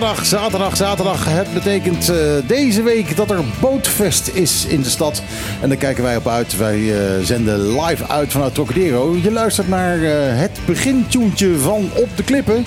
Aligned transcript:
zaterdag, 0.00 0.26
zaterdag, 0.26 0.76
zaterdag. 0.76 1.24
Het 1.28 1.54
betekent 1.54 2.10
uh, 2.10 2.16
deze 2.46 2.82
week 2.82 3.16
dat 3.16 3.30
er 3.30 3.38
Bootfest 3.60 4.28
is 4.28 4.66
in 4.66 4.82
de 4.82 4.88
stad. 4.88 5.22
En 5.60 5.68
daar 5.68 5.78
kijken 5.78 6.02
wij 6.02 6.16
op 6.16 6.28
uit. 6.28 6.56
Wij 6.56 6.78
uh, 6.78 6.94
zenden 7.22 7.80
live 7.80 8.08
uit 8.08 8.32
vanuit 8.32 8.54
Trocadero. 8.54 9.16
Je 9.22 9.32
luistert 9.32 9.68
naar 9.68 9.96
uh, 9.98 10.10
het 10.14 10.58
begintjoentje 10.66 11.58
van 11.58 11.90
Op 11.94 12.08
de 12.16 12.22
Klippen. 12.22 12.66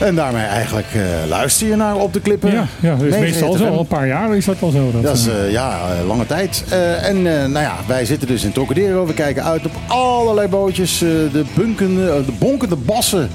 En 0.00 0.14
daarmee 0.14 0.44
eigenlijk 0.44 0.86
uh, 0.96 1.02
luister 1.28 1.66
je 1.66 1.76
naar 1.76 1.96
op 1.96 2.12
de 2.12 2.20
klippen. 2.20 2.50
Ja, 2.50 2.66
ja 2.80 2.94
dat 2.94 3.06
is 3.06 3.18
meestal 3.18 3.52
zo. 3.52 3.66
Al 3.66 3.78
een 3.78 3.86
paar 3.86 4.06
jaar 4.06 4.36
is 4.36 4.44
dat 4.44 4.60
wel 4.60 4.70
zo. 4.70 4.90
Dat, 4.92 5.02
dat 5.02 5.16
is 5.16 5.26
uh, 5.26 5.50
ja, 5.50 5.80
lange 6.06 6.26
tijd. 6.26 6.64
en 7.02 7.22
nou 7.22 7.58
ja, 7.58 7.76
wij 7.86 8.04
zitten 8.04 8.28
dus 8.28 8.44
in 8.44 8.52
Trocadero. 8.52 9.06
We 9.06 9.14
kijken 9.14 9.44
uit 9.44 9.66
op 9.66 9.72
allerlei 9.86 10.48
bootjes. 10.48 10.98
de, 10.98 11.44
bunkende, 11.54 12.24
de 12.26 12.32
bonkende 12.38 12.76
bassen 12.76 13.30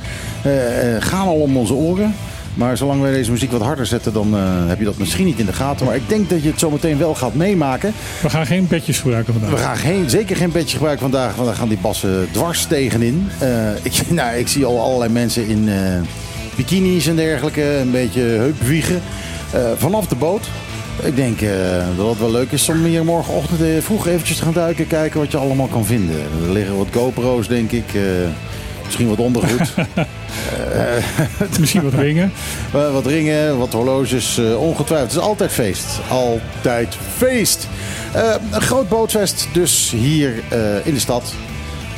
gaan 1.00 1.28
al 1.28 1.42
om 1.42 1.58
onze 1.58 1.74
oren. 1.74 2.16
Maar 2.54 2.78
zolang 2.78 3.02
wij 3.02 3.12
deze 3.12 3.32
muziek 3.32 3.52
wat 3.52 3.62
harder 3.62 3.86
zetten, 3.86 4.14
dan 4.14 4.34
heb 4.68 4.80
je 4.80 4.86
dat 4.86 4.98
misschien 4.98 5.26
niet 5.26 5.40
in 5.40 5.46
de 5.46 5.54
gaten. 5.54 5.86
Maar 5.86 5.96
ik 5.96 6.10
denk 6.10 6.30
dat 6.30 6.44
je 6.44 6.50
het 6.50 6.60
zometeen 6.60 6.98
wel 6.98 7.16
gaat 7.16 7.34
meemaken. 7.34 7.94
We 8.22 8.30
gaan 8.30 8.46
geen 8.46 8.68
bedjes 8.68 9.00
gebruiken 9.00 9.34
vandaag. 9.34 9.52
We 9.52 9.58
gaan 9.58 9.78
geen, 9.78 10.10
zeker 10.10 10.36
geen 10.36 10.52
bedjes 10.52 10.74
gebruiken 10.74 11.10
vandaag, 11.10 11.36
want 11.36 11.48
dan 11.48 11.56
gaan 11.56 11.68
die 11.68 11.78
bassen 11.82 12.28
dwars 12.32 12.66
tegenin. 12.66 13.30
ik, 13.82 14.02
nou, 14.10 14.38
ik 14.38 14.48
zie 14.48 14.66
al 14.66 14.82
allerlei 14.82 15.12
mensen 15.12 15.48
in 15.48 15.70
bikinis 16.56 17.08
en 17.08 17.16
dergelijke. 17.16 17.64
Een 17.64 17.92
beetje 17.92 18.22
heupwiegen. 18.22 19.02
Vanaf 19.78 20.08
de 20.08 20.16
boot. 20.16 20.50
Ik 21.04 21.16
denk 21.16 21.42
uh, 21.42 21.50
dat 21.98 22.10
het 22.10 22.20
wel 22.20 22.32
leuk 22.32 22.52
is 22.52 22.70
om 22.70 22.84
hier 22.84 23.06
morgenochtend 23.06 23.84
vroeg 23.84 24.08
eventjes 24.08 24.38
te 24.38 24.44
gaan 24.44 24.54
duiken. 24.54 24.88
Kijken 24.88 25.20
wat 25.20 25.32
je 25.32 25.38
allemaal 25.38 25.68
kan 25.68 25.86
vinden. 25.86 26.16
Er 26.46 26.52
liggen 26.52 26.78
wat 26.78 26.88
GoPro's 26.92 27.48
denk 27.48 27.72
ik. 27.72 27.86
Misschien 28.92 29.10
wat 29.10 29.26
ondergoed. 29.26 29.74
misschien 31.60 31.84
wat 31.84 31.94
ringen. 31.94 32.32
wat 32.94 33.06
ringen, 33.06 33.58
wat 33.58 33.74
horloges. 33.74 34.40
ongetwijfeld. 34.58 35.12
Het 35.12 35.22
is 35.22 35.28
altijd 35.28 35.52
feest. 35.52 36.00
Altijd 36.10 36.96
feest. 37.18 37.68
een 38.52 38.62
groot 38.62 38.90
bootfest 38.90 39.48
dus 39.54 39.92
hier 39.92 40.34
in 40.84 40.94
de 40.94 41.00
stad. 41.00 41.34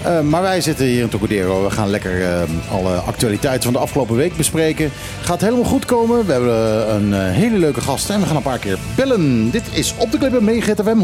Uh, 0.05 0.21
maar 0.21 0.41
wij 0.41 0.61
zitten 0.61 0.86
hier 0.86 1.02
in 1.02 1.09
Tocadero. 1.09 1.64
We 1.64 1.69
gaan 1.69 1.89
lekker 1.89 2.19
uh, 2.19 2.41
alle 2.71 2.95
actualiteiten 2.95 3.64
van 3.64 3.73
de 3.73 3.80
afgelopen 3.80 4.16
week 4.16 4.38
bespreken. 4.38 4.91
Gaat 5.21 5.41
helemaal 5.41 5.64
goed 5.64 5.86
komen. 5.86 6.25
We 6.25 6.31
hebben 6.31 6.95
een 6.95 7.09
uh, 7.09 7.17
hele 7.17 7.58
leuke 7.58 7.81
gast 7.81 8.09
en 8.09 8.19
we 8.19 8.25
gaan 8.25 8.36
een 8.36 8.41
paar 8.41 8.59
keer 8.59 8.77
bellen. 8.95 9.52
Dit 9.52 9.64
is 9.71 9.94
Op 9.97 10.11
de 10.11 10.17
Klippen 10.17 10.44
mee 10.44 10.61
GTFM 10.61 10.99
101.1. 10.99 11.03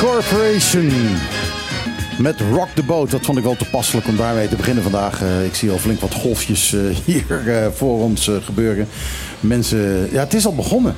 Corporation. 0.00 0.90
Met 2.18 2.40
Rock 2.52 2.68
the 2.74 2.82
Boat. 2.82 3.10
Dat 3.10 3.24
vond 3.24 3.38
ik 3.38 3.44
wel 3.44 3.56
toepasselijk 3.56 4.06
om 4.06 4.16
daarmee 4.16 4.48
te 4.48 4.56
beginnen 4.56 4.82
vandaag. 4.82 5.22
Uh, 5.22 5.44
ik 5.44 5.54
zie 5.54 5.70
al 5.70 5.78
flink 5.78 6.00
wat 6.00 6.14
golfjes 6.14 6.72
uh, 6.72 6.96
hier 7.04 7.42
uh, 7.46 7.66
voor 7.74 8.02
ons 8.02 8.30
gebeuren. 8.42 8.88
Mensen, 9.40 10.08
ja, 10.12 10.20
het 10.20 10.34
is 10.34 10.46
al 10.46 10.54
begonnen. 10.54 10.96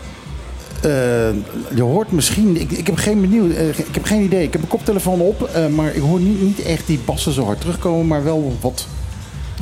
je 1.75 1.83
hoort 1.83 2.13
misschien, 2.13 2.61
ik, 2.61 2.71
ik 2.71 2.87
heb 2.87 2.97
geen 2.97 3.21
benieuwd, 3.21 3.51
ik 3.77 3.95
heb 3.95 4.05
geen 4.05 4.23
idee. 4.23 4.43
Ik 4.43 4.53
heb 4.53 4.61
mijn 4.61 4.73
koptelefoon 4.73 5.21
op, 5.21 5.51
maar 5.75 5.95
ik 5.95 6.03
hoor 6.03 6.21
niet, 6.21 6.43
niet 6.43 6.63
echt 6.63 6.87
die 6.87 7.01
bassen 7.05 7.33
zo 7.33 7.45
hard 7.45 7.61
terugkomen, 7.61 8.07
maar 8.07 8.25
wel 8.25 8.57
wat 8.61 8.87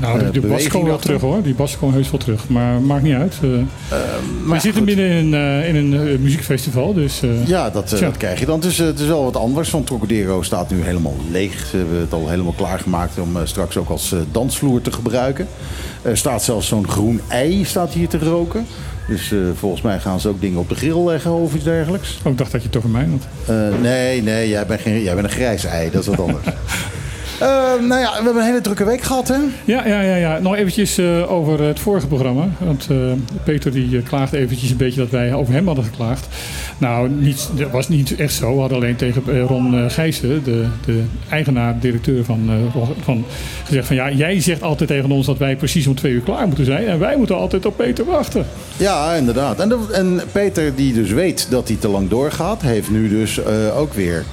nou, 0.00 0.18
de, 0.18 0.30
de 0.30 0.46
bas 0.46 0.68
komt 0.68 0.86
wel 0.86 0.98
terug 0.98 1.20
hoor. 1.20 1.42
Die 1.42 1.54
bas 1.54 1.78
komt 1.78 1.94
heus 1.94 2.10
wel 2.10 2.20
terug. 2.20 2.48
Maar 2.48 2.80
maakt 2.80 3.02
niet 3.02 3.14
uit. 3.14 3.34
Uh, 3.42 3.50
uh, 3.50 3.64
maar 4.44 4.56
we 4.56 4.60
zitten 4.60 4.84
midden 4.84 5.10
in, 5.10 5.32
uh, 5.32 5.68
in 5.68 5.76
een 5.76 6.22
muziekfestival. 6.22 6.94
Dus, 6.94 7.22
ja, 7.46 7.70
dat, 7.70 7.88
dat, 8.00 8.16
krijg 8.16 8.38
je 8.38 8.46
dan. 8.46 8.60
Het 8.60 8.70
is, 8.70 8.78
het 8.78 8.98
is 8.98 9.06
wel 9.06 9.24
wat 9.24 9.36
anders. 9.36 9.70
Want 9.70 9.86
Trocadero 9.86 10.42
staat 10.42 10.70
nu 10.70 10.82
helemaal 10.82 11.16
leeg. 11.30 11.66
Ze 11.66 11.76
hebben 11.76 12.00
het 12.00 12.12
al 12.12 12.28
helemaal 12.28 12.52
klaargemaakt 12.52 13.18
om 13.18 13.36
straks 13.44 13.76
ook 13.76 13.88
als 13.88 14.14
dansvloer 14.32 14.80
te 14.80 14.92
gebruiken. 14.92 15.48
Er 16.02 16.16
staat 16.16 16.42
zelfs 16.42 16.68
zo'n 16.68 16.88
groen 16.88 17.20
ei 17.28 17.64
staat 17.64 17.92
hier 17.92 18.08
te 18.08 18.18
roken. 18.18 18.66
Dus 19.08 19.34
volgens 19.54 19.82
mij 19.82 19.98
gaan 19.98 20.20
ze 20.20 20.28
ook 20.28 20.40
dingen 20.40 20.58
op 20.58 20.68
de 20.68 20.74
grill 20.74 21.04
leggen 21.04 21.32
of 21.32 21.54
iets 21.54 21.64
dergelijks. 21.64 22.18
Oh, 22.24 22.32
ik 22.32 22.38
dacht 22.38 22.52
dat 22.52 22.60
je 22.60 22.66
het 22.66 22.76
over 22.76 22.90
mij 22.90 23.08
had. 23.46 23.50
nee, 23.80 24.22
nee, 24.22 24.48
jij 24.48 24.66
bent, 24.66 24.80
geen, 24.80 25.02
jij 25.02 25.14
bent 25.14 25.26
een 25.26 25.32
grijs 25.32 25.64
ei. 25.64 25.90
Dat 25.90 26.00
is 26.00 26.06
wat 26.06 26.20
anders. 26.20 26.46
Uh, 27.42 27.46
nou 27.88 28.00
ja, 28.00 28.10
we 28.10 28.24
hebben 28.24 28.36
een 28.36 28.48
hele 28.48 28.60
drukke 28.60 28.84
week 28.84 29.02
gehad, 29.02 29.28
hè? 29.28 29.36
Ja, 29.64 29.86
ja, 29.86 30.00
ja. 30.00 30.14
ja. 30.16 30.38
Nog 30.38 30.56
eventjes 30.56 30.98
uh, 30.98 31.32
over 31.32 31.62
het 31.62 31.80
vorige 31.80 32.06
programma. 32.06 32.48
Want 32.58 32.86
uh, 32.90 33.12
Peter 33.44 33.72
die 33.72 34.02
klaagde 34.02 34.38
eventjes 34.38 34.70
een 34.70 34.76
beetje 34.76 35.00
dat 35.00 35.10
wij 35.10 35.34
over 35.34 35.54
hem 35.54 35.66
hadden 35.66 35.84
geklaagd. 35.84 36.26
Nou, 36.78 37.08
niet, 37.08 37.48
dat 37.54 37.70
was 37.70 37.88
niet 37.88 38.16
echt 38.16 38.32
zo. 38.32 38.54
We 38.54 38.60
hadden 38.60 38.78
alleen 38.78 38.96
tegen 38.96 39.40
Ron 39.40 39.90
Gijssen, 39.90 40.44
de, 40.44 40.66
de 40.84 41.02
eigenaar, 41.30 41.78
directeur 41.80 42.24
van, 42.24 42.50
van, 43.02 43.24
gezegd 43.64 43.86
van... 43.86 43.96
Ja, 43.96 44.10
jij 44.10 44.40
zegt 44.40 44.62
altijd 44.62 44.88
tegen 44.88 45.10
ons 45.10 45.26
dat 45.26 45.38
wij 45.38 45.56
precies 45.56 45.86
om 45.86 45.94
twee 45.94 46.12
uur 46.12 46.20
klaar 46.20 46.46
moeten 46.46 46.64
zijn. 46.64 46.86
En 46.86 46.98
wij 46.98 47.16
moeten 47.16 47.36
altijd 47.36 47.66
op 47.66 47.76
Peter 47.76 48.04
wachten. 48.04 48.46
Ja, 48.76 49.14
inderdaad. 49.14 49.60
En, 49.60 49.68
de, 49.68 49.78
en 49.92 50.20
Peter 50.32 50.74
die 50.74 50.92
dus 50.92 51.10
weet 51.10 51.46
dat 51.50 51.68
hij 51.68 51.76
te 51.76 51.88
lang 51.88 52.08
doorgaat... 52.08 52.62
heeft 52.62 52.90
nu 52.90 53.08
dus 53.08 53.44
ook 53.76 53.94
weer... 53.94 54.24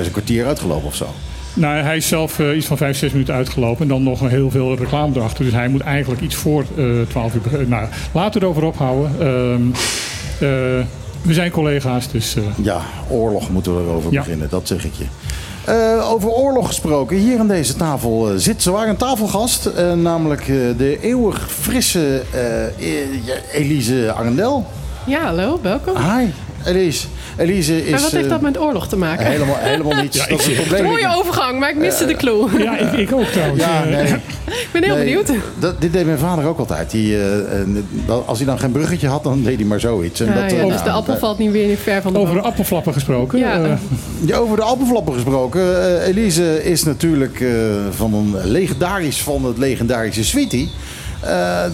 Is 0.00 0.06
een 0.06 0.12
kwartier 0.12 0.46
uitgelopen 0.46 0.86
of 0.86 0.94
zo. 0.94 1.06
Nou, 1.54 1.76
hij 1.76 1.96
is 1.96 2.08
zelf 2.08 2.38
uh, 2.38 2.56
iets 2.56 2.66
van 2.66 2.76
5, 2.76 2.96
6 2.96 3.12
minuten 3.12 3.34
uitgelopen. 3.34 3.82
En 3.82 3.88
dan 3.88 4.02
nog 4.02 4.28
heel 4.28 4.50
veel 4.50 4.76
reclame 4.76 5.16
erachter. 5.16 5.44
Dus 5.44 5.54
hij 5.54 5.68
moet 5.68 5.80
eigenlijk 5.80 6.20
iets 6.20 6.34
voor 6.34 6.64
uh, 6.76 7.00
eh, 7.00 7.08
12 7.08 7.34
uur 7.34 7.40
beginnen. 7.40 7.68
Nou, 7.68 7.86
laten 8.12 8.40
we 8.40 8.46
het 8.46 8.56
over 8.56 8.64
ophouden. 8.64 9.10
Uh, 9.20 10.48
we 11.22 11.32
zijn 11.32 11.50
collega's, 11.50 12.10
dus... 12.10 12.36
Ja, 12.62 12.80
oorlog 13.08 13.50
moeten 13.50 13.76
we 13.76 13.82
erover 13.82 14.12
ja. 14.12 14.20
beginnen. 14.20 14.48
Dat 14.50 14.66
zeg 14.68 14.84
ik 14.84 14.92
je. 14.94 16.00
over 16.02 16.28
oorlog 16.28 16.66
gesproken. 16.66 17.16
Hier 17.16 17.38
aan 17.38 17.48
deze 17.48 17.76
tafel 17.76 18.32
zit 18.36 18.62
zowaar 18.62 18.88
een 18.88 18.96
tafelgast. 18.96 19.70
namelijk 19.96 20.46
de 20.76 20.98
eeuwig 21.00 21.50
frisse 21.50 22.22
Elise 23.52 24.12
Arendel. 24.16 24.66
Ja, 25.06 25.24
hallo. 25.24 25.58
Welkom. 25.62 25.96
Hi. 25.96 26.26
Elise, 26.64 27.06
Elise 27.36 27.84
is... 27.84 27.90
Maar 27.90 28.00
wat 28.00 28.10
heeft 28.10 28.28
dat 28.28 28.40
met 28.40 28.58
oorlog 28.58 28.88
te 28.88 28.96
maken? 28.96 29.26
Helemaal, 29.26 29.56
helemaal 29.58 30.02
niets. 30.02 30.16
Ja, 30.24 30.26
dat 30.26 30.40
is 30.40 30.46
het 30.46 30.56
probleem. 30.56 30.84
Mooie 30.84 31.16
overgang, 31.16 31.58
maar 31.58 31.70
ik 31.70 31.76
miste 31.76 32.06
de 32.06 32.14
clue. 32.14 32.62
Ja, 32.62 32.78
ik, 32.78 32.92
ik 32.92 33.12
ook 33.12 33.24
trouwens. 33.24 33.62
Ja, 33.62 33.84
nee. 33.84 34.06
ik 34.46 34.68
ben 34.72 34.82
heel 34.82 34.96
benieuwd. 34.96 35.32
Dat, 35.58 35.80
dit 35.80 35.92
deed 35.92 36.06
mijn 36.06 36.18
vader 36.18 36.44
ook 36.44 36.58
altijd. 36.58 36.90
Die, 36.90 37.16
uh, 37.16 38.18
als 38.26 38.38
hij 38.38 38.46
dan 38.46 38.58
geen 38.58 38.72
bruggetje 38.72 39.08
had, 39.08 39.22
dan 39.24 39.42
deed 39.42 39.56
hij 39.56 39.64
maar 39.64 39.80
zoiets. 39.80 40.20
En 40.20 40.26
ja, 40.26 40.34
dat, 40.34 40.50
ja, 40.50 40.66
dus 40.66 40.82
de 40.82 40.90
appel 40.90 41.16
valt 41.16 41.38
niet 41.38 41.50
weer 41.50 41.76
ver 41.76 42.02
van 42.02 42.12
de 42.12 42.18
Over 42.18 42.34
de 42.34 42.40
appelflappen 42.40 42.92
gesproken. 42.92 43.38
Ja. 43.38 43.78
ja 44.26 44.36
over 44.36 44.56
de 44.56 44.62
appelflappen 44.62 45.14
gesproken. 45.14 45.60
Uh, 45.60 46.06
Elise 46.06 46.64
is 46.64 46.82
natuurlijk 46.82 47.44
van 47.90 48.14
een 48.14 48.50
legendarisch 48.50 49.22
van 49.22 49.44
het 49.44 49.58
legendarische 49.58 50.24
Sweetie. 50.24 50.70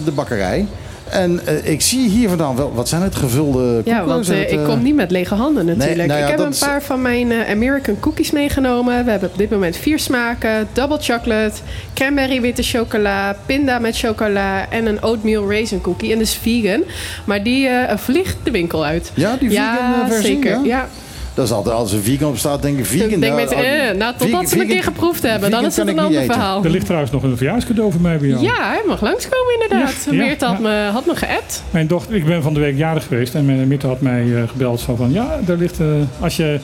de 0.05 0.11
bakkerij. 0.13 0.65
En 1.11 1.39
uh, 1.47 1.71
ik 1.71 1.81
zie 1.81 2.09
hier 2.09 2.29
vandaan 2.29 2.55
wel, 2.55 2.73
wat 2.73 2.89
zijn 2.89 3.01
het, 3.01 3.15
gevulde 3.15 3.81
Ja, 3.85 4.05
want 4.05 4.29
uh, 4.29 4.51
ik 4.51 4.59
kom 4.63 4.83
niet 4.83 4.95
met 4.95 5.11
lege 5.11 5.35
handen 5.35 5.65
natuurlijk. 5.65 5.97
Nee, 5.97 6.07
nou 6.07 6.19
ja, 6.19 6.25
ik 6.25 6.31
heb 6.31 6.45
een 6.45 6.59
paar 6.59 6.83
van 6.83 7.01
mijn 7.01 7.33
American 7.33 7.99
cookies 7.99 8.31
meegenomen. 8.31 9.05
We 9.05 9.11
hebben 9.11 9.29
op 9.29 9.37
dit 9.37 9.49
moment 9.49 9.77
vier 9.77 9.99
smaken. 9.99 10.67
Double 10.73 10.97
chocolate, 10.99 11.55
cranberry 11.93 12.41
witte 12.41 12.63
chocola, 12.63 13.35
pinda 13.45 13.79
met 13.79 13.97
chocola 13.97 14.69
en 14.69 14.85
een 14.85 15.03
oatmeal 15.03 15.49
raisin 15.49 15.81
cookie. 15.81 16.11
En 16.11 16.17
dus 16.17 16.33
vegan. 16.33 16.83
Maar 17.25 17.43
die 17.43 17.69
vliegt 17.95 18.37
de 18.43 18.51
winkel 18.51 18.85
uit. 18.85 19.11
Ja, 19.13 19.35
die 19.39 19.49
vegan 19.49 19.63
ja, 19.63 20.05
versie? 20.07 20.35
Zeker, 20.35 20.65
ja. 20.65 20.87
Dat 21.33 21.45
is 21.45 21.51
altijd, 21.51 21.75
als 21.75 21.91
een 21.91 22.01
vegan 22.01 22.29
op 22.29 22.37
staat, 22.37 22.61
denk 22.61 22.77
ik 22.77 22.85
vegan. 22.85 23.09
Ik 23.09 23.21
denk 23.21 23.35
met, 23.35 23.51
eh, 23.51 23.91
nou, 23.97 24.13
totdat 24.17 24.49
ze 24.49 24.59
een 24.59 24.67
keer 24.67 24.83
geproefd 24.83 25.23
hebben. 25.23 25.51
Dan 25.51 25.65
is 25.65 25.75
het 25.75 25.87
een 25.87 25.99
ander 25.99 26.23
verhaal. 26.23 26.63
Er 26.63 26.69
ligt 26.69 26.85
trouwens 26.85 27.11
nog 27.11 27.23
een 27.23 27.37
verjaarscadeau 27.37 27.91
voor 27.91 28.01
mij 28.01 28.17
bij 28.17 28.27
jou. 28.27 28.41
Ja, 28.41 28.69
hij 28.69 28.81
mag 28.87 29.01
langskomen 29.01 29.53
inderdaad. 29.53 30.07
Ja, 30.09 30.13
Meert 30.13 30.41
had, 30.41 30.59
me, 30.59 30.89
had 30.91 31.05
me 31.05 31.15
geappt. 31.15 31.63
Mijn 31.71 31.87
dochter, 31.87 32.15
ik 32.15 32.25
ben 32.25 32.41
van 32.41 32.53
de 32.53 32.59
week 32.59 32.77
jarig 32.77 33.07
geweest. 33.07 33.35
En 33.35 33.45
mijn 33.45 33.67
Meert 33.67 33.83
had 33.83 34.01
mij 34.01 34.23
uh, 34.23 34.43
gebeld 34.47 34.81
van, 34.81 34.97
van 34.97 35.11
ja, 35.11 35.39
daar 35.45 35.57
ligt, 35.57 35.79
uh, 35.79 35.87
als 36.19 36.35
je 36.35 36.59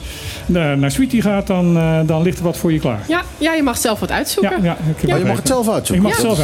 naar, 0.46 0.78
naar 0.78 0.90
Sweetie 0.90 1.22
gaat, 1.22 1.46
dan, 1.46 1.76
uh, 1.76 2.00
dan 2.06 2.22
ligt 2.22 2.38
er 2.38 2.44
wat 2.44 2.56
voor 2.56 2.72
je 2.72 2.78
klaar. 2.78 3.00
Ja, 3.08 3.22
ja 3.38 3.52
je 3.52 3.62
mag 3.62 3.78
zelf 3.78 4.00
wat 4.00 4.10
uitzoeken. 4.10 4.62
Ja, 4.62 4.76
ja, 5.00 5.14
oh, 5.14 5.18
je 5.18 5.24
mag 5.24 5.36
het 5.36 5.46
zelf 5.46 5.68
uitzoeken? 5.68 6.06
Ik 6.06 6.10
mag 6.10 6.12
het 6.12 6.36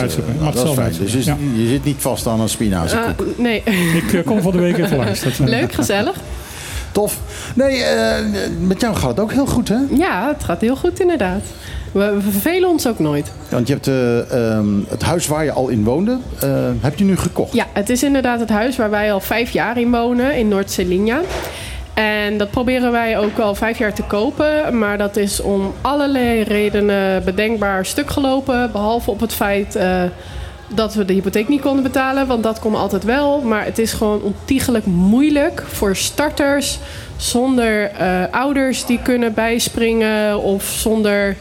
zelf 0.62 0.78
uitzoeken. 0.78 1.12
Dus 1.12 1.24
je, 1.24 1.62
je, 1.62 1.68
zit 1.68 1.84
niet 1.84 1.96
vast 1.98 2.26
aan 2.26 2.40
een 2.40 2.48
spinaziekoek? 2.48 3.24
nee. 3.36 3.62
Ik 4.12 4.24
kom 4.24 4.42
van 4.42 4.52
de 4.52 4.58
week 4.58 4.78
even 4.78 4.96
langs. 4.96 5.24
Leuk, 5.38 5.72
gezellig. 5.72 6.16
Tof. 6.94 7.18
Nee, 7.54 7.84
met 8.60 8.80
jou 8.80 8.94
gaat 8.94 9.08
het 9.08 9.20
ook 9.20 9.32
heel 9.32 9.46
goed, 9.46 9.68
hè? 9.68 9.78
Ja, 9.90 10.28
het 10.28 10.44
gaat 10.44 10.60
heel 10.60 10.76
goed 10.76 11.00
inderdaad. 11.00 11.42
We, 11.92 12.18
vervelen 12.30 12.68
ons 12.68 12.86
ook 12.88 12.98
nooit. 12.98 13.32
Want 13.48 13.68
je 13.68 13.72
hebt 13.72 13.88
ehm, 14.30 14.66
het 14.88 15.02
huis 15.02 15.26
waar 15.26 15.44
je 15.44 15.52
al 15.52 15.68
in 15.68 15.84
woonde, 15.84 16.18
heb 16.80 16.98
je 16.98 17.04
nu 17.04 17.16
gekocht? 17.16 17.52
Ja, 17.52 17.66
het 17.72 17.90
is 17.90 18.02
inderdaad 18.02 18.40
het 18.40 18.48
huis 18.48 18.76
waar 18.76 18.90
wij 18.90 19.12
al 19.12 19.20
vijf 19.20 19.50
jaar 19.50 19.78
in 19.78 19.90
wonen, 19.90 20.36
in 20.36 20.48
Noord-Celinja. 20.48 21.20
En 21.94 22.38
dat 22.38 22.50
proberen 22.50 22.92
wij 22.92 23.18
ook 23.18 23.38
al 23.38 23.54
vijf 23.54 23.78
jaar 23.78 23.94
te 23.94 24.02
kopen. 24.02 24.78
Maar 24.78 24.98
dat 24.98 25.16
is 25.16 25.40
om 25.40 25.74
allerlei 25.80 26.42
redenen 26.42 27.24
bedenkbaar 27.24 27.86
stuk 27.86 28.10
gelopen. 28.10 28.72
Behalve 28.72 29.10
op 29.10 29.20
het 29.20 29.32
feit 29.32 29.78
dat 30.74 30.94
we 30.94 31.04
de 31.04 31.12
hypotheek 31.12 31.48
niet 31.48 31.60
konden 31.60 31.82
betalen. 31.82 32.26
Want 32.26 32.42
dat 32.42 32.58
kon 32.58 32.74
altijd 32.74 33.04
wel. 33.04 33.40
Maar 33.40 33.64
het 33.64 33.78
is 33.78 33.92
gewoon 33.92 34.22
ontiegelijk 34.22 34.86
moeilijk 34.86 35.62
voor 35.66 35.96
starters. 35.96 36.78
Zonder 37.16 37.90
uh, 38.00 38.22
ouders 38.30 38.86
die 38.86 39.00
kunnen 39.02 39.34
bijspringen. 39.34 40.38
Of 40.40 40.64
zonder 40.64 41.36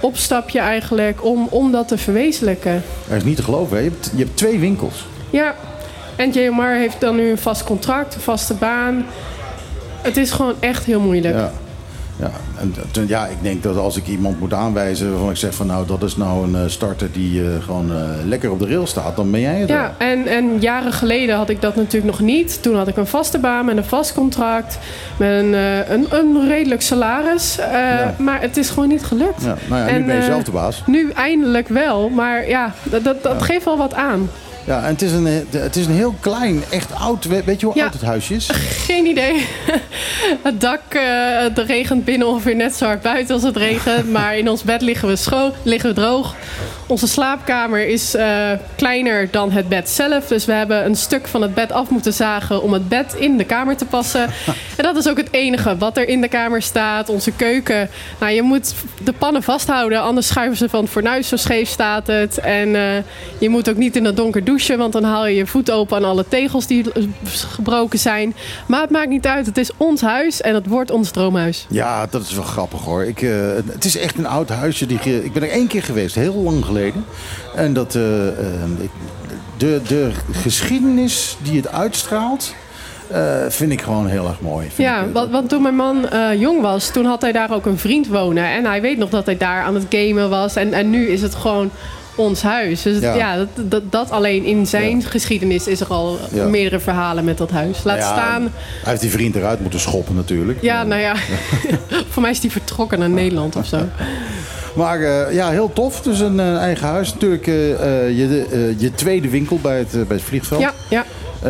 opstapje 0.00 0.58
eigenlijk. 0.58 1.24
Om, 1.24 1.46
om 1.50 1.72
dat 1.72 1.88
te 1.88 1.98
verwezenlijken. 1.98 2.82
Dat 3.08 3.16
is 3.16 3.24
niet 3.24 3.36
te 3.36 3.42
geloven. 3.42 3.76
Hè? 3.76 3.82
Je, 3.82 3.90
hebt, 3.90 4.10
je 4.14 4.24
hebt 4.24 4.36
twee 4.36 4.58
winkels. 4.58 5.06
Ja. 5.30 5.54
En 6.16 6.30
JMR 6.30 6.74
heeft 6.74 7.00
dan 7.00 7.16
nu 7.16 7.30
een 7.30 7.38
vast 7.38 7.64
contract, 7.64 8.14
een 8.14 8.20
vaste 8.20 8.54
baan. 8.54 9.06
Het 10.02 10.16
is 10.16 10.30
gewoon 10.30 10.54
echt 10.60 10.84
heel 10.84 11.00
moeilijk. 11.00 11.34
Ja. 11.34 11.52
Ja, 12.18 12.30
en 12.56 12.74
ja, 13.06 13.26
ik 13.26 13.36
denk 13.42 13.62
dat 13.62 13.76
als 13.76 13.96
ik 13.96 14.06
iemand 14.06 14.40
moet 14.40 14.54
aanwijzen 14.54 15.10
waarvan 15.10 15.30
ik 15.30 15.36
zeg 15.36 15.54
van 15.54 15.66
nou 15.66 15.86
dat 15.86 16.02
is 16.02 16.16
nou 16.16 16.44
een 16.44 16.62
uh, 16.62 16.68
starter 16.70 17.12
die 17.12 17.40
uh, 17.40 17.48
gewoon 17.62 17.90
uh, 17.90 17.98
lekker 18.24 18.50
op 18.50 18.58
de 18.58 18.66
rail 18.66 18.86
staat, 18.86 19.16
dan 19.16 19.30
ben 19.30 19.40
jij 19.40 19.58
het. 19.58 19.68
Ja, 19.68 19.94
en, 19.98 20.26
en 20.26 20.60
jaren 20.60 20.92
geleden 20.92 21.36
had 21.36 21.48
ik 21.48 21.60
dat 21.60 21.76
natuurlijk 21.76 22.04
nog 22.12 22.20
niet. 22.20 22.62
Toen 22.62 22.76
had 22.76 22.88
ik 22.88 22.96
een 22.96 23.06
vaste 23.06 23.38
baan 23.38 23.64
met 23.64 23.76
een 23.76 23.84
vast 23.84 24.14
contract, 24.14 24.78
met 25.16 25.28
een, 25.28 25.52
een, 25.52 26.06
een, 26.10 26.48
redelijk 26.48 26.82
salaris. 26.82 27.54
Ja. 27.56 28.14
Maar 28.18 28.40
het 28.40 28.56
is 28.56 28.70
gewoon 28.70 28.88
niet 28.88 29.04
gelukt. 29.04 29.42
Ja, 29.42 29.56
nou 29.68 29.82
ja, 29.82 29.88
en, 29.88 30.00
nu 30.00 30.06
ben 30.06 30.16
je 30.16 30.22
zelf 30.22 30.42
de 30.42 30.50
baas. 30.50 30.82
Nu 30.86 31.10
eindelijk 31.10 31.68
wel, 31.68 32.08
maar 32.08 32.48
ja, 32.48 32.74
dat, 32.82 33.04
dat, 33.04 33.22
dat 33.22 33.42
geeft 33.42 33.64
wel 33.64 33.78
wat 33.78 33.94
aan. 33.94 34.28
Ja, 34.66 34.82
en 34.82 34.88
het 34.88 35.02
is 35.02 35.12
een, 35.12 35.26
het 35.50 35.76
is 35.76 35.86
een 35.86 35.92
heel 35.92 36.14
klein, 36.20 36.62
echt 36.70 36.94
oud. 36.94 37.24
Weet 37.24 37.60
je 37.60 37.66
hoe 37.66 37.82
oud 37.82 37.92
het 37.92 38.02
huisje 38.02 38.34
is? 38.34 38.50
Geen 38.86 39.06
idee. 39.06 39.46
Het 40.42 40.60
dak, 40.60 40.80
uh, 40.90 41.02
het 41.38 41.58
regent 41.58 42.04
binnen 42.04 42.28
ongeveer 42.28 42.56
net 42.56 42.74
zo 42.74 42.84
hard 42.84 43.02
buiten 43.02 43.34
als 43.34 43.42
het 43.42 43.56
regent. 43.56 44.10
Maar 44.16 44.36
in 44.36 44.48
ons 44.48 44.62
bed 44.62 44.82
liggen 44.82 45.08
we, 45.08 45.16
schoon, 45.16 45.52
liggen 45.62 45.88
we 45.88 45.94
droog. 45.94 46.34
Onze 46.88 47.06
slaapkamer 47.06 47.88
is 47.88 48.14
uh, 48.14 48.50
kleiner 48.76 49.28
dan 49.30 49.50
het 49.50 49.68
bed 49.68 49.88
zelf. 49.88 50.26
Dus 50.26 50.44
we 50.44 50.52
hebben 50.52 50.84
een 50.84 50.96
stuk 50.96 51.26
van 51.26 51.42
het 51.42 51.54
bed 51.54 51.72
af 51.72 51.90
moeten 51.90 52.12
zagen 52.12 52.62
om 52.62 52.72
het 52.72 52.88
bed 52.88 53.14
in 53.18 53.36
de 53.36 53.44
kamer 53.44 53.76
te 53.76 53.84
passen. 53.84 54.22
en 54.76 54.82
dat 54.82 54.96
is 54.96 55.08
ook 55.08 55.16
het 55.16 55.28
enige 55.30 55.76
wat 55.76 55.96
er 55.96 56.08
in 56.08 56.20
de 56.20 56.28
kamer 56.28 56.62
staat. 56.62 57.08
Onze 57.08 57.30
keuken. 57.30 57.88
Nou, 58.20 58.32
je 58.32 58.42
moet 58.42 58.74
de 59.04 59.12
pannen 59.12 59.42
vasthouden, 59.42 60.00
anders 60.00 60.26
schuiven 60.26 60.56
ze 60.56 60.68
van 60.68 60.80
het 60.82 60.90
fornuis. 60.90 61.28
Zo 61.28 61.36
scheef 61.36 61.68
staat 61.68 62.06
het. 62.06 62.38
En 62.38 62.68
uh, 62.68 62.82
je 63.38 63.48
moet 63.48 63.70
ook 63.70 63.76
niet 63.76 63.96
in 63.96 64.04
het 64.04 64.16
donker 64.16 64.44
douchen, 64.44 64.78
want 64.78 64.92
dan 64.92 65.04
haal 65.04 65.26
je 65.26 65.34
je 65.34 65.46
voet 65.46 65.70
open 65.70 65.96
aan 65.96 66.04
alle 66.04 66.24
tegels 66.28 66.66
die 66.66 66.84
gebroken 67.24 67.98
zijn. 67.98 68.34
Maar 68.66 68.80
het 68.80 68.90
maakt 68.90 69.08
niet 69.08 69.26
uit. 69.26 69.46
Het 69.46 69.58
is 69.58 69.70
ons 69.76 70.00
huis 70.00 70.40
en 70.40 70.54
het 70.54 70.66
wordt 70.66 70.90
ons 70.90 71.10
droomhuis. 71.10 71.66
Ja, 71.68 72.06
dat 72.10 72.22
is 72.22 72.34
wel 72.34 72.44
grappig 72.44 72.80
hoor. 72.80 73.04
Ik, 73.04 73.22
uh, 73.22 73.50
het 73.72 73.84
is 73.84 73.96
echt 73.96 74.18
een 74.18 74.26
oud 74.26 74.48
huisje. 74.48 74.86
Die, 74.86 75.24
ik 75.24 75.32
ben 75.32 75.42
er 75.42 75.50
één 75.50 75.66
keer 75.66 75.82
geweest, 75.82 76.14
heel 76.14 76.34
lang 76.34 76.64
geleden. 76.64 76.74
En 77.54 77.72
dat 77.72 77.94
uh, 77.94 78.02
de, 79.56 79.80
de 79.86 80.10
geschiedenis 80.32 81.36
die 81.42 81.56
het 81.56 81.72
uitstraalt. 81.72 82.54
Uh, 83.12 83.44
vind 83.48 83.72
ik 83.72 83.82
gewoon 83.82 84.06
heel 84.06 84.26
erg 84.26 84.40
mooi. 84.40 84.68
Ja, 84.76 85.00
ik, 85.00 85.12
want, 85.12 85.30
want, 85.30 85.48
toen 85.48 85.62
mijn 85.62 85.76
man 85.76 86.08
uh, 86.12 86.40
jong 86.40 86.60
was, 86.60 86.90
toen 86.90 87.04
had 87.04 87.22
hij 87.22 87.32
daar 87.32 87.52
ook 87.52 87.66
een 87.66 87.78
vriend 87.78 88.06
wonen. 88.06 88.44
En 88.44 88.64
hij 88.64 88.80
weet 88.80 88.98
nog 88.98 89.10
dat 89.10 89.26
hij 89.26 89.36
daar 89.36 89.62
aan 89.62 89.74
het 89.74 89.86
gamen 89.88 90.30
was. 90.30 90.56
En, 90.56 90.72
en 90.72 90.90
nu 90.90 91.08
is 91.08 91.22
het 91.22 91.34
gewoon 91.34 91.70
ons 92.16 92.42
huis. 92.42 92.82
Dus 92.82 93.00
ja, 93.00 93.36
dat, 93.36 93.48
dat, 93.70 93.82
dat, 93.92 94.10
alleen 94.10 94.44
in 94.44 94.66
zijn 94.66 95.02
geschiedenis 95.02 95.66
is 95.66 95.80
er 95.80 95.86
al 95.86 96.18
meerdere 96.48 96.80
verhalen 96.80 97.24
met 97.24 97.38
dat 97.38 97.50
huis. 97.50 97.84
Laat 97.84 98.02
staan. 98.02 98.42
Hij 98.42 98.50
heeft 98.90 99.00
die 99.00 99.10
vriend 99.10 99.34
eruit 99.34 99.60
moeten 99.60 99.80
schoppen 99.80 100.14
natuurlijk. 100.14 100.62
Ja, 100.62 100.82
nou 100.82 101.00
ja. 101.00 101.14
Voor 102.10 102.22
mij 102.22 102.30
is 102.30 102.40
hij 102.40 102.50
vertrokken 102.50 102.98
naar 102.98 103.10
Nederland 103.10 103.56
of 103.56 103.66
zo. 103.66 103.78
Maar 104.76 105.00
uh, 105.00 105.32
ja, 105.32 105.50
heel 105.50 105.72
tof. 105.72 106.00
Dus 106.00 106.20
een 106.20 106.38
uh, 106.38 106.56
eigen 106.56 106.86
huis. 106.86 107.12
Natuurlijk 107.12 107.46
uh, 107.46 107.54
je, 108.18 108.74
je 108.78 108.94
tweede 108.94 109.28
winkel 109.28 109.58
bij 109.62 109.78
het, 109.78 109.92
bij 109.92 110.16
het 110.16 110.22
vliegveld. 110.22 110.60
Ja, 110.60 110.72
ja. 110.88 111.04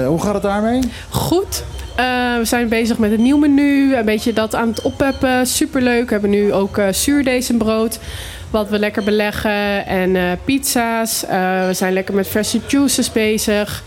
hoe 0.05 0.23
gaat 0.23 0.35
het 0.35 0.43
daarmee? 0.43 0.81
Goed. 1.09 1.65
we 1.97 2.41
zijn 2.43 2.69
bezig 2.69 2.99
met 2.99 3.13
een 3.13 3.23
nieuw 3.23 3.39
menu. 3.39 3.95
Een 3.97 4.05
beetje 4.05 4.33
dat 4.33 4.55
aan 4.55 4.69
het 4.69 4.83
oppeppen. 4.83 5.47
Superleuk. 5.47 6.05
We 6.05 6.13
hebben 6.13 6.31
nu 6.31 6.53
ook 6.53 6.81
zuurdezenbrood. 6.91 7.99
Wat 8.57 8.69
we 8.69 8.79
lekker 8.79 9.05
beleggen. 9.05 9.87
En 9.87 10.39
pizza's. 10.45 11.21
we 11.67 11.71
zijn 11.73 11.93
lekker 11.93 12.15
met 12.15 12.29
verse 12.29 12.61
juices 12.67 13.13
bezig. 13.13 13.83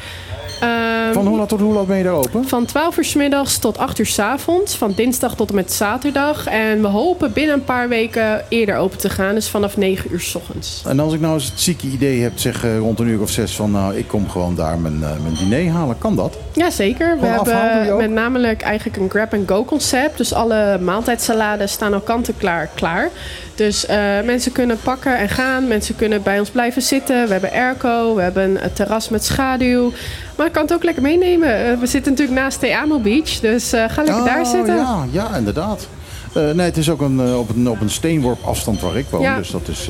Um, 0.64 1.14
van 1.14 1.28
hoe 1.28 1.38
laat 1.38 1.50
tot 1.50 1.60
hoe 1.60 1.74
laat 1.74 1.88
ben 1.88 1.98
je 1.98 2.04
daar 2.04 2.14
open? 2.14 2.48
Van 2.48 2.66
12 2.66 2.98
uur 2.98 3.04
s 3.04 3.14
middags 3.14 3.58
tot 3.58 3.78
8 3.78 4.00
uur 4.00 4.06
s 4.06 4.20
avonds. 4.20 4.76
Van 4.76 4.94
dinsdag 4.96 5.36
tot 5.36 5.50
en 5.50 5.56
met 5.56 5.72
zaterdag. 5.74 6.46
En 6.46 6.82
we 6.82 6.88
hopen 6.88 7.34
binnen 7.34 7.56
een 7.56 7.64
paar 7.64 7.90
weken 7.90 8.46
eerder 8.50 8.76
open 8.76 8.98
te 8.98 9.10
gaan. 9.10 9.34
Dus 9.34 9.50
vanaf 9.50 9.78
9 9.78 10.12
uur 10.12 10.20
s 10.20 10.36
ochtends. 10.36 10.84
En 10.86 11.00
als 11.00 11.14
ik 11.14 11.20
nou 11.20 11.34
eens 11.34 11.46
het 11.46 11.60
zieke 11.60 11.88
idee 11.88 12.22
heb, 12.22 12.40
zeg 12.40 12.66
uh, 12.66 12.78
rond 12.78 13.00
een 13.00 13.08
uur 13.08 13.22
of 13.22 13.30
zes 13.30 13.56
van... 13.56 13.72
nou, 13.72 13.96
ik 13.96 14.08
kom 14.08 14.30
gewoon 14.30 14.56
daar 14.56 14.78
mijn, 14.78 15.00
mijn 15.00 15.36
diner 15.40 15.72
halen. 15.72 15.98
Kan 15.98 16.16
dat? 16.16 16.38
Jazeker. 16.54 17.20
We 17.20 17.26
hebben 17.26 17.98
met 17.98 18.10
namelijk 18.10 18.62
eigenlijk 18.62 18.98
een 18.98 19.10
grab-and-go 19.10 19.66
concept. 19.66 20.18
Dus 20.18 20.34
alle 20.34 20.78
maaltijdsalades 20.82 21.72
staan 21.72 21.94
al 21.94 22.00
kant-en-klaar 22.00 22.70
klaar. 22.76 23.10
Dus 23.60 23.86
uh, 23.90 23.96
mensen 24.26 24.52
kunnen 24.52 24.80
pakken 24.84 25.18
en 25.18 25.30
gaan. 25.30 25.68
Mensen 25.68 25.96
kunnen 25.96 26.24
bij 26.24 26.40
ons 26.40 26.50
blijven 26.50 26.82
zitten. 26.82 27.26
We 27.26 27.32
hebben 27.32 27.52
airco. 27.52 28.16
We 28.16 28.22
hebben 28.22 28.64
een 28.64 28.74
terras 28.74 29.10
met 29.10 29.26
schaduw. 29.26 29.92
Maar 30.38 30.46
ik 30.46 30.52
kan 30.52 30.62
het 30.62 30.74
ook 30.74 30.84
lekker 30.84 31.04
meenemen. 31.04 31.50
Uh, 31.50 31.80
we 31.80 31.88
zitten 31.88 32.12
natuurlijk 32.12 32.40
naast 32.40 32.60
Teamo 32.60 33.00
Beach. 33.00 33.40
Dus 33.40 33.74
uh, 33.74 33.84
ga 33.90 34.04
lekker 34.04 34.24
oh, 34.24 34.26
daar 34.26 34.46
zitten. 34.46 34.76
Ja, 34.76 35.06
ja 35.12 35.36
inderdaad. 35.36 35.88
nee, 36.34 36.60
het 36.60 36.78
is 36.78 36.90
ook 36.90 37.02
een, 37.02 37.36
op, 37.36 37.50
een, 37.56 37.70
op 37.70 37.82
een 37.82 37.90
steenworp 37.90 38.44
afstand 38.44 38.82
waar 38.82 38.98
ik 38.98 39.06
woon. 39.10 39.22
Ja. 39.22 39.38
Dus 39.38 39.52
dat 39.52 39.68
is... 39.68 39.90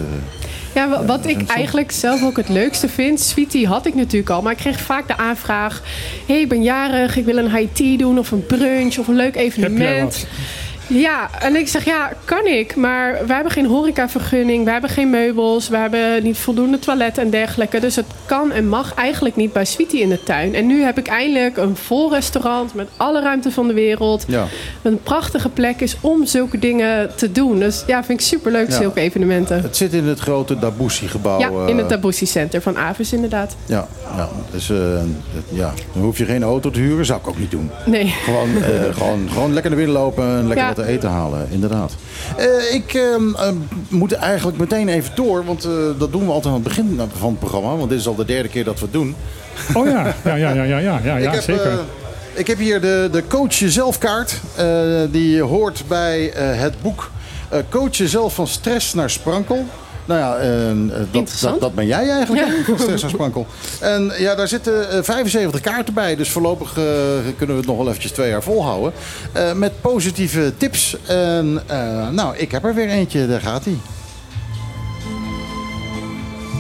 Ja, 0.74 1.06
wat 1.06 1.26
ik 1.26 1.48
eigenlijk 1.48 1.92
zelf 1.92 2.24
ook 2.24 2.38
het 2.38 2.50
leukste 2.50 2.90
vind, 2.90 3.20
Sweetie 3.20 3.68
had 3.68 3.86
ik 3.86 3.96
natuurlijk 3.96 4.30
al, 4.30 4.42
maar 4.42 4.52
ik 4.52 4.58
kreeg 4.58 4.80
vaak 4.80 5.08
de 5.08 5.18
aanvraag: 5.18 5.82
hey, 6.28 6.42
ik 6.42 6.50
ben 6.50 6.64
jarig, 6.64 7.18
ik 7.18 7.26
wil 7.26 7.38
een 7.38 7.56
high 7.56 7.74
tea 7.74 7.98
doen 7.98 8.20
of 8.20 8.32
een 8.32 8.46
brunch 8.46 8.98
of 8.98 9.08
een 9.08 9.16
leuk 9.16 9.36
evenement. 9.36 10.26
Ja, 10.90 11.30
en 11.40 11.56
ik 11.56 11.68
zeg 11.68 11.86
ja, 11.86 12.12
kan 12.26 12.46
ik. 12.46 12.76
Maar 12.76 13.12
wij 13.26 13.36
hebben 13.36 13.54
geen 13.54 13.66
horecavergunning, 13.66 14.66
we 14.66 14.72
hebben 14.72 14.90
geen 14.90 15.10
meubels, 15.10 15.70
we 15.70 15.78
hebben 15.78 16.24
niet 16.24 16.38
voldoende 16.38 16.80
toiletten 16.80 17.24
en 17.24 17.30
dergelijke. 17.30 17.80
Dus 17.80 17.96
het 17.96 18.06
kan 18.26 18.52
en 18.52 18.68
mag 18.68 18.94
eigenlijk 18.94 19.36
niet 19.36 19.54
bij 19.54 19.66
Sweetie 19.66 20.02
in 20.02 20.10
de 20.10 20.24
tuin. 20.24 20.56
En 20.56 20.68
nu 20.68 20.82
heb 20.82 20.98
ik 20.98 21.08
eindelijk 21.08 21.58
een 21.58 21.76
vol 21.76 22.12
restaurant 22.12 22.74
met 22.74 22.88
alle 22.98 23.22
ruimte 23.22 23.52
van 23.52 23.68
de 23.68 23.74
wereld. 23.74 24.26
Ja. 24.28 24.46
Een 24.82 25.02
prachtige 25.04 25.50
plek 25.50 25.82
is 25.82 25.98
om 26.02 26.26
zulke 26.26 26.60
dingen 26.60 27.16
te 27.16 27.32
doen. 27.32 27.60
Dus 27.60 27.84
ja, 27.88 28.04
vind 28.04 28.20
ik 28.20 28.26
superleuk, 28.26 28.70
ja. 28.70 28.78
zulke 28.78 29.00
evenementen. 29.00 29.62
Het 29.62 29.78
zit 29.78 29.94
in 29.94 30.06
het 30.06 30.20
grote 30.20 30.60
Dabusi 30.60 31.08
gebouw. 31.08 31.40
Ja, 31.40 31.50
in 31.68 31.78
het 31.78 31.86
eh, 31.86 31.90
Dabusi 31.92 32.26
Center 32.26 32.62
van 32.62 32.78
Avis 32.78 33.14
inderdaad. 33.14 33.56
Ja, 33.66 33.88
ja. 34.16 34.30
dus 34.52 34.70
uh, 34.70 34.78
ja, 35.50 35.74
dan 35.94 36.04
hoef 36.04 36.18
je 36.18 36.26
geen 36.26 36.44
auto 36.44 36.70
te 36.70 36.80
huren, 36.80 37.06
zou 37.06 37.20
ik 37.20 37.28
ook 37.28 37.38
niet 37.38 37.52
doen. 37.52 37.72
Nee. 37.86 38.06
Gewoon, 38.06 38.50
uh, 38.50 38.64
gewoon, 38.98 39.30
gewoon 39.32 39.54
lekker 39.54 39.72
naar 39.72 39.80
binnen 39.80 39.98
lopen 40.02 40.24
en 40.24 40.48
lekker 40.48 40.79
te 40.80 40.86
eten 40.86 41.10
halen, 41.10 41.48
inderdaad. 41.50 41.96
Uh, 42.40 42.74
ik 42.74 42.94
uh, 42.94 43.16
moet 43.90 44.14
eigenlijk 44.14 44.58
meteen 44.58 44.90
even 44.90 45.12
door, 45.16 45.46
want 45.46 45.66
uh, 45.66 45.72
dat 45.98 46.12
doen 46.12 46.26
we 46.26 46.32
altijd 46.32 46.54
aan 46.54 46.60
het 46.60 46.68
begin 46.68 47.02
van 47.18 47.30
het 47.30 47.40
programma. 47.40 47.76
Want 47.76 47.90
dit 47.90 48.00
is 48.00 48.08
al 48.08 48.16
de 48.16 48.26
derde 48.26 48.50
keer 48.50 48.64
dat 48.64 48.80
we 48.80 48.82
het 48.82 48.94
doen. 48.94 49.16
Oh 49.74 49.88
ja, 49.88 50.16
ja, 50.24 50.36
ja, 50.36 50.52
ja, 50.52 50.64
ja, 50.64 50.78
ja, 50.78 51.00
ja, 51.04 51.18
ja 51.26 51.32
heb, 51.32 51.42
zeker. 51.42 51.80
ik 52.34 52.48
heb 52.48 52.58
hier 52.58 52.82
de, 52.82 53.10
de 53.12 53.24
Coach 53.28 53.54
Jezelf 53.54 53.98
kaart. 53.98 54.40
die 55.12 55.42
hoort 55.42 55.84
bij 55.88 56.32
het 56.36 56.82
boek 56.82 57.12
Coach 57.70 57.96
Jezelf 57.96 58.36
van 58.36 58.48
Stress 58.48 58.94
naar 58.94 59.10
Sprankel. 59.10 59.66
Nou 60.10 60.22
ja, 60.22 60.50
uh, 60.50 60.90
dat, 61.12 61.38
dat, 61.42 61.60
dat, 61.60 61.76
ben 61.76 61.88
jij 61.88 62.10
eigenlijk, 62.10 62.68
ja. 62.68 62.76
Stress 62.78 63.06
en 63.80 64.12
ja, 64.18 64.36
daar 64.36 64.48
zitten 64.48 65.06
75 65.06 65.60
eh, 65.62 65.72
kaarten 65.72 65.94
bij. 65.94 66.16
Dus 66.16 66.30
voorlopig 66.30 66.78
uh, 66.78 66.84
kunnen 67.38 67.56
we 67.56 67.62
het 67.62 67.66
nog 67.66 67.78
wel 67.78 67.88
eventjes 67.88 68.12
twee 68.12 68.30
jaar 68.30 68.44
volhouden. 68.44 68.94
Uh, 69.36 69.54
met 69.54 69.82
positieve 69.82 70.54
tips. 70.58 70.98
En 71.08 71.62
nou, 72.12 72.38
ik 72.38 72.52
heb 72.52 72.64
er 72.64 72.74
weer 72.74 72.90
eentje. 72.90 73.28
Daar 73.28 73.42
gaat 73.42 73.66
hij. 73.66 73.78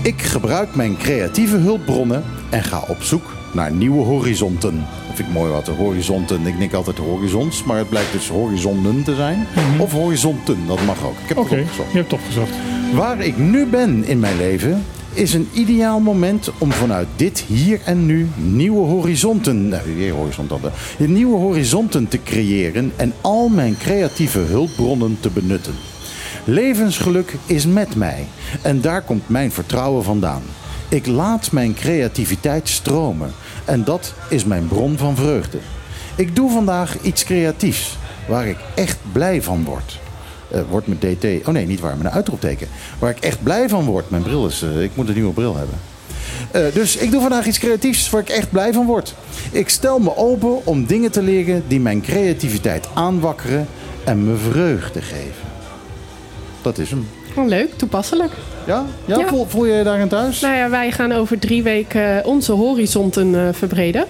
Ik 0.03 0.22
gebruik 0.22 0.75
mijn 0.75 0.98
creatieve 0.98 1.58
hulpbronnen 1.58 2.24
en 2.50 2.63
ga 2.63 2.84
op 2.88 3.03
zoek 3.03 3.24
naar 3.53 3.72
nieuwe 3.72 4.03
horizonten. 4.06 4.88
Vind 5.20 5.32
ik 5.32 5.38
mooi 5.38 5.52
wat, 5.52 5.66
de 5.66 5.72
horizonten. 5.72 6.48
Ik 6.48 6.58
denk 6.60 6.74
altijd 6.74 6.98
horizons, 6.98 7.64
maar 7.64 7.78
het 7.78 7.90
blijkt 7.90 8.12
dus 8.12 8.28
horizonnen 8.28 9.04
te 9.04 9.16
zijn. 9.16 9.38
Mm 9.38 9.64
-hmm. 9.64 9.82
Of 9.82 9.92
horizonten, 9.92 10.58
dat 10.68 10.86
mag 10.86 11.06
ook. 11.06 11.18
Ik 11.22 11.28
heb 11.28 11.38
Oké, 11.38 11.48
okay, 11.48 11.60
je 11.60 11.98
hebt 11.98 12.12
het 12.12 12.14
opgezocht. 12.14 12.52
Waar 12.94 13.20
ik 13.20 13.38
nu 13.38 13.66
ben 13.66 14.04
in 14.06 14.20
mijn 14.20 14.38
leven 14.38 14.86
is 15.14 15.34
een 15.34 15.50
ideaal 15.54 16.00
moment 16.00 16.52
om 16.58 16.72
vanuit 16.72 17.08
dit 17.16 17.40
hier 17.40 17.80
en 17.86 18.06
nu 18.06 18.30
nieuwe 18.36 18.86
horizonten, 18.88 19.82
weer 19.96 20.14
horizonten, 20.14 20.60
nieuwe 20.98 21.38
horizonten 21.38 22.08
te 22.08 22.24
creëren 22.24 22.92
en 22.96 23.14
al 23.22 23.48
mijn 23.48 23.78
creatieve 23.78 24.40
hulpbronnen 24.40 25.18
te 25.20 25.30
benutten. 25.30 25.74
Levensgeluk 26.44 27.34
is 27.46 27.66
met 27.66 27.96
mij 27.96 28.28
en 28.62 28.82
daar 28.82 29.02
komt 29.02 29.30
mijn 29.30 29.52
vertrouwen 29.52 30.04
vandaan. 30.04 30.42
Ik 30.90 31.08
laat 31.08 31.52
mijn 31.52 31.74
creativiteit 31.74 32.70
stromen 32.70 33.32
en 33.70 33.84
dat 33.84 34.14
is 34.30 34.46
mijn 34.46 34.68
bron 34.68 34.98
van 34.98 35.16
vreugde. 35.16 35.58
Ik 36.16 36.36
doe 36.36 36.52
vandaag 36.52 37.02
iets 37.02 37.24
creatiefs 37.24 37.98
waar 38.28 38.48
ik 38.48 38.58
echt 38.76 38.98
blij 39.12 39.42
van 39.42 39.64
word. 39.64 40.00
Uh, 40.54 40.62
wordt 40.70 40.88
met 40.88 41.02
DT. 41.02 41.48
Oh 41.48 41.54
nee, 41.54 41.66
niet 41.66 41.80
waar, 41.80 41.98
met 41.98 42.06
een 42.06 42.12
uitroepteken. 42.12 42.68
Waar 43.00 43.10
ik 43.10 43.20
echt 43.20 43.44
blij 43.44 43.70
van 43.70 43.86
word. 43.86 44.10
Mijn 44.10 44.24
bril 44.24 44.48
is. 44.48 44.64
Uh, 44.64 44.84
ik 44.84 44.92
moet 44.94 45.08
een 45.08 45.14
nieuwe 45.14 45.34
bril 45.34 45.56
hebben. 45.56 45.80
Uh, 46.56 46.74
dus 46.74 46.96
ik 46.96 47.12
doe 47.12 47.22
vandaag 47.22 47.46
iets 47.46 47.60
creatiefs 47.60 48.10
waar 48.10 48.22
ik 48.22 48.30
echt 48.30 48.52
blij 48.52 48.74
van 48.74 48.86
word. 48.86 49.16
Ik 49.52 49.70
stel 49.70 50.00
me 50.00 50.18
open 50.18 50.66
om 50.66 50.86
dingen 50.86 51.12
te 51.12 51.22
leren 51.22 51.64
die 51.68 51.80
mijn 51.80 52.02
creativiteit 52.02 52.88
aanwakkeren 52.94 53.68
en 54.04 54.26
me 54.26 54.36
vreugde 54.36 55.02
geven. 55.02 55.48
Dat 56.62 56.78
is 56.78 56.90
hem. 56.90 57.08
Leuk, 57.48 57.78
toepasselijk. 57.78 58.32
Ja? 58.70 58.86
ja, 59.06 59.28
Voel, 59.28 59.46
voel, 59.46 59.66
je 59.66 59.74
je 59.74 59.84
daarin 59.84 60.08
thuis? 60.08 60.40
Nou 60.40 60.56
ja, 60.56 60.70
wij 60.70 60.92
gaan 60.92 61.12
over 61.12 61.40
drie 61.40 61.64
weken 61.64 62.26
onze 62.26 62.52
horizonten 62.52 63.34
uh, 63.34 63.48
verbreden. 63.52 64.06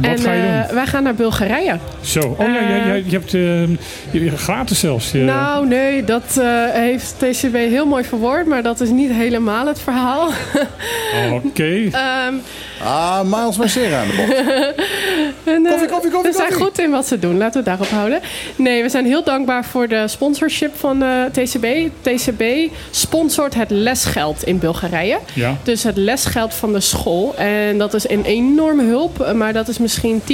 Wat 0.00 0.10
en, 0.10 0.18
ga 0.18 0.32
je 0.32 0.42
doen? 0.42 0.50
Uh, 0.50 0.68
wij 0.68 0.86
gaan 0.86 1.02
naar 1.02 1.14
Bulgarije. 1.14 1.78
Zo, 2.00 2.36
oh 2.38 2.46
ja, 2.46 2.94
je, 2.94 3.02
je, 3.06 3.10
hebt 3.10 3.32
uh, 3.32 3.68
je, 4.10 4.36
gratis 4.36 4.78
zelfs. 4.78 5.12
Nou 5.12 5.66
nee, 5.66 6.04
dat 6.04 6.40
heeft 6.72 7.14
TCB 7.18 7.54
heel 7.54 7.86
mooi 7.86 8.04
verwoord, 8.04 8.46
maar 8.46 8.62
dat 8.62 8.80
is 8.80 8.90
niet 8.90 9.10
helemaal 9.10 9.66
het 9.66 9.80
verhaal. 9.80 10.28
Oké. 11.32 11.46
Okay. 11.46 11.84
um, 12.26 12.42
Ah, 12.82 13.22
Miles 13.22 13.56
Massera 13.56 14.00
aan 14.00 14.06
de 14.06 14.14
bocht. 14.16 14.32
en, 15.54 15.62
uh, 15.62 15.70
koffie, 15.70 15.88
koffie, 15.88 16.10
koffie. 16.10 16.32
Ze 16.32 16.38
zijn 16.38 16.52
goed 16.52 16.78
in 16.78 16.90
wat 16.90 17.06
ze 17.06 17.18
doen. 17.18 17.36
Laten 17.36 17.60
we 17.60 17.68
daarop 17.68 17.88
houden. 17.88 18.20
Nee, 18.56 18.82
we 18.82 18.88
zijn 18.88 19.06
heel 19.06 19.24
dankbaar 19.24 19.64
voor 19.64 19.88
de 19.88 20.08
sponsorship 20.08 20.76
van 20.76 21.02
uh, 21.02 21.24
TCB. 21.24 21.66
TCB 22.00 22.42
sponsort 22.90 23.54
het 23.54 23.70
lesgeld 23.70 24.44
in 24.44 24.58
Bulgarije. 24.58 25.18
Ja. 25.32 25.56
Dus 25.62 25.82
het 25.82 25.96
lesgeld 25.96 26.54
van 26.54 26.72
de 26.72 26.80
school. 26.80 27.34
En 27.36 27.78
dat 27.78 27.94
is 27.94 28.08
een 28.08 28.24
enorme 28.24 28.84
hulp. 28.84 29.32
Maar 29.34 29.52
dat 29.52 29.68
is 29.68 29.78
misschien 29.78 30.20
10% 30.20 30.24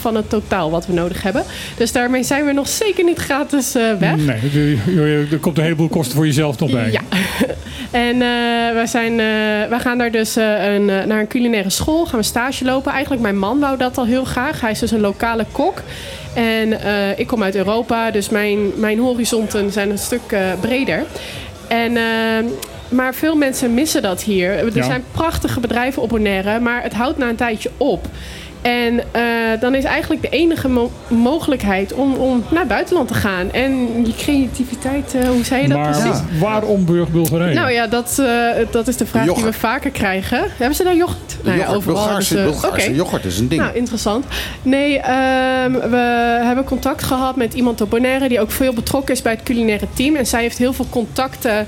van 0.00 0.14
het 0.14 0.30
totaal 0.30 0.70
wat 0.70 0.86
we 0.86 0.92
nodig 0.92 1.22
hebben. 1.22 1.42
Dus 1.76 1.92
daarmee 1.92 2.22
zijn 2.22 2.44
we 2.44 2.52
nog 2.52 2.68
zeker 2.68 3.04
niet 3.04 3.18
gratis 3.18 3.76
uh, 3.76 3.92
weg. 3.98 4.16
Nee, 4.16 4.78
er 5.30 5.38
komt 5.38 5.58
een 5.58 5.64
heleboel 5.64 5.88
kosten 5.88 6.16
voor 6.16 6.26
jezelf 6.26 6.58
nog 6.58 6.70
bij. 6.70 6.90
Ja. 6.90 7.00
en 8.08 8.18
we, 8.74 8.82
zijn, 8.86 9.16
we 9.68 9.76
gaan 9.78 9.98
daar 9.98 10.10
dus 10.10 10.36
een, 10.36 10.84
naar 10.84 11.20
een 11.20 11.28
culinaire 11.28 11.70
school, 11.76 12.06
gaan 12.06 12.18
we 12.18 12.24
stage 12.24 12.64
lopen. 12.64 12.92
Eigenlijk 12.92 13.22
mijn 13.22 13.38
man 13.38 13.58
wou 13.58 13.76
dat 13.76 13.98
al 13.98 14.06
heel 14.06 14.24
graag. 14.24 14.60
Hij 14.60 14.70
is 14.70 14.78
dus 14.78 14.90
een 14.90 15.00
lokale 15.00 15.46
kok. 15.52 15.82
En 16.34 16.68
uh, 16.68 17.18
ik 17.18 17.26
kom 17.26 17.42
uit 17.42 17.54
Europa, 17.54 18.10
dus 18.10 18.28
mijn, 18.28 18.80
mijn 18.80 18.98
horizonten 18.98 19.72
zijn 19.72 19.90
een 19.90 19.98
stuk 19.98 20.32
uh, 20.32 20.40
breder. 20.60 21.04
En... 21.68 21.92
Uh, 21.92 22.50
maar 22.88 23.14
veel 23.14 23.36
mensen 23.36 23.74
missen 23.74 24.02
dat 24.02 24.22
hier. 24.22 24.50
Er 24.50 24.76
ja. 24.76 24.84
zijn 24.84 25.04
prachtige 25.12 25.60
bedrijven 25.60 26.02
op 26.02 26.08
Bonaire, 26.08 26.60
maar 26.60 26.82
het 26.82 26.92
houdt 26.94 27.18
na 27.18 27.28
een 27.28 27.36
tijdje 27.36 27.70
op. 27.76 28.06
En 28.66 28.94
uh, 28.94 29.60
dan 29.60 29.74
is 29.74 29.84
eigenlijk 29.84 30.22
de 30.22 30.28
enige 30.28 30.68
mo 30.68 30.90
mogelijkheid 31.08 31.92
om, 31.92 32.14
om 32.14 32.44
naar 32.50 32.60
het 32.60 32.68
buitenland 32.68 33.08
te 33.08 33.14
gaan. 33.14 33.52
En 33.52 33.72
je 34.06 34.14
creativiteit, 34.16 35.14
uh, 35.14 35.28
hoe 35.28 35.44
zei 35.44 35.62
je 35.62 35.68
dat 35.68 35.78
maar 35.78 35.90
precies? 35.90 36.18
Ja. 36.18 36.38
Waarom 36.40 36.84
Bulgarije? 36.84 37.54
Nou 37.54 37.70
ja, 37.70 37.86
dat, 37.86 38.16
uh, 38.20 38.50
dat 38.70 38.88
is 38.88 38.96
de 38.96 39.06
vraag 39.06 39.24
yoghurt. 39.24 39.44
die 39.44 39.52
we 39.52 39.58
vaker 39.58 39.90
krijgen. 39.90 40.44
Hebben 40.56 40.76
ze 40.76 40.84
daar 40.84 40.96
yoghurt? 40.96 41.36
Nou 41.42 41.58
ja, 41.58 41.66
overal. 41.66 41.94
Bulgaarse, 41.94 42.34
dus, 42.34 42.44
Bulgaarse 42.44 42.86
okay. 42.86 42.94
yoghurt 42.94 43.24
is 43.24 43.38
een 43.38 43.48
ding. 43.48 43.60
Nou, 43.60 43.76
interessant. 43.76 44.24
Nee, 44.62 44.96
um, 44.96 45.72
we 45.90 46.40
hebben 46.42 46.64
contact 46.64 47.02
gehad 47.02 47.36
met 47.36 47.54
iemand 47.54 47.80
op 47.80 47.90
Bonaire... 47.90 48.28
die 48.28 48.40
ook 48.40 48.50
veel 48.50 48.72
betrokken 48.72 49.14
is 49.14 49.22
bij 49.22 49.32
het 49.32 49.42
culinaire 49.42 49.86
team. 49.94 50.16
En 50.16 50.26
zij 50.26 50.40
heeft 50.40 50.58
heel 50.58 50.72
veel 50.72 50.86
contacten 50.90 51.66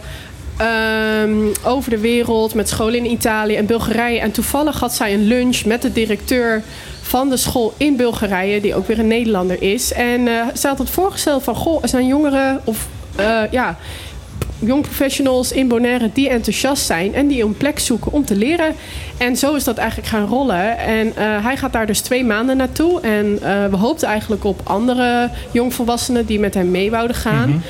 Um, 1.22 1.52
over 1.62 1.90
de 1.90 1.98
wereld 1.98 2.54
met 2.54 2.68
scholen 2.68 2.94
in 2.94 3.10
Italië 3.10 3.56
en 3.56 3.66
Bulgarije. 3.66 4.20
En 4.20 4.30
toevallig 4.30 4.80
had 4.80 4.94
zij 4.94 5.14
een 5.14 5.26
lunch 5.26 5.64
met 5.64 5.82
de 5.82 5.92
directeur 5.92 6.62
van 7.08 7.28
de 7.28 7.36
school 7.36 7.74
in 7.76 7.96
Bulgarije, 7.96 8.60
die 8.60 8.74
ook 8.74 8.86
weer 8.86 8.98
een 8.98 9.06
Nederlander 9.06 9.62
is. 9.62 9.92
En 9.92 10.20
uh, 10.20 10.46
zij 10.52 10.70
had 10.70 10.78
het 10.78 10.90
voorgesteld 10.90 11.42
van, 11.42 11.54
goh, 11.54 11.82
er 11.82 11.88
zijn 11.88 12.06
jongeren 12.06 12.60
of 12.64 12.88
uh, 13.20 13.42
ja, 13.50 13.76
jong 14.58 14.82
professionals 14.82 15.52
in 15.52 15.68
Bonaire 15.68 16.10
die 16.12 16.28
enthousiast 16.28 16.86
zijn 16.86 17.14
en 17.14 17.26
die 17.26 17.42
een 17.42 17.56
plek 17.56 17.78
zoeken 17.78 18.12
om 18.12 18.24
te 18.24 18.36
leren. 18.36 18.74
En 19.16 19.36
zo 19.36 19.54
is 19.54 19.64
dat 19.64 19.76
eigenlijk 19.76 20.08
gaan 20.08 20.26
rollen. 20.26 20.78
En 20.78 21.06
uh, 21.06 21.44
hij 21.44 21.56
gaat 21.56 21.72
daar 21.72 21.86
dus 21.86 22.00
twee 22.00 22.24
maanden 22.24 22.56
naartoe. 22.56 23.00
En 23.00 23.38
we 23.70 23.76
hoopten 23.76 24.08
eigenlijk 24.08 24.44
op 24.44 24.60
andere 24.64 25.30
jongvolwassenen 25.50 26.26
die 26.26 26.38
met 26.38 26.54
hem 26.54 26.70
mee 26.70 26.90
wouden 26.90 27.16
gaan. 27.16 27.50
-hmm. 27.50 27.62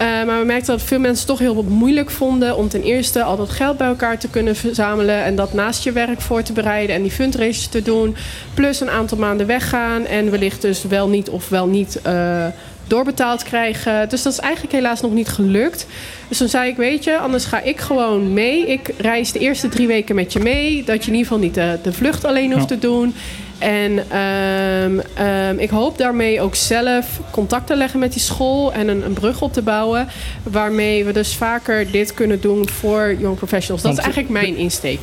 Uh, 0.00 0.06
maar 0.06 0.38
we 0.38 0.44
merkten 0.44 0.76
dat 0.76 0.86
veel 0.86 0.98
mensen 0.98 1.26
toch 1.26 1.38
heel 1.38 1.62
moeilijk 1.68 2.10
vonden 2.10 2.56
om 2.56 2.68
ten 2.68 2.82
eerste 2.82 3.22
al 3.22 3.36
dat 3.36 3.50
geld 3.50 3.76
bij 3.76 3.86
elkaar 3.86 4.18
te 4.18 4.28
kunnen 4.28 4.56
verzamelen 4.56 5.24
en 5.24 5.36
dat 5.36 5.52
naast 5.52 5.84
je 5.84 5.92
werk 5.92 6.20
voor 6.20 6.42
te 6.42 6.52
bereiden 6.52 6.96
en 6.96 7.02
die 7.02 7.10
fundraisers 7.10 7.66
te 7.66 7.82
doen. 7.82 8.16
Plus 8.54 8.80
een 8.80 8.90
aantal 8.90 9.18
maanden 9.18 9.46
weggaan 9.46 10.06
en 10.06 10.30
wellicht 10.30 10.62
dus 10.62 10.82
wel 10.82 11.08
niet 11.08 11.28
of 11.28 11.48
wel 11.48 11.66
niet 11.66 12.00
uh, 12.06 12.46
doorbetaald 12.86 13.42
krijgen. 13.42 14.08
Dus 14.08 14.22
dat 14.22 14.32
is 14.32 14.38
eigenlijk 14.38 14.72
helaas 14.72 15.00
nog 15.00 15.12
niet 15.12 15.28
gelukt. 15.28 15.86
Dus 16.28 16.38
toen 16.38 16.48
zei 16.48 16.70
ik, 16.70 16.76
weet 16.76 17.04
je, 17.04 17.18
anders 17.18 17.44
ga 17.44 17.60
ik 17.60 17.80
gewoon 17.80 18.32
mee. 18.32 18.66
Ik 18.66 18.94
reis 18.98 19.32
de 19.32 19.38
eerste 19.38 19.68
drie 19.68 19.86
weken 19.86 20.14
met 20.14 20.32
je 20.32 20.40
mee. 20.40 20.84
Dat 20.84 21.04
je 21.04 21.10
in 21.10 21.16
ieder 21.16 21.32
geval 21.32 21.38
niet 21.38 21.54
de, 21.54 21.78
de 21.82 21.92
vlucht 21.92 22.24
alleen 22.24 22.52
hoeft 22.52 22.68
te 22.68 22.78
doen. 22.78 23.14
En 23.60 24.18
um, 24.18 25.02
um, 25.26 25.58
ik 25.58 25.70
hoop 25.70 25.98
daarmee 25.98 26.40
ook 26.40 26.54
zelf 26.54 27.20
contact 27.30 27.66
te 27.66 27.76
leggen 27.76 27.98
met 27.98 28.12
die 28.12 28.22
school 28.22 28.72
en 28.72 28.88
een, 28.88 29.04
een 29.04 29.12
brug 29.12 29.42
op 29.42 29.52
te 29.52 29.62
bouwen. 29.62 30.08
Waarmee 30.42 31.04
we 31.04 31.12
dus 31.12 31.34
vaker 31.34 31.90
dit 31.90 32.14
kunnen 32.14 32.40
doen 32.40 32.68
voor 32.68 33.14
young 33.18 33.36
professionals. 33.36 33.82
Dat 33.82 33.92
is 33.92 33.98
eigenlijk 33.98 34.32
mijn 34.32 34.56
insteek. 34.56 35.00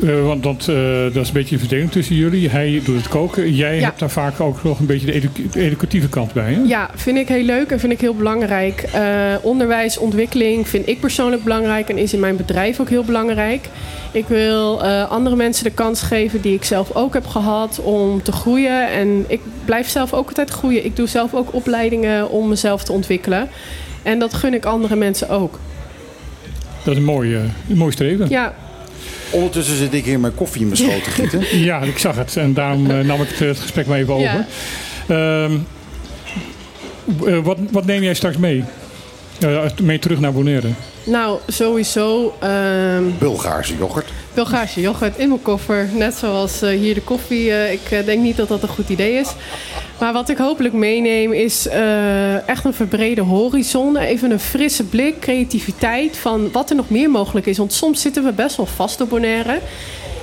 Uh, 0.00 0.26
want 0.26 0.42
dat, 0.42 0.66
uh, 0.70 1.02
dat 1.02 1.16
is 1.16 1.28
een 1.28 1.34
beetje 1.34 1.54
een 1.54 1.60
verdeling 1.60 1.90
tussen 1.90 2.16
jullie. 2.16 2.48
Hij 2.48 2.80
doet 2.84 2.96
het 2.96 3.08
koken. 3.08 3.54
Jij 3.54 3.76
ja. 3.76 3.84
hebt 3.84 3.98
daar 3.98 4.10
vaak 4.10 4.40
ook 4.40 4.64
nog 4.64 4.78
een 4.78 4.86
beetje 4.86 5.06
de, 5.06 5.12
edu 5.12 5.28
de, 5.50 5.60
educatieve 5.60 6.08
kant 6.08 6.32
bij. 6.32 6.52
Hè? 6.52 6.60
Ja, 6.60 6.90
vind 6.94 7.18
ik 7.18 7.28
heel 7.28 7.44
leuk 7.44 7.70
en 7.70 7.80
vind 7.80 7.92
ik 7.92 8.00
heel 8.00 8.14
belangrijk. 8.14 8.84
Uh, 8.94 9.34
onderwijs, 9.42 9.98
ontwikkeling 9.98 10.68
vind 10.68 10.88
ik 10.88 11.00
persoonlijk 11.00 11.44
belangrijk 11.44 11.88
en 11.88 11.98
is 11.98 12.12
in 12.12 12.20
mijn 12.20 12.36
bedrijf 12.36 12.80
ook 12.80 12.88
heel 12.88 13.04
belangrijk. 13.04 13.68
Ik 14.12 14.26
wil 14.28 14.82
andere 15.08 15.36
mensen 15.36 15.64
de 15.64 15.70
kans 15.70 16.02
geven 16.02 16.40
die 16.40 16.54
ik 16.54 16.64
zelf 16.64 16.94
ook 16.94 17.14
heb 17.14 17.26
gehad 17.26 17.80
om 17.80 18.22
te 18.22 18.32
groeien. 18.32 18.90
En 18.90 19.24
ik 19.28 19.40
blijf 19.64 19.88
zelf 19.88 20.12
ook 20.12 20.28
altijd 20.28 20.50
groeien. 20.50 20.84
Ik 20.84 20.96
doe 20.96 21.06
zelf 21.06 21.34
ook 21.34 21.54
opleidingen 21.54 22.30
om 22.30 22.48
mezelf 22.48 22.84
te 22.84 22.92
ontwikkelen. 22.92 23.48
En 24.02 24.18
dat 24.18 24.34
gun 24.34 24.54
ik 24.54 24.64
andere 24.64 24.96
mensen 24.96 25.28
ook. 25.28 25.58
Dat 26.84 26.92
is 26.92 27.00
een 27.00 27.06
mooi, 27.06 27.36
een 27.68 27.76
mooi 27.76 27.92
streven. 27.92 28.28
Ja, 28.28 28.54
Ondertussen 29.30 29.76
zit 29.76 29.94
ik 29.94 30.04
hier 30.04 30.20
mijn 30.20 30.34
koffie 30.34 30.60
in 30.60 30.66
mijn 30.66 30.78
schoot 30.78 31.04
te 31.04 31.10
gieten. 31.10 31.58
ja, 31.70 31.80
ik 31.80 31.98
zag 31.98 32.16
het. 32.16 32.36
En 32.36 32.54
daarom 32.54 32.90
uh, 32.90 33.00
nam 33.00 33.22
ik 33.22 33.28
het, 33.28 33.38
het, 33.38 33.58
gesprek 33.58 33.86
maar 33.86 33.98
even 33.98 34.14
over. 34.14 34.46
Ja. 35.08 35.44
Um, 35.44 35.66
uh, 37.24 37.38
wat, 37.38 37.58
wat 37.70 37.86
neem 37.86 38.02
jij 38.02 38.14
straks 38.14 38.36
mee? 38.36 38.64
Uh, 39.44 39.62
mee 39.82 39.98
terug 39.98 40.20
naar 40.20 40.32
Bonaire? 40.32 40.68
Nou, 41.04 41.38
sowieso... 41.46 42.34
Um, 42.96 43.14
Bulgaarse 43.18 43.76
yoghurt. 43.76 44.12
Bulgaarse 44.34 44.80
yoghurt 44.80 45.16
in 45.16 45.28
mijn 45.28 45.42
koffer. 45.42 45.88
Net 45.92 46.14
zoals 46.14 46.62
uh, 46.62 46.70
hier 46.70 46.94
de 46.94 47.00
koffie. 47.00 47.46
Uh, 47.46 47.72
ik 47.72 47.90
uh, 47.90 48.04
denk 48.04 48.22
niet 48.22 48.36
dat 48.36 48.48
dat 48.48 48.62
een 48.62 48.68
goed 48.68 48.88
idee 48.88 49.12
is. 49.12 49.28
Maar 49.98 50.12
wat 50.12 50.28
ik 50.28 50.38
hopelijk 50.38 50.74
meeneem 50.74 51.32
is 51.32 51.68
echt 52.46 52.64
een 52.64 52.74
verbrede 52.74 53.20
horizon. 53.20 53.96
Even 53.96 54.30
een 54.30 54.40
frisse 54.40 54.84
blik, 54.84 55.20
creativiteit 55.20 56.16
van 56.16 56.52
wat 56.52 56.70
er 56.70 56.76
nog 56.76 56.90
meer 56.90 57.10
mogelijk 57.10 57.46
is. 57.46 57.58
Want 57.58 57.72
soms 57.72 58.00
zitten 58.00 58.24
we 58.24 58.32
best 58.32 58.56
wel 58.56 58.66
vast 58.66 59.00
op 59.00 59.08
Bonaire. 59.08 59.60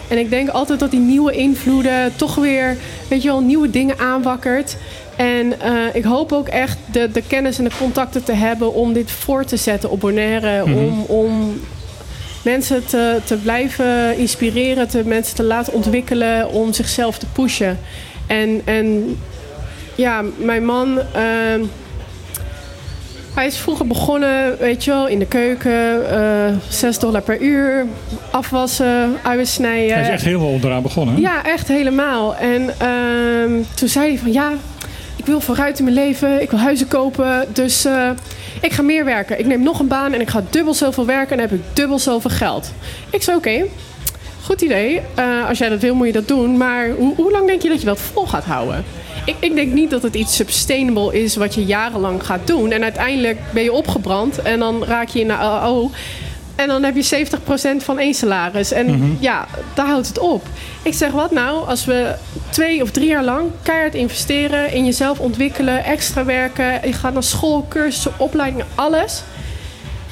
En 0.07 0.17
ik 0.17 0.29
denk 0.29 0.49
altijd 0.49 0.79
dat 0.79 0.91
die 0.91 0.99
nieuwe 0.99 1.31
invloeden 1.31 2.15
toch 2.15 2.35
weer, 2.35 2.77
weet 3.07 3.21
je 3.21 3.27
wel, 3.27 3.41
nieuwe 3.41 3.69
dingen 3.69 3.99
aanwakkert. 3.99 4.77
En 5.15 5.45
uh, 5.45 5.95
ik 5.95 6.03
hoop 6.03 6.31
ook 6.31 6.47
echt 6.47 6.77
de, 6.91 7.11
de 7.11 7.21
kennis 7.27 7.57
en 7.57 7.63
de 7.63 7.71
contacten 7.77 8.23
te 8.23 8.33
hebben 8.33 8.73
om 8.73 8.93
dit 8.93 9.11
voor 9.11 9.45
te 9.45 9.57
zetten 9.57 9.89
op 9.89 9.99
Bonaire. 9.99 10.65
Mm 10.65 10.73
-hmm. 10.73 10.83
om, 10.83 11.01
om 11.01 11.61
mensen 12.43 12.85
te, 12.85 13.19
te 13.23 13.35
blijven 13.35 14.17
inspireren, 14.17 14.87
te, 14.87 15.03
mensen 15.05 15.35
te 15.35 15.43
laten 15.43 15.73
ontwikkelen 15.73 16.49
om 16.49 16.73
zichzelf 16.73 17.17
te 17.17 17.25
pushen. 17.33 17.79
En, 18.27 18.61
en 18.65 19.17
ja, 19.95 20.23
mijn 20.37 20.65
man. 20.65 20.99
Uh, 21.15 21.67
hij 23.33 23.45
is 23.45 23.57
vroeger 23.57 23.87
begonnen, 23.87 24.57
weet 24.57 24.83
je 24.83 24.91
wel, 24.91 25.07
in 25.07 25.19
de 25.19 25.25
keuken. 25.25 26.01
Uh, 26.11 26.57
6 26.69 26.99
dollar 26.99 27.21
per 27.21 27.41
uur. 27.41 27.85
Afwassen, 28.31 29.17
uien 29.23 29.47
snijden. 29.47 29.93
Hij 29.93 30.03
is 30.03 30.09
echt 30.09 30.23
helemaal 30.23 30.47
onderaan 30.47 30.81
begonnen. 30.81 31.15
Hè? 31.15 31.21
Ja, 31.21 31.45
echt 31.45 31.67
helemaal. 31.67 32.35
En 32.35 32.61
uh, 32.61 33.65
toen 33.75 33.87
zei 33.87 34.07
hij 34.07 34.17
van 34.17 34.31
ja, 34.31 34.51
ik 35.15 35.25
wil 35.25 35.41
vooruit 35.41 35.77
in 35.79 35.83
mijn 35.83 35.95
leven, 35.95 36.41
ik 36.41 36.49
wil 36.49 36.59
huizen 36.59 36.87
kopen. 36.87 37.47
Dus 37.53 37.85
uh, 37.85 38.09
ik 38.61 38.71
ga 38.71 38.81
meer 38.81 39.05
werken. 39.05 39.39
Ik 39.39 39.45
neem 39.45 39.63
nog 39.63 39.79
een 39.79 39.87
baan 39.87 40.13
en 40.13 40.21
ik 40.21 40.29
ga 40.29 40.43
dubbel 40.49 40.73
zoveel 40.73 41.05
werken 41.05 41.31
en 41.31 41.37
dan 41.37 41.49
heb 41.49 41.59
ik 41.59 41.75
dubbel 41.75 41.99
zoveel 41.99 42.31
geld. 42.31 42.71
Ik 43.09 43.21
zei 43.21 43.37
oké, 43.37 43.65
goed 44.43 44.61
idee. 44.61 45.01
Uh, 45.19 45.47
als 45.49 45.57
jij 45.57 45.69
dat 45.69 45.79
wil, 45.79 45.95
moet 45.95 46.07
je 46.07 46.13
dat 46.13 46.27
doen. 46.27 46.57
Maar 46.57 46.89
hoe 46.89 47.31
lang 47.31 47.47
denk 47.47 47.61
je 47.61 47.69
dat 47.69 47.79
je 47.79 47.85
dat 47.85 47.99
vol 47.99 48.25
gaat 48.25 48.43
houden? 48.43 48.85
Ik, 49.25 49.35
ik, 49.39 49.55
denk 49.55 49.73
niet 49.73 49.89
dat 49.89 50.03
het 50.03 50.15
iets 50.15 50.35
sustainable 50.35 51.21
is 51.23 51.35
wat 51.35 51.55
je 51.55 51.65
jarenlang 51.65 52.25
gaat 52.25 52.47
doen. 52.47 52.71
En 52.71 52.83
uiteindelijk 52.83 53.39
ben 53.53 53.63
je 53.63 53.71
opgebrand 53.71 54.41
en 54.41 54.59
dan 54.59 54.83
raak 54.83 55.07
je 55.07 55.19
in 55.19 55.27
de 55.27 55.33
AO. 55.33 55.91
En 56.55 56.67
dan 56.67 56.83
heb 56.83 56.95
je 56.95 57.27
70% 57.81 57.83
van 57.83 57.99
één 57.99 58.13
salaris. 58.13 58.71
En 58.71 58.85
mhm. 58.85 59.11
ja, 59.19 59.47
daar 59.73 59.85
houdt 59.85 60.07
het 60.07 60.19
op. 60.19 60.47
Ik 60.81 60.93
zeg, 60.93 61.11
wat 61.11 61.31
nou 61.31 61.67
als 61.67 61.85
we 61.85 62.15
twee 62.49 62.81
of 62.81 62.91
drie 62.91 63.07
jaar 63.07 63.23
lang 63.23 63.49
keihard 63.61 63.95
investeren... 63.95 64.73
in 64.73 64.85
jezelf 64.85 65.19
ontwikkelen, 65.19 65.83
extra 65.83 66.25
werken... 66.25 66.79
je 66.83 66.93
gaat 66.93 67.13
naar 67.13 67.23
school, 67.23 67.65
cursussen, 67.69 68.11
opleidingen, 68.17 68.65
alles... 68.75 69.23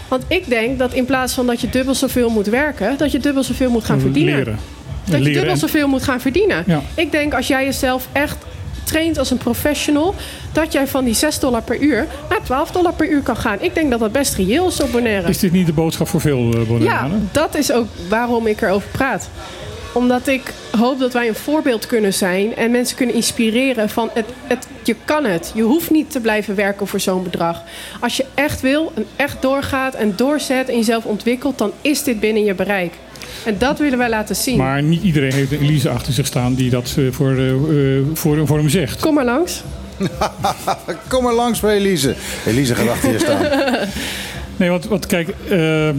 Want 0.08 0.24
ik 0.28 0.50
denk 0.50 0.80
dat 0.80 0.94
in 0.94 1.06
plaats 1.06 1.34
van 1.34 1.46
dat 1.46 1.62
je 1.62 1.70
dubbel 1.70 1.96
zoveel 1.96 2.30
moet 2.30 2.48
werken... 2.48 2.98
dat 2.98 3.12
je 3.12 3.20
dubbel 3.20 3.44
zoveel 3.44 3.70
moet 3.70 3.84
gaan 3.84 4.00
verdienen. 4.00 4.36
Leren. 4.36 4.60
Dat 5.06 5.26
je 5.26 5.32
dubbel 5.32 5.58
zoveel 5.58 5.88
moet 5.88 6.04
gaan 6.04 6.22
verdienen. 6.22 6.66
Ik 6.96 7.12
denk 7.12 7.34
als 7.34 7.48
jij 7.48 7.66
jezelf 7.66 8.08
echt 8.12 8.38
traint 8.92 9.18
als 9.18 9.32
een 9.32 9.38
professional, 9.38 10.16
dat 10.52 10.74
jij 10.74 10.88
van 10.88 11.04
die 11.04 11.14
6 11.14 11.40
dollar 11.40 11.62
per 11.62 11.80
uur 11.80 12.08
naar 12.30 12.44
12 12.44 12.72
dollar 12.72 12.94
per 12.94 13.10
uur 13.10 13.22
kan 13.22 13.38
gaan. 13.38 13.58
Ik 13.62 13.76
denk 13.76 13.92
dat 13.92 14.00
dat 14.00 14.12
best 14.12 14.36
reëel 14.36 14.68
is 14.68 14.82
op 14.82 14.92
Bonaire. 14.92 15.30
Is 15.30 15.40
dit 15.40 15.52
niet 15.52 15.66
de 15.66 15.74
boodschap 15.74 16.08
voor 16.08 16.22
veel 16.22 16.54
uh, 16.56 16.82
Ja, 16.82 17.10
dat 17.32 17.56
is 17.56 17.72
ook 17.72 17.88
waarom 18.10 18.48
ik 18.48 18.62
erover 18.62 18.90
praat 18.92 19.30
omdat 19.94 20.28
ik 20.28 20.54
hoop 20.78 21.00
dat 21.00 21.14
wij 21.14 21.28
een 21.28 21.36
voorbeeld 21.36 21.86
kunnen 21.86 22.14
zijn 22.14 22.56
en 22.56 22.72
mensen 22.72 22.98
kunnen 22.98 23.16
inspireren 23.16 23.90
van 23.90 24.10
het, 24.14 24.26
het, 24.48 24.68
je 24.84 24.96
kan 25.06 25.26
het. 25.26 25.52
Je 25.56 25.62
hoeft 25.62 25.90
niet 25.90 26.12
te 26.12 26.20
blijven 26.20 26.56
werken 26.56 26.88
voor 26.88 27.00
zo'n 27.00 27.24
bedrag. 27.24 27.64
Als 28.00 28.18
je 28.18 28.26
echt 28.34 28.62
wil 28.62 28.92
en 28.96 29.06
echt 29.16 29.42
doorgaat 29.42 29.94
en 29.94 30.14
doorzet 30.16 30.70
en 30.70 30.76
jezelf 30.76 31.06
ontwikkelt, 31.06 31.58
dan 31.58 31.72
is 31.82 32.04
dit 32.04 32.20
binnen 32.20 32.44
je 32.44 32.54
bereik. 32.54 32.94
En 33.46 33.56
dat 33.58 33.80
willen 33.80 33.98
wij 33.98 34.10
laten 34.10 34.36
zien. 34.36 34.58
Maar 34.58 34.84
niet 34.84 35.04
iedereen 35.04 35.34
heeft 35.34 35.52
een 35.52 35.62
Elise 35.62 35.90
achter 35.90 36.14
zich 36.14 36.26
staan 36.26 36.54
die 36.54 36.70
dat 36.70 36.96
eh, 36.98 37.06
voor, 37.12 37.32
uh, 37.32 38.02
voor, 38.14 38.48
voor 38.48 38.58
hem 38.58 38.70
zegt. 38.70 39.02
Kom 39.02 39.14
maar 39.14 39.26
langs. 39.26 39.64
Kom 41.10 41.24
maar 41.24 41.34
langs 41.34 41.60
bij 41.60 41.76
Elise. 41.76 42.16
Elise 42.46 42.76
gaat 42.76 42.90
achter 42.90 43.12
je 43.12 43.20
staan. 43.20 43.46
nee, 44.58 44.70
want, 44.70 44.86
want 44.86 45.06
kijk, 45.06 45.34
ehm, 45.50 45.96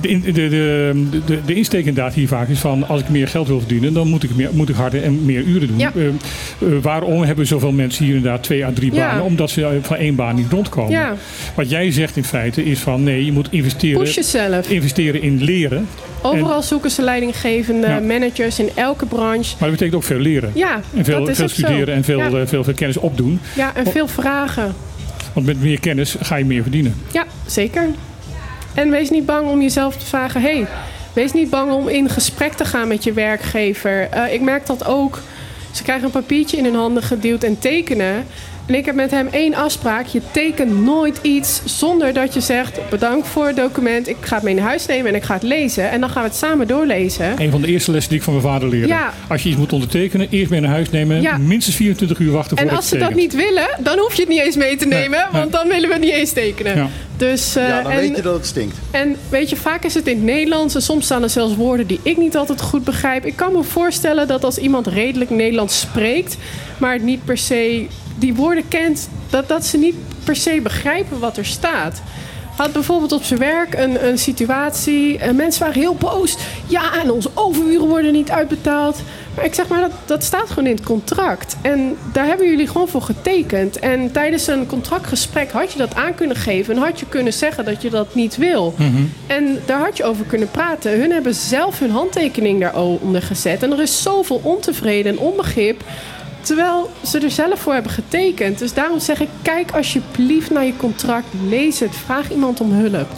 de, 0.00 0.20
de, 0.20 0.32
de, 0.32 1.38
de, 1.46 1.54
insteek 1.54 1.86
inderdaad 1.86 2.14
hier 2.14 2.28
vaak 2.28 2.48
is 2.48 2.58
van 2.58 2.88
als 2.88 3.00
ik 3.00 3.08
meer 3.08 3.28
geld 3.28 3.48
wil 3.48 3.58
verdienen, 3.58 3.92
dan 3.92 4.08
moet 4.08 4.22
ik, 4.22 4.34
meer, 4.34 4.50
moet 4.52 4.68
ik 4.68 4.74
harder 4.74 5.02
en 5.02 5.24
meer 5.24 5.42
uren 5.42 5.68
doen. 5.68 5.80
Uh, 5.98 6.78
waarom 6.82 7.22
hebben 7.22 7.46
zoveel 7.46 7.72
mensen 7.72 8.04
hier 8.04 8.14
inderdaad 8.14 8.42
twee 8.42 8.64
à 8.64 8.70
drie 8.74 8.92
banen? 8.92 9.24
Omdat 9.24 9.50
ze 9.50 9.78
van 9.82 9.96
één 9.96 10.14
baan 10.14 10.34
niet 10.34 10.52
rondkomen. 10.52 11.16
Wat 11.54 11.70
jij 11.70 11.92
zegt 11.92 12.16
in 12.16 12.24
feite 12.24 12.64
is 12.64 12.78
van 12.78 13.02
nee, 13.02 13.24
je 13.24 13.32
moet 13.32 13.48
investeren, 13.50 14.68
investeren 14.68 15.22
in 15.22 15.42
leren. 15.42 15.88
Overal 16.22 16.62
zoeken 16.62 16.90
ze 16.90 17.02
leidinggevende 17.02 18.00
managers 18.00 18.58
in 18.58 18.68
elke 18.74 19.06
branche. 19.06 19.54
Maar 19.58 19.68
dat 19.68 19.78
betekent 19.78 19.94
ook 19.94 20.02
veel 20.02 20.18
leren. 20.18 20.50
Ja, 20.54 20.80
en 20.94 21.04
veel, 21.04 21.26
veel 21.26 21.48
studeren 21.48 21.94
en 21.94 22.04
veel, 22.04 22.46
veel, 22.46 22.64
veel 22.64 22.74
kennis 22.74 22.96
opdoen. 22.96 23.40
Ja, 23.56 23.74
en 23.74 23.86
veel 23.86 24.08
vragen. 24.08 24.74
Want 25.32 25.46
met 25.46 25.62
meer 25.62 25.80
kennis 25.80 26.16
ga 26.20 26.36
je 26.36 26.44
meer 26.44 26.62
verdienen. 26.62 26.94
Ja, 27.12 27.26
zeker. 27.46 27.88
En 28.74 28.90
wees 28.90 29.10
niet 29.10 29.26
bang 29.26 29.48
om 29.48 29.62
jezelf 29.62 29.96
te 29.96 30.06
vragen: 30.06 30.40
hey, 30.40 30.66
wees 31.12 31.32
niet 31.32 31.50
bang 31.50 31.72
om 31.72 31.88
in 31.88 32.08
gesprek 32.08 32.52
te 32.52 32.64
gaan 32.64 32.88
met 32.88 33.04
je 33.04 33.12
werkgever. 33.12 34.08
Uh, 34.14 34.32
ik 34.32 34.40
merk 34.40 34.66
dat 34.66 34.86
ook. 34.86 35.20
Ze 35.70 35.82
krijgen 35.82 36.04
een 36.04 36.10
papiertje 36.10 36.56
in 36.56 36.64
hun 36.64 36.74
handen 36.74 37.02
geduwd 37.02 37.42
en 37.42 37.58
tekenen. 37.58 38.26
En 38.68 38.74
ik 38.74 38.84
heb 38.84 38.94
met 38.94 39.10
hem 39.10 39.28
één 39.30 39.54
afspraak. 39.54 40.06
Je 40.06 40.20
tekent 40.30 40.80
nooit 40.84 41.18
iets 41.22 41.60
zonder 41.64 42.12
dat 42.12 42.34
je 42.34 42.40
zegt... 42.40 42.88
bedankt 42.90 43.28
voor 43.28 43.46
het 43.46 43.56
document, 43.56 44.08
ik 44.08 44.16
ga 44.20 44.34
het 44.34 44.44
mee 44.44 44.54
naar 44.54 44.64
huis 44.64 44.86
nemen 44.86 45.06
en 45.10 45.14
ik 45.14 45.22
ga 45.22 45.34
het 45.34 45.42
lezen. 45.42 45.90
En 45.90 46.00
dan 46.00 46.10
gaan 46.10 46.22
we 46.22 46.28
het 46.28 46.38
samen 46.38 46.66
doorlezen. 46.66 47.40
Een 47.40 47.50
van 47.50 47.60
de 47.60 47.66
eerste 47.66 47.90
lessen 47.90 48.10
die 48.10 48.18
ik 48.18 48.24
van 48.24 48.34
mijn 48.34 48.46
vader 48.46 48.68
leerde. 48.68 48.86
Ja. 48.86 49.12
Als 49.28 49.42
je 49.42 49.48
iets 49.48 49.58
moet 49.58 49.72
ondertekenen, 49.72 50.26
eerst 50.30 50.50
mee 50.50 50.60
naar 50.60 50.70
huis 50.70 50.90
nemen. 50.90 51.20
Ja. 51.20 51.38
Minstens 51.38 51.76
24 51.76 52.18
uur 52.18 52.32
wachten 52.32 52.58
voor 52.58 52.66
En 52.66 52.76
als 52.76 52.88
ze 52.88 52.98
dat 52.98 53.14
niet 53.14 53.34
willen, 53.34 53.68
dan 53.78 53.98
hoef 53.98 54.14
je 54.14 54.20
het 54.20 54.30
niet 54.30 54.40
eens 54.40 54.56
mee 54.56 54.76
te 54.76 54.86
nemen. 54.86 55.28
Want 55.32 55.52
dan 55.52 55.68
willen 55.68 55.88
we 55.88 55.94
het 55.94 56.04
niet 56.04 56.14
eens 56.14 56.32
tekenen. 56.32 56.76
Ja. 56.76 56.88
Dus, 57.16 57.56
uh, 57.56 57.68
ja, 57.68 57.82
dan 57.82 57.94
weet 57.94 58.16
je 58.16 58.22
dat 58.22 58.34
het 58.34 58.46
stinkt. 58.46 58.76
En 58.90 59.16
weet 59.28 59.50
je, 59.50 59.56
vaak 59.56 59.84
is 59.84 59.94
het 59.94 60.06
in 60.06 60.16
het 60.16 60.24
Nederlands. 60.24 60.74
En 60.74 60.82
soms 60.82 61.04
staan 61.04 61.22
er 61.22 61.30
zelfs 61.30 61.56
woorden 61.56 61.86
die 61.86 62.00
ik 62.02 62.16
niet 62.16 62.36
altijd 62.36 62.60
goed 62.60 62.84
begrijp. 62.84 63.24
Ik 63.24 63.36
kan 63.36 63.52
me 63.52 63.62
voorstellen 63.62 64.26
dat 64.26 64.44
als 64.44 64.58
iemand 64.58 64.86
redelijk 64.86 65.30
Nederlands 65.30 65.80
spreekt... 65.80 66.36
maar 66.78 66.92
het 66.92 67.02
niet 67.02 67.24
per 67.24 67.38
se 67.38 67.86
die 68.18 68.34
woorden 68.34 68.68
kent, 68.68 69.08
dat, 69.30 69.48
dat 69.48 69.66
ze 69.66 69.78
niet 69.78 69.94
per 70.24 70.36
se 70.36 70.60
begrijpen 70.62 71.18
wat 71.18 71.36
er 71.36 71.46
staat. 71.46 72.02
Had 72.58 72.72
bijvoorbeeld 72.72 73.12
op 73.12 73.22
zijn 73.22 73.38
werk 73.38 73.74
een, 73.74 74.06
een 74.06 74.18
situatie. 74.18 75.18
En 75.18 75.36
mensen 75.36 75.60
waren 75.60 75.80
heel 75.80 75.94
boos. 75.94 76.36
Ja, 76.66 77.02
en 77.02 77.10
onze 77.10 77.30
overuren 77.34 77.88
worden 77.88 78.12
niet 78.12 78.30
uitbetaald. 78.30 79.02
Maar 79.34 79.44
ik 79.44 79.54
zeg 79.54 79.68
maar, 79.68 79.80
dat, 79.80 79.90
dat 80.04 80.24
staat 80.24 80.48
gewoon 80.48 80.66
in 80.66 80.74
het 80.74 80.84
contract. 80.84 81.56
En 81.62 81.96
daar 82.12 82.26
hebben 82.26 82.48
jullie 82.48 82.66
gewoon 82.66 82.88
voor 82.88 83.02
getekend. 83.02 83.78
En 83.78 84.12
tijdens 84.12 84.46
een 84.46 84.66
contractgesprek 84.66 85.50
had 85.50 85.72
je 85.72 85.78
dat 85.78 85.94
aan 85.94 86.14
kunnen 86.14 86.36
geven. 86.36 86.74
En 86.74 86.82
had 86.82 87.00
je 87.00 87.06
kunnen 87.08 87.32
zeggen 87.32 87.64
dat 87.64 87.82
je 87.82 87.90
dat 87.90 88.14
niet 88.14 88.36
wil. 88.36 88.74
Mhm. 88.76 89.02
En 89.26 89.58
daar 89.66 89.80
had 89.80 89.96
je 89.96 90.04
over 90.04 90.24
kunnen 90.24 90.50
praten. 90.50 91.00
Hun 91.00 91.10
hebben 91.10 91.34
zelf 91.34 91.78
hun 91.78 91.90
handtekening 91.90 92.60
daaronder 92.60 93.22
gezet. 93.22 93.62
En 93.62 93.72
er 93.72 93.80
is 93.80 94.02
zoveel 94.02 94.40
ontevreden 94.42 95.12
en 95.12 95.18
onbegrip 95.18 95.82
Terwijl 96.48 96.90
ze 97.04 97.18
er 97.18 97.30
zelf 97.30 97.60
voor 97.60 97.72
hebben 97.72 97.92
getekend. 97.92 98.58
Dus 98.58 98.74
daarom 98.74 99.00
zeg 99.00 99.20
ik, 99.20 99.28
kijk 99.42 99.70
alsjeblieft 99.70 100.50
naar 100.50 100.64
je 100.64 100.76
contract. 100.76 101.26
Lees 101.48 101.80
het. 101.80 101.96
Vraag 101.96 102.30
iemand 102.30 102.60
om 102.60 102.72
hulp. 102.72 103.08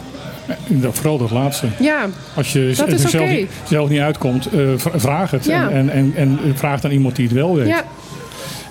Dat, 0.67 0.95
vooral 0.95 1.17
dat 1.17 1.31
laatste. 1.31 1.67
Ja, 1.79 2.09
Als 2.35 2.53
je 2.53 2.67
er 2.67 2.75
zelf, 2.75 3.29
niet, 3.29 3.49
zelf 3.67 3.89
niet 3.89 3.99
uitkomt, 3.99 4.53
uh, 4.53 4.69
vraag 4.75 5.31
het. 5.31 5.47
En, 5.47 5.71
en, 5.71 5.89
en, 5.89 6.15
en, 6.15 6.39
vraag 6.55 6.81
dan 6.81 6.91
iemand 6.91 7.15
die 7.15 7.25
het 7.25 7.33
wel 7.33 7.55
weet. 7.55 7.67
Ja. 7.67 7.83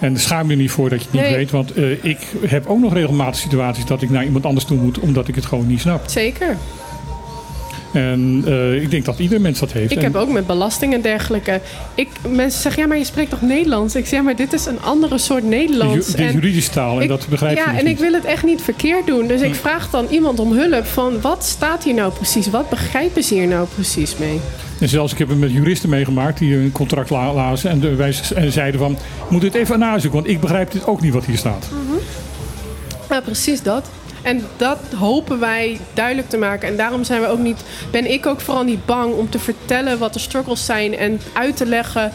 En 0.01 0.16
schaam 0.16 0.51
je 0.51 0.57
niet 0.57 0.70
voor 0.70 0.88
dat 0.88 0.99
je 0.99 1.09
het 1.11 1.20
niet 1.20 1.37
weet. 1.37 1.51
Want 1.51 1.79
uh, 1.79 2.05
ik 2.05 2.18
heb 2.46 2.66
ook 2.66 2.79
nog 2.79 2.92
regelmatig 2.92 3.40
situaties 3.40 3.85
dat 3.85 4.03
ik 4.03 4.11
naar 4.11 4.25
iemand 4.25 4.46
anders 4.46 4.66
toe 4.66 4.79
moet. 4.79 4.99
Omdat 4.99 5.29
ik 5.29 5.35
het 5.35 5.46
gewoon 5.46 5.66
niet 5.66 5.81
snap. 5.81 6.03
Zeker. 6.07 6.57
En 7.92 8.44
uh, 8.46 8.83
ik 8.83 8.90
denk 8.90 9.05
dat 9.05 9.18
ieder 9.18 9.40
mens 9.40 9.59
dat 9.59 9.72
heeft. 9.72 9.92
Ik 9.92 10.00
heb 10.00 10.14
ook 10.14 10.29
met 10.29 10.46
belasting 10.46 10.94
en 10.94 11.00
dergelijke. 11.00 11.61
Ik, 11.94 12.09
mensen 12.29 12.61
zeggen, 12.61 12.83
ja, 12.83 12.88
maar 12.88 12.98
je 12.98 13.05
spreekt 13.05 13.31
toch 13.31 13.42
Nederlands? 13.42 13.94
Ik 13.94 14.07
zeg, 14.07 14.22
maar 14.22 14.37
dit 14.37 14.53
is 14.53 14.66
een 14.66 14.83
andere 14.83 15.18
soort 15.18 15.44
Nederlands. 15.44 16.07
Dit 16.07 16.18
is 16.18 16.33
juridische 16.33 16.70
taal 16.70 17.00
en 17.00 17.09
dat 17.09 17.26
begrijp 17.29 17.57
ja, 17.57 17.64
je 17.64 17.72
Ja, 17.72 17.79
en 17.79 17.87
ik 17.87 17.98
wil 17.98 18.12
het 18.12 18.24
echt 18.24 18.44
niet 18.44 18.62
verkeerd 18.62 19.07
doen. 19.07 19.26
Dus 19.26 19.40
ik 19.40 19.55
vraag 19.55 19.90
dan 19.90 20.07
iemand 20.11 20.38
om 20.38 20.53
hulp 20.53 20.87
van, 20.87 21.20
wat 21.20 21.44
staat 21.44 21.85
hier 21.85 21.94
nou 21.94 22.12
precies? 22.12 22.50
Wat 22.50 22.68
begrijpen 22.68 23.22
ze 23.22 23.35
hier 23.35 23.46
nou 23.46 23.66
precies 23.74 24.16
mee? 24.16 24.40
En 24.81 24.88
zelfs, 24.88 25.12
ik 25.12 25.18
heb 25.18 25.29
het 25.29 25.38
met 25.38 25.53
juristen 25.53 25.88
meegemaakt 25.88 26.38
die 26.38 26.57
een 26.57 26.72
contract 26.72 27.11
lazen. 27.11 27.70
En, 27.70 27.96
wij, 27.96 28.14
en 28.35 28.53
zeiden 28.53 28.81
van, 28.81 28.98
moet 29.29 29.40
dit 29.40 29.55
even 29.55 29.79
nazoeken, 29.79 30.20
want 30.20 30.33
ik 30.33 30.40
begrijp 30.40 30.70
dit 30.70 30.87
ook 30.87 31.00
niet 31.00 31.12
wat 31.12 31.24
hier 31.24 31.38
staat. 31.38 31.68
Mm 31.72 31.98
Ja, 33.11 33.20
precies 33.20 33.62
dat. 33.62 33.90
En 34.22 34.42
dat 34.56 34.78
hopen 34.96 35.38
wij 35.40 35.80
duidelijk 35.94 36.28
te 36.28 36.37
maken. 36.37 36.68
En 36.68 36.76
daarom 36.76 37.04
zijn 37.04 37.20
we 37.20 37.26
ook 37.26 37.38
niet, 37.38 37.64
ben 37.90 38.11
ik 38.11 38.26
ook 38.26 38.40
vooral 38.40 38.64
niet 38.64 38.87
bang 38.87 39.14
om 39.14 39.30
te 39.30 39.38
vertellen 39.38 39.98
wat 39.98 40.12
de 40.12 40.18
struggles 40.18 40.64
zijn 40.64 40.96
en 40.96 41.20
uit 41.33 41.56
te 41.56 41.66
leggen. 41.66 42.12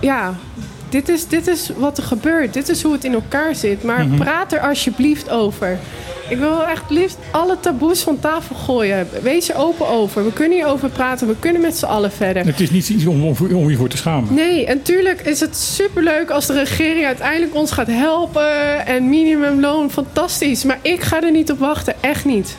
Ja, 0.00 0.34
dit 0.94 1.08
is, 1.08 1.26
dit 1.26 1.46
is 1.46 1.70
wat 1.76 1.98
er 1.98 2.04
gebeurt. 2.04 2.52
Dit 2.52 2.68
is 2.68 2.82
hoe 2.82 2.92
het 2.92 3.04
in 3.04 3.12
elkaar 3.12 3.54
zit. 3.54 3.82
Maar 3.82 4.06
mhm. 4.06 4.16
praat 4.16 4.52
er 4.52 4.60
alsjeblieft 4.60 5.30
over. 5.30 5.78
Ik 6.28 6.38
wil 6.38 6.66
echt 6.66 6.90
liefst 6.90 7.18
alle 7.30 7.60
taboes 7.60 8.02
van 8.02 8.18
tafel 8.18 8.56
gooien. 8.56 9.08
Wees 9.22 9.50
er 9.50 9.56
open 9.56 9.88
over. 9.88 10.24
We 10.24 10.32
kunnen 10.32 10.58
hierover 10.58 10.88
praten. 10.88 11.26
We 11.26 11.36
kunnen 11.38 11.60
met 11.60 11.76
z'n 11.76 11.84
allen 11.84 12.12
verder. 12.12 12.46
Het 12.46 12.60
is 12.60 12.70
niet 12.70 12.88
iets 12.88 13.06
om, 13.06 13.24
om, 13.52 13.70
je 13.70 13.76
voor 13.76 13.88
te 13.88 13.96
schamen. 13.96 14.34
Nee, 14.34 14.66
en 14.66 14.82
tuurlijk 14.82 15.20
is 15.20 15.40
het 15.40 15.56
superleuk 15.56 16.30
als 16.30 16.46
de 16.46 16.52
regering 16.52 17.06
uiteindelijk 17.06 17.54
ons 17.54 17.70
gaat 17.70 17.86
helpen. 17.86 18.86
En 18.86 19.08
minimumloon, 19.08 19.90
fantastisch. 19.90 20.64
Maar 20.64 20.78
ik 20.82 21.02
ga 21.02 21.22
er 21.22 21.30
niet 21.30 21.50
op 21.50 21.58
wachten. 21.58 21.94
Echt 22.00 22.24
niet. 22.24 22.56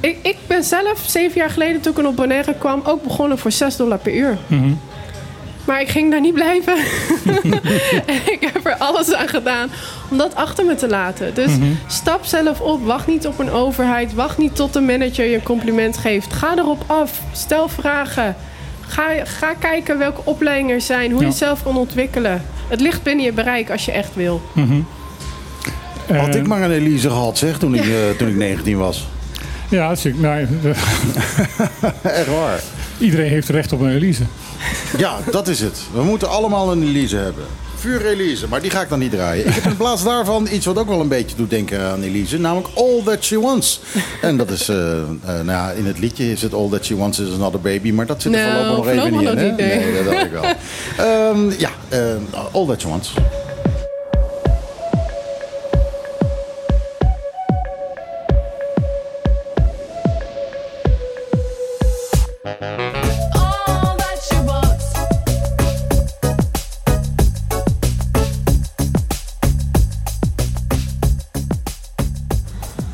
Ik, 0.00 0.16
ik 0.22 0.36
ben 0.46 0.64
zelf 0.64 1.04
zeven 1.06 1.40
jaar 1.40 1.50
geleden 1.50 1.80
toen 1.80 1.92
ik 1.98 2.06
op 2.06 2.16
Bonaire 2.16 2.54
kwam... 2.58 2.80
ook 2.84 3.02
begonnen 3.02 3.38
voor 3.38 3.52
6 3.52 3.76
dollar 3.76 3.98
per 3.98 4.14
uur. 4.14 4.38
Mm 4.46 4.78
maar 5.68 5.80
ik 5.80 5.88
ging 5.88 6.10
daar 6.10 6.20
niet 6.20 6.34
blijven. 6.34 6.76
en 8.06 8.16
ik 8.34 8.50
heb 8.52 8.66
er 8.66 8.76
alles 8.76 9.14
aan 9.14 9.28
gedaan 9.28 9.70
om 10.10 10.18
dat 10.18 10.34
achter 10.34 10.64
me 10.64 10.74
te 10.74 10.88
laten. 10.88 11.34
Dus 11.34 11.56
mhm. 11.56 11.64
stap 11.86 12.24
zelf 12.24 12.60
op. 12.60 12.84
Wacht 12.84 13.06
niet 13.06 13.26
op 13.26 13.38
een 13.38 13.50
overheid. 13.50 14.14
Wacht 14.14 14.38
niet 14.38 14.56
tot 14.56 14.72
de 14.72 14.80
manager 14.80 15.26
je 15.26 15.34
een 15.34 15.42
compliment 15.42 15.96
geeft. 15.96 16.32
Ga 16.32 16.56
erop 16.56 16.84
af. 16.86 17.20
Stel 17.32 17.68
vragen. 17.68 18.36
Ga, 18.80 19.04
ga 19.24 19.54
kijken 19.54 19.98
welke 19.98 20.20
opleidingen 20.24 20.74
er 20.74 20.80
zijn. 20.80 21.10
Hoe 21.10 21.20
je 21.20 21.26
jezelf 21.26 21.62
kan 21.62 21.76
ontwikkelen. 21.76 22.42
Het 22.68 22.80
ligt 22.80 23.02
binnen 23.02 23.24
je 23.24 23.32
bereik 23.32 23.70
als 23.70 23.84
je 23.84 23.92
echt 23.92 24.14
wil. 24.14 24.42
Mm 24.52 24.86
Had 26.12 26.34
ik 26.34 26.46
maar 26.46 26.62
een 26.62 26.70
Elise 26.70 27.08
gehad, 27.08 27.38
zeg, 27.38 27.58
toen, 27.58 27.74
ik, 27.74 27.84
uh, 27.84 27.94
toen 28.18 28.28
ik 28.28 28.36
19 28.36 28.78
was. 28.78 29.06
Ja, 29.68 29.88
dat 29.88 30.04
is, 30.04 30.12
nou, 30.14 30.40
Echt 32.02 32.26
waar. 32.26 32.60
Iedereen 32.98 33.28
heeft 33.28 33.48
recht 33.48 33.72
op 33.72 33.80
een 33.80 33.90
Elise. 33.90 34.22
Ja, 34.98 35.18
dat 35.30 35.48
is 35.48 35.60
het. 35.60 35.80
We 35.92 36.02
moeten 36.02 36.30
allemaal 36.30 36.72
een 36.72 36.82
Elise 36.82 37.16
hebben. 37.16 37.44
Vuur 37.76 38.06
Elise, 38.06 38.48
maar 38.48 38.60
die 38.60 38.70
ga 38.70 38.80
ik 38.80 38.88
dan 38.88 38.98
niet 38.98 39.10
draaien. 39.10 39.46
Ik 39.46 39.54
heb 39.54 39.64
in 39.64 39.76
plaats 39.76 40.04
daarvan 40.04 40.48
iets 40.52 40.66
wat 40.66 40.78
ook 40.78 40.88
wel 40.88 41.00
een 41.00 41.08
beetje 41.08 41.36
doet 41.36 41.50
denken 41.50 41.80
aan 41.80 42.02
Elise. 42.02 42.38
Namelijk 42.38 42.68
All 42.74 43.02
That 43.04 43.24
She 43.24 43.40
Wants. 43.40 43.80
En 44.22 44.36
dat 44.36 44.50
is, 44.50 44.68
uh, 44.68 44.76
uh, 44.76 45.00
nou 45.24 45.46
ja, 45.46 45.70
in 45.70 45.86
het 45.86 45.98
liedje 45.98 46.30
is 46.30 46.42
het 46.42 46.54
All 46.54 46.68
That 46.68 46.84
She 46.84 46.96
Wants 46.96 47.18
is 47.18 47.32
Another 47.32 47.60
Baby. 47.60 47.92
Maar 47.92 48.06
dat 48.06 48.22
zit 48.22 48.34
er 48.34 48.52
voorlopig 48.52 48.94
nog 48.94 49.04
even 49.04 49.18
niet 49.18 49.28
in. 49.28 49.38
Hè? 49.38 49.50
Nee, 49.52 49.94
dat 50.04 50.12
dacht 50.12 50.24
ik 50.24 50.30
wel. 50.30 50.44
um, 51.30 51.50
ja, 51.58 51.70
uh, 51.92 51.98
All 52.52 52.66
That 52.66 52.80
She 52.80 52.88
Wants. 52.88 53.12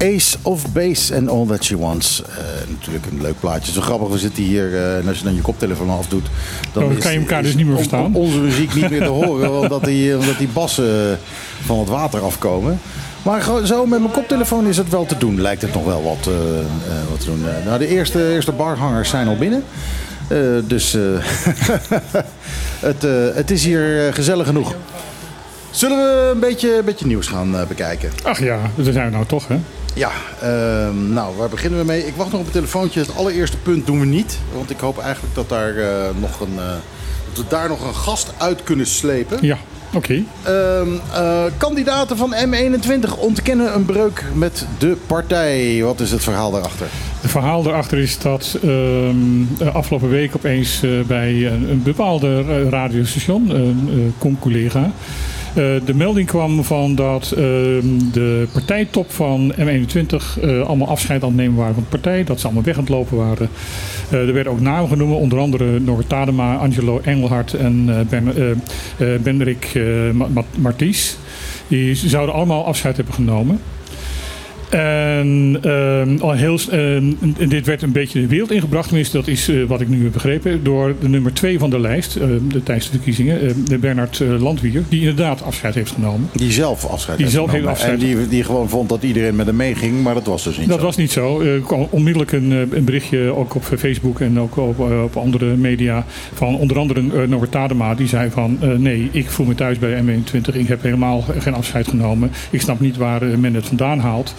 Ace 0.04 0.36
of 0.42 0.72
Base 0.72 1.16
and 1.16 1.28
All 1.28 1.46
That 1.46 1.64
She 1.64 1.78
Wants. 1.78 2.22
Uh, 2.22 2.26
natuurlijk 2.68 3.06
een 3.06 3.22
leuk 3.22 3.40
plaatje. 3.40 3.72
Zo 3.72 3.80
grappig, 3.80 4.08
we 4.08 4.18
zitten 4.18 4.42
hier 4.42 4.70
uh, 4.70 4.96
en 4.96 5.08
als 5.08 5.18
je 5.18 5.24
dan 5.24 5.34
je 5.34 5.40
koptelefoon 5.40 5.90
afdoet... 5.90 6.26
Dan 6.72 6.84
oh, 6.84 6.98
kan 6.98 7.12
je 7.12 7.18
elkaar 7.18 7.42
dus 7.42 7.54
niet 7.54 7.66
meer 7.66 7.76
verstaan. 7.76 8.14
onze 8.14 8.38
muziek 8.38 8.74
niet 8.74 8.90
meer 8.90 9.02
te 9.02 9.08
horen, 9.08 9.52
omdat 9.60 9.84
die, 9.84 10.18
omdat 10.18 10.38
die 10.38 10.48
bassen 10.48 11.18
van 11.64 11.78
het 11.78 11.88
water 11.88 12.20
afkomen. 12.20 12.80
Maar 13.22 13.66
zo 13.66 13.86
met 13.86 13.98
mijn 14.00 14.12
koptelefoon 14.12 14.66
is 14.66 14.76
het 14.76 14.88
wel 14.88 15.06
te 15.06 15.18
doen. 15.18 15.40
Lijkt 15.40 15.62
het 15.62 15.74
nog 15.74 15.84
wel 15.84 16.02
wat, 16.02 16.28
uh, 16.28 16.34
wat 17.10 17.20
te 17.20 17.26
doen. 17.26 17.44
nou, 17.64 17.78
de 17.78 17.86
eerste, 17.86 18.32
eerste 18.32 18.52
barhangers 18.52 19.08
zijn 19.08 19.28
al 19.28 19.36
binnen. 19.36 19.64
dus 20.66 20.92
het, 22.90 23.02
het 23.34 23.50
is 23.50 23.64
hier 23.64 24.12
gezellig 24.12 24.46
genoeg. 24.46 24.74
Zullen 25.70 25.96
we 25.96 26.30
een 26.32 26.40
beetje, 26.40 26.76
een 26.78 26.84
beetje 26.84 27.06
nieuws 27.06 27.26
gaan 27.26 27.56
bekijken? 27.68 28.10
Ach 28.22 28.38
ja, 28.38 28.58
daar 28.76 28.92
zijn 28.92 29.04
we 29.04 29.12
nou 29.12 29.26
toch, 29.26 29.48
hè? 29.48 29.56
Ja, 29.94 30.11
uh, 30.42 30.48
nou, 31.12 31.37
waar 31.37 31.48
beginnen 31.48 31.80
we 31.80 31.87
mee? 31.87 32.07
Ik 32.07 32.14
wacht 32.16 32.30
nog 32.30 32.40
op 32.40 32.46
een 32.46 32.52
telefoontje. 32.52 33.00
Het 33.00 33.16
allereerste 33.16 33.57
punt 33.57 33.87
doen 33.87 34.00
we 34.00 34.07
niet. 34.07 34.38
Want 34.54 34.70
ik 34.70 34.78
hoop 34.78 34.98
eigenlijk 34.98 35.35
dat, 35.35 35.48
daar, 35.48 35.74
uh, 35.74 35.87
nog 36.20 36.40
een, 36.40 36.54
uh, 36.54 36.64
dat 37.28 37.44
we 37.44 37.44
daar 37.48 37.68
nog 37.68 37.87
een 37.87 37.94
gast 37.94 38.33
uit 38.38 38.62
kunnen 38.62 38.87
slepen. 38.87 39.38
Ja, 39.40 39.59
oké. 39.92 39.96
Okay. 39.96 40.24
Ehm, 40.42 40.88
eh, 41.12 41.44
kandidaten 41.57 42.16
van 42.16 42.35
M21 42.35 43.18
ontkennen 43.18 43.74
een 43.74 43.85
breuk 43.85 44.24
met 44.35 44.66
de 44.78 44.96
partij. 45.07 45.83
Wat 45.83 46.00
is 46.00 46.11
het 46.11 46.22
verhaal 46.22 46.50
daarachter? 46.50 46.87
Het 47.20 47.30
verhaal 47.30 47.62
daarachter 47.62 47.98
is 47.98 48.18
dat 48.18 48.59
ehm, 48.62 49.68
afgelopen 49.72 50.09
week 50.09 50.37
opeens 50.37 50.83
bij 51.07 51.46
een, 51.46 51.83
bepaalde 51.83 52.68
radiostation, 52.68 53.50
een 53.50 54.14
com-collega 54.18 54.83
eh, 54.83 54.90
de 55.54 55.94
melding 55.94 56.26
kwam 56.26 56.64
van 56.64 56.94
dat 56.94 57.30
ehm, 57.30 57.86
de 58.12 58.48
partijtop 58.52 59.12
van 59.12 59.54
M21 59.58 60.40
eh, 60.40 60.60
allemaal 60.60 60.88
afscheid 60.88 61.22
aan 61.22 61.28
het 61.28 61.36
nemen 61.36 61.56
waren 61.56 61.74
van 61.74 61.82
de 61.82 61.88
partij. 61.88 62.24
Dat 62.24 62.40
ze 62.40 62.44
allemaal 62.44 62.64
weg 62.64 62.74
aan 62.74 62.80
het 62.80 62.90
lopen 62.90 63.16
waren. 63.16 63.48
Eh, 64.10 64.28
er 64.28 64.32
werden 64.32 64.52
ook 64.52 64.60
namen 64.60 64.88
genoemd, 64.88 65.14
onder 65.14 65.38
andere 65.38 65.80
Norbert 65.80 66.08
Tadema, 66.08 66.56
Angelo 66.56 67.00
Engelhard 67.04 67.54
en 67.54 68.06
ben, 68.08 68.62
Benrik 69.22 69.80
Marties. 70.58 71.16
Die 71.68 71.94
zouden 71.94 72.34
allemaal 72.34 72.66
afscheid 72.66 72.96
hebben 72.96 73.14
genomen. 73.14 73.60
En 74.74 75.56
uh, 75.64 76.20
al 76.20 76.32
heel, 76.32 76.58
uh, 76.72 77.48
dit 77.48 77.66
werd 77.66 77.82
een 77.82 77.92
beetje 77.92 78.20
de 78.20 78.26
wereld 78.26 78.50
ingebracht, 78.50 78.87
tenminste 78.87 79.16
dat 79.16 79.26
is 79.26 79.48
uh, 79.48 79.66
wat 79.66 79.80
ik 79.80 79.88
nu 79.88 80.02
heb 80.02 80.12
begrepen, 80.12 80.64
door 80.64 80.94
de 81.00 81.08
nummer 81.08 81.32
2 81.32 81.58
van 81.58 81.70
de 81.70 81.80
lijst 81.80 82.16
uh, 82.16 82.22
de, 82.48 82.62
tijdens 82.62 82.87
de 82.87 82.92
verkiezingen, 82.92 83.64
de 83.64 83.78
Bernard 83.78 84.18
Landwier, 84.18 84.82
die 84.88 85.00
inderdaad 85.00 85.42
afscheid 85.42 85.74
heeft 85.74 85.90
genomen. 85.90 86.28
Die 86.32 86.52
zelf 86.52 86.84
afscheid 86.84 87.16
die 87.16 87.26
heeft 87.26 87.37
zelf 87.37 87.50
genomen. 87.50 87.68
Heeft 87.68 87.82
afscheid 87.82 88.02
en 88.02 88.18
die, 88.18 88.28
die 88.28 88.44
gewoon 88.44 88.68
vond 88.68 88.88
dat 88.88 89.02
iedereen 89.02 89.37
met 89.37 89.46
hem 89.46 89.56
meeging, 89.56 90.02
maar 90.02 90.14
dat 90.14 90.26
was 90.26 90.44
dus 90.44 90.58
niet 90.58 90.68
dat 90.68 90.76
zo. 90.76 90.82
Dat 90.82 90.94
was 90.94 90.96
niet 90.96 91.12
zo. 91.12 91.40
Er 91.40 91.60
kwam 91.60 91.87
onmiddellijk 91.90 92.32
een, 92.32 92.50
een, 92.50 92.84
berichtje, 92.84 93.34
ook 93.34 93.54
op 93.54 93.64
Facebook 93.64 94.20
en 94.20 94.40
ook 94.40 94.56
op, 94.56 94.78
op 94.78 95.16
andere 95.16 95.56
media, 95.56 96.04
van 96.34 96.56
onder 96.56 96.78
andere 96.78 97.26
Norbert 97.26 97.50
Tadema, 97.50 97.94
die 97.94 98.08
zei 98.08 98.30
van 98.30 98.58
nee, 98.76 99.08
ik 99.12 99.30
voel 99.30 99.46
me 99.46 99.54
thuis 99.54 99.78
bij 99.78 100.02
M21, 100.02 100.54
ik 100.54 100.68
heb 100.68 100.82
helemaal 100.82 101.24
geen 101.38 101.54
afscheid 101.54 101.88
genomen. 101.88 102.30
Ik 102.50 102.60
snap 102.60 102.80
niet 102.80 102.96
waar 102.96 103.38
men 103.38 103.54
het 103.54 103.66
vandaan 103.66 103.98
haalt. 103.98 104.34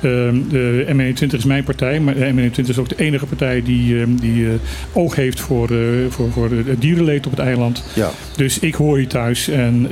Ehm, 0.00 0.48
de 0.48 0.86
M21 0.88 1.34
is 1.34 1.44
mijn 1.44 1.64
partij, 1.64 2.00
maar 2.00 2.14
de 2.14 2.32
M21 2.32 2.68
is 2.68 2.78
ook 2.78 2.88
de 2.88 2.96
enige 2.96 3.26
partij 3.26 3.62
die, 3.62 4.00
ehm, 4.00 4.14
die 4.14 4.42
uh, 4.42 4.52
oog 4.92 5.14
heeft 5.14 5.40
voor, 5.40 5.70
uh, 5.70 6.10
voor, 6.10 6.30
voor 6.32 6.50
het 6.50 6.80
dierenleed 6.80 7.26
op 7.26 7.32
het 7.32 7.40
eiland. 7.40 7.84
Ja. 7.94 8.10
Dus 8.36 8.58
ik 8.58 8.74
hoor 8.74 8.96
hier 8.96 9.08
thuis 9.08 9.48
en 9.48 9.86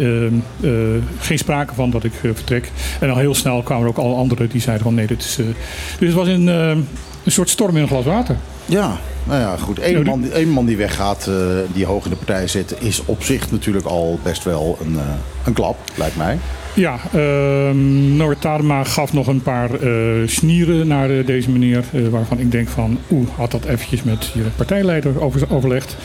uh, 0.61 0.73
geen 1.19 1.39
sprake 1.39 1.75
van 1.75 1.91
dat 1.91 2.05
ik 2.05 2.13
vertrek. 2.13 2.71
En 3.01 3.11
al 3.11 3.17
heel 3.17 3.35
snel 3.35 3.63
kwamen 3.63 3.85
er 3.85 3.91
ook 3.91 3.99
alle 3.99 4.15
anderen 4.15 4.49
die 4.49 4.61
zeiden 4.61 4.85
van 4.85 4.95
nee, 4.95 5.07
dit 5.07 5.23
is... 5.23 5.37
dus 5.37 6.09
het 6.09 6.13
was 6.13 6.29
een, 6.29 6.47
een 6.47 6.87
soort 7.27 7.49
storm 7.49 7.77
in 7.77 7.83
een 7.83 7.89
glas 7.89 8.05
water. 8.05 8.37
Ja, 8.67 8.99
nou 9.25 9.41
ja, 9.41 9.57
goed. 9.57 9.79
Eén 9.83 10.03
man, 10.03 10.33
één 10.33 10.49
man 10.49 10.67
die 10.67 10.77
weggaat, 10.77 11.27
uh, 11.29 11.37
die 11.73 11.87
hoog 11.87 12.05
in 12.05 12.11
de 12.11 12.17
partij 12.17 12.47
zit, 12.47 12.75
is 12.81 13.03
op 13.05 13.23
zich 13.23 13.51
natuurlijk 13.51 13.87
al 13.87 14.19
best 14.23 14.45
wel 14.45 14.79
een, 14.81 14.93
uh, 14.93 15.01
een 15.45 15.53
klap, 15.53 15.77
lijkt 15.95 16.17
mij. 16.17 16.39
Ja, 16.77 16.99
uh, 17.15 17.71
Norbert 18.17 18.41
Tadema 18.41 18.85
gaf 18.85 19.13
nog 19.13 19.27
een 19.27 19.43
paar 19.43 19.83
uh, 19.83 20.29
snieren 20.29 20.87
naar 20.87 21.25
deze 21.25 21.51
meneer. 21.51 21.85
waarvan 22.11 22.39
ik 22.39 22.51
denk 22.51 22.69
van, 22.69 22.99
oeh, 23.11 23.29
had 23.37 23.51
dat 23.51 23.65
eventjes 23.65 24.03
met 24.03 24.31
je 24.35 24.43
partijleider 24.57 25.23
over, 25.23 25.51
overlegd. 25.51 25.97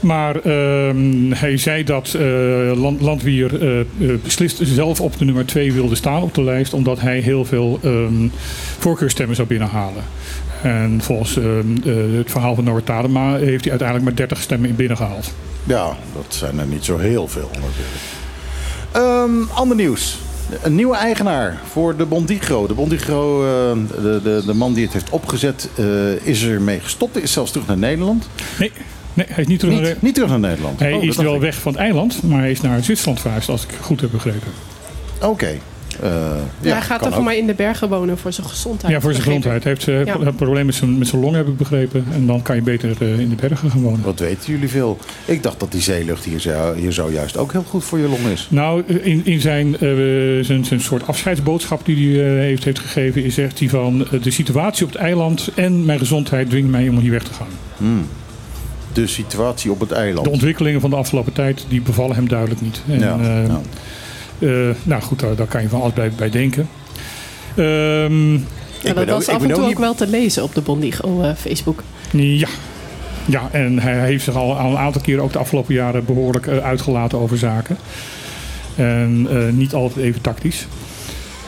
Maar 0.00 0.36
uh, 0.36 0.90
hij 1.34 1.56
zei 1.56 1.84
dat 1.84 2.16
Land, 2.74 3.00
Landwier 3.00 3.84
beslist 4.22 4.60
zelf 4.62 5.00
op 5.00 5.18
de 5.18 5.24
nummer 5.24 5.46
2 5.46 5.72
wilde 5.72 5.94
staan 5.94 6.22
op 6.22 6.34
de 6.34 6.42
lijst. 6.42 6.74
Omdat 6.74 7.00
hij 7.00 7.18
heel 7.18 7.44
veel 7.44 7.80
um, 7.84 8.30
voorkeurstemmen 8.78 9.36
zou 9.36 9.48
binnenhalen. 9.48 10.02
En 10.62 11.00
volgens 11.02 11.34
het 12.14 12.30
verhaal 12.30 12.54
van 12.54 12.64
Norbert 12.64 12.86
Tadema 12.86 13.36
heeft 13.36 13.62
hij 13.62 13.70
uiteindelijk 13.70 14.08
maar 14.08 14.16
30 14.16 14.40
stemmen 14.40 14.76
binnengehaald. 14.76 15.34
Ja, 15.64 15.96
dat 16.14 16.34
zijn 16.34 16.58
er 16.58 16.66
niet 16.66 16.84
zo 16.84 16.98
heel 16.98 17.28
veel 17.28 17.50
natuurlijk. 17.52 18.25
Um, 18.96 19.48
ander 19.54 19.76
nieuws. 19.76 20.18
Een 20.62 20.74
nieuwe 20.74 20.96
eigenaar 20.96 21.60
voor 21.70 21.96
de 21.96 22.04
Bondigro. 22.04 22.66
De 22.66 22.74
Bondigro, 22.74 23.42
uh, 23.42 23.48
de, 24.02 24.20
de, 24.22 24.42
de 24.46 24.54
man 24.54 24.72
die 24.72 24.84
het 24.84 24.92
heeft 24.92 25.10
opgezet, 25.10 25.68
uh, 25.78 26.26
is 26.26 26.44
ermee 26.44 26.80
gestopt. 26.80 27.22
Is 27.22 27.32
zelfs 27.32 27.50
terug 27.50 27.66
naar 27.66 27.78
Nederland. 27.78 28.28
Nee, 28.58 28.72
nee 29.14 29.26
hij 29.28 29.42
is 29.42 29.48
niet 29.48 29.58
terug, 29.58 29.74
niet, 29.74 29.82
naar, 29.82 29.96
niet 30.00 30.14
terug 30.14 30.30
naar 30.30 30.40
Nederland. 30.40 30.80
Hij 30.80 30.92
oh, 30.92 31.04
is 31.04 31.16
wel 31.16 31.40
weg 31.40 31.54
van 31.54 31.72
het 31.72 31.80
eiland, 31.80 32.22
maar 32.22 32.40
hij 32.40 32.50
is 32.50 32.60
naar 32.60 32.84
Zwitserland 32.84 33.20
verhuisd, 33.20 33.48
als 33.48 33.62
ik 33.62 33.70
goed 33.80 34.00
heb 34.00 34.10
begrepen. 34.10 34.52
Oké. 35.16 35.26
Okay. 35.26 35.60
Uh, 36.02 36.10
ja, 36.60 36.72
hij 36.72 36.82
gaat 36.82 37.06
er 37.06 37.12
voor 37.12 37.24
mij 37.24 37.36
in 37.36 37.46
de 37.46 37.54
bergen 37.54 37.88
wonen 37.88 38.18
voor 38.18 38.32
zijn 38.32 38.46
gezondheid. 38.46 38.92
Ja, 38.92 39.00
voor 39.00 39.12
zijn 39.12 39.24
gezondheid. 39.24 39.62
Hij 39.62 39.72
heeft 39.72 39.86
uh, 39.86 40.04
ja. 40.04 40.14
een 40.14 40.34
probleem 40.34 40.66
met 40.66 40.74
zijn, 40.74 40.98
met 40.98 41.08
zijn 41.08 41.20
long, 41.20 41.34
heb 41.34 41.48
ik 41.48 41.56
begrepen. 41.56 42.04
En 42.12 42.26
dan 42.26 42.42
kan 42.42 42.56
je 42.56 42.62
beter 42.62 42.96
uh, 43.02 43.18
in 43.18 43.28
de 43.28 43.34
bergen 43.34 43.70
gaan 43.70 43.82
wonen. 43.82 44.02
Wat 44.02 44.18
weten 44.18 44.52
jullie 44.52 44.68
veel? 44.68 44.98
Ik 45.24 45.42
dacht 45.42 45.60
dat 45.60 45.72
die 45.72 45.80
zeelucht 45.80 46.24
hier 46.24 46.40
zo, 46.40 46.74
hier 46.74 46.92
zo 46.92 47.10
juist 47.10 47.36
ook 47.36 47.52
heel 47.52 47.64
goed 47.68 47.84
voor 47.84 47.98
je 47.98 48.08
long 48.08 48.26
is. 48.32 48.46
Nou, 48.50 48.82
in, 49.02 49.20
in 49.24 49.40
zijn, 49.40 49.76
zijn, 50.44 50.64
zijn 50.64 50.80
soort 50.80 51.06
afscheidsboodschap 51.06 51.84
die 51.84 52.20
hij 52.20 52.28
heeft, 52.28 52.64
heeft 52.64 52.78
gegeven... 52.78 53.24
is 53.24 53.34
zegt 53.34 53.58
hij 53.58 53.68
van 53.68 54.06
de 54.22 54.30
situatie 54.30 54.86
op 54.86 54.92
het 54.92 55.00
eiland 55.00 55.50
en 55.54 55.84
mijn 55.84 55.98
gezondheid 55.98 56.50
dwingen 56.50 56.70
mij 56.70 56.88
om 56.88 56.98
hier 56.98 57.10
weg 57.10 57.22
te 57.22 57.32
gaan. 57.32 57.46
Hmm. 57.76 58.06
De 58.92 59.06
situatie 59.06 59.70
op 59.70 59.80
het 59.80 59.92
eiland? 59.92 60.26
De 60.26 60.32
ontwikkelingen 60.32 60.80
van 60.80 60.90
de 60.90 60.96
afgelopen 60.96 61.32
tijd 61.32 61.64
die 61.68 61.80
bevallen 61.80 62.16
hem 62.16 62.28
duidelijk 62.28 62.60
niet. 62.60 62.82
En, 62.88 62.98
ja, 62.98 63.18
ja. 63.22 63.42
Uh, 63.42 63.48
nou 63.48 63.60
goed, 65.00 65.20
daar, 65.20 65.36
daar, 65.36 65.46
kan 65.46 65.62
je 65.62 65.68
van 65.68 65.80
alles 65.80 65.92
bij, 65.92 66.10
bij 66.16 66.30
denken. 66.30 66.68
Um, 67.56 68.32
ja, 68.82 68.92
dat 68.92 69.08
was 69.08 69.28
ook, 69.28 69.34
af 69.34 69.42
en 69.42 69.48
toe 69.48 69.64
ook, 69.64 69.78
wel 69.78 69.94
te 69.94 70.06
lezen 70.06 70.42
op 70.42 70.54
de 70.54 70.60
Bondigo 70.60 71.22
uh, 71.22 71.34
Facebook. 71.34 71.82
Ja. 72.10 72.48
ja, 73.24 73.48
en 73.52 73.78
hij 73.78 73.98
heeft 73.98 74.24
zich 74.24 74.34
al, 74.34 74.56
al 74.56 74.70
een 74.70 74.78
aantal 74.78 75.02
keren 75.02 75.22
ook 75.22 75.32
de 75.32 75.38
afgelopen 75.38 75.74
jaren 75.74 76.04
behoorlijk 76.04 76.46
uh, 76.46 76.58
uitgelaten 76.58 77.18
over 77.18 77.38
zaken. 77.38 77.76
En 78.76 79.28
niet 79.56 79.74
altijd 79.74 80.04
even 80.06 80.20
tactisch. 80.20 80.66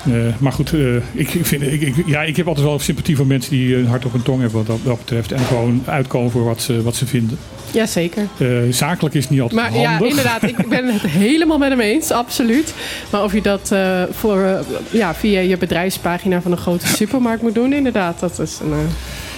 Uh, 0.07 0.15
maar 0.39 0.53
goed, 0.53 0.73
uh, 0.73 0.97
ik, 0.97 1.35
ik, 1.35 1.47
vind, 1.47 1.63
ik, 1.63 1.81
ik, 1.81 1.95
ja, 2.07 2.23
ik 2.23 2.37
heb 2.37 2.49
altijd 2.49 2.67
wel 2.67 2.79
sympathie 2.79 3.17
voor 3.17 3.27
mensen 3.27 3.51
die 3.51 3.77
een 3.77 3.87
hart 3.87 4.05
op 4.05 4.13
hun 4.13 4.23
tong 4.23 4.41
hebben 4.41 4.59
wat 4.59 4.67
dat, 4.67 4.79
dat 4.85 4.99
betreft. 4.99 5.33
En 5.33 5.39
gewoon 5.39 5.83
uitkomen 5.87 6.31
voor 6.31 6.45
wat 6.45 6.61
ze, 6.61 6.83
wat 6.83 6.97
ze 6.97 7.07
vinden. 7.07 7.39
Jazeker. 7.71 8.27
Uh, 8.39 8.73
zakelijk 8.73 9.15
is 9.15 9.29
niet 9.29 9.41
altijd 9.41 9.61
maar, 9.61 9.71
handig. 9.71 10.01
Ja, 10.01 10.09
inderdaad. 10.09 10.43
Ik 10.43 10.69
ben 10.69 10.87
het 10.87 11.03
helemaal 11.27 11.59
met 11.59 11.69
hem 11.69 11.81
eens. 11.81 12.11
Absoluut. 12.11 12.75
Maar 13.11 13.25
of 13.25 13.33
je 13.33 13.43
dat 13.43 13.75
voor, 14.11 14.65
ja, 14.91 15.15
via 15.15 15.41
je 15.41 15.57
bedrijfspagina 15.57 16.43
van 16.43 16.53
een 16.53 16.59
grote 16.59 16.87
supermarkt 16.97 17.43
moet 17.43 17.55
doen, 17.55 17.73
inderdaad. 17.73 18.21
Dat 18.21 18.39
is 18.39 18.59
een... 18.63 18.73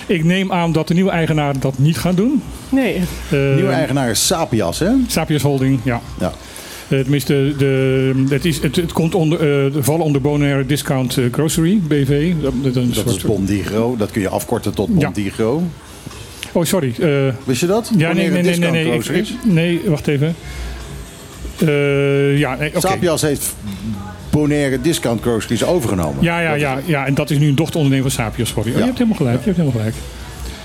Ik 0.06 0.24
neem 0.24 0.52
aan 0.52 0.72
dat 0.72 0.88
de 0.88 0.94
nieuwe 0.94 1.10
eigenaar 1.10 1.58
dat 1.58 1.78
niet 1.78 1.98
gaat 1.98 2.16
doen. 2.16 2.42
Nee. 2.68 3.00
nieuwe 3.30 3.72
eigenaar 3.72 4.10
is 4.10 4.26
Sapias, 4.26 4.78
hè? 4.78 4.90
Sapias 5.06 5.42
Holding, 5.42 5.80
ja. 5.82 6.00
ja. 6.20 6.32
Uh, 6.90 7.00
tenminste, 7.00 7.54
de, 7.58 8.24
het, 8.28 8.44
is, 8.44 8.58
het, 8.62 8.76
het 8.76 8.92
komt 8.92 9.14
onder, 9.14 9.66
uh, 9.66 9.82
vallen 9.82 10.04
onder 10.04 10.20
Bonaire 10.20 10.66
Discount 10.66 11.18
Grocery, 11.32 11.80
BV. 11.88 12.32
Dat, 12.42 12.52
dat, 12.62 12.74
dat 12.74 12.84
soort... 12.90 13.06
is 13.06 13.22
Bondigro. 13.22 13.96
Dat 13.96 14.10
kun 14.10 14.20
je 14.20 14.28
afkorten 14.28 14.74
tot 14.74 14.88
Bondigro. 14.88 15.58
Ja. 15.58 16.10
Oh, 16.52 16.64
sorry. 16.64 16.94
Uh, 16.98 17.32
Wist 17.44 17.60
je 17.60 17.66
dat? 17.66 17.90
Ja, 17.96 18.12
nee, 18.12 18.30
nee, 18.30 18.42
nee, 18.42 18.58
nee, 18.58 18.70
nee, 18.70 18.98
ik, 18.98 19.28
nee, 19.44 19.80
wacht 19.86 20.06
even. 20.06 20.34
ja, 22.38 22.54
nee, 22.54 22.68
okay. 22.68 22.80
Sapias 22.80 23.22
heeft 23.22 23.54
Bonaire 24.30 24.80
Discount 24.80 25.20
Groceries 25.20 25.64
overgenomen. 25.64 26.22
Ja, 26.22 26.40
ja, 26.40 26.54
ja, 26.54 26.80
ja, 26.84 27.06
en 27.06 27.14
dat 27.14 27.30
is 27.30 27.38
nu 27.38 27.48
een 27.48 27.54
dochteronderneming 27.54 28.12
van 28.12 28.24
Sapios 28.24 28.48
geworden. 28.48 28.72
Oh, 28.72 28.78
je 28.78 28.84
hebt 28.84 28.98
helemaal 28.98 29.18
gelijk, 29.18 29.38
je 29.38 29.44
hebt 29.44 29.56
helemaal 29.56 29.80
gelijk. 29.80 29.96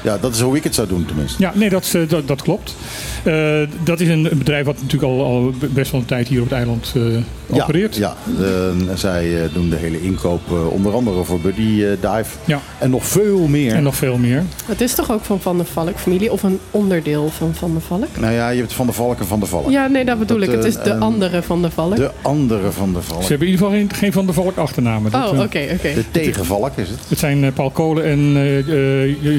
Ja, 0.05 0.17
dat 0.17 0.33
is 0.33 0.41
hoe 0.41 0.55
ik 0.55 0.63
het 0.63 0.75
zou 0.75 0.87
doen 0.87 1.05
tenminste. 1.05 1.41
Ja, 1.41 1.51
nee, 1.55 1.69
dat, 1.69 1.95
dat, 2.07 2.27
dat 2.27 2.41
klopt. 2.41 2.75
Uh, 3.23 3.59
dat 3.83 3.99
is 3.99 4.07
een, 4.07 4.29
bedrijf 4.33 4.65
wat 4.65 4.75
natuurlijk 4.81 5.11
al, 5.11 5.23
al, 5.23 5.53
best 5.69 5.91
wel 5.91 5.99
een 5.99 6.05
tijd 6.05 6.27
hier 6.27 6.39
op 6.39 6.45
het 6.45 6.53
eiland 6.53 6.93
uh, 6.97 7.17
opereert. 7.49 7.95
Ja, 7.95 8.15
ja. 8.37 8.95
zij 8.95 9.43
eh, 9.43 9.53
doen 9.53 9.69
de 9.69 9.75
hele 9.75 10.01
inkoop 10.01 10.41
onder 10.69 10.93
andere 10.93 11.23
voor 11.23 11.39
Buddy 11.39 11.85
Dive. 12.01 12.37
Ja. 12.45 12.61
En 12.79 12.89
nog 12.89 13.05
veel 13.05 13.47
meer. 13.47 13.73
En 13.73 13.83
nog 13.83 13.95
veel 13.95 14.17
meer. 14.17 14.43
Het 14.65 14.81
is 14.81 14.95
toch 14.95 15.11
ook 15.11 15.23
van 15.23 15.41
Van 15.41 15.57
der 15.57 15.65
Valk 15.65 15.97
familie 15.97 16.31
of 16.31 16.43
een 16.43 16.59
onderdeel 16.71 17.29
van 17.29 17.55
Van 17.55 17.71
der 17.71 17.81
Valk? 17.81 18.17
Nou 18.19 18.33
ja, 18.33 18.49
je 18.49 18.59
hebt 18.59 18.73
Van 18.73 18.85
der 18.85 18.95
Valk 18.95 19.19
en 19.19 19.25
Van 19.25 19.39
der 19.39 19.47
Valk. 19.47 19.69
Ja, 19.69 19.87
nee, 19.87 20.05
dat 20.05 20.19
bedoel 20.19 20.41
ik. 20.41 20.51
Het 20.51 20.65
is 20.65 20.75
de 20.75 20.95
andere 20.95 21.43
Van 21.43 21.61
der 21.61 21.71
Valk. 21.71 21.95
De 21.95 22.11
andere 22.21 22.71
Van 22.71 22.93
der 22.93 23.03
Valk. 23.03 23.21
Ze 23.21 23.27
hebben 23.27 23.47
in 23.47 23.53
ieder 23.53 23.65
geval 23.65 23.79
geen, 23.81 23.93
geen 23.93 24.13
Van 24.13 24.25
der 24.25 24.33
Valk 24.33 24.57
achternamen. 24.57 25.13
Oh, 25.13 25.39
oké, 25.39 25.67
oké. 25.73 25.93
De 25.93 26.03
tegenvalk 26.11 26.77
is 26.77 26.89
het. 26.89 26.99
Het 27.07 27.19
zijn 27.19 27.53
Paul 27.53 27.71
Kolen 27.71 28.03
en 28.03 28.33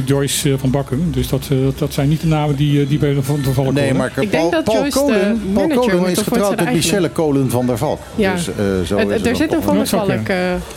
Joyce 0.05 0.56
van 0.59 0.71
Bakken. 0.71 1.11
Dus 1.11 1.29
dat, 1.29 1.49
dat 1.79 1.93
zijn 1.93 2.09
niet 2.09 2.21
de 2.21 2.27
namen 2.27 2.57
die, 2.57 2.87
die 2.87 2.99
bij 2.99 3.15
de 3.15 3.23
Van 3.23 3.41
der 3.43 3.53
Valk 3.53 3.73
Nee, 3.73 3.95
maar 3.95 4.13
Paul, 4.31 4.63
Paul 4.63 4.89
Kolen, 4.89 5.41
Paul 5.55 5.69
Kolen 5.69 6.11
is 6.11 6.19
getrouwd 6.19 6.57
met 6.57 6.73
Michelle 6.73 7.09
Kolen 7.09 7.51
van 7.51 7.67
der 7.67 7.79
Valk. 7.79 8.01
Ja. 8.15 8.35
Dus, 8.35 8.49
uh, 8.49 8.55
zo 8.87 8.97
het, 8.97 9.27
er 9.27 9.37
zit 9.37 9.53
een 9.53 9.63
Van 9.63 9.77
der 9.77 9.87
Valk 9.87 10.11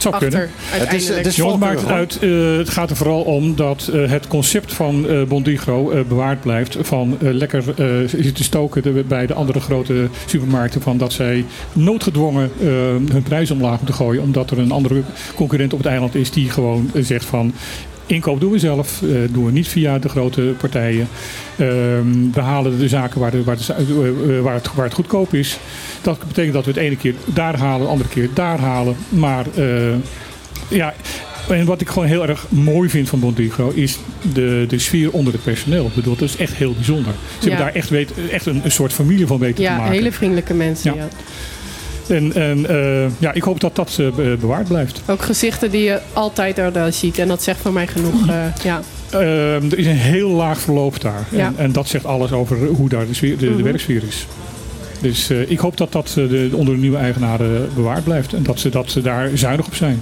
achter. 0.09 0.49
Het 0.61 0.93
is, 0.93 1.07
het 1.07 1.25
is 1.25 1.35
Jongens, 1.35 1.59
maakt 1.59 1.81
het 1.81 1.89
uit. 1.89 2.17
Uh, 2.21 2.57
het 2.57 2.69
gaat 2.69 2.89
er 2.89 2.95
vooral 2.95 3.21
om 3.21 3.55
dat 3.55 3.89
uh, 3.93 4.09
het 4.09 4.27
concept 4.27 4.73
van 4.73 5.05
uh, 5.05 5.23
Bondigro 5.23 6.03
bewaard 6.07 6.41
blijft. 6.41 6.77
Van 6.81 7.17
lekker 7.19 7.63
te 8.33 8.43
stoken 8.43 9.07
bij 9.07 9.25
de 9.25 9.33
andere 9.33 9.59
grote 9.59 10.07
supermarkten. 10.25 10.81
Van 10.81 10.97
dat 10.97 11.13
zij 11.13 11.45
noodgedwongen 11.73 12.51
hun 13.11 13.23
prijs 13.23 13.51
omlaag 13.51 13.77
moeten 13.77 13.95
gooien. 13.95 14.21
Omdat 14.21 14.51
er 14.51 14.59
een 14.59 14.71
andere 14.71 15.01
concurrent 15.35 15.73
op 15.73 15.79
het 15.79 15.87
eiland 15.87 16.15
is 16.15 16.31
die 16.31 16.49
gewoon 16.49 16.91
zegt 16.93 17.25
van... 17.25 17.53
Inkoop 18.09 18.39
doen 18.39 18.51
we 18.51 18.59
zelf, 18.59 19.01
uh, 19.01 19.17
doen 19.31 19.45
we 19.45 19.51
niet 19.51 19.67
via 19.67 19.99
de 19.99 20.09
grote 20.09 20.41
partijen. 20.57 21.07
Uh, 21.51 21.67
we 22.33 22.41
halen 22.41 22.79
de 22.79 22.87
zaken 22.87 23.19
waar, 23.19 23.31
de, 23.31 23.43
waar, 23.43 23.57
de, 23.57 24.15
uh, 24.27 24.41
waar, 24.41 24.53
het, 24.53 24.73
waar 24.73 24.85
het 24.85 24.93
goedkoop 24.93 25.33
is. 25.33 25.57
Dat 26.01 26.19
betekent 26.27 26.53
dat 26.53 26.65
we 26.65 26.71
het 26.71 26.79
ene 26.79 26.95
keer 26.95 27.15
daar 27.25 27.57
halen, 27.57 27.85
de 27.85 27.91
andere 27.91 28.09
keer 28.09 28.29
daar 28.33 28.59
halen. 28.59 28.95
Maar 29.09 29.45
ja, 30.67 30.93
en 31.49 31.65
wat 31.65 31.81
ik 31.81 31.89
gewoon 31.89 32.07
heel 32.07 32.27
erg 32.27 32.45
mooi 32.49 32.89
vind 32.89 33.09
van 33.09 33.19
Bondigro 33.19 33.71
is 33.75 33.99
de, 34.33 34.65
de 34.67 34.79
sfeer 34.79 35.11
onder 35.11 35.33
het 35.33 35.43
personeel. 35.43 35.85
Ik 35.85 35.93
bedoel, 35.93 36.15
dat 36.15 36.29
is 36.29 36.35
echt 36.35 36.53
heel 36.53 36.73
bijzonder. 36.73 37.13
Ze 37.39 37.47
hebben 37.49 37.65
daar 37.65 37.75
echt, 37.75 37.89
weet, 37.89 38.11
echt 38.31 38.45
een, 38.45 38.61
een 38.63 38.71
soort 38.71 38.93
familie 38.93 39.27
van 39.27 39.39
weten 39.39 39.63
ja, 39.63 39.69
te 39.69 39.75
maken. 39.75 39.93
Ja, 39.93 39.99
hele 39.99 40.11
vriendelijke 40.11 40.53
mensen. 40.53 40.95
ja. 40.95 41.07
En, 42.09 42.33
en 42.33 42.59
uh, 42.71 43.19
ja, 43.19 43.33
ik 43.33 43.43
hoop 43.43 43.59
dat 43.59 43.75
dat 43.75 43.97
uh, 43.99 44.07
bewaard 44.39 44.67
blijft. 44.67 45.01
Ook 45.05 45.21
gezichten 45.21 45.71
die 45.71 45.83
je 45.83 45.99
altijd 46.13 46.57
er 46.57 46.93
ziet. 46.93 47.17
En 47.17 47.27
dat 47.27 47.43
zegt 47.43 47.59
voor 47.59 47.73
mij 47.73 47.87
genoeg. 47.87 48.13
Ja. 48.63 48.81
er 49.11 49.77
is 49.77 49.85
een 49.85 49.95
heel 49.95 50.29
laag 50.29 50.59
verloop 50.59 51.01
daar. 51.01 51.27
Ja. 51.31 51.45
En, 51.45 51.53
en, 51.57 51.71
dat 51.71 51.87
zegt 51.87 52.05
alles 52.05 52.31
over 52.31 52.67
hoe 52.67 52.89
daar 52.89 53.07
de, 53.07 53.13
sfeer, 53.13 53.37
de, 53.37 53.55
de 53.55 53.63
werksfeer 53.63 54.03
is. 54.07 54.27
Dus 55.01 55.29
ik 55.29 55.59
hoop 55.59 55.77
dat 55.77 55.91
dat 55.91 56.11
de, 56.15 56.49
onder 56.53 56.73
de 56.73 56.79
nieuwe 56.79 56.97
eigenaren 56.97 57.69
bewaard 57.75 58.03
blijft. 58.03 58.33
En 58.33 58.43
dat 58.43 58.59
ze, 58.59 58.69
dat 58.69 58.91
ze 58.91 59.01
daar 59.01 59.29
zuinig 59.33 59.65
op 59.65 59.75
zijn. 59.75 60.01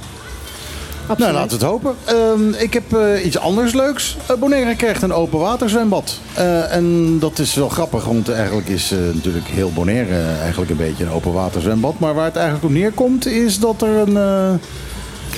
Nou, 1.17 1.33
laten 1.33 1.59
we 1.59 1.65
het 1.65 1.73
hopen. 1.73 1.95
Uh, 2.13 2.61
ik 2.61 2.73
heb 2.73 2.93
uh, 2.93 3.25
iets 3.25 3.37
anders 3.37 3.73
leuks. 3.73 4.17
Uh, 4.31 4.37
Bonaire 4.37 4.75
krijgt 4.75 5.01
een 5.01 5.13
open 5.13 5.39
waterzwembad. 5.39 6.19
Uh, 6.37 6.73
en 6.73 7.19
dat 7.19 7.39
is 7.39 7.53
wel 7.53 7.69
grappig, 7.69 8.05
want 8.05 8.29
eigenlijk 8.29 8.67
is 8.67 8.93
natuurlijk 9.13 9.47
heel 9.47 9.71
Bonaire 9.73 10.21
eigenlijk 10.41 10.71
een 10.71 10.77
beetje 10.77 11.03
een 11.03 11.11
open 11.11 11.33
waterzwembad. 11.33 11.99
Maar 11.99 12.13
waar 12.13 12.25
het 12.25 12.35
eigenlijk 12.35 12.65
op 12.65 12.71
neerkomt 12.71 13.25
is 13.25 13.59
dat 13.59 13.81
er 13.81 14.07
een... 14.07 14.15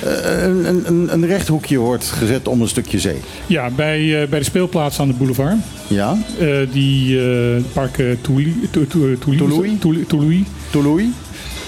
Een, 0.04 0.86
een, 0.88 1.14
een, 1.14 1.26
rechthoekje 1.26 1.78
wordt 1.78 2.06
gezet 2.06 2.48
om 2.48 2.62
een 2.62 2.68
stukje 2.68 3.00
zee. 3.00 3.20
Ja, 3.48 3.70
bij, 3.70 4.28
bij 4.30 4.40
de 4.40 4.46
speelplaats 4.46 5.00
aan 5.00 5.08
de 5.08 5.14
boulevard. 5.14 5.56
Ja. 5.88 6.18
die 6.72 7.20
park 7.74 8.02
Touloui. 8.22 9.78
Touloui. 10.08 10.46
Touloui. 10.72 11.14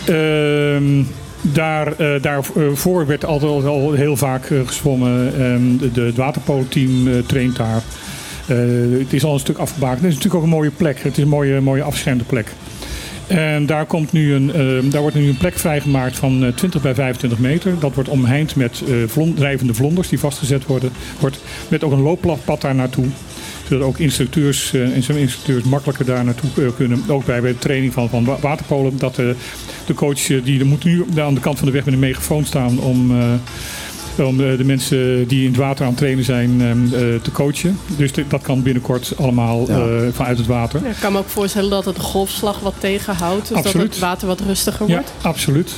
Ehm, 0.06 1.04
daar, 1.42 1.94
uh, 2.02 2.22
daarvoor 2.22 3.06
werd 3.06 3.26
altijd 3.26 3.66
al 3.66 3.92
heel 3.92 4.18
vaak 4.18 4.50
uh, 4.50 4.60
de, 4.70 5.90
de, 5.94 6.02
het 6.02 6.16
waterpolo-team 6.16 7.26
traint 7.26 7.56
daar. 7.56 7.82
het 9.00 9.14
is 9.14 9.24
al 9.24 9.34
een 9.34 9.40
stuk 9.40 9.58
afgebakend. 9.58 10.02
Het 10.02 10.10
is 10.10 10.16
natuurlijk 10.16 10.44
ook 10.44 10.50
een 10.52 10.58
mooie 10.58 10.72
plek. 10.72 11.04
Het 11.04 11.18
is 11.18 11.24
een 11.24 11.30
mooie, 11.30 11.62
mooie 11.62 11.84
afgeschermde 11.84 12.24
plek. 12.24 12.48
En 13.28 13.66
daar, 13.66 13.86
komt 13.86 14.12
nu 14.12 14.34
een, 14.34 14.54
ehm, 14.54 14.90
daar 14.90 15.02
wordt 15.02 15.16
nu 15.16 15.28
een 15.28 15.38
plek 15.38 15.60
vrijgemaakt 15.60 16.16
van 16.16 16.52
20 16.56 16.82
bij 16.82 16.94
25 16.96 17.40
meter. 17.40 17.80
Dat 17.80 17.94
wordt 17.94 18.10
omheind 18.10 18.56
met 18.56 18.84
vlond, 19.08 19.36
drijvende 19.36 19.74
vlonders 19.74 20.10
die 20.10 20.20
vastgezet 20.20 20.66
worden. 20.66 20.92
Wordt, 21.20 21.40
met 21.68 21.84
ook 21.84 21.92
een 21.92 22.02
looppad 22.02 22.62
daar 22.62 22.76
naartoe 22.76 23.06
zodat 23.72 23.88
ook 23.88 23.98
instructeurs 23.98 24.74
en 24.74 25.04
zo'n 25.04 25.16
instructeurs 25.16 25.64
makkelijker 25.64 26.06
daar 26.06 26.24
naartoe 26.24 26.74
kunnen. 26.76 27.04
Ook 27.08 27.26
bij, 27.26 27.42
bij 27.42 27.52
de 27.52 27.58
training 27.58 27.94
van, 27.94 28.10
van 28.10 28.38
waterpolen. 28.42 28.98
Dat 28.98 29.16
de, 29.16 29.36
de 29.86 29.94
coach 29.94 30.26
die 30.44 30.64
moet 30.64 30.84
nu 30.84 31.06
aan 31.18 31.34
de 31.34 31.40
kant 31.40 31.58
van 31.58 31.68
de 31.68 31.74
weg 31.74 31.86
met 31.86 31.94
een 31.94 32.00
megafoon 32.00 32.46
staan 32.46 32.80
om 32.80 33.12
om 34.18 34.38
de, 34.38 34.64
mensen 34.64 35.28
die 35.28 35.42
in 35.42 35.48
het 35.48 35.58
water 35.58 35.84
aan 35.86 35.90
het 35.90 35.98
trainen 35.98 36.24
zijn 36.24 36.58
te 37.22 37.32
coachen. 37.32 37.78
Dus 37.98 38.12
dat 38.28 38.42
kan 38.42 38.64
binnenkort 38.64 39.14
allemaal 39.18 39.66
vanuit 40.12 40.38
het 40.38 40.48
water. 40.48 40.84
Ja, 40.84 40.90
ik 40.90 40.96
kan 41.00 41.12
me 41.12 41.20
ook 41.20 41.30
voorstellen 41.30 41.70
dat 41.70 41.86
het 41.86 41.96
de 41.96 42.02
golfslag 42.02 42.60
wat 42.60 42.74
tegenhoudt. 42.78 43.48
Dus 43.48 43.58
absoluut. 43.58 43.86
dat 43.86 43.96
het 43.96 44.04
water 44.04 44.28
wat 44.28 44.40
rustiger 44.40 44.88
wordt. 44.88 45.12
Ja, 45.22 45.30
absoluut. 45.30 45.72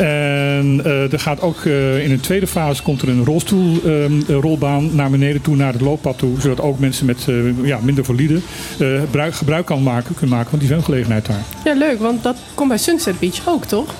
En 0.00 0.80
uh, 0.86 1.12
er 1.12 1.20
gaat 1.20 1.40
ook 1.40 1.64
uh, 1.64 2.04
in 2.04 2.10
een 2.10 2.20
tweede 2.20 2.46
fase 2.46 2.82
komt 2.82 3.02
er 3.02 3.08
een 3.08 3.24
rolstoelrolbaan 3.24 4.84
um, 4.84 4.94
naar 4.94 5.10
beneden 5.10 5.42
toe, 5.42 5.56
naar 5.56 5.72
het 5.72 5.80
looppad 5.80 6.18
toe. 6.18 6.40
Zodat 6.40 6.60
ook 6.60 6.78
mensen 6.78 7.06
met 7.06 7.26
uh, 7.28 7.66
ja, 7.66 7.78
minder 7.82 8.04
valide 8.04 8.40
gebruik, 8.78 9.34
gebruik 9.34 9.66
kan 9.66 9.82
maken, 9.82 10.14
kunnen 10.14 10.36
maken 10.36 10.50
van 10.50 10.58
die 10.58 10.68
zwemgelegenheid 10.68 11.26
daar. 11.26 11.44
Ja, 11.64 11.74
leuk, 11.74 11.98
want 11.98 12.22
dat 12.22 12.36
komt 12.54 12.68
bij 12.68 12.78
Sunset 12.78 13.18
Beach 13.18 13.48
ook, 13.48 13.64
toch? 13.64 13.94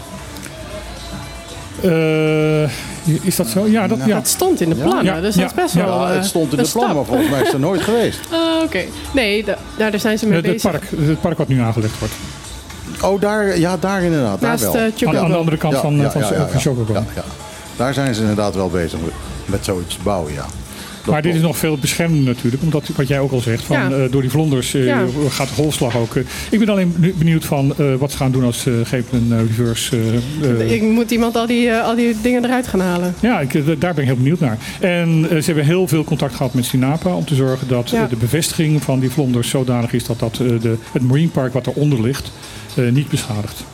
is 3.22 3.36
dat 3.36 3.48
zo? 3.48 3.66
Ja, 3.66 3.86
dat, 3.86 3.98
ja. 4.06 4.14
dat 4.14 4.28
stond 4.28 4.60
in 4.60 4.68
de 4.68 4.74
plannen. 4.74 5.04
Ja, 5.04 5.20
dus 5.20 5.34
dat 5.34 5.44
is 5.44 5.54
best 5.54 5.74
wel. 5.74 5.86
Ja, 5.86 6.10
het 6.10 6.24
stond 6.24 6.52
in 6.52 6.62
de 6.62 6.70
plannen, 6.72 6.96
maar 6.96 7.04
volgens 7.04 7.30
mij 7.30 7.38
is 7.40 7.44
het 7.44 7.54
er 7.54 7.60
nooit 7.60 7.80
geweest. 7.80 8.20
Uh, 8.32 8.62
Oké. 8.64 8.84
Nee, 9.14 9.44
daar 9.78 10.00
zijn 10.00 10.18
ze 10.18 10.26
mee 10.26 10.36
het, 10.36 10.46
bezig. 10.46 10.70
Park, 10.70 10.84
het 11.06 11.20
park 11.20 11.38
wat 11.38 11.48
nu 11.48 11.60
aangelegd 11.60 11.98
wordt. 11.98 12.14
Oh, 13.02 13.20
daar, 13.20 13.58
ja, 13.58 13.76
daar 13.76 14.02
inderdaad. 14.02 14.40
Naast, 14.40 14.62
daar 14.62 14.72
wel. 14.72 14.82
Uh, 15.00 15.08
aan, 15.08 15.24
aan, 15.24 15.30
de 15.30 15.36
andere 15.36 15.56
kant 15.56 15.76
van, 15.76 15.96
ja, 15.96 16.10
van, 16.10 16.20
ja, 16.20 16.26
van 16.26 16.36
ja, 17.14 17.22
Daar 17.76 17.94
zijn 17.94 18.14
ze 18.14 18.20
inderdaad 18.20 18.54
wel 18.54 18.70
bezig 18.70 18.98
met 19.44 19.64
zoiets 19.64 19.98
bouwen, 19.98 20.32
ja. 20.32 20.44
Dat 21.04 21.12
maar 21.14 21.22
dit 21.22 21.34
is 21.34 21.40
nog 21.40 21.58
veel 21.58 21.78
beschermender 21.78 22.34
natuurlijk. 22.34 22.62
Omdat 22.62 22.88
wat 22.96 23.08
jij 23.08 23.20
ook 23.20 23.32
al 23.32 23.40
zegt, 23.40 23.64
van, 23.64 23.76
ja. 23.76 23.90
uh, 23.90 24.10
door 24.10 24.20
die 24.20 24.30
vlonders 24.30 24.74
uh, 24.74 24.86
ja. 24.86 25.04
gaat 25.28 25.48
de 25.48 25.54
golfslag 25.54 25.96
ook. 25.96 26.14
Uh, 26.14 26.24
ik 26.50 26.58
ben 26.58 26.68
alleen 26.68 27.14
benieuwd 27.18 27.44
van 27.44 27.74
wat 27.98 28.10
ze 28.10 28.16
gaan 28.16 28.32
doen 28.32 28.44
als 28.44 28.60
ze 28.60 28.82
een 29.12 29.46
reverse. 29.46 29.98
ik 30.68 30.82
moet 30.82 31.10
iemand 31.10 31.36
al 31.36 31.46
die, 31.46 31.74
al 31.74 31.94
die 31.94 32.16
dingen 32.22 32.44
eruit 32.44 32.66
gaan 32.66 32.80
halen. 32.80 33.14
Ja, 33.20 33.40
ik, 33.40 33.80
daar 33.80 33.94
ben 33.94 34.02
ik 34.02 34.08
heel 34.08 34.16
benieuwd 34.16 34.40
naar. 34.40 34.58
En 34.80 35.26
ze 35.28 35.42
hebben 35.44 35.64
heel 35.64 35.88
veel 35.88 36.04
contact 36.04 36.34
gehad 36.34 36.54
met 36.54 36.64
Sinapa 36.64 37.14
om 37.14 37.24
te 37.24 37.34
zorgen 37.34 37.68
dat 37.68 37.88
de 37.88 38.16
bevestiging 38.18 38.82
van 38.82 39.00
die 39.00 39.10
vlonders 39.10 39.48
zodanig 39.48 39.92
is 39.92 40.04
dat, 40.04 40.18
dat 40.18 40.34
de, 40.34 40.76
het 40.92 41.02
Marine 41.02 41.28
Park 41.28 41.52
wat 41.52 41.66
eronder 41.66 42.02
ligt 42.02 42.32
niet 42.90 43.08
beschadigt. 43.08 43.64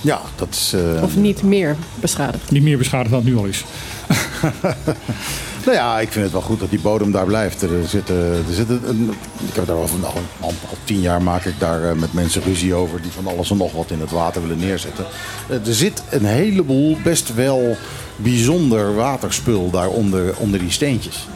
Ja, 0.00 0.20
dat 0.36 0.48
is... 0.50 0.74
of 1.02 1.16
niet 1.16 1.42
meer 1.42 1.76
beschadigd. 2.00 2.50
Niet 2.50 2.62
meer 2.62 2.78
beschadigd 2.78 3.10
dan 3.10 3.20
het 3.20 3.28
nu 3.28 3.36
al 3.36 3.44
is. 3.44 3.64
Nou 5.64 5.76
ja, 5.76 6.00
ik 6.00 6.12
vind 6.12 6.24
het 6.24 6.32
wel 6.32 6.42
goed 6.42 6.60
dat 6.60 6.70
die 6.70 6.80
bodem 6.80 7.10
daar 7.10 7.26
blijft. 7.26 7.62
Er 7.62 7.88
zitten, 7.88 8.16
er 8.48 8.54
zitten 8.54 8.88
een, 8.88 9.12
ik 9.48 9.54
heb 9.54 9.66
daar 9.66 9.76
al, 9.76 9.88
al, 10.02 10.22
al, 10.40 10.52
tien 10.84 11.00
jaar 11.00 11.22
maak 11.22 11.44
ik 11.44 11.54
daar 11.58 11.84
eh, 11.84 11.96
met 11.96 12.12
mensen 12.12 12.42
ruzie 12.42 12.74
over 12.74 13.02
die 13.02 13.10
van 13.10 13.26
alles 13.26 13.50
en 13.50 13.56
nog 13.56 13.72
wat 13.72 13.90
in 13.90 14.00
het 14.00 14.10
water 14.10 14.42
willen 14.42 14.58
neerzetten. 14.58 15.04
Eh, 15.48 15.66
er 15.66 15.74
zit 15.74 16.02
een 16.10 16.24
heleboel 16.24 16.98
best 17.02 17.34
wel 17.34 17.76
bijzonder 18.16 18.94
waterspul 18.94 19.70
daaronder 19.70 20.36
onder 20.36 20.60
die 20.60 20.70
steentjes. 20.70 21.26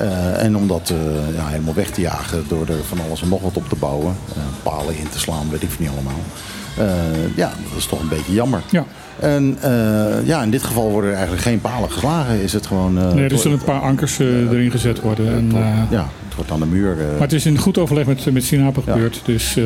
Uh, 0.00 0.42
en 0.42 0.56
om 0.56 0.68
dat 0.68 0.92
ja, 1.36 1.46
helemaal 1.46 1.74
weg 1.74 1.90
te 1.90 2.00
jagen 2.00 2.44
door 2.48 2.68
er 2.68 2.84
van 2.88 3.00
alles 3.00 3.22
en 3.22 3.28
nog 3.28 3.42
wat 3.42 3.56
op 3.56 3.68
te 3.68 3.76
bouwen. 3.76 4.16
Palen 4.62 4.96
in 4.96 5.08
te 5.08 5.18
slaan, 5.18 5.50
weet 5.50 5.62
ik 5.62 5.78
niet 5.78 5.88
allemaal. 5.88 6.20
ja, 7.34 7.52
dat 7.68 7.78
is 7.78 7.86
toch 7.86 8.00
een 8.00 8.08
beetje 8.08 8.32
jammer. 8.32 8.62
Ja. 8.70 8.84
En 9.18 9.58
uh, 9.64 10.26
ja, 10.26 10.42
in 10.42 10.50
dit 10.50 10.62
geval 10.62 10.90
worden 10.90 11.10
er 11.10 11.16
eigenlijk 11.16 11.46
geen 11.46 11.60
palen 11.60 11.90
geslagen. 11.90 12.42
Is 12.42 12.52
het 12.52 12.66
gewoon, 12.66 12.98
uh, 12.98 13.12
nee, 13.12 13.28
er 13.28 13.38
zullen 13.38 13.58
een 13.58 13.64
paar 13.64 13.80
ankers 13.80 14.18
uh, 14.18 14.50
erin 14.50 14.70
gezet 14.70 15.00
worden. 15.00 15.34
En, 15.34 15.52
ja, 15.90 16.08
het 16.24 16.34
wordt 16.34 16.50
aan 16.50 16.60
de 16.60 16.66
muur. 16.66 16.96
maar 16.96 17.20
het 17.20 17.32
is 17.32 17.46
in 17.46 17.58
goed 17.58 17.78
overleg 17.78 18.06
met, 18.06 18.32
met 18.32 18.44
Sinapa 18.44 18.80
gebeurd. 18.80 19.20
Dus, 19.24 19.56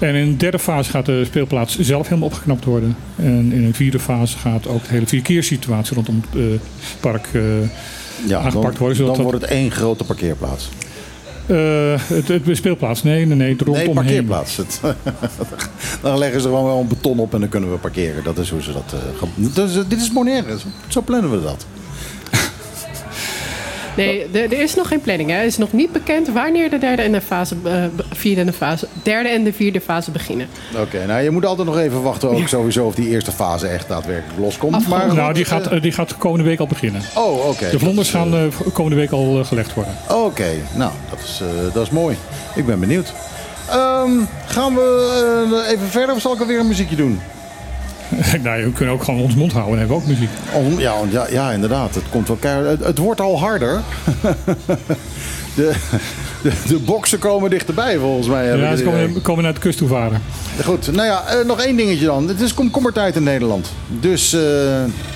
en 0.00 0.14
in 0.14 0.30
de 0.30 0.36
derde 0.36 0.58
fase 0.58 0.90
gaat 0.90 1.06
de 1.06 1.24
speelplaats 1.24 1.78
zelf 1.78 2.08
helemaal 2.08 2.28
opgeknapt 2.28 2.64
worden. 2.64 2.96
En 3.16 3.52
in 3.52 3.64
een 3.64 3.74
vierde 3.74 3.98
fase 3.98 4.38
gaat 4.38 4.66
ook 4.66 4.82
de 4.82 4.92
hele 4.92 5.06
verkeerssituatie 5.06 5.94
rondom 5.94 6.22
het 6.30 6.60
park 7.00 7.28
ja, 8.26 8.38
aangepakt 8.38 8.78
dan, 8.78 8.86
worden. 8.86 9.06
Dan 9.06 9.22
wordt 9.22 9.40
het 9.40 9.50
één 9.50 9.70
grote 9.70 10.04
parkeerplaats. 10.04 10.70
Het, 11.46 12.28
het, 12.28 12.56
speelplaats, 12.56 13.02
nee, 13.02 13.26
nee, 13.26 13.36
nee, 13.36 13.52
het 13.52 13.60
rondom 13.60 13.84
Nee, 13.84 13.94
parkeerplaats. 13.94 14.56
Het, 14.56 14.80
dan 16.02 16.18
leggen 16.18 16.40
ze 16.40 16.48
gewoon 16.48 16.64
wel 16.64 16.80
een 16.80 16.88
beton 16.88 17.18
op 17.18 17.34
en 17.34 17.40
dan 17.40 17.48
kunnen 17.48 17.70
we 17.70 17.76
parkeren. 17.76 18.24
Dat 18.24 18.38
is 18.38 18.50
hoe 18.50 18.62
ze 18.62 18.72
dat... 18.72 18.94
Uh, 19.56 19.88
dit 19.88 20.00
is 20.00 20.12
Bonaire, 20.12 20.56
zo 20.88 21.02
plannen 21.02 21.30
we 21.30 21.42
dat. 21.42 21.66
Nee, 23.96 24.26
er 24.32 24.60
is 24.60 24.74
nog 24.74 24.88
geen 24.88 25.00
planning. 25.00 25.30
Hè. 25.30 25.36
Het 25.36 25.46
is 25.46 25.58
nog 25.58 25.72
niet 25.72 25.92
bekend 25.92 26.28
wanneer 26.28 26.70
de 26.70 26.78
derde 26.78 27.02
en 27.02 27.12
de 27.12 27.20
fase, 27.20 27.54
uh, 27.64 27.84
vierde 28.12 28.40
en 28.40 28.46
de 28.46 28.52
fase, 28.52 28.88
derde 29.02 29.28
en 29.28 29.44
de 29.44 29.52
vierde 29.52 29.80
fase 29.80 30.10
beginnen. 30.10 30.48
Oké, 30.76 31.06
nou 31.06 31.22
je 31.22 31.30
moet 31.30 31.46
altijd 31.46 31.66
nog 31.66 31.78
even 31.78 32.02
wachten 32.02 32.28
ook 32.28 32.48
sowieso 32.48 32.86
of 32.86 32.94
die 32.94 33.08
eerste 33.08 33.32
fase 33.32 33.66
echt 33.66 33.88
daadwerkelijk 33.88 34.38
loskomt. 34.40 34.88
Maar 34.88 35.14
nou, 35.14 35.32
die 35.32 35.44
gaat, 35.44 35.72
uh, 35.72 35.82
die 35.82 35.92
gaat 35.92 36.16
komende 36.18 36.44
week 36.44 36.60
al 36.60 36.66
beginnen. 36.66 37.02
Oh, 37.14 37.48
oké. 37.48 37.70
De 37.70 37.78
vlonders 37.78 38.10
gaan 38.10 38.34
uh, 38.34 38.42
komende 38.72 38.96
week 38.96 39.10
al 39.10 39.44
gelegd 39.44 39.74
worden. 39.74 39.94
Oké, 40.10 40.50
nou 40.74 40.92
dat 41.10 41.18
is, 41.18 41.42
dat 41.72 41.82
is 41.82 41.90
mooi. 41.90 42.16
Ik 42.54 42.66
ben 42.66 42.80
benieuwd. 42.80 43.12
Um, 43.74 44.28
gaan 44.46 44.74
we 44.74 45.64
even 45.68 45.88
verder 45.88 46.14
of 46.14 46.20
zal 46.20 46.34
ik 46.34 46.40
alweer 46.40 46.58
een 46.58 46.68
muziekje 46.68 46.96
doen? 46.96 47.20
nou, 48.42 48.64
we 48.64 48.72
kunnen 48.72 48.94
ook 48.94 49.02
gewoon 49.04 49.20
ons 49.20 49.34
mond 49.34 49.52
houden 49.52 49.72
en 49.72 49.78
hebben 49.78 49.96
ook 49.96 50.06
muziek. 50.06 50.28
ja, 50.78 50.94
ja, 51.10 51.26
ja, 51.30 51.50
inderdaad. 51.50 51.94
Het, 51.94 52.04
komt 52.10 52.28
wel 52.28 52.36
keihard, 52.36 52.84
het, 52.84 52.98
wordt 52.98 53.20
al 53.20 53.38
harder. 53.38 53.80
de, 55.56 55.72
de, 56.42 56.52
de 56.68 56.78
boksen 56.78 57.18
komen 57.18 57.50
dichterbij 57.50 57.98
volgens 57.98 58.26
mij. 58.26 58.56
Ja, 58.56 58.76
ze 58.76 58.82
komen, 58.82 59.22
komen 59.22 59.44
naar 59.44 59.54
de 59.54 59.60
kust 59.60 59.78
toe 59.78 59.88
varen. 59.88 60.22
Goed, 60.64 60.92
nou 60.92 61.06
ja, 61.08 61.24
uh, 61.34 61.46
nog 61.46 61.60
één 61.60 61.76
dingetje 61.76 62.04
dan. 62.04 62.28
Het 62.28 62.40
is 62.40 62.54
komkommertijd 62.54 63.16
in 63.16 63.22
Nederland. 63.22 63.72
Dus 63.88 64.34
uh, 64.34 64.40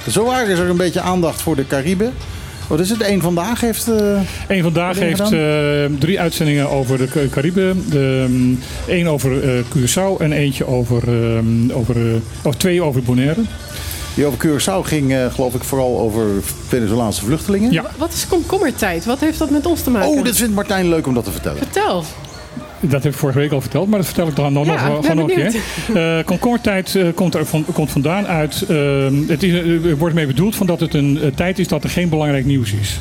zowaar 0.07 0.48
is 0.48 0.59
er 0.59 0.68
een 0.68 0.77
beetje 0.77 1.01
aandacht 1.01 1.42
voor 1.42 1.57
de 1.57 1.66
Cariben. 1.66 2.14
Wat 2.68 2.81
is 2.81 2.90
het? 2.90 3.09
Eén 3.09 3.20
Vandaag 3.20 3.61
heeft... 3.61 3.88
Uh, 3.88 4.20
Eén 4.48 4.62
Vandaag 4.62 4.98
heeft 4.98 5.33
uh, 5.33 5.85
drie 5.98 6.20
uitzendingen 6.20 6.70
over 6.70 6.98
de 6.98 7.28
Cariben. 7.31 7.85
Eén 7.90 8.61
um, 8.88 9.07
over 9.07 9.44
uh, 9.44 9.64
Curaçao 9.76 10.20
en 10.20 10.33
eentje 10.33 10.66
over, 10.66 11.09
um, 11.09 11.70
over 11.70 11.96
of 12.42 12.54
twee 12.57 12.83
over 12.83 13.02
Bonaire. 13.02 13.40
Die 14.14 14.26
over 14.26 14.38
Curaçao 14.46 14.87
ging, 14.87 15.16
geloof 15.31 15.54
ik, 15.54 15.64
vooral 15.64 15.98
over 15.98 16.24
Venezolaanse 16.68 17.24
vluchtelingen. 17.24 17.72
Ja. 17.72 17.85
Wat 17.96 18.12
is 18.12 18.26
komkommertijd? 18.26 19.04
Wat 19.04 19.20
heeft 19.20 19.38
dat 19.38 19.50
met 19.50 19.66
ons 19.66 19.83
te 19.83 19.90
maken? 19.90 20.09
Oh, 20.09 20.24
dat 20.24 20.37
vindt 20.37 20.54
Martijn 20.54 20.88
leuk 20.88 21.07
om 21.07 21.14
dat 21.14 21.24
te 21.24 21.31
vertellen. 21.31 21.59
Vertel. 21.59 22.04
Dat 22.80 23.02
heb 23.02 23.12
ik 23.12 23.18
vorige 23.18 23.38
week 23.38 23.52
al 23.52 23.60
verteld, 23.60 23.88
maar 23.88 23.98
dat 23.98 24.06
vertel 24.06 24.28
ik 24.28 24.36
dan 24.36 24.52
nog, 24.52 24.66
ja, 24.66 24.88
nog, 24.88 25.06
gewoon 25.06 25.30
een 25.30 25.36
keer. 25.36 25.54
Uh, 25.94 26.24
komkommertijd 26.24 26.94
uh, 26.94 27.08
komt, 27.14 27.34
er 27.34 27.46
van, 27.46 27.64
komt 27.72 27.90
vandaan 27.90 28.26
uit. 28.26 28.64
Uh, 28.70 29.06
het 29.28 29.42
is, 29.42 29.52
er 29.84 29.96
wordt 29.96 30.14
mee 30.14 30.26
bedoeld 30.26 30.56
van 30.56 30.66
dat 30.66 30.80
het 30.80 30.94
een 30.94 31.32
tijd 31.34 31.58
is 31.58 31.68
dat 31.68 31.84
er 31.84 31.90
geen 31.90 32.08
belangrijk 32.08 32.44
nieuws 32.44 32.72
is. 32.72 33.00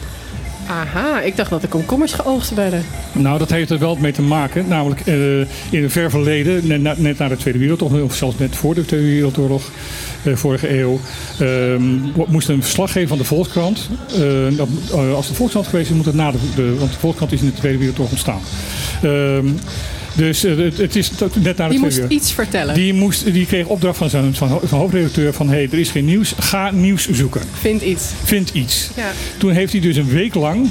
Aha, 0.68 1.22
ik 1.22 1.36
dacht 1.36 1.50
dat 1.50 1.62
de 1.62 1.68
komkommers 1.68 2.14
geoogst 2.14 2.54
werden. 2.54 2.84
Nou, 3.12 3.38
dat 3.38 3.50
heeft 3.50 3.70
er 3.70 3.80
wel 3.80 3.96
mee 3.96 4.12
te 4.12 4.22
maken. 4.22 4.68
Namelijk 4.68 5.02
in 5.70 5.84
het 5.84 5.92
ver 5.92 6.10
verleden, 6.10 6.68
net, 6.68 7.00
net, 7.00 7.18
na 7.18 7.28
de 7.28 7.38
Tweede 7.38 7.60
Wereldoorlog, 7.60 8.02
of 8.02 8.16
zelfs 8.16 8.38
net 8.38 8.56
voor 8.56 8.76
de 8.76 8.86
Tweede 8.86 9.08
Wereldoorlog, 9.08 9.72
vorige 10.34 10.80
eeuw, 10.80 11.00
ehm, 11.40 11.82
moest 12.28 12.50
een 12.50 12.62
verslaggever 12.62 13.08
van 13.08 13.18
de 13.18 13.24
Volkskrant. 13.24 13.90
als 15.16 15.28
de 15.28 15.34
Volkskrant 15.34 15.68
geweest 15.68 15.90
is, 15.90 15.96
moet 15.96 16.06
het 16.06 16.16
na 16.16 16.32
de, 16.32 16.38
de, 16.56 16.76
Want 16.80 16.92
de 16.92 17.00
Volkskrant 17.00 17.32
is 17.32 17.42
in 17.42 17.48
de 17.48 17.54
Tweede 17.54 17.78
Wereldoorlog 17.78 18.12
ontstaan. 18.12 18.42
Ehm, 19.04 19.48
dus 20.14 20.46
uh, 20.46 20.72
het, 20.78 20.96
is 20.96 21.12
net 21.34 21.58
naar 21.58 21.68
de 21.68 21.74
Die 21.74 21.80
moest 21.80 22.02
iets 22.08 22.34
vertellen. 22.34 22.76
Die, 22.76 22.94
moest, 22.94 23.34
die 23.34 23.46
kreeg 23.46 23.66
opdracht 23.66 23.98
van 23.98 24.10
zijn, 24.10 24.36
van, 24.36 24.60
van 24.64 24.80
hoofdredacteur 24.80 25.34
van... 25.34 25.48
hé, 25.48 25.56
hey, 25.56 25.68
er 25.72 25.80
is 25.80 25.90
geen 25.90 26.06
nieuws, 26.06 26.34
ga 26.40 26.72
nieuws 26.72 27.10
zoeken. 27.10 27.42
Vind 27.60 27.82
iets. 27.82 28.12
Vind 28.24 28.50
iets. 28.50 28.90
Ja. 28.96 29.12
Toen 29.38 29.52
heeft 29.52 29.72
hij 29.72 29.82
dus 29.82 29.96
een 29.96 30.10
week 30.10 30.34
lang 30.34 30.70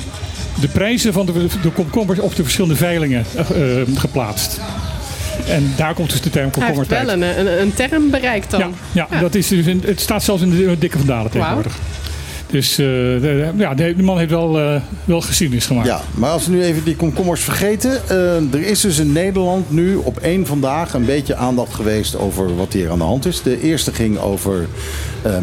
de 0.60 0.68
prijzen 0.68 1.12
van 1.12 1.26
de, 1.26 1.46
de 1.62 1.70
komkommers 1.70 2.18
op 2.18 2.36
de 2.36 2.42
verschillende 2.42 2.76
veilingen 2.76 3.24
uh, 3.36 3.82
geplaatst. 3.94 4.60
En 5.48 5.72
daar 5.76 5.94
komt 5.94 6.10
dus 6.10 6.20
de 6.20 6.30
term 6.30 6.50
komkommertijd. 6.50 7.08
Hij 7.08 7.18
heeft 7.18 7.36
wel 7.36 7.46
een, 7.46 7.60
een, 7.60 7.74
term 7.74 8.10
bereikt 8.10 8.50
dan. 8.50 8.60
Ja, 8.92 9.06
ja, 9.10 9.20
Dat 9.20 9.34
is 9.34 9.48
dus 9.48 9.66
in, 9.66 9.82
het 9.84 10.00
staat 10.00 10.22
zelfs 10.22 10.42
in 10.42 10.50
de 10.50 10.76
dikke 10.78 10.98
vandalen 10.98 11.30
tegenwoordig. 11.30 11.78
Dus 12.50 12.70
uh, 12.70 12.86
de, 12.86 13.52
ja, 13.56 13.74
de, 13.74 13.94
man 14.02 14.18
heeft 14.18 14.30
wel, 14.30 14.60
uh, 14.60 14.80
wel 15.04 15.20
geschiedenis 15.20 15.66
gemaakt. 15.66 15.86
Ja, 15.86 16.00
maar 16.14 16.30
als 16.30 16.46
we 16.46 16.52
nu 16.52 16.62
even 16.62 16.84
die 16.84 16.96
komkommers 16.96 17.40
vergeten. 17.40 18.00
Uh, 18.10 18.54
er 18.54 18.62
is 18.62 18.80
dus 18.80 18.98
in 18.98 19.12
Nederland 19.12 19.70
nu 19.70 19.96
op 19.96 20.18
één 20.18 20.46
vandaag 20.46 20.94
een 20.94 21.04
beetje 21.04 21.36
aandacht 21.36 21.74
geweest 21.74 22.18
over 22.18 22.56
wat 22.56 22.72
hier 22.72 22.90
aan 22.90 22.98
de 22.98 23.04
hand 23.04 23.26
is. 23.26 23.42
De 23.42 23.60
eerste 23.60 23.92
ging 23.92 24.18
over 24.18 24.66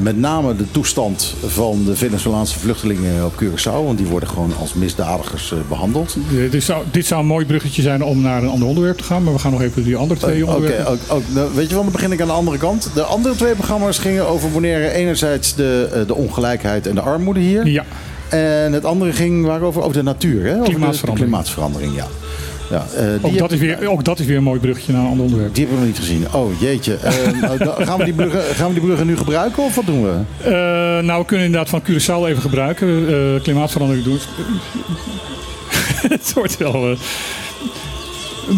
met 0.02 0.18
name 0.18 0.56
de 0.56 0.72
toestand 0.72 1.36
van 1.46 1.84
de 1.86 1.96
Venezolaanse 1.96 2.60
vluchtelingen 2.60 3.26
op 3.26 3.34
Curaçao. 3.44 3.86
Want 3.86 3.98
die 3.98 4.08
worden 4.08 4.30
gewoon 4.30 4.54
als 4.60 4.74
misdadigers 4.74 5.54
behandeld. 5.70 6.18
dit, 6.52 6.64
zou, 6.64 6.84
dit 6.92 7.06
zou 7.06 7.22
een 7.22 7.28
mooi 7.28 7.46
bruggetje 7.46 7.82
zijn 7.82 8.04
om 8.04 8.22
naar 8.22 8.44
een 8.44 8.50
ander 8.50 8.68
onderwerp 8.68 8.98
te 8.98 9.04
gaan. 9.04 9.24
Maar 9.24 9.34
we 9.34 9.40
gaan 9.40 9.52
nog 9.52 9.62
even 9.62 9.84
die 9.84 9.96
andere 9.96 10.20
twee 10.20 10.46
onderwerpen. 10.46 10.92
Oké, 10.92 11.24
nou, 11.34 11.50
weet 11.56 11.70
je 11.70 11.74
wel, 11.74 11.84
dan 11.84 11.92
begin 11.92 12.12
ik 12.12 12.22
aan 12.22 12.28
de 12.28 12.34
andere 12.34 12.58
kant. 12.58 12.90
De 12.94 13.04
andere 13.04 13.36
twee 13.36 13.54
programma's 13.54 13.98
gingen 13.98 14.28
over 14.28 14.52
wanneer 14.52 14.92
enerzijds 14.92 15.56
de, 15.56 16.04
de 16.08 16.16
ongelijkheid 16.16 16.93
en 16.96 17.04
de 17.04 17.10
armoede 17.10 17.40
hier. 17.40 17.68
Ja. 17.68 17.84
En 18.30 18.74
het 18.74 18.86
andere 18.86 19.14
ging 19.14 19.46
waarover? 19.46 19.82
Over 19.82 19.94
de 19.94 20.04
natuur, 20.04 20.46
hè? 20.46 20.54
Over 20.54 20.64
klimaatverandering. 20.64 21.18
De, 21.18 21.24
klimaatverandering, 21.24 21.96
ja. 21.96 22.06
Ja, 22.70 22.86
uh, 22.98 23.26
ook, 23.26 23.38
dat 23.38 23.52
is 23.52 23.60
weer, 23.60 23.88
ook 23.88 24.04
dat 24.04 24.20
is 24.20 24.26
weer 24.26 24.38
een 24.38 24.44
mooi 24.44 24.60
bruggetje 24.60 24.94
naar 24.94 25.02
een 25.02 25.08
ander 25.08 25.24
onderwerp. 25.24 25.56
Die 25.56 25.66
hebben 25.66 25.82
we 25.82 25.88
nog 25.88 25.98
niet 25.98 26.08
gezien. 26.08 26.34
Oh 26.34 26.60
jeetje. 26.60 26.98
Uh, 27.44 27.86
gaan, 27.88 27.98
we 27.98 28.04
die 28.04 28.14
bruggen, 28.14 28.42
gaan 28.42 28.68
we 28.68 28.74
die 28.74 28.84
bruggen 28.84 29.08
nu 29.08 29.18
gebruiken 29.18 29.64
of 29.64 29.76
wat 29.76 29.86
doen 29.86 30.04
we? 30.04 30.20
Uh, 30.46 30.52
nou, 31.06 31.20
we 31.20 31.26
kunnen 31.26 31.46
inderdaad 31.46 31.70
van 31.70 31.82
Curaçao 31.82 32.28
even 32.28 32.42
gebruiken. 32.42 33.42
klimaatverandering 33.42 34.06
doen. 34.06 34.20
het 36.16 36.34
wordt 36.34 36.58
wel... 36.58 36.96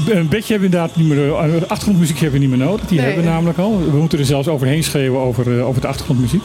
Een 0.10 0.28
beetje 0.28 0.54
hebben 0.54 0.72
we 0.72 0.76
inderdaad 0.76 0.96
niet 0.96 1.08
meer. 1.08 1.34
Achtergrondmuziek 1.66 2.20
hebben 2.20 2.40
we 2.40 2.46
niet 2.48 2.58
meer 2.58 2.68
nodig. 2.68 2.88
Die 2.88 3.00
hebben 3.00 3.24
we 3.24 3.30
namelijk 3.30 3.58
al. 3.58 3.80
We 3.92 3.98
moeten 3.98 4.20
er 4.20 4.26
zelfs 4.26 4.48
overheen 4.48 4.84
schreeuwen 4.84 5.22
over, 5.22 5.62
over 5.62 5.82
de 5.82 5.88
achtergrondmuziek. 5.88 6.44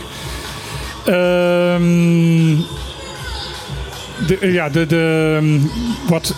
Ehm 1.04 2.56
de, 4.26 4.52
ja, 4.52 4.68
de, 4.68 4.86
de, 4.86 5.60
wat 6.08 6.34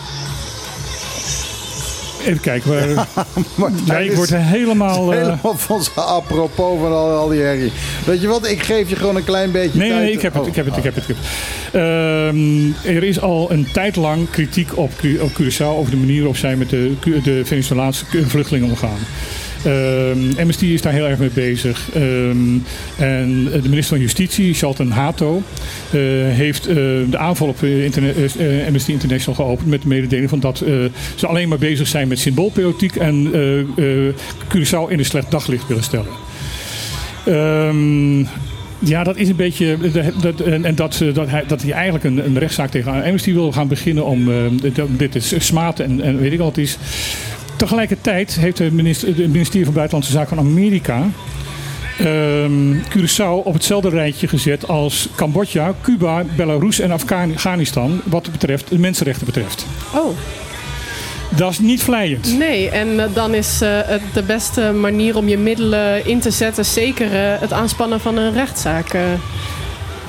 Even 2.26 2.40
kijken. 2.40 2.94
Waar, 3.86 4.04
ik 4.04 4.12
word 4.12 4.34
helemaal... 4.34 5.12
Uh... 5.12 5.18
Helemaal 5.18 5.56
van 5.56 5.82
zijn 5.82 6.06
apropos 6.06 6.78
van 6.80 6.92
al, 6.92 7.10
al, 7.10 7.28
die 7.28 7.40
herrie. 7.40 7.72
Weet 8.06 8.20
je 8.20 8.26
wat? 8.26 8.48
Ik 8.48 8.62
geef 8.62 8.88
je 8.88 8.96
gewoon 8.96 9.16
een 9.16 9.24
klein 9.24 9.50
beetje 9.50 9.78
nee, 9.78 9.88
tijd. 9.88 10.02
Nee, 10.02 10.12
ik 10.12 10.22
heb 10.22 10.34
het. 10.34 10.46
Ik 10.46 10.54
heb 10.54 10.66
het, 10.66 10.76
ik 10.76 10.82
heb 10.82 10.94
het, 10.94 11.08
ik 11.08 11.16
heb 11.16 11.16
het. 11.16 11.80
Uh, 11.80 12.96
er 12.96 13.02
is 13.02 13.20
al 13.20 13.50
een 13.50 13.68
tijd 13.72 13.96
lang 13.96 14.30
kritiek 14.30 14.76
op, 14.76 14.92
op 15.20 15.30
Curaçao 15.30 15.76
over 15.76 15.90
de 15.90 15.96
manier 15.96 16.18
waarop 16.18 16.36
zij 16.36 16.56
met 16.56 16.70
de, 16.70 16.94
de 17.22 17.40
Venezolaanse 17.44 18.04
vluchtelingen 18.26 18.68
omgaan. 18.68 18.98
Um, 19.66 20.38
Amnesty 20.38 20.66
is 20.66 20.82
daar 20.82 20.92
heel 20.92 21.08
erg 21.08 21.18
mee 21.18 21.30
bezig. 21.34 21.88
Um, 21.96 22.64
en 22.98 23.44
de 23.44 23.68
minister 23.68 23.96
van 23.96 24.00
Justitie, 24.00 24.54
Shalton 24.54 24.90
Hato, 24.90 25.36
uh, 25.36 25.42
heeft 26.28 26.68
uh, 26.68 26.74
de 27.10 27.18
aanval 27.18 27.48
op 27.48 27.56
Amnesty 28.66 28.90
International 28.90 29.34
geopend 29.34 29.68
met 29.68 29.82
de 29.82 29.88
mededeling 29.88 30.28
van 30.28 30.40
dat 30.40 30.58
ze 31.14 31.26
alleen 31.26 31.48
maar 31.48 31.58
bezig 31.58 31.86
zijn 31.86 32.08
met 32.08 32.18
symboolpolitiek 32.18 32.96
en 32.96 33.30
Curaçao 34.48 34.88
in 34.88 34.98
een 34.98 35.04
slecht 35.04 35.30
daglicht 35.30 35.68
willen 35.68 35.82
stellen. 35.82 36.12
Um, 37.28 38.28
ja, 38.78 39.04
dat 39.04 39.16
is 39.16 39.28
een 39.28 39.36
beetje. 39.36 39.76
Dat, 40.20 40.40
en 40.40 40.74
dat, 40.74 41.02
dat, 41.14 41.28
hij, 41.28 41.44
dat 41.46 41.62
hij 41.62 41.72
eigenlijk 41.72 42.04
een, 42.04 42.24
een 42.24 42.38
rechtszaak 42.38 42.70
tegen 42.70 42.92
Amnesty 43.04 43.32
wil 43.32 43.52
gaan 43.52 43.68
beginnen 43.68 44.04
om 44.04 44.30
dit 44.96 45.12
te 45.12 45.40
smaten 45.40 45.84
en, 45.84 46.00
en 46.00 46.18
weet 46.18 46.32
ik 46.32 46.38
wat 46.38 46.46
het 46.46 46.58
is. 46.58 46.78
Tegelijkertijd 47.62 48.34
heeft 48.34 48.58
het 48.58 48.72
ministerie 48.72 49.64
van 49.64 49.74
Buitenlandse 49.74 50.12
Zaken 50.12 50.36
van 50.36 50.46
Amerika 50.46 51.06
um, 52.00 52.82
Curaçao 52.88 53.44
op 53.44 53.52
hetzelfde 53.52 53.88
rijtje 53.88 54.28
gezet 54.28 54.68
als 54.68 55.08
Cambodja, 55.16 55.74
Cuba, 55.82 56.24
Belarus 56.36 56.80
en 56.80 56.90
Afghanistan 56.90 58.00
wat 58.04 58.32
betreft, 58.32 58.68
de 58.68 58.78
mensenrechten 58.78 59.26
betreft. 59.26 59.66
Oh. 59.94 60.16
Dat 61.36 61.50
is 61.50 61.58
niet 61.58 61.82
vlijend. 61.82 62.38
Nee, 62.38 62.70
en 62.70 62.88
uh, 62.88 63.04
dan 63.14 63.34
is 63.34 63.62
uh, 63.62 63.68
het 63.84 64.02
de 64.12 64.22
beste 64.22 64.72
manier 64.72 65.16
om 65.16 65.28
je 65.28 65.38
middelen 65.38 66.06
in 66.06 66.20
te 66.20 66.30
zetten 66.30 66.64
zeker 66.64 67.06
uh, 67.06 67.40
het 67.40 67.52
aanspannen 67.52 68.00
van 68.00 68.16
een 68.16 68.32
rechtszaak. 68.32 68.96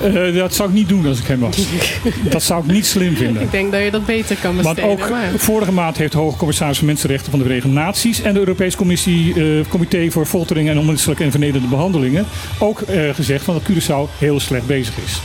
Uh, 0.02 0.34
dat 0.34 0.54
zou 0.54 0.68
ik 0.68 0.74
niet 0.74 0.88
doen 0.88 1.06
als 1.06 1.18
ik 1.20 1.26
hem 1.26 1.40
was. 1.40 1.56
dat 2.30 2.42
zou 2.42 2.64
ik 2.64 2.72
niet 2.72 2.86
slim 2.86 3.16
vinden. 3.16 3.42
Ik 3.42 3.50
denk 3.50 3.72
dat 3.72 3.82
je 3.82 3.90
dat 3.90 4.06
beter 4.06 4.36
kan 4.36 4.56
besteden. 4.56 4.86
Want 4.86 5.00
ook 5.00 5.10
maar. 5.10 5.30
vorige 5.36 5.72
maand 5.72 5.96
heeft 5.96 6.12
de 6.12 6.18
Hoge 6.18 6.36
Commissaris 6.36 6.78
voor 6.78 6.86
Mensenrechten 6.86 7.30
van 7.30 7.38
de 7.38 7.44
Verenigde 7.44 7.72
Naties 7.72 8.22
en 8.22 8.32
de 8.32 8.38
Europese 8.38 8.76
Commissie, 8.76 9.34
uh, 9.34 9.64
Comité 9.68 10.10
voor 10.10 10.26
Foltering 10.26 10.68
en 10.68 10.78
Onmenselijke 10.78 11.24
en 11.24 11.30
Vernederende 11.30 11.68
Behandelingen 11.68 12.26
ook 12.58 12.80
uh, 12.80 13.14
gezegd 13.14 13.44
van 13.44 13.54
dat 13.54 13.62
Curaçao 13.62 14.18
heel 14.18 14.40
slecht 14.40 14.66
bezig 14.66 14.94
is. 15.04 15.20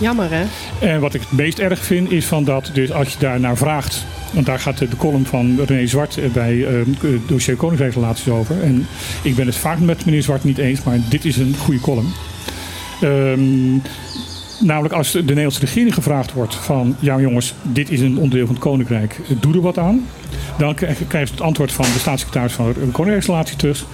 Jammer 0.00 0.28
hè? 0.30 0.44
En 0.78 1.00
wat 1.00 1.14
ik 1.14 1.20
het 1.20 1.32
meest 1.32 1.58
erg 1.58 1.84
vind 1.84 2.10
is 2.10 2.24
van 2.24 2.44
dat, 2.44 2.70
dus 2.72 2.92
als 2.92 3.12
je 3.12 3.18
daar 3.18 3.40
naar 3.40 3.56
vraagt, 3.56 4.04
want 4.32 4.46
daar 4.46 4.58
gaat 4.58 4.78
de 4.78 4.96
column 4.98 5.26
van 5.26 5.60
René 5.66 5.86
Zwart 5.86 6.18
bij 6.32 6.54
uh, 6.54 6.68
dossier 7.26 7.56
Koninkrijksrelaties 7.56 8.28
over. 8.28 8.62
En 8.62 8.86
ik 9.22 9.34
ben 9.34 9.46
het 9.46 9.56
vaak 9.56 9.78
met 9.78 10.04
meneer 10.04 10.22
Zwart 10.22 10.44
niet 10.44 10.58
eens, 10.58 10.82
maar 10.82 10.98
dit 11.08 11.24
is 11.24 11.36
een 11.36 11.54
goede 11.58 11.80
column. 11.80 12.12
Um, 13.02 13.82
namelijk 14.60 14.94
als 14.94 15.12
de 15.12 15.22
Nederlandse 15.22 15.60
regering 15.60 15.94
gevraagd 15.94 16.32
wordt 16.32 16.54
van... 16.54 16.96
ja 16.98 17.20
jongens, 17.20 17.54
dit 17.62 17.90
is 17.90 18.00
een 18.00 18.18
onderdeel 18.18 18.46
van 18.46 18.54
het 18.54 18.64
Koninkrijk, 18.64 19.20
doe 19.40 19.54
er 19.54 19.60
wat 19.60 19.78
aan. 19.78 20.06
Dan 20.58 20.74
krijgt 21.08 21.30
het 21.30 21.40
antwoord 21.40 21.72
van 21.72 21.84
de 21.84 21.98
staatssecretaris 21.98 22.52
van 22.52 22.72
de 22.72 22.80
Koninkrijksrelatie 22.80 23.56
terug... 23.56 23.86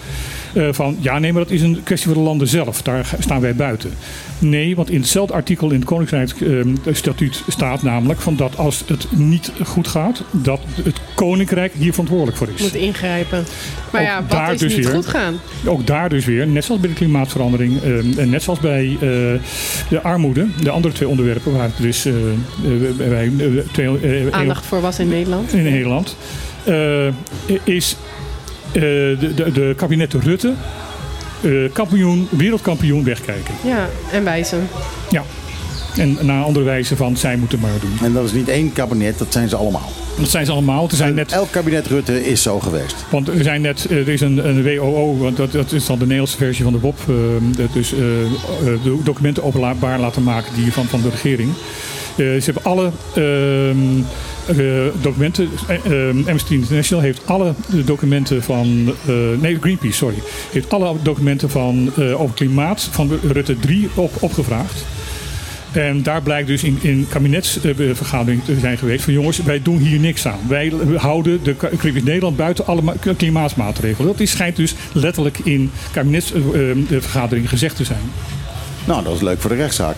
Uh, 0.55 0.69
van 0.71 0.97
ja, 1.01 1.19
nee, 1.19 1.33
maar 1.33 1.43
dat 1.43 1.51
is 1.51 1.63
een 1.63 1.81
kwestie 1.83 2.09
voor 2.09 2.17
de 2.17 2.29
landen 2.29 2.49
zelf. 2.49 2.83
Daar 2.83 3.15
staan 3.19 3.41
wij 3.41 3.55
buiten. 3.55 3.91
Nee, 4.39 4.77
want 4.77 4.91
in 4.91 5.01
hetzelfde 5.01 5.35
artikel 5.35 5.71
in 5.71 5.79
het 5.79 5.85
Koninkrijksstatuut 5.85 7.35
uh, 7.35 7.49
staat 7.49 7.83
namelijk 7.83 8.21
van 8.21 8.37
dat 8.37 8.57
als 8.57 8.85
het 8.87 9.07
niet 9.11 9.53
goed 9.65 9.89
gaat, 9.89 10.23
dat 10.31 10.61
het 10.83 11.01
Koninkrijk 11.15 11.73
hier 11.79 11.91
verantwoordelijk 11.91 12.37
voor 12.37 12.49
is. 12.55 12.61
Moet 12.61 12.75
ingrijpen. 12.75 13.45
Maar 13.93 14.03
ja, 14.03 14.21
wat 14.21 14.31
daar 14.31 14.53
is 14.53 14.61
dus 14.61 14.77
niet 14.77 14.85
weer, 14.85 14.95
goed 14.95 15.07
gaan? 15.07 15.41
Ook 15.67 15.87
daar 15.87 16.09
dus 16.09 16.25
weer, 16.25 16.47
net 16.47 16.65
zoals 16.65 16.81
bij 16.81 16.91
de 16.91 16.97
klimaatverandering 16.97 17.83
uh, 17.83 18.19
en 18.19 18.31
net 18.31 18.43
zoals 18.43 18.61
bij 18.61 18.97
de 19.89 20.01
armoede, 20.03 20.47
de 20.63 20.71
andere 20.71 20.95
twee 20.95 21.09
onderwerpen 21.09 21.53
waar 21.53 21.65
het 21.65 21.77
dus 21.77 22.09
bij 22.97 23.33
twee, 23.73 23.89
aandacht 24.31 24.67
voor 24.67 24.81
was 24.81 24.99
in 24.99 25.09
Nederland. 25.09 25.53
In 25.53 25.63
Nederland. 25.63 26.17
is 27.65 27.97
de, 28.73 29.17
de, 29.35 29.53
de 29.53 29.73
kabinetten 29.77 30.21
Rutte 30.21 30.55
uh, 31.43 31.73
kampioen, 31.73 32.29
wereldkampioen 32.31 33.05
wegkijken. 33.05 33.55
Ja, 33.65 33.89
en 34.13 34.25
wijzen. 34.25 34.69
Ja. 35.11 35.23
En 35.97 36.19
naar 36.21 36.45
andere 36.45 36.65
wijze 36.65 36.97
van 36.97 37.17
zij 37.17 37.37
moeten 37.37 37.61
maar 37.61 37.71
doen. 37.81 37.99
En 38.03 38.13
dat 38.13 38.25
is 38.25 38.33
niet 38.33 38.49
één 38.49 38.73
kabinet, 38.73 39.19
dat 39.19 39.33
zijn 39.33 39.49
ze 39.49 39.57
allemaal. 39.57 39.91
Dat 40.19 40.29
zijn 40.29 40.47
ze 40.47 40.53
allemaal. 40.53 40.89
Er 40.91 40.97
zijn 40.97 41.15
net, 41.15 41.33
elk 41.33 41.51
kabinet 41.51 41.87
Rutte 41.87 42.27
is 42.27 42.43
zo 42.43 42.61
geweest. 42.61 43.05
Want 43.11 43.29
er, 43.29 43.43
zijn 43.43 43.61
net, 43.61 43.91
er 43.91 44.09
is 44.09 44.21
een, 44.21 44.49
een 44.49 44.63
WOO, 44.63 45.17
want 45.17 45.37
dat, 45.37 45.53
dat 45.53 45.73
is 45.73 45.87
dan 45.87 45.99
de 45.99 46.05
Nederlandse 46.05 46.37
versie 46.37 46.65
van 46.65 46.73
de 46.73 46.79
WOP. 46.79 46.99
Uh, 47.09 47.17
dus 47.73 47.93
uh, 47.93 47.99
de 48.83 48.99
documenten 49.05 49.43
openbaar 49.43 50.01
laten 50.01 50.23
maken 50.23 50.55
die 50.55 50.73
van, 50.73 50.85
van 50.85 51.01
de 51.03 51.11
regering. 51.11 51.51
ze 52.17 52.43
hebben 52.45 52.65
alle 52.65 52.91
ehm, 53.15 54.03
uh, 54.57 54.87
documenten. 55.01 55.49
Uh, 55.87 56.09
Amnesty 56.09 56.55
International 56.55 57.03
heeft 57.03 57.27
alle 57.27 57.55
documenten 57.85 58.43
van. 58.43 58.95
nee, 59.41 59.59
Greenpeace, 59.61 59.97
sorry. 59.97 60.19
Heeft 60.53 60.73
alle 60.73 60.95
documenten 61.03 61.51
van, 61.51 61.93
over 61.97 62.35
klimaat 62.35 62.89
van 62.91 63.11
Rutte 63.23 63.59
3 63.59 63.89
op, 63.95 64.13
opgevraagd. 64.21 64.85
En 65.73 66.03
daar 66.03 66.23
blijkt 66.23 66.49
dus 66.49 66.63
in, 66.63 66.79
in 66.81 67.07
kabinetsvergadering 67.09 68.45
te 68.45 68.59
zijn 68.61 68.79
geweest 68.79 69.05
van 69.05 69.13
jongens, 69.13 69.43
wij 69.43 69.63
doen 69.63 69.79
hier 69.79 70.01
niks 70.01 70.27
aan. 70.27 70.39
Wij 70.49 70.73
houden 70.97 71.43
de 71.43 71.57
Nederland 72.05 72.37
buiten 72.37 72.67
alle 72.67 72.83
klimaatmaatregelen. 73.17 74.07
Dat 74.13 74.21
is, 74.21 74.31
schijnt 74.31 74.57
dus 74.57 74.75
letterlijk 74.93 75.39
in 75.39 75.71
kabinetsvergadering 75.93 77.49
gezegd 77.49 77.77
te 77.77 77.85
zijn. 77.85 78.11
Nou, 78.89 79.03
dat 79.03 79.15
is 79.15 79.21
leuk 79.21 79.41
voor 79.41 79.51
de 79.51 79.57
rechtszaak. 79.57 79.97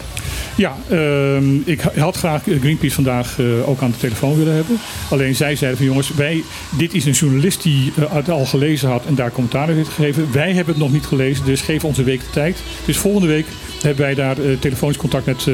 Ja, 0.54 0.76
ehm, 0.88 1.54
ik 1.64 1.80
had 1.80 2.16
graag 2.16 2.42
Greenpeace 2.42 2.94
vandaag 2.94 3.38
uh, 3.38 3.68
ook 3.68 3.82
aan 3.82 3.90
de 3.90 3.96
telefoon 3.96 4.36
willen 4.36 4.54
hebben. 4.54 4.78
Alleen 5.10 5.34
zij 5.34 5.56
zeiden 5.56 5.78
van 5.78 5.86
jongens, 5.86 6.14
wij, 6.14 6.42
dit 6.70 6.94
is 6.94 7.04
een 7.04 7.12
journalist 7.12 7.62
die 7.62 7.92
uh, 7.98 8.12
het 8.12 8.30
al 8.30 8.46
gelezen 8.46 8.88
had 8.88 9.04
en 9.06 9.14
daar 9.14 9.32
commentaar 9.32 9.68
heeft 9.68 9.88
gegeven. 9.88 10.32
Wij 10.32 10.52
hebben 10.52 10.74
het 10.74 10.82
nog 10.82 10.92
niet 10.92 11.06
gelezen, 11.06 11.44
dus 11.44 11.60
geef 11.60 11.84
ons 11.84 11.98
een 11.98 12.04
week 12.04 12.20
de 12.20 12.30
tijd. 12.30 12.58
Dus 12.84 12.96
volgende 12.96 13.26
week 13.26 13.46
hebben 13.82 14.04
wij 14.04 14.14
daar 14.14 14.38
uh, 14.38 14.58
telefonisch 14.58 14.96
contact 14.96 15.26
met 15.26 15.46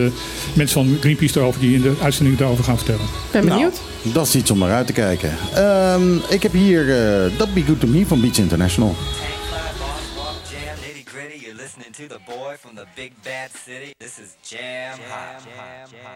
mensen 0.52 0.84
van 0.84 0.96
Greenpeace 1.00 1.38
erover 1.38 1.60
die 1.60 1.74
in 1.74 1.82
de 1.82 1.94
uitzending 2.02 2.38
daarover 2.38 2.64
gaan 2.64 2.76
vertellen. 2.76 3.06
Ben 3.30 3.44
benieuwd. 3.44 3.80
Nou, 4.02 4.14
dat 4.14 4.26
is 4.26 4.34
iets 4.34 4.50
om 4.50 4.58
naar 4.58 4.72
uit 4.72 4.86
te 4.86 4.92
kijken. 4.92 5.30
Um, 5.58 6.20
ik 6.28 6.42
heb 6.42 6.52
hier 6.52 6.86
Dat 7.36 7.54
Be 7.54 7.62
Good 7.62 7.80
To 7.80 7.86
Me 7.86 8.06
van 8.06 8.20
Beach 8.20 8.38
International. 8.38 8.94
To 11.96 12.08
the 12.08 12.18
boy 12.26 12.54
from 12.58 12.74
the 12.74 12.86
big 12.94 13.12
bad 13.24 13.50
city. 13.50 13.94
This 13.98 14.18
is 14.18 14.36
Jam 14.42 14.98
Hot. 15.08 15.42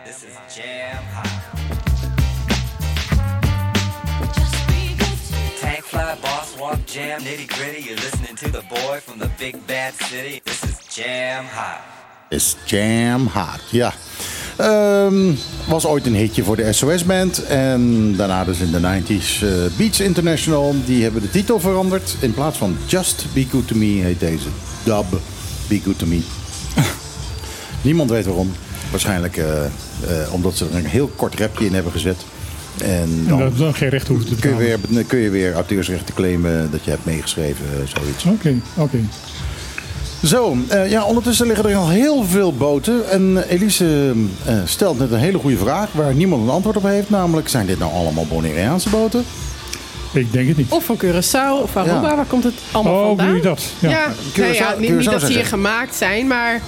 This 0.04 0.24
is 0.24 0.36
Jam 0.54 1.02
Hot. 1.14 1.26
Tank 5.58 5.84
fly, 5.84 6.18
boss 6.20 6.58
walk, 6.58 6.84
jam, 6.84 7.20
nitty 7.20 7.48
gritty. 7.48 7.82
You're 7.82 7.96
listening 7.96 8.36
to 8.36 8.50
the 8.50 8.62
boy 8.68 9.00
from 9.00 9.18
the 9.20 9.30
big 9.38 9.66
bad 9.66 9.94
city. 9.94 10.42
This 10.44 10.62
is 10.64 10.94
Jam 10.94 11.46
Hot. 11.46 11.80
Is 12.28 12.56
Jam 12.66 13.26
Hot, 13.26 13.60
ja. 13.70 13.94
Um, 14.58 15.38
was 15.68 15.86
ooit 15.86 16.06
een 16.06 16.14
hitje 16.14 16.44
voor 16.44 16.56
de 16.56 16.72
SOS-band. 16.72 17.46
En 17.46 18.14
daarna 18.16 18.44
dus 18.44 18.60
in 18.60 18.70
de 18.70 18.80
90s 18.80 19.42
uh, 19.42 19.66
eh, 19.66 19.72
Beats 19.76 20.00
International. 20.00 20.74
Die 20.84 21.02
hebben 21.02 21.22
de 21.22 21.30
titel 21.30 21.60
veranderd. 21.60 22.16
In 22.20 22.34
plaats 22.34 22.58
van 22.58 22.76
Just 22.86 23.26
Be 23.34 23.46
Good 23.50 23.68
To 23.68 23.76
Me 23.76 24.02
heet 24.02 24.20
deze 24.20 24.48
Dub. 24.84 25.06
Be 25.70 25.80
Good 25.84 25.98
To 25.98 26.06
Me. 26.06 26.20
Niemand 27.82 28.10
weet 28.10 28.24
waarom. 28.24 28.52
Waarschijnlijk 28.90 29.36
uh, 29.36 29.44
uh, 29.44 30.32
omdat 30.32 30.56
ze 30.56 30.66
er 30.68 30.74
een 30.74 30.86
heel 30.86 31.10
kort 31.16 31.34
rapje 31.34 31.66
in 31.66 31.74
hebben 31.74 31.92
gezet. 31.92 32.16
En 32.78 33.24
dan, 33.28 33.40
en 33.40 33.52
dan 33.56 33.74
geen 33.74 33.88
recht 33.88 34.08
hoeft 34.08 34.26
te 34.26 34.34
kun 34.34 34.50
je, 34.50 34.56
weer, 34.56 35.04
kun 35.04 35.18
je 35.18 35.30
weer 35.30 35.52
auteursrechten 35.54 36.14
claimen 36.14 36.70
dat 36.70 36.84
je 36.84 36.90
hebt 36.90 37.04
meegeschreven, 37.04 37.64
eh, 37.66 37.98
zoiets. 37.98 38.24
Oké, 38.24 38.54
oké. 38.76 38.98
Zo, 40.24 40.56
uh, 40.72 40.90
ja, 40.90 41.04
ondertussen 41.04 41.46
liggen 41.46 41.70
er 41.70 41.76
al 41.76 41.88
heel 41.88 42.24
veel 42.24 42.54
boten. 42.54 43.10
En 43.10 43.44
Elise 43.48 44.12
uh, 44.48 44.54
stelt 44.64 44.98
net 44.98 45.10
een 45.10 45.18
hele 45.18 45.38
goede 45.38 45.56
vraag 45.56 45.92
waar 45.92 46.14
niemand 46.14 46.42
een 46.42 46.48
antwoord 46.48 46.76
op 46.76 46.82
heeft. 46.82 47.10
Namelijk, 47.10 47.48
zijn 47.48 47.66
dit 47.66 47.78
nou 47.78 47.92
allemaal 47.92 48.26
Bonaireaanse 48.26 48.88
boten? 48.88 49.24
Ik 50.12 50.32
denk 50.32 50.48
het 50.48 50.56
niet. 50.56 50.70
Of 50.70 50.84
van 50.84 50.96
Curaçao 50.96 51.62
of 51.62 51.76
Aruba. 51.76 52.08
Ja. 52.08 52.16
Waar 52.16 52.24
komt 52.26 52.44
het 52.44 52.54
allemaal 52.72 52.94
oh, 52.94 53.06
vandaan? 53.06 53.36
Oh, 53.36 53.42
dat? 53.42 53.72
Ja, 53.78 53.90
ja, 53.90 54.06
nou 54.36 54.54
ja 54.54 54.74
niet, 54.78 54.96
niet, 54.96 55.10
dat 55.10 55.20
ze 55.20 55.32
hier 55.32 55.46
gemaakt 55.46 55.94
zijn, 55.94 56.26
maar... 56.26 56.60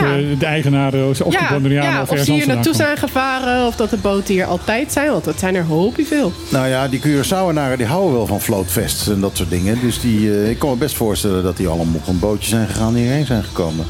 Ja. 0.00 0.16
De, 0.16 0.36
de 0.38 0.46
eigenaren 0.46 1.08
of 1.08 1.18
ja, 1.32 1.58
de 1.58 1.68
ja, 1.68 2.02
of, 2.02 2.10
of 2.10 2.18
ze 2.18 2.32
hier 2.32 2.46
naartoe 2.46 2.74
zijn 2.74 2.96
gevaren 2.96 3.66
of 3.66 3.76
dat 3.76 3.90
de 3.90 3.96
boten 3.96 4.34
hier 4.34 4.44
altijd 4.44 4.92
zijn. 4.92 5.10
Want 5.10 5.24
dat 5.24 5.38
zijn 5.38 5.54
er 5.54 5.64
hoopje 5.64 6.04
veel. 6.04 6.32
Nou 6.48 6.68
ja, 6.68 6.88
die 6.88 7.00
Curaçaoenaren 7.00 7.76
die 7.76 7.86
houden 7.86 8.12
wel 8.12 8.26
van 8.26 8.40
floatfests 8.40 9.08
en 9.08 9.20
dat 9.20 9.36
soort 9.36 9.50
dingen. 9.50 9.80
Dus 9.80 10.00
die, 10.00 10.20
uh, 10.20 10.50
ik 10.50 10.58
kan 10.58 10.70
me 10.70 10.76
best 10.76 10.94
voorstellen 10.94 11.42
dat 11.42 11.56
die 11.56 11.68
allemaal 11.68 11.94
op 11.94 12.06
een 12.06 12.18
bootje 12.18 12.48
zijn 12.48 12.66
gegaan 12.66 12.94
die 12.94 13.02
hierheen 13.02 13.26
zijn 13.26 13.44
gekomen. 13.44 13.86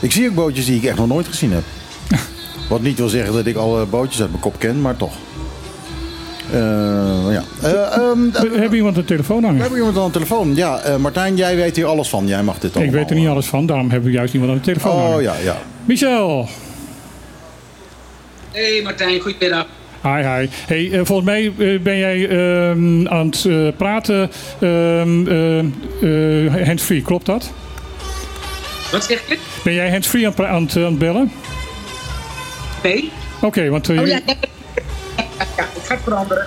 Ik 0.00 0.12
zie 0.12 0.28
ook 0.28 0.34
bootjes 0.34 0.66
die 0.66 0.76
ik 0.76 0.84
echt 0.84 0.96
nog 0.96 1.06
nooit 1.06 1.26
gezien 1.26 1.52
heb. 1.52 1.64
Wat 2.68 2.82
niet 2.82 2.98
wil 2.98 3.08
zeggen 3.08 3.34
dat 3.34 3.46
ik 3.46 3.56
alle 3.56 3.86
bootjes 3.86 4.20
uit 4.20 4.30
mijn 4.30 4.42
kop 4.42 4.58
ken, 4.58 4.80
maar 4.80 4.96
toch. 4.96 5.12
Uh, 6.52 7.32
ja. 7.32 7.44
Uh, 7.64 8.08
um, 8.10 8.30
Heb 8.32 8.70
je 8.70 8.76
iemand 8.76 8.96
een 8.96 9.04
telefoon 9.04 9.42
hangen? 9.42 9.56
We 9.56 9.60
hebben 9.60 9.78
iemand 9.78 9.98
aan 9.98 10.06
de 10.06 10.12
telefoon. 10.12 10.54
Ja, 10.54 10.86
uh, 10.86 10.96
Martijn, 10.96 11.36
jij 11.36 11.56
weet 11.56 11.76
hier 11.76 11.86
alles 11.86 12.08
van. 12.08 12.26
Jij 12.26 12.42
mag 12.42 12.58
dit 12.58 12.74
allemaal. 12.74 12.94
Ik 12.94 12.98
weet 12.98 13.10
er 13.10 13.16
niet 13.16 13.28
alles 13.28 13.46
van, 13.46 13.66
daarom 13.66 13.90
hebben 13.90 14.08
we 14.10 14.16
juist 14.16 14.34
iemand 14.34 14.52
aan 14.52 14.58
de 14.58 14.64
telefoon 14.64 14.92
oh, 14.92 15.02
hangen. 15.02 15.22
ja, 15.22 15.34
ja. 15.42 15.56
Michel. 15.84 16.48
Hey 18.52 18.80
Martijn, 18.82 19.20
goedemiddag. 19.20 19.66
Hi, 20.02 20.22
hi. 20.22 20.48
Hey, 20.66 20.84
uh, 20.84 21.00
volgens 21.04 21.28
mij 21.28 21.52
uh, 21.56 21.80
ben 21.80 21.98
jij 21.98 22.16
uh, 22.16 22.70
aan 23.06 23.26
het 23.26 23.76
praten 23.76 24.30
ehm, 24.60 25.70
hands-free, 26.64 27.02
klopt 27.02 27.26
dat? 27.26 27.52
Wat 28.92 29.04
zeg 29.04 29.28
je? 29.28 29.38
Ben 29.64 29.74
jij 29.74 29.90
hands-free 29.90 30.26
aan, 30.26 30.34
aan, 30.36 30.68
aan, 30.76 30.82
het 30.82 30.98
bellen? 30.98 31.32
Nee. 32.82 33.10
Oké, 33.36 33.46
okay, 33.46 33.70
want... 33.70 33.88
oh, 33.88 34.06
ja, 34.06 34.20
ja, 35.56 35.68
het 35.74 35.86
gaat 35.86 36.00
veranderen. 36.02 36.46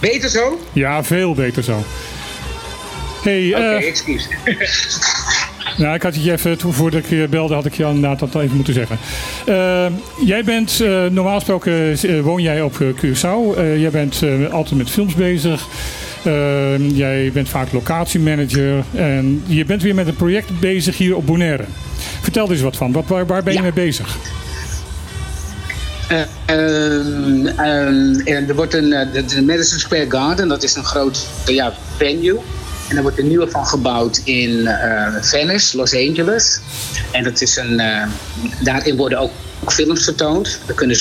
Beter 0.00 0.30
zo? 0.30 0.60
Ja, 0.72 1.04
veel 1.04 1.34
beter 1.34 1.62
zo. 1.62 1.84
Hey, 3.22 3.48
Oké, 3.48 3.56
okay, 3.56 3.80
uh, 3.80 3.88
excuus. 3.88 4.28
Nou, 5.76 5.94
ik 5.94 6.02
had 6.02 6.24
je 6.24 6.32
even, 6.32 6.60
voordat 6.60 7.00
ik 7.00 7.08
je 7.08 7.26
belde, 7.30 7.54
had 7.54 7.66
ik 7.66 7.74
je 7.74 7.84
inderdaad 7.84 8.18
dat 8.18 8.42
even 8.42 8.56
moeten 8.56 8.74
zeggen. 8.74 8.98
Uh, 9.48 9.86
jij 10.24 10.44
bent, 10.44 10.80
uh, 10.80 11.06
normaal 11.06 11.34
gesproken 11.34 12.22
woon 12.22 12.42
jij 12.42 12.62
op 12.62 12.74
Curaçao. 12.74 13.56
jij 13.56 13.90
bent 13.90 14.22
altijd 14.50 14.78
met 14.78 14.90
films 14.90 15.14
bezig. 15.14 15.66
jij 16.92 17.30
bent 17.32 17.48
vaak 17.48 17.72
locatiemanager. 17.72 18.84
En 18.94 19.42
je 19.46 19.64
bent 19.64 19.82
weer 19.82 19.94
met 19.94 20.06
een 20.06 20.16
project 20.16 20.60
bezig 20.60 20.96
hier 20.96 21.16
op 21.16 21.26
Bonaire. 21.26 21.64
Vertel 22.20 22.44
er 22.44 22.52
eens 22.52 22.60
wat 22.60 22.76
van. 22.76 22.92
Wat, 22.92 23.06
waar, 23.06 23.26
waar 23.26 23.42
ben 23.42 23.52
je 23.52 23.58
ja. 23.58 23.64
mee 23.64 23.72
bezig? 23.72 24.16
Uh, 26.10 26.20
er 28.48 28.54
wordt 28.54 28.74
een, 28.74 28.90
uh, 28.90 29.28
de 29.28 29.42
Madison 29.42 29.78
Square 29.78 30.10
Garden, 30.10 30.48
dat 30.48 30.62
is 30.62 30.74
een 30.74 30.84
groot 30.84 31.26
ja, 31.46 31.74
venue. 31.96 32.40
En 32.88 32.96
er 32.96 33.02
wordt 33.02 33.18
een 33.18 33.28
nieuwe 33.28 33.50
van 33.50 33.66
gebouwd 33.66 34.20
in 34.24 34.50
uh, 34.50 35.06
Venice, 35.20 35.76
Los 35.76 35.94
Angeles. 35.94 36.60
En 37.12 37.24
dat 37.24 37.40
is 37.40 37.56
een, 37.56 37.82
daarin 38.60 38.96
worden 38.96 39.18
ook 39.18 39.30
films 39.66 40.04
vertoond. 40.04 40.58
Er 40.66 40.74
kunnen 40.74 40.96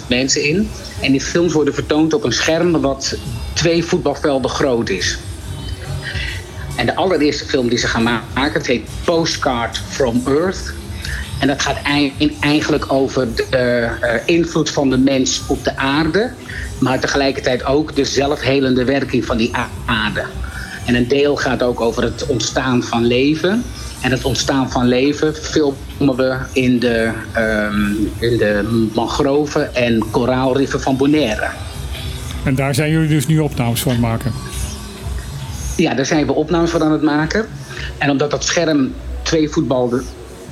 17.500 0.00 0.06
mensen 0.08 0.44
in. 0.44 0.70
En 1.00 1.12
die 1.12 1.20
films 1.20 1.52
worden 1.52 1.74
vertoond 1.74 2.14
op 2.14 2.24
een 2.24 2.32
scherm 2.32 2.80
wat 2.80 3.16
twee 3.52 3.84
voetbalvelden 3.84 4.50
groot 4.50 4.88
is. 4.88 5.18
En 6.76 6.86
de 6.86 6.94
allereerste 6.94 7.44
film 7.44 7.68
die 7.68 7.78
ze 7.78 7.86
gaan 7.86 8.02
maken, 8.02 8.52
het 8.52 8.66
heet 8.66 8.88
Postcard 9.04 9.80
from 9.88 10.22
Earth. 10.26 10.72
En 11.38 11.46
dat 11.46 11.62
gaat 11.62 11.78
eigenlijk 12.40 12.92
over 12.92 13.28
de 13.34 13.88
uh, 14.02 14.10
invloed 14.24 14.70
van 14.70 14.90
de 14.90 14.98
mens 14.98 15.42
op 15.46 15.64
de 15.64 15.76
aarde, 15.76 16.30
maar 16.78 17.00
tegelijkertijd 17.00 17.64
ook 17.64 17.94
de 17.94 18.04
zelfhelende 18.04 18.84
werking 18.84 19.24
van 19.24 19.36
die 19.36 19.50
aarde. 19.86 20.24
En 20.86 20.94
een 20.94 21.08
deel 21.08 21.36
gaat 21.36 21.62
ook 21.62 21.80
over 21.80 22.02
het 22.02 22.26
ontstaan 22.26 22.82
van 22.82 23.04
leven. 23.06 23.64
En 24.00 24.10
het 24.10 24.24
ontstaan 24.24 24.70
van 24.70 24.86
leven 24.86 25.34
filmen 25.34 26.16
we 26.16 26.36
in 26.52 26.78
de, 26.78 27.10
um, 27.36 28.10
in 28.18 28.36
de 28.36 28.88
mangroven 28.94 29.74
en 29.74 30.10
koraalriffen 30.10 30.80
van 30.80 30.96
Bonaire. 30.96 31.48
En 32.44 32.54
daar 32.54 32.74
zijn 32.74 32.90
jullie 32.90 33.08
dus 33.08 33.26
nu 33.26 33.38
opnames 33.38 33.82
van 33.82 34.00
maken? 34.00 34.32
Ja, 35.76 35.94
daar 35.94 36.06
zijn 36.06 36.26
we 36.26 36.32
opnames 36.32 36.70
van 36.70 36.82
aan 36.82 36.92
het 36.92 37.02
maken. 37.02 37.46
En 37.98 38.10
omdat 38.10 38.30
dat 38.30 38.44
scherm 38.44 38.92
twee, 39.22 39.48
voetbal, 39.48 40.00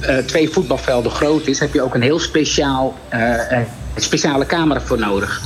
uh, 0.09 0.17
twee 0.17 0.51
voetbalvelden 0.51 1.11
groot 1.11 1.47
is, 1.47 1.59
heb 1.59 1.75
je 1.75 1.83
ook 1.83 1.95
een 1.95 2.03
heel 2.03 2.19
speciaal, 2.19 2.95
uh, 3.15 3.59
speciale 3.97 4.47
camera 4.47 4.81
voor 4.81 4.99
nodig. 4.99 5.43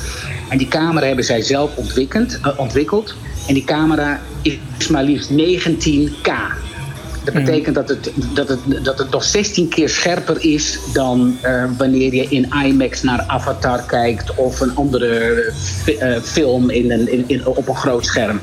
En 0.48 0.58
die 0.58 0.68
camera 0.68 1.06
hebben 1.06 1.24
zij 1.24 1.42
zelf 1.42 1.76
ontwikkeld. 1.76 2.38
Ontwikkeld. 2.56 3.14
En 3.48 3.54
die 3.54 3.64
camera 3.64 4.20
is 4.42 4.88
maar 4.88 5.02
liefst 5.02 5.30
19K. 5.30 6.30
Dat 7.24 7.34
betekent 7.34 7.74
dat 7.74 7.88
het, 7.88 8.10
dat, 8.34 8.48
het, 8.48 8.84
dat 8.84 8.98
het 8.98 9.10
nog 9.10 9.24
16 9.24 9.68
keer 9.68 9.88
scherper 9.88 10.36
is 10.40 10.78
dan 10.92 11.36
uh, 11.44 11.64
wanneer 11.78 12.14
je 12.14 12.26
in 12.28 12.48
IMAX 12.64 13.02
naar 13.02 13.24
Avatar 13.26 13.82
kijkt 13.86 14.34
of 14.34 14.60
een 14.60 14.74
andere 14.74 15.52
uh, 15.86 16.18
film 16.22 16.70
in 16.70 16.90
een, 16.90 17.12
in, 17.12 17.24
in, 17.26 17.46
op 17.46 17.68
een 17.68 17.76
groot 17.76 18.06
scherm. 18.06 18.40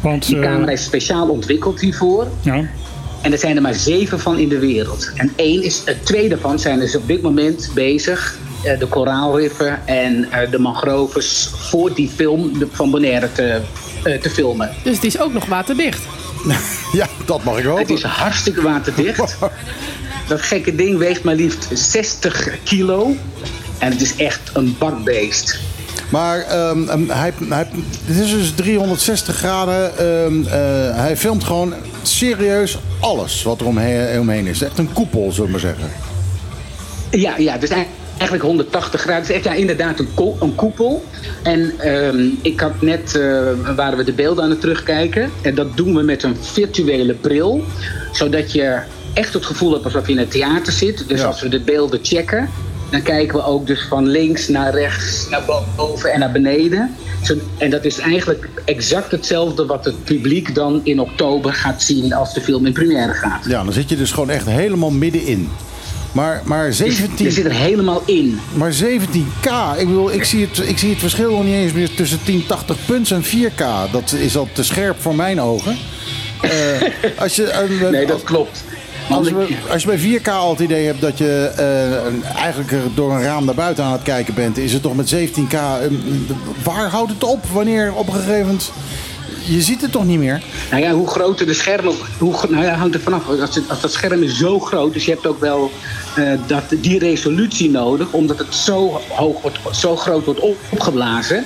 Want, 0.00 0.26
die 0.26 0.40
camera 0.40 0.72
is 0.72 0.84
speciaal 0.84 1.28
ontwikkeld 1.28 1.80
hiervoor. 1.80 2.26
Ja. 2.40 2.64
En 3.22 3.32
er 3.32 3.38
zijn 3.38 3.56
er 3.56 3.62
maar 3.62 3.74
zeven 3.74 4.20
van 4.20 4.38
in 4.38 4.48
de 4.48 4.58
wereld. 4.58 5.10
En 5.14 5.32
één 5.36 5.62
is, 5.62 5.82
het 5.84 6.06
tweede 6.06 6.38
van 6.38 6.58
zijn 6.58 6.78
dus 6.78 6.96
op 6.96 7.06
dit 7.06 7.22
moment 7.22 7.70
bezig 7.74 8.38
de 8.78 8.86
koraalriffen 8.86 9.86
en 9.86 10.28
de 10.50 10.58
mangroves 10.58 11.50
voor 11.54 11.94
die 11.94 12.08
film 12.08 12.52
van 12.72 12.90
Bonaire 12.90 13.32
te, 13.32 13.60
te 14.02 14.30
filmen. 14.30 14.70
Dus 14.82 15.00
die 15.00 15.08
is 15.08 15.20
ook 15.20 15.32
nog 15.32 15.46
waterdicht? 15.46 16.02
ja, 16.92 17.08
dat 17.24 17.44
mag 17.44 17.58
ik 17.58 17.64
hopen. 17.64 17.80
Het 17.80 17.90
is 17.90 18.02
hartstikke 18.02 18.62
waterdicht. 18.62 19.36
dat 20.28 20.42
gekke 20.42 20.74
ding 20.74 20.98
weegt 20.98 21.22
maar 21.22 21.34
liefst 21.34 21.68
60 21.72 22.48
kilo. 22.62 23.16
En 23.78 23.90
het 23.92 24.00
is 24.00 24.16
echt 24.16 24.50
een 24.52 24.76
bakbeest. 24.78 25.58
Maar 26.08 26.68
um, 26.70 27.10
hij, 27.10 27.32
hij, 27.48 27.68
het 28.04 28.16
is 28.16 28.30
dus 28.30 28.52
360 28.54 29.36
graden. 29.36 30.06
Um, 30.06 30.40
uh, 30.40 30.50
hij 30.94 31.16
filmt 31.16 31.44
gewoon 31.44 31.74
serieus 32.08 32.78
alles 33.00 33.42
wat 33.42 33.60
er 33.60 33.66
omheen, 33.66 34.46
is. 34.46 34.62
Echt 34.62 34.78
een 34.78 34.92
koepel, 34.92 35.32
zullen 35.32 35.44
we 35.44 35.50
maar 35.50 35.60
zeggen. 35.60 35.90
Ja, 37.10 37.36
ja 37.36 37.58
dus 37.58 37.70
eigenlijk 38.18 38.42
180 38.42 39.00
graden. 39.00 39.20
Het 39.20 39.30
is 39.30 39.36
echt 39.36 39.44
ja, 39.44 39.52
inderdaad 39.52 39.98
een, 39.98 40.08
ko 40.14 40.36
een 40.40 40.54
koepel. 40.54 41.04
En 41.42 41.88
um, 41.88 42.38
ik 42.42 42.60
had 42.60 42.80
net, 42.80 43.14
uh, 43.16 43.74
waren 43.76 43.98
we 43.98 44.04
de 44.04 44.12
beelden 44.12 44.44
aan 44.44 44.50
het 44.50 44.60
terugkijken. 44.60 45.30
En 45.42 45.54
dat 45.54 45.76
doen 45.76 45.94
we 45.94 46.02
met 46.02 46.22
een 46.22 46.36
virtuele 46.36 47.14
bril. 47.14 47.64
Zodat 48.12 48.52
je 48.52 48.78
echt 49.14 49.34
het 49.34 49.46
gevoel 49.46 49.72
hebt 49.72 49.84
alsof 49.84 50.06
je 50.06 50.12
in 50.12 50.18
het 50.18 50.30
theater 50.30 50.72
zit. 50.72 51.08
Dus 51.08 51.20
ja. 51.20 51.26
als 51.26 51.40
we 51.40 51.48
de 51.48 51.60
beelden 51.60 52.00
checken, 52.02 52.48
dan 52.90 53.02
kijken 53.02 53.36
we 53.36 53.44
ook 53.44 53.66
dus 53.66 53.86
van 53.88 54.06
links 54.06 54.48
naar 54.48 54.74
rechts, 54.74 55.28
naar 55.30 55.42
boven 55.76 56.12
en 56.12 56.20
naar 56.20 56.32
beneden. 56.32 56.94
En 57.58 57.70
dat 57.70 57.84
is 57.84 57.98
eigenlijk 57.98 58.48
exact 58.64 59.10
hetzelfde 59.10 59.66
wat 59.66 59.84
het 59.84 60.04
publiek 60.04 60.54
dan 60.54 60.80
in 60.84 61.00
oktober 61.00 61.52
gaat 61.52 61.82
zien 61.82 62.12
als 62.12 62.34
de 62.34 62.40
film 62.40 62.66
in 62.66 62.72
première 62.72 63.12
gaat. 63.12 63.44
Ja, 63.44 63.64
dan 63.64 63.72
zit 63.72 63.88
je 63.88 63.96
dus 63.96 64.10
gewoon 64.10 64.30
echt 64.30 64.46
helemaal 64.46 64.90
middenin. 64.90 65.48
Maar, 66.12 66.42
maar 66.44 66.72
17... 66.72 67.24
Je 67.24 67.32
zit 67.32 67.44
er 67.44 67.52
helemaal 67.52 68.02
in. 68.04 68.40
Maar 68.54 68.72
17K, 68.72 69.78
ik 69.78 69.86
bedoel, 69.86 70.12
ik 70.12 70.24
zie 70.24 70.46
het, 70.46 70.68
ik 70.68 70.78
zie 70.78 70.90
het 70.90 70.98
verschil 70.98 71.30
nog 71.30 71.44
niet 71.44 71.54
eens 71.54 71.72
meer 71.72 71.94
tussen 71.94 72.18
1080 72.24 72.76
punts 72.86 73.10
en 73.10 73.24
4K. 73.24 73.90
Dat 73.92 74.12
is 74.12 74.36
al 74.36 74.48
te 74.52 74.62
scherp 74.62 75.00
voor 75.00 75.14
mijn 75.14 75.40
ogen. 75.40 75.76
Uh, 76.44 76.50
als 77.22 77.36
je, 77.36 77.68
uh, 77.82 77.90
nee, 77.90 78.06
dat 78.06 78.22
klopt. 78.22 78.64
Als, 79.10 79.30
we, 79.30 79.56
als, 79.70 79.82
je 79.82 79.88
bij 79.88 80.20
4K 80.20 80.30
al 80.30 80.50
het 80.50 80.60
idee 80.60 80.86
hebt 80.86 81.00
dat 81.00 81.18
je 81.18 81.52
uh, 81.58 82.36
eigenlijk 82.36 82.72
door 82.94 83.12
een 83.12 83.22
raam 83.22 83.44
naar 83.44 83.54
buiten 83.54 83.84
aan 83.84 83.92
het 83.92 84.02
kijken 84.02 84.34
bent, 84.34 84.58
is 84.58 84.72
het 84.72 84.82
toch 84.82 84.96
met 84.96 85.14
17K. 85.14 85.56
waar 86.62 86.88
houdt 86.88 87.12
het 87.12 87.24
op? 87.24 87.44
Wanneer 87.52 87.94
op 87.94 88.06
een 88.06 88.14
gegeven 88.14 88.46
moment 88.46 88.72
je 89.48 89.62
ziet 89.62 89.80
het 89.80 89.92
toch 89.92 90.04
niet 90.04 90.18
meer? 90.18 90.42
Nou 90.70 90.82
ja, 90.82 90.92
hoe 90.92 91.08
groter 91.08 91.46
de 91.46 91.54
schermen, 91.54 91.94
hoe, 92.18 92.34
nou 92.48 92.64
ja, 92.64 92.74
hangt 92.74 92.94
er 92.94 93.00
vanaf. 93.00 93.28
Als, 93.28 93.54
het, 93.54 93.68
als 93.68 93.80
dat 93.80 93.92
scherm 93.92 94.22
is 94.22 94.36
zo 94.36 94.60
groot, 94.60 94.92
dus 94.92 95.04
je 95.04 95.10
hebt 95.10 95.26
ook 95.26 95.40
wel 95.40 95.70
uh, 96.18 96.32
dat, 96.46 96.62
die 96.80 96.98
resolutie 96.98 97.70
nodig, 97.70 98.12
omdat 98.12 98.38
het 98.38 98.54
zo, 98.54 99.00
hoog 99.08 99.42
wordt, 99.42 99.58
zo 99.72 99.96
groot 99.96 100.24
wordt 100.24 100.40
opgeblazen. 100.40 101.44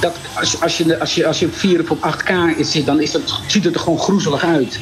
Dat 0.00 0.16
als, 0.34 0.60
als, 0.60 0.78
je, 0.78 1.00
als, 1.00 1.14
je, 1.14 1.26
als 1.26 1.38
je 1.38 1.46
op 1.46 1.54
4 1.54 1.80
of 1.80 1.90
op 1.90 2.14
8K 2.14 2.60
zit, 2.60 2.86
dan 2.86 3.00
is 3.00 3.10
dat, 3.10 3.40
ziet 3.46 3.64
het 3.64 3.74
er 3.74 3.80
gewoon 3.80 3.98
groezelig 3.98 4.44
uit. 4.44 4.78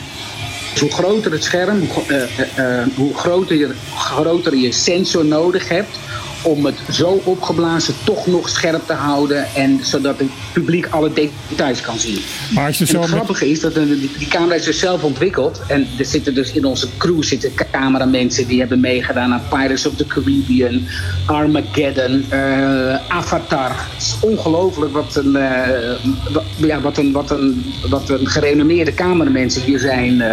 Hoe 0.80 0.90
groter 0.90 1.32
het 1.32 1.44
scherm, 1.44 1.78
hoe, 1.80 2.04
uh, 2.08 2.38
uh, 2.58 2.86
hoe 2.94 3.14
groter, 3.14 3.56
je, 3.56 3.74
groter 3.94 4.56
je 4.56 4.72
sensor 4.72 5.24
nodig 5.24 5.68
hebt 5.68 5.98
om 6.46 6.64
het 6.64 6.78
zo 6.90 7.20
opgeblazen 7.24 7.94
toch 8.04 8.26
nog 8.26 8.48
scherp 8.48 8.86
te 8.86 8.92
houden. 8.92 9.46
En 9.54 9.80
zodat 9.82 10.18
het 10.18 10.28
publiek 10.52 10.86
alle 10.90 11.10
details 11.12 11.80
kan 11.80 11.98
zien. 11.98 12.18
Maar 12.54 12.66
als 12.66 12.78
je 12.78 12.86
zo 12.86 12.94
en 12.94 13.00
het 13.00 13.10
grappige 13.10 13.50
is 13.50 13.60
dat 13.60 13.74
die, 13.74 14.10
die 14.18 14.28
camera 14.28 14.54
is 14.54 14.64
dus 14.64 14.78
zelf 14.78 15.02
ontwikkeld. 15.02 15.60
En 15.68 15.86
er 15.98 16.04
zitten 16.04 16.34
dus 16.34 16.52
in 16.52 16.64
onze 16.64 16.88
crew 16.96 17.22
zitten 17.22 17.50
cameramensen 17.70 18.46
die 18.46 18.58
hebben 18.58 18.80
meegedaan 18.80 19.32
aan 19.32 19.42
Pirates 19.48 19.86
of 19.86 19.94
the 19.94 20.06
Caribbean, 20.06 20.86
Armageddon, 21.26 22.24
uh, 22.32 22.94
Avatar. 23.08 23.70
Het 23.70 24.02
is 24.02 24.16
ongelooflijk 24.20 24.92
wat 24.92 25.16
een, 25.16 25.36
uh, 25.36 26.32
wat, 26.32 26.44
ja, 26.56 26.80
wat, 26.80 26.98
een, 26.98 27.12
wat, 27.12 27.30
een, 27.30 27.64
wat 27.88 28.10
een 28.10 28.26
gerenommeerde 28.26 28.94
cameramensen 28.94 29.62
hier 29.62 29.78
zijn 29.78 30.12
uh, 30.12 30.30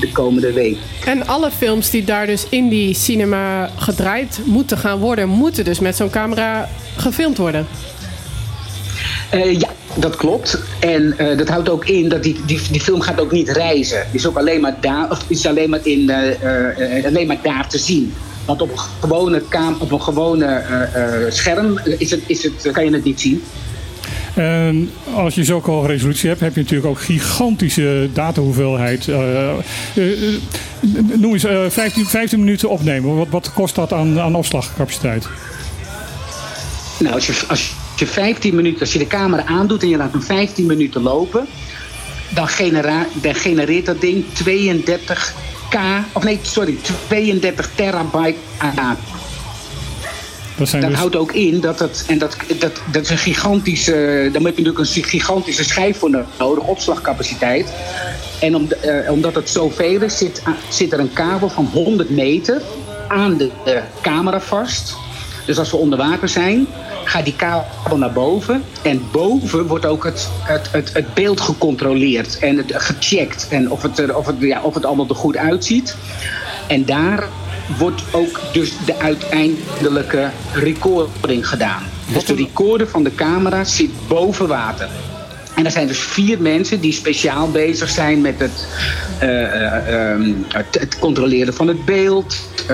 de 0.00 0.12
komende 0.12 0.52
week. 0.52 0.76
En 1.04 1.26
alle 1.26 1.50
films 1.50 1.90
die 1.90 2.04
daar 2.04 2.26
dus 2.26 2.46
in 2.48 2.68
die 2.68 2.94
cinema 2.94 3.70
gedraaid 3.76 4.40
moeten 4.44 4.78
gaan 4.78 4.98
worden, 4.98 5.28
moeten 5.42 5.64
dus 5.64 5.80
met 5.80 5.96
zo'n 5.96 6.10
camera 6.10 6.68
gefilmd 6.96 7.38
worden. 7.38 7.66
Uh, 9.34 9.58
ja, 9.58 9.68
dat 9.94 10.16
klopt. 10.16 10.58
En 10.80 11.14
uh, 11.18 11.38
dat 11.38 11.48
houdt 11.48 11.68
ook 11.68 11.84
in 11.84 12.08
dat 12.08 12.22
die, 12.22 12.40
die, 12.46 12.60
die 12.70 12.80
film 12.80 13.00
gaat 13.00 13.20
ook 13.20 13.32
niet 13.32 13.48
reizen. 13.48 14.06
Is 14.10 14.26
ook 14.26 14.36
alleen 14.36 14.60
maar 14.60 14.76
daar, 14.80 15.10
of 15.10 15.24
is 15.26 15.46
alleen 15.46 15.70
maar, 15.70 15.80
in, 15.82 16.00
uh, 16.00 17.06
alleen 17.06 17.26
maar 17.26 17.38
daar 17.42 17.68
te 17.68 17.78
zien. 17.78 18.14
Want 18.44 18.62
op 18.62 18.70
een 18.70 18.78
gewone, 18.78 19.40
kaam, 19.48 19.76
op 19.78 19.92
een 19.92 20.02
gewone 20.02 20.62
scherm 21.28 21.78
is 21.98 22.10
het, 22.10 22.20
is 22.26 22.42
het, 22.42 22.70
kan 22.72 22.84
je 22.84 22.92
het 22.92 23.04
niet 23.04 23.20
zien. 23.20 23.42
En 24.34 24.90
als 25.14 25.34
je 25.34 25.44
zulke 25.44 25.70
hoge 25.70 25.86
resolutie 25.86 26.28
hebt, 26.28 26.40
heb 26.40 26.54
je 26.54 26.60
natuurlijk 26.60 26.88
ook 26.88 27.00
gigantische 27.00 28.10
datahoeveelheid. 28.12 29.06
Uh, 29.06 29.52
uh, 29.94 30.38
noem 31.16 31.32
eens, 31.32 31.46
15, 31.68 32.06
15 32.06 32.38
minuten 32.38 32.68
opnemen. 32.68 33.16
Wat, 33.16 33.28
wat 33.28 33.52
kost 33.52 33.74
dat 33.74 33.92
aan, 33.92 34.20
aan 34.20 34.34
opslagcapaciteit? 34.34 35.28
Nou, 36.98 37.14
als 37.14 37.26
je, 37.26 37.44
als 37.48 37.74
je 37.96 38.06
15 38.06 38.54
minuten, 38.54 38.80
als 38.80 38.92
je 38.92 38.98
de 38.98 39.06
camera 39.06 39.44
aandoet 39.44 39.82
en 39.82 39.88
je 39.88 39.96
laat 39.96 40.12
hem 40.12 40.22
15 40.22 40.66
minuten 40.66 41.02
lopen, 41.02 41.46
dan, 42.34 42.48
genereert 43.22 43.86
dat 43.86 44.00
ding 44.00 44.24
32k, 44.24 45.78
of 46.12 46.22
nee, 46.22 46.38
sorry, 46.42 46.76
32 47.08 47.70
terabyte 47.74 48.38
aan 48.58 48.74
data. 48.74 49.21
Dat, 50.70 50.80
dat 50.80 50.90
dus... 50.90 50.98
houdt 50.98 51.16
ook 51.16 51.32
in 51.32 51.60
dat 51.60 51.78
het, 51.78 52.04
en 52.06 52.18
dat, 52.18 52.36
dat, 52.58 52.72
dat 52.92 53.02
is 53.02 53.10
een 53.10 53.18
gigantische, 53.18 53.92
daar 54.32 54.42
heb 54.42 54.56
je 54.56 54.62
natuurlijk 54.62 54.78
een 54.78 55.04
gigantische 55.04 55.64
schijf 55.64 55.98
voor 55.98 56.10
nodig, 56.38 56.64
opslagcapaciteit. 56.64 57.72
En 58.40 58.56
om, 58.56 58.68
uh, 58.84 59.10
omdat 59.10 59.34
het 59.34 59.48
zoveel 59.50 60.02
is, 60.02 60.18
zit, 60.18 60.42
zit 60.68 60.92
er 60.92 61.00
een 61.00 61.12
kabel 61.12 61.48
van 61.48 61.68
100 61.72 62.10
meter 62.10 62.62
aan 63.08 63.36
de, 63.36 63.50
de 63.64 63.80
camera 64.00 64.40
vast. 64.40 64.94
Dus 65.46 65.58
als 65.58 65.70
we 65.70 65.76
onder 65.76 65.98
water 65.98 66.28
zijn, 66.28 66.66
gaat 67.04 67.24
die 67.24 67.36
kabel 67.36 67.96
naar 67.96 68.12
boven. 68.12 68.62
En 68.82 69.02
boven 69.12 69.66
wordt 69.66 69.86
ook 69.86 70.04
het, 70.04 70.28
het, 70.42 70.72
het, 70.72 70.92
het 70.92 71.14
beeld 71.14 71.40
gecontroleerd 71.40 72.38
en 72.38 72.56
het, 72.56 72.72
gecheckt. 72.74 73.46
En 73.50 73.70
of 73.70 73.82
het, 73.82 73.98
er, 73.98 74.16
of, 74.16 74.26
het, 74.26 74.36
ja, 74.38 74.62
of 74.62 74.74
het 74.74 74.84
allemaal 74.84 75.08
er 75.08 75.14
goed 75.14 75.36
uitziet. 75.36 75.96
En 76.68 76.84
daar 76.84 77.28
wordt 77.78 78.02
ook 78.12 78.40
dus 78.52 78.72
de 78.86 78.98
uiteindelijke 78.98 80.30
recording 80.52 81.48
gedaan. 81.48 81.82
Dus 82.12 82.24
de 82.24 82.34
recorder 82.34 82.88
van 82.88 83.02
de 83.02 83.14
camera 83.14 83.64
zit 83.64 83.90
boven 84.08 84.48
water. 84.48 84.88
En 85.54 85.64
er 85.64 85.70
zijn 85.70 85.86
dus 85.86 85.98
vier 85.98 86.40
mensen 86.40 86.80
die 86.80 86.92
speciaal 86.92 87.50
bezig 87.50 87.88
zijn 87.88 88.20
met 88.20 88.34
het, 88.38 88.66
uh, 89.22 89.30
uh, 89.30 90.34
het, 90.48 90.80
het, 90.80 90.98
controleren 90.98 91.54
van 91.54 91.68
het 91.68 91.84
beeld, 91.84 92.36
uh, 92.62 92.68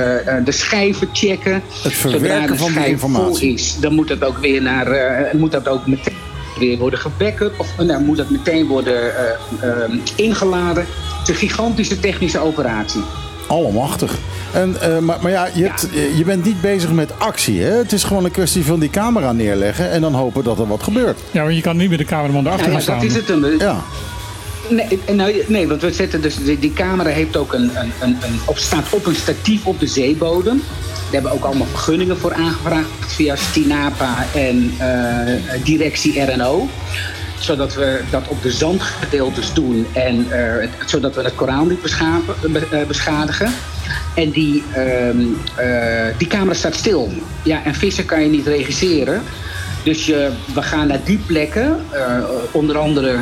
de 0.45 0.53
schijven 0.53 1.09
checken. 1.13 1.63
Het 1.83 1.93
verwerken 1.93 2.53
de 2.53 2.59
van 2.59 2.73
de 2.73 2.87
informatie. 2.87 3.53
is, 3.53 3.77
dan 3.81 3.95
moet 3.95 4.09
dat 4.09 4.25
ook 4.25 4.39
weer 4.39 4.63
naar, 4.63 4.89
moet 5.37 5.53
dat 5.53 5.69
ook 5.69 5.87
meteen 5.87 6.17
weer 6.59 6.79
worden 6.79 6.99
gebackup 6.99 7.61
of 7.61 7.77
nou, 7.77 8.03
moet 8.03 8.17
dat 8.17 8.31
meteen 8.31 8.67
worden 8.67 9.13
ingeladen. 10.17 10.87
Het 11.19 11.29
is 11.29 11.29
een 11.29 11.49
gigantische 11.49 12.01
technische 12.01 12.39
operatie. 12.39 13.03
Allemachtig. 13.49 14.19
En, 14.53 14.77
uh, 14.83 14.99
maar, 14.99 15.19
maar 15.21 15.31
ja, 15.31 15.49
je, 15.55 15.63
hebt, 15.63 15.89
je 16.17 16.25
bent 16.25 16.45
niet 16.45 16.61
bezig 16.61 16.93
met 16.93 17.19
actie. 17.19 17.63
Hè? 17.63 17.71
Het 17.71 17.93
is 17.93 18.05
gewoon 18.05 18.25
een 18.25 18.31
kwestie 18.31 18.65
van 18.65 18.81
die 18.81 18.91
camera 18.91 19.33
neerleggen 19.33 19.91
en 19.91 20.01
dan 20.01 20.15
hopen 20.15 20.45
dat 20.45 20.59
er 20.59 20.67
wat 20.67 20.83
gebeurt. 20.83 21.21
Ja, 21.31 21.43
want 21.43 21.55
je 21.55 21.61
kan 21.61 21.77
niet 21.77 21.91
met 21.91 21.99
de 21.99 22.05
cameraman 22.05 22.47
erachter 22.47 22.67
ja, 22.67 22.73
ja, 22.73 22.81
staan. 22.81 22.99
Dat 22.99 23.05
is 23.05 23.15
het. 23.15 23.61
Ja. 23.61 23.83
Nee, 24.69 24.99
nou, 25.13 25.45
nee, 25.47 25.69
want 25.69 25.83
we 25.83 25.93
zetten 25.93 26.21
dus, 26.21 26.37
die, 26.37 26.59
die 26.59 26.73
camera 26.73 27.11
heeft 27.11 27.37
ook 27.37 27.53
een, 27.53 27.71
een, 27.75 27.93
een, 28.01 28.17
een, 28.23 28.41
op, 28.45 28.59
staat 28.59 28.87
op 28.91 29.07
een 29.07 29.15
statief 29.15 29.67
op 29.67 29.81
de 29.81 29.87
zeebodem. 29.87 30.57
Daar 30.57 31.13
hebben 31.13 31.31
we 31.31 31.37
ook 31.37 31.45
allemaal 31.45 31.67
vergunningen 31.67 32.19
voor 32.19 32.35
aangevraagd 32.35 32.89
via 33.07 33.37
Stinapa 33.37 34.27
en 34.35 34.75
uh, 34.81 35.65
directie 35.65 36.21
RNO 36.21 36.69
zodat 37.39 37.75
we 37.75 38.01
dat 38.11 38.29
op 38.29 38.43
de 38.43 38.51
zandgedeeltes 38.51 39.53
doen 39.53 39.87
en 39.93 40.27
uh, 40.31 40.69
zodat 40.87 41.15
we 41.15 41.23
het 41.23 41.35
koraal 41.35 41.65
niet 41.65 41.83
beschadigen. 42.87 43.53
En 44.15 44.31
die, 44.31 44.63
uh, 44.77 46.07
die 46.19 46.27
camera 46.27 46.55
staat 46.55 46.75
stil. 46.75 47.13
Ja, 47.43 47.65
en 47.65 47.75
vissen 47.75 48.05
kan 48.05 48.23
je 48.23 48.29
niet 48.29 48.47
regisseren. 48.47 49.23
Dus 49.85 50.07
we 50.55 50.63
gaan 50.63 50.87
naar 50.87 51.05
die 51.05 51.19
plekken, 51.19 51.81
onder 52.51 52.79
andere 52.79 53.17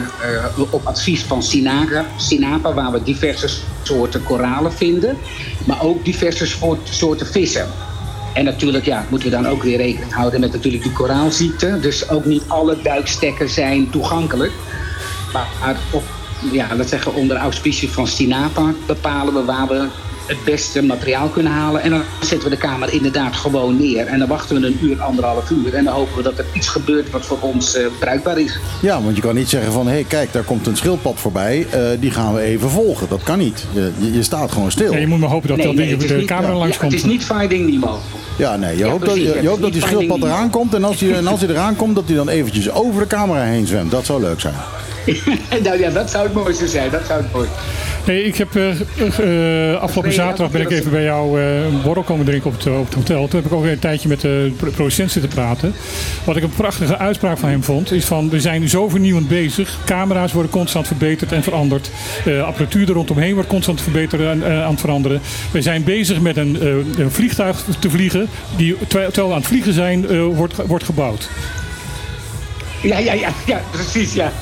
op 0.70 0.86
advies 0.86 1.22
van 1.22 1.42
Sinaga, 1.42 2.06
Sinapa, 2.16 2.74
waar 2.74 2.92
we 2.92 3.02
diverse 3.02 3.48
soorten 3.82 4.22
koralen 4.22 4.72
vinden, 4.72 5.16
maar 5.64 5.82
ook 5.82 6.04
diverse 6.04 6.46
soorten 6.90 7.26
vissen. 7.26 7.66
En 8.36 8.44
natuurlijk 8.44 8.84
ja, 8.84 9.06
moeten 9.08 9.30
we 9.30 9.36
dan 9.36 9.46
ook 9.46 9.62
weer 9.62 9.76
rekening 9.76 10.12
houden 10.12 10.40
met 10.40 10.52
natuurlijk 10.52 10.82
die 10.82 10.92
koraalziekte. 10.92 11.78
Dus 11.80 12.08
ook 12.08 12.24
niet 12.24 12.42
alle 12.46 12.76
duikstekken 12.82 13.48
zijn 13.48 13.90
toegankelijk. 13.90 14.52
Maar 15.32 15.76
op, 15.90 16.02
ja, 16.52 16.66
laten 16.70 16.88
zeggen, 16.88 17.14
onder 17.14 17.36
auspicie 17.36 17.90
van 17.90 18.06
Sinapa 18.06 18.74
bepalen 18.86 19.34
we 19.34 19.44
waar 19.44 19.68
we 19.68 19.86
het 20.26 20.44
beste 20.44 20.82
materiaal 20.82 21.28
kunnen 21.28 21.52
halen. 21.52 21.82
En 21.82 21.90
dan 21.90 22.02
zetten 22.20 22.50
we 22.50 22.54
de 22.54 22.60
kamer 22.60 22.92
inderdaad 22.92 23.36
gewoon 23.36 23.76
neer. 23.76 24.06
En 24.06 24.18
dan 24.18 24.28
wachten 24.28 24.60
we 24.60 24.66
een 24.66 24.78
uur, 24.82 25.00
anderhalf 25.00 25.50
uur. 25.50 25.74
En 25.74 25.84
dan 25.84 25.94
hopen 25.94 26.16
we 26.16 26.22
dat 26.22 26.38
er 26.38 26.44
iets 26.52 26.68
gebeurt 26.68 27.10
wat 27.10 27.26
voor 27.26 27.38
ons 27.40 27.76
uh, 27.76 27.86
bruikbaar 27.98 28.38
is. 28.38 28.58
Ja, 28.82 29.02
want 29.02 29.16
je 29.16 29.22
kan 29.22 29.34
niet 29.34 29.48
zeggen 29.48 29.72
van... 29.72 29.86
hé, 29.86 29.92
hey, 29.92 30.04
kijk, 30.04 30.32
daar 30.32 30.42
komt 30.42 30.66
een 30.66 30.76
schildpad 30.76 31.20
voorbij. 31.20 31.66
Uh, 31.74 31.88
die 32.00 32.10
gaan 32.10 32.34
we 32.34 32.40
even 32.40 32.70
volgen. 32.70 33.08
Dat 33.08 33.22
kan 33.22 33.38
niet. 33.38 33.66
Je, 33.72 33.92
je 34.12 34.22
staat 34.22 34.52
gewoon 34.52 34.70
stil. 34.70 34.92
Ja, 34.92 34.98
je 34.98 35.06
moet 35.06 35.20
maar 35.20 35.28
hopen 35.28 35.48
dat 35.48 35.56
nee, 35.56 35.66
dat 35.66 35.74
nee, 35.76 35.96
de 35.96 36.24
camera 36.24 36.54
langs 36.54 36.74
ja, 36.74 36.80
komt. 36.80 36.92
Het 36.92 37.00
is 37.00 37.08
niet 37.10 37.24
Finding 37.24 37.70
Nemo. 37.70 38.00
Ja, 38.36 38.56
nee. 38.56 38.76
Je 38.76 38.84
ja, 38.84 38.90
hoopt 38.90 39.04
precies, 39.04 39.24
dat, 39.24 39.34
je, 39.34 39.42
je 39.42 39.48
hoopt 39.48 39.62
dat 39.62 39.72
die 39.72 39.82
schildpad 39.82 40.22
eraan 40.22 40.50
komt. 40.50 40.74
En 40.74 40.84
als, 40.84 41.02
en 41.02 41.26
als 41.26 41.40
hij 41.40 41.48
eraan 41.48 41.76
komt, 41.76 41.94
dat 41.94 42.04
hij 42.06 42.16
dan 42.16 42.28
eventjes 42.28 42.70
over 42.70 43.00
de 43.00 43.06
camera 43.06 43.42
heen 43.42 43.66
zwemt. 43.66 43.90
Dat 43.90 44.04
zou 44.04 44.20
leuk 44.20 44.40
zijn. 44.40 44.54
nou 45.64 45.78
ja, 45.78 45.90
dat 45.90 46.10
zou 46.10 46.24
het 46.24 46.34
mooiste 46.34 46.68
zijn. 46.68 46.90
Dat 46.90 47.02
zou 47.06 47.22
het 47.22 47.32
mooiste 47.32 47.54
Nee, 48.06 48.24
ik 48.24 48.36
heb 48.36 48.54
uh, 48.54 48.80
uh, 49.20 49.80
afgelopen 49.80 50.12
zaterdag 50.12 50.50
ben 50.50 50.60
ik 50.60 50.70
even 50.70 50.90
bij 50.90 51.02
jou 51.02 51.40
uh, 51.40 51.64
een 51.64 51.82
borrel 51.82 52.02
komen 52.02 52.24
drinken 52.24 52.50
op 52.50 52.56
het, 52.56 52.66
op 52.66 52.84
het, 52.84 52.94
hotel. 52.94 53.28
Toen 53.28 53.40
heb 53.40 53.50
ik 53.50 53.56
ook 53.56 53.62
weer 53.62 53.72
een 53.72 53.78
tijdje 53.78 54.08
met 54.08 54.20
de 54.20 54.52
producent 54.58 55.10
zitten 55.10 55.30
praten. 55.30 55.74
Wat 56.24 56.36
ik 56.36 56.42
een 56.42 56.50
prachtige 56.50 56.98
uitspraak 56.98 57.38
van 57.38 57.48
hem 57.48 57.64
vond, 57.64 57.92
is 57.92 58.04
van 58.04 58.28
we 58.30 58.40
zijn 58.40 58.68
zo 58.68 58.88
vernieuwend 58.88 59.28
bezig. 59.28 59.78
Camera's 59.84 60.32
worden 60.32 60.50
constant 60.50 60.86
verbeterd 60.86 61.32
en 61.32 61.42
veranderd. 61.42 61.90
apparatuur 62.44 62.88
er 62.88 62.94
rondomheen 62.94 63.34
wordt 63.34 63.48
constant 63.48 63.80
verbeterd 63.80 64.22
en 64.22 64.44
aan 64.44 64.70
het 64.70 64.80
veranderen. 64.80 65.20
We 65.50 65.62
zijn 65.62 65.84
bezig 65.84 66.20
met 66.20 66.36
een, 66.36 66.66
een 66.98 67.10
vliegtuig 67.10 67.64
te 67.78 67.90
vliegen 67.90 68.28
die 68.56 68.76
terwijl 68.88 69.12
we 69.14 69.34
aan 69.34 69.40
het 69.40 69.46
vliegen 69.46 69.72
zijn, 69.72 70.26
wordt, 70.34 70.54
wordt 70.66 70.84
gebouwd. 70.84 71.28
Ja, 72.82 72.98
ja, 72.98 73.12
ja, 73.12 73.32
ja, 73.46 73.60
precies, 73.70 74.14
ja. 74.14 74.32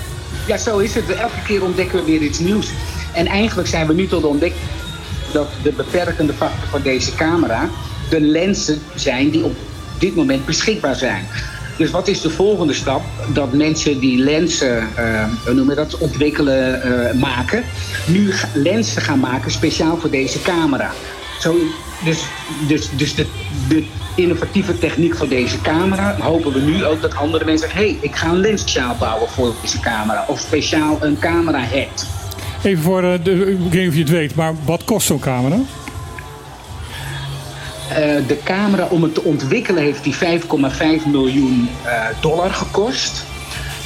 Ja, 0.46 0.56
zo 0.56 0.78
is 0.78 0.94
het. 0.94 1.10
Elke 1.10 1.42
keer 1.46 1.64
ontdekken 1.64 1.98
we 1.98 2.04
weer 2.04 2.20
iets 2.20 2.38
nieuws. 2.38 2.70
En 3.14 3.26
eigenlijk 3.26 3.68
zijn 3.68 3.86
we 3.86 3.94
nu 3.94 4.06
tot 4.06 4.24
ontdekt 4.24 4.56
dat 5.32 5.48
de 5.62 5.72
beperkende 5.72 6.32
factor 6.32 6.68
van 6.68 6.82
deze 6.82 7.14
camera 7.14 7.68
de 8.10 8.20
lenzen 8.20 8.82
zijn 8.94 9.30
die 9.30 9.44
op 9.44 9.56
dit 9.98 10.14
moment 10.14 10.46
beschikbaar 10.46 10.96
zijn. 10.96 11.26
Dus 11.76 11.90
wat 11.90 12.08
is 12.08 12.20
de 12.20 12.30
volgende 12.30 12.72
stap? 12.72 13.02
Dat 13.32 13.52
mensen 13.52 13.98
die 13.98 14.18
lenzen, 14.18 14.88
uh, 15.46 15.76
dat, 15.76 15.98
ontwikkelen, 15.98 16.82
uh, 16.86 17.20
maken, 17.20 17.64
nu 18.06 18.32
lenzen 18.52 19.02
gaan 19.02 19.20
maken 19.20 19.50
speciaal 19.50 19.96
voor 19.96 20.10
deze 20.10 20.42
camera. 20.42 20.90
Zo, 21.40 21.56
dus 22.04 22.18
dus, 22.66 22.88
dus 22.96 23.14
de, 23.14 23.26
de 23.68 23.84
innovatieve 24.16 24.78
techniek 24.78 25.16
van 25.16 25.28
deze 25.28 25.60
camera 25.60 26.16
hopen 26.20 26.52
we 26.52 26.60
nu 26.60 26.84
ook 26.84 27.02
dat 27.02 27.14
andere 27.14 27.44
mensen 27.44 27.68
zeggen: 27.68 27.86
hé, 27.86 27.92
hey, 27.92 27.98
ik 28.02 28.16
ga 28.16 28.28
een 28.28 28.40
lens 28.40 28.60
speciaal 28.60 28.96
bouwen 28.98 29.28
voor 29.28 29.54
deze 29.62 29.80
camera. 29.80 30.24
Of 30.28 30.38
speciaal 30.40 30.98
een 31.00 31.18
camera 31.18 31.60
head. 31.60 32.06
Even 32.64 32.82
voor, 32.82 33.04
uh, 33.04 33.12
de, 33.22 33.50
ik 33.50 33.72
weet 33.72 33.72
niet 33.72 33.88
of 33.88 33.94
je 33.94 34.00
het 34.00 34.10
weet, 34.10 34.34
maar 34.34 34.54
wat 34.64 34.84
kost 34.84 35.06
zo'n 35.06 35.18
camera? 35.18 35.56
Uh, 37.90 37.96
de 38.26 38.38
camera 38.44 38.86
om 38.90 39.02
het 39.02 39.14
te 39.14 39.22
ontwikkelen 39.22 39.82
heeft 39.82 40.04
die 40.04 40.14
5,5 40.14 40.20
miljoen 41.10 41.68
uh, 41.84 42.06
dollar 42.20 42.50
gekost. 42.50 43.24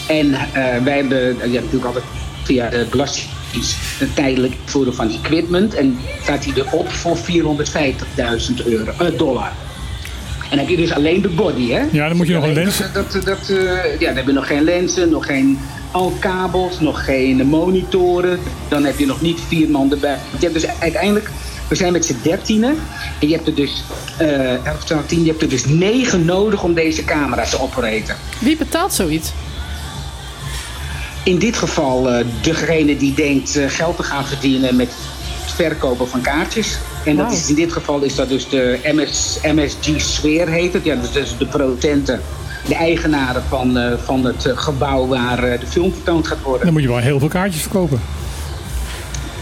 En 0.09 0.27
uh, 0.27 0.37
wij 0.85 0.97
hebben 0.97 1.37
ja, 1.37 1.61
natuurlijk 1.61 1.85
altijd 1.85 2.05
via 2.43 2.69
de 2.69 2.87
belastingdienst 2.91 3.77
een 4.01 4.15
tijdelijk 4.15 4.55
voeren 4.65 4.95
van 4.95 5.11
equipment. 5.11 5.75
En 5.75 5.99
staat 6.23 6.45
hij 6.45 6.55
erop 6.57 6.89
voor 6.89 7.17
450.000 7.17 8.67
euro, 8.67 9.17
dollar. 9.17 9.53
En 10.51 10.59
heb 10.59 10.69
je 10.69 10.77
dus 10.77 10.93
alleen 10.93 11.23
de 11.23 11.29
body, 11.29 11.71
hè? 11.71 11.83
Ja, 11.93 12.09
dan 12.09 12.17
moet 12.17 12.27
je 12.27 12.35
nog 12.35 12.45
een 12.45 12.53
lens. 12.53 12.79
Dat, 12.79 13.13
dat, 13.13 13.25
dat, 13.25 13.53
ja, 13.99 14.07
dan 14.07 14.17
heb 14.17 14.27
je 14.27 14.33
nog 14.33 14.47
geen 14.47 14.65
lenzen, 14.65 15.11
nog 15.11 15.27
geen 15.27 15.59
al 15.91 16.13
kabels, 16.21 16.81
nog 16.81 17.05
geen 17.05 17.47
monitoren. 17.47 18.41
Dan 18.69 18.85
heb 18.85 18.99
je 18.99 19.07
nog 19.07 19.21
niet 19.21 19.41
vier 19.49 19.69
man 19.69 19.93
erbij. 19.93 20.19
Je 20.39 20.47
hebt 20.47 20.55
dus 20.55 20.67
uiteindelijk, 20.79 21.31
we 21.69 21.75
zijn 21.75 21.93
met 21.93 22.05
z'n 22.05 22.17
dertienen. 22.23 22.77
En 23.21 23.29
je 23.29 23.35
hebt 23.35 23.47
er 23.47 23.55
dus, 23.55 23.85
uh, 24.21 24.67
11, 24.67 24.85
12, 24.85 25.07
10, 25.07 25.21
je 25.25 25.31
hebt 25.31 25.43
er 25.43 25.49
dus 25.49 25.65
negen 25.65 26.25
nodig 26.25 26.63
om 26.63 26.75
deze 26.75 27.05
camera 27.05 27.45
te 27.45 27.61
operaten. 27.61 28.17
Wie 28.39 28.57
betaalt 28.57 28.93
zoiets? 28.93 29.33
In 31.25 31.39
dit 31.39 31.57
geval 31.57 32.13
uh, 32.13 32.25
degene 32.41 32.97
die 32.97 33.15
denkt 33.15 33.57
uh, 33.57 33.69
geld 33.69 33.97
te 33.97 34.03
gaan 34.03 34.27
verdienen 34.27 34.77
met 34.77 34.89
het 34.89 35.53
verkopen 35.53 36.09
van 36.09 36.21
kaartjes. 36.21 36.79
En 37.05 37.17
dat 37.17 37.33
is, 37.33 37.49
in 37.49 37.55
dit 37.55 37.73
geval 37.73 38.01
is 38.01 38.15
dat 38.15 38.29
dus 38.29 38.49
de 38.49 38.79
MS, 38.83 39.39
MSG 39.43 40.01
Sfeer 40.01 40.49
heet 40.49 40.73
het. 40.73 40.85
Ja, 40.85 40.97
dus, 40.97 41.13
dus 41.13 41.37
de 41.39 41.47
producenten 41.47 42.21
de 42.67 42.75
eigenaren 42.75 43.43
van, 43.49 43.79
uh, 43.79 43.93
van 44.05 44.25
het 44.25 44.47
eh, 44.47 44.59
gebouw 44.59 45.07
waar 45.07 45.53
uh, 45.53 45.61
de 45.61 45.67
film 45.67 45.93
vertoond 45.93 46.27
gaat 46.27 46.43
worden. 46.43 46.65
Dan 46.65 46.73
moet 46.73 46.83
je 46.83 46.89
wel 46.89 46.99
heel 46.99 47.19
veel 47.19 47.29
kaartjes 47.29 47.63
verkopen. 47.63 48.01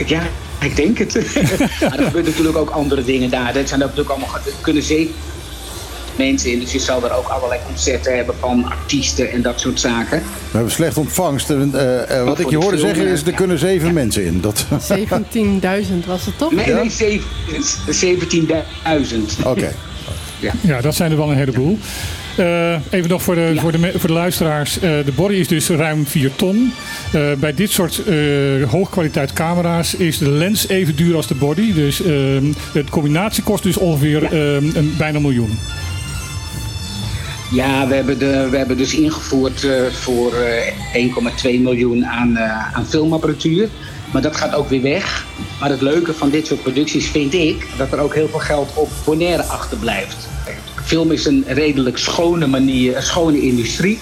Ja, 0.07 0.23
ik 0.61 0.77
denk 0.77 0.99
het. 0.99 1.15
maar 1.81 1.99
er 1.99 2.05
gebeuren 2.05 2.31
natuurlijk 2.31 2.57
ook 2.57 2.71
andere 2.71 3.05
dingen 3.05 3.31
daar. 3.31 3.53
Dat 3.53 3.69
zijn 3.69 3.83
ook 3.83 3.89
natuurlijk 3.95 4.11
allemaal, 4.11 4.41
kunnen 4.61 4.83
zeker 4.83 5.15
mensen 6.17 6.53
in. 6.53 6.61
Dus 6.61 6.73
je 6.73 6.79
zal 6.79 7.05
er 7.05 7.13
ook 7.13 7.29
allerlei 7.29 7.61
concerten 7.67 8.17
hebben 8.17 8.35
van 8.41 8.65
artiesten 8.71 9.31
en 9.31 9.43
dat 9.43 9.61
soort 9.61 9.81
zaken. 9.81 10.19
We 10.19 10.57
hebben 10.57 10.73
slecht 10.73 10.97
ontvangst. 10.97 11.51
Uh, 11.51 11.59
uh, 11.59 12.25
wat 12.25 12.39
ik 12.39 12.51
je 12.51 12.57
hoorde 12.57 12.79
zeggen 12.79 13.07
is, 13.07 13.23
er 13.23 13.33
kunnen 13.33 13.59
zeven 13.59 13.93
mensen 13.93 14.25
in. 14.25 14.41
Dat... 14.41 14.65
17.000 14.71 14.77
was 16.07 16.27
het 16.27 16.39
toch? 16.39 16.53
Nee, 16.53 16.75
nee 16.75 17.23
17.000. 19.41 19.45
Oké. 19.45 19.73
Ja. 20.41 20.53
ja, 20.61 20.81
dat 20.81 20.95
zijn 20.95 21.11
er 21.11 21.17
wel 21.17 21.31
een 21.31 21.37
heleboel. 21.37 21.79
Uh, 22.39 22.77
even 22.91 23.11
nog 23.11 23.23
voor 23.23 23.35
de, 23.35 23.51
ja. 23.55 23.61
voor 23.61 23.73
de, 23.73 23.93
voor 23.97 24.09
de 24.09 24.15
luisteraars. 24.15 24.77
Uh, 24.77 24.83
de 24.83 25.13
body 25.15 25.35
is 25.35 25.49
dus 25.49 25.69
ruim 25.69 26.07
4 26.07 26.31
ton. 26.37 26.73
Uh, 27.15 27.33
bij 27.39 27.55
dit 27.55 27.71
soort 27.71 28.03
hoogkwaliteit 28.69 29.33
camera's 29.33 29.95
is 29.95 30.19
de 30.19 30.31
lens 30.31 30.69
even 30.69 30.97
duur 30.97 31.17
als 31.17 31.27
de 31.27 31.35
body. 31.35 31.73
Dus 31.73 31.97
de 31.97 32.85
combinatie 32.91 33.43
kost 33.43 33.63
dus 33.63 33.77
ongeveer 33.77 34.23
ja. 34.23 34.31
een, 34.31 34.95
bijna 34.99 35.17
een 35.17 35.23
miljoen. 35.23 35.59
Ja, 37.53 37.89
we 37.89 37.95
hebben, 37.95 38.19
de, 38.19 38.49
we 38.51 38.57
hebben 38.57 38.77
dus 38.77 38.95
ingevoerd 38.95 39.67
voor 39.91 40.33
1,2 41.43 41.61
miljoen 41.61 42.07
aan, 42.07 42.39
aan 42.73 42.87
filmapparatuur. 42.87 43.69
Maar 44.13 44.23
dat 44.23 44.37
gaat 44.37 44.55
ook 44.55 44.69
weer 44.69 44.83
weg. 44.83 45.27
Maar 45.61 45.71
het 45.71 45.81
leuke 45.81 46.15
van 46.15 46.31
dit 46.31 46.47
soort 46.47 46.63
producties 46.63 47.07
vind 47.07 47.35
ik 47.35 47.67
dat 47.77 47.93
er 47.93 47.99
ook 47.99 48.15
heel 48.15 48.29
veel 48.29 48.39
geld 48.39 48.71
op 48.75 48.89
Bonaire 49.05 49.43
achterblijft. 49.43 50.29
Film 50.87 51.11
is 51.13 51.25
een 51.25 51.45
redelijk 51.47 51.99
schone 51.99 52.47
manier, 52.47 52.97
een 52.97 53.03
schone 53.03 53.41
industrie. 53.41 53.99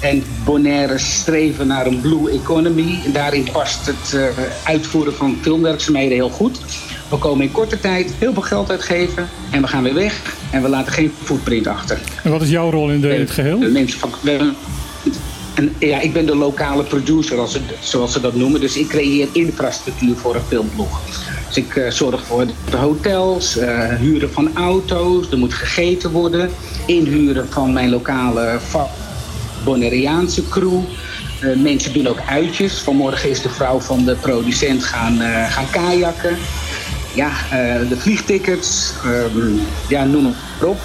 En 0.00 0.22
Bonaire 0.44 0.98
streven 0.98 1.66
naar 1.66 1.86
een 1.86 2.00
blue 2.00 2.30
economy. 2.30 2.98
En 3.04 3.12
daarin 3.12 3.48
past 3.52 3.86
het 3.86 4.12
uh, 4.14 4.24
uitvoeren 4.64 5.14
van 5.14 5.38
filmwerkzaamheden 5.40 6.12
heel 6.12 6.30
goed. 6.30 6.60
We 7.08 7.16
komen 7.16 7.44
in 7.44 7.52
korte 7.52 7.80
tijd 7.80 8.12
heel 8.18 8.32
veel 8.32 8.42
geld 8.42 8.70
uitgeven 8.70 9.28
en 9.50 9.60
we 9.60 9.66
gaan 9.66 9.82
weer 9.82 9.94
weg. 9.94 10.36
En 10.50 10.62
we 10.62 10.68
laten 10.68 10.92
geen 10.92 11.12
footprint 11.22 11.66
achter. 11.66 11.98
En 12.22 12.30
wat 12.30 12.42
is 12.42 12.50
jouw 12.50 12.70
rol 12.70 12.90
in, 12.90 13.00
de, 13.00 13.14
in 13.14 13.20
het 13.20 13.30
geheel? 13.30 13.58
De 13.58 13.66
mensen 13.66 13.98
van, 13.98 14.10
en, 15.54 15.74
ja, 15.78 16.00
ik 16.00 16.12
ben 16.12 16.26
de 16.26 16.36
lokale 16.36 16.82
producer, 16.82 17.38
als 17.38 17.58
zoals 17.80 18.12
ze 18.12 18.20
dat 18.20 18.34
noemen. 18.34 18.60
Dus 18.60 18.76
ik 18.76 18.88
creëer 18.88 19.28
infrastructuur 19.32 20.16
voor 20.16 20.34
een 20.34 20.40
filmploeg. 20.48 21.00
Dus 21.48 21.56
ik 21.56 21.74
uh, 21.74 21.90
zorg 21.90 22.26
voor 22.26 22.46
de 22.70 22.76
hotels, 22.76 23.56
uh, 23.56 23.94
huren 23.94 24.32
van 24.32 24.56
auto's, 24.56 25.30
er 25.30 25.38
moet 25.38 25.54
gegeten 25.54 26.10
worden. 26.10 26.50
Inhuren 26.86 27.48
van 27.50 27.72
mijn 27.72 27.90
lokale 27.90 28.58
Bonaireaanse 29.64 30.48
crew. 30.48 30.80
Uh, 31.40 31.56
mensen 31.56 31.92
doen 31.92 32.06
ook 32.06 32.20
uitjes. 32.28 32.80
Vanmorgen 32.80 33.30
is 33.30 33.42
de 33.42 33.48
vrouw 33.48 33.80
van 33.80 34.04
de 34.04 34.14
producent 34.14 34.84
gaan, 34.84 35.18
gaan 35.50 35.70
kajakken. 35.70 36.36
Ja, 37.14 37.30
de 37.88 37.96
vliegtickets, 37.96 38.92
ehm, 39.04 39.52
ja, 39.88 40.04
noem 40.04 40.22
maar 40.22 40.68
op. 40.68 40.78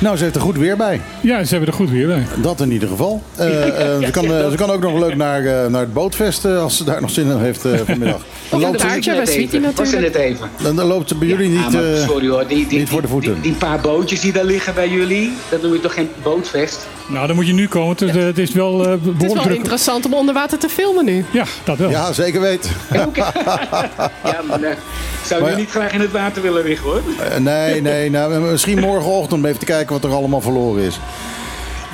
Nou, 0.00 0.16
ze 0.16 0.22
heeft 0.22 0.36
er 0.36 0.42
goed 0.42 0.56
weer 0.56 0.76
bij. 0.76 1.00
Ja, 1.20 1.44
ze 1.44 1.50
hebben 1.50 1.68
er 1.68 1.74
goed 1.74 1.90
weer 1.90 2.06
bij. 2.06 2.26
Dat 2.42 2.60
in 2.60 2.72
ieder 2.72 2.88
geval. 2.88 3.22
Uh, 3.40 3.46
uh, 3.46 3.74
ze, 4.06 4.10
kan, 4.10 4.24
uh, 4.24 4.50
ze 4.50 4.56
kan 4.56 4.70
ook 4.70 4.80
nog 4.80 4.98
leuk 4.98 5.16
naar, 5.16 5.70
naar 5.70 5.80
het 5.80 5.92
bootfest 5.92 6.44
als 6.44 6.76
ze 6.76 6.84
daar 6.84 7.00
nog 7.00 7.10
zin 7.10 7.30
in 7.30 7.38
heeft 7.38 7.66
vanmiddag. 7.84 8.20
Dan 8.50 8.60
loopt 8.60 8.80
ze 8.80 8.86
bij 8.86 9.26
Sweetie 9.26 9.60
natuurlijk. 9.60 10.14
even. 10.14 10.50
Dan, 10.62 10.76
dan 10.76 10.86
loopt 10.86 11.08
ze 11.08 11.14
bij 11.14 11.28
jullie 11.28 11.48
niet, 11.48 11.72
ja, 11.72 12.06
sorry 12.06 12.28
hoor, 12.28 12.46
die, 12.46 12.66
die, 12.66 12.78
niet 12.78 12.88
voor 12.88 13.02
de 13.02 13.08
voeten. 13.08 13.32
Die, 13.32 13.42
die, 13.42 13.52
paar 13.52 13.80
bootjes 13.80 14.20
die 14.20 14.32
daar 14.32 14.44
liggen 14.44 14.74
bij 14.74 14.88
jullie, 14.88 15.32
dat 15.48 15.62
noem 15.62 15.72
je 15.72 15.80
toch 15.80 15.94
geen 15.94 16.10
bootfest? 16.22 16.86
Nou, 17.06 17.26
dan 17.26 17.36
moet 17.36 17.46
je 17.46 17.52
nu 17.52 17.68
komen. 17.68 17.96
Het, 17.98 18.14
het 18.14 18.38
is 18.38 18.52
wel 18.52 18.76
behoorlijk 18.76 19.04
Het 19.04 19.22
is 19.22 19.32
wel 19.32 19.42
druk. 19.42 19.56
interessant 19.56 20.04
om 20.04 20.14
onder 20.14 20.34
water 20.34 20.58
te 20.58 20.68
filmen 20.68 21.04
nu. 21.04 21.24
Ja, 21.30 21.44
dat 21.64 21.78
wel. 21.78 21.90
Ja, 21.90 22.12
zeker 22.12 22.40
weet. 22.40 22.70
ja, 24.24 24.40
maar 24.48 24.76
zou 25.24 25.50
je 25.50 25.56
niet 25.56 25.70
graag 25.70 25.92
in 25.92 26.00
het 26.00 26.12
water 26.12 26.42
willen 26.42 26.64
liggen 26.64 26.90
hoor. 26.90 27.02
nee, 27.40 27.80
nee. 27.80 28.10
Nou, 28.10 28.40
misschien 28.40 28.80
morgenochtend 28.80 29.32
om 29.32 29.44
even 29.44 29.58
te 29.58 29.64
kijken 29.64 29.92
wat 29.92 30.04
er 30.04 30.16
allemaal 30.16 30.40
verloren 30.40 30.82
is. 30.82 31.00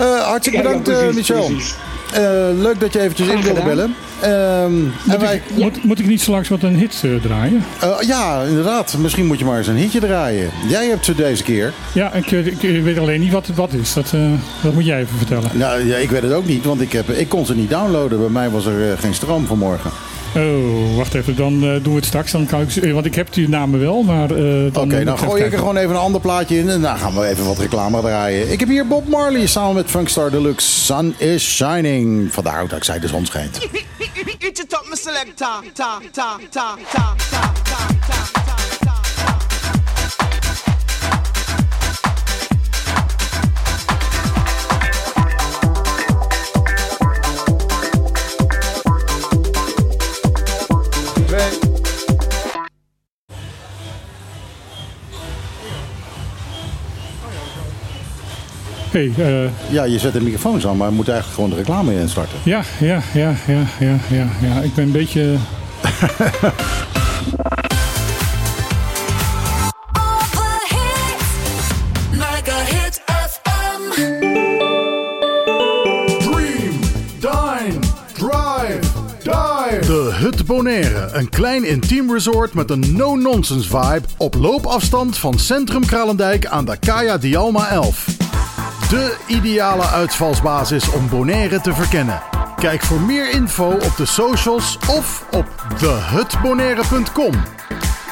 Uh, 0.01 0.21
hartstikke 0.21 0.63
bedankt, 0.63 0.89
uh, 0.89 1.11
Michel. 1.13 1.51
Uh, 1.51 1.61
leuk 2.63 2.81
dat 2.81 2.93
je 2.93 3.01
eventjes 3.01 3.29
in 3.29 3.43
wilde 3.43 3.63
bellen. 3.63 3.95
Ehm, 4.21 4.83
moet, 4.83 5.21
wij... 5.21 5.35
ik, 5.35 5.63
moet, 5.63 5.85
moet, 5.85 5.99
ik 5.99 6.07
niet 6.07 6.21
zo 6.21 6.31
langs 6.31 6.49
wat 6.49 6.63
een 6.63 6.77
hit 6.77 7.03
draaien? 7.23 7.65
ja, 8.01 8.43
inderdaad. 8.43 8.97
Misschien 8.99 9.27
moet 9.27 9.39
je 9.39 9.45
maar 9.45 9.59
eens 9.59 9.67
een 9.67 9.77
hitje 9.77 10.01
draaien. 10.01 10.51
Jij 10.69 10.87
hebt 10.87 11.05
ze 11.05 11.15
deze 11.15 11.43
keer. 11.43 11.73
Ja, 11.93 12.13
ik, 12.13 12.31
ik 12.31 12.83
weet 12.83 12.99
alleen 12.99 13.21
niet 13.21 13.33
wat 13.33 13.47
het 13.47 13.73
is. 13.73 13.93
Dat, 13.93 14.15
dat 14.63 14.73
moet 14.73 14.85
jij 14.85 15.01
even 15.01 15.17
vertellen. 15.17 15.51
Nou, 15.53 15.87
ja, 15.87 15.97
ik 15.97 16.11
weet 16.11 16.23
het 16.23 16.33
ook 16.33 16.47
niet, 16.47 16.65
want 16.65 16.81
ik, 16.81 16.93
heb, 16.93 17.11
ik 17.11 17.29
kon 17.29 17.47
ze 17.47 17.55
niet 17.55 17.71
downloaden. 17.71 18.19
Bij 18.19 18.29
mij 18.29 18.51
was 18.51 18.67
er 18.67 18.99
geen 18.99 19.15
stroom 19.15 19.47
vanmorgen. 19.47 19.91
Oh, 20.37 20.97
wacht 20.97 21.15
even. 21.15 21.37
Dan 21.37 21.55
uh, 21.55 21.61
doen 21.61 21.83
we 21.83 21.95
het 21.95 22.05
straks. 22.05 22.33
Dan 22.33 22.47
kan 22.47 22.61
ik, 22.61 22.77
eh, 22.77 22.93
want 22.93 23.07
ik 23.07 23.15
heb 23.15 23.33
die 23.33 23.49
namen 23.49 23.81
wel, 23.81 24.03
maar... 24.03 24.31
Uh, 24.31 24.67
Oké, 24.67 24.81
okay, 24.81 25.05
dan 25.05 25.19
gooi 25.19 25.45
ik 25.45 25.53
er 25.53 25.59
gewoon 25.59 25.77
even 25.77 25.91
een 25.91 26.01
ander 26.01 26.21
plaatje 26.21 26.59
in. 26.59 26.69
En 26.69 26.81
dan 26.81 26.99
gaan 26.99 27.15
we 27.15 27.27
even 27.27 27.45
wat 27.45 27.59
reclame 27.59 28.01
draaien. 28.01 28.53
Ik 28.53 28.61
heb 28.61 28.69
hier 28.69 28.87
Bob 28.87 29.09
Marley 29.09 29.47
samen 29.47 29.75
met 29.75 29.91
Funkstar 29.91 30.31
Deluxe. 30.31 30.71
Sun 30.71 31.15
is 31.19 31.55
Shining. 31.55 32.33
Vandaar 32.33 32.69
dat 32.69 32.79
ik 32.79 32.85
zei 32.85 33.01
de 33.01 33.09
zon 33.09 33.27
schijnt. 33.27 33.59
Hey, 58.95 59.13
uh... 59.19 59.51
Ja, 59.71 59.85
je 59.85 59.99
zet 59.99 60.13
de 60.13 60.21
microfoons 60.21 60.67
aan, 60.67 60.77
maar 60.77 60.89
we 60.89 60.95
moeten 60.95 61.13
eigenlijk 61.13 61.43
gewoon 61.43 61.59
de 61.59 61.65
reclame 61.65 62.01
instarten. 62.01 62.39
Ja, 62.43 62.63
ja, 62.81 63.03
ja, 63.15 63.35
ja, 63.47 63.63
ja, 63.79 63.99
ja, 64.11 64.29
ja. 64.41 64.61
Ik 64.61 64.75
ben 64.75 64.85
een 64.85 64.93
beetje... 64.93 65.37
Hut 80.13 80.47
Bonaire, 80.47 81.09
een 81.13 81.29
klein 81.29 81.65
intiem 81.65 82.13
resort 82.13 82.55
met 82.55 82.71
een 82.71 82.85
no-nonsense 82.97 83.69
vibe 83.69 84.03
op 84.17 84.35
loopafstand 84.35 85.19
van 85.19 85.39
Centrum 85.39 85.87
Kralendijk 85.87 86.47
aan 86.47 86.65
de 86.65 86.77
Kaya 86.77 87.19
Dialma 87.19 87.69
11. 87.69 88.24
De 88.95 89.17
ideale 89.27 89.87
uitvalsbasis 89.87 90.91
om 90.91 91.09
Bonaire 91.09 91.61
te 91.61 91.75
verkennen. 91.75 92.23
Kijk 92.57 92.83
voor 92.83 93.01
meer 93.01 93.31
info 93.31 93.71
op 93.71 93.97
de 93.97 94.07
socials 94.07 94.79
of 94.89 95.27
op 95.31 95.47
thehutbonaire.com. 95.79 97.33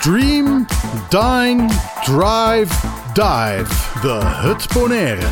Dream, 0.00 0.66
dine, 1.08 1.66
drive, 2.04 2.74
dive. 3.12 4.00
The 4.00 4.20
Hut 4.24 4.66
Bonaire. 4.72 5.26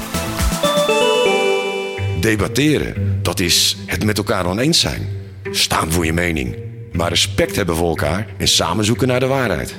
Debatteren, 2.21 3.19
dat 3.23 3.41
is 3.41 3.77
het 3.87 4.05
met 4.05 4.19
elkaar 4.19 4.47
oneens 4.47 4.81
zijn. 4.81 5.09
Staan 5.51 5.93
voor 5.93 6.05
je 6.07 6.13
mening. 6.13 6.57
Maar 6.93 7.09
respect 7.09 7.57
hebben 7.57 7.77
voor 7.77 7.89
elkaar 7.89 8.27
en 8.39 8.49
samen 8.49 8.85
zoeken 8.85 9.09
naar 9.09 9.21
de 9.21 9.27
waarheid. 9.27 9.75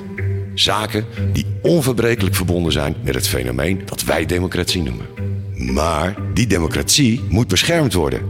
Zaken 0.54 1.06
die 1.32 1.46
onverbrekelijk 1.62 2.34
verbonden 2.34 2.72
zijn 2.72 2.96
met 3.02 3.14
het 3.14 3.28
fenomeen 3.28 3.82
dat 3.84 4.02
wij 4.02 4.26
democratie 4.26 4.82
noemen. 4.82 5.31
Maar 5.70 6.16
die 6.34 6.46
democratie 6.46 7.20
moet 7.28 7.48
beschermd 7.48 7.92
worden. 7.92 8.22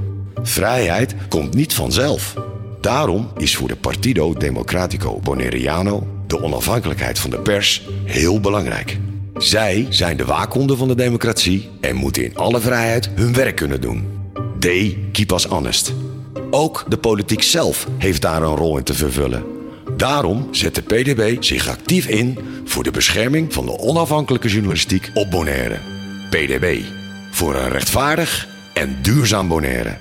Vrijheid 0.42 1.14
komt 1.28 1.54
niet 1.54 1.74
vanzelf. 1.74 2.34
Daarom 2.80 3.28
is 3.36 3.56
voor 3.56 3.68
de 3.68 3.76
Partido 3.76 4.34
Democratico 4.34 5.20
Bonaireano 5.22 6.06
de 6.26 6.42
onafhankelijkheid 6.42 7.18
van 7.18 7.30
de 7.30 7.38
pers 7.38 7.88
heel 8.04 8.40
belangrijk. 8.40 8.98
Zij 9.36 9.86
zijn 9.88 10.16
de 10.16 10.24
waakhonden 10.24 10.76
van 10.76 10.88
de 10.88 10.94
democratie 10.94 11.68
en 11.80 11.96
moeten 11.96 12.24
in 12.24 12.36
alle 12.36 12.60
vrijheid 12.60 13.10
hun 13.14 13.34
werk 13.34 13.56
kunnen 13.56 13.80
doen. 13.80 14.04
They 14.58 14.98
keep 15.12 15.30
us 15.32 15.44
honest. 15.44 15.92
Ook 16.50 16.84
de 16.88 16.96
politiek 16.96 17.42
zelf 17.42 17.86
heeft 17.98 18.22
daar 18.22 18.42
een 18.42 18.56
rol 18.56 18.78
in 18.78 18.84
te 18.84 18.94
vervullen. 18.94 19.44
Daarom 19.96 20.48
zet 20.50 20.74
de 20.74 20.82
PDB 20.82 21.42
zich 21.42 21.68
actief 21.68 22.06
in 22.06 22.38
voor 22.64 22.82
de 22.82 22.90
bescherming 22.90 23.52
van 23.52 23.66
de 23.66 23.78
onafhankelijke 23.78 24.48
journalistiek 24.48 25.10
op 25.14 25.30
Bonaire. 25.30 25.78
PDB 26.30 26.80
voor 27.42 27.54
een 27.54 27.68
rechtvaardig 27.68 28.48
en 28.72 28.98
duurzaam 29.02 29.48
Bonaire. 29.48 29.96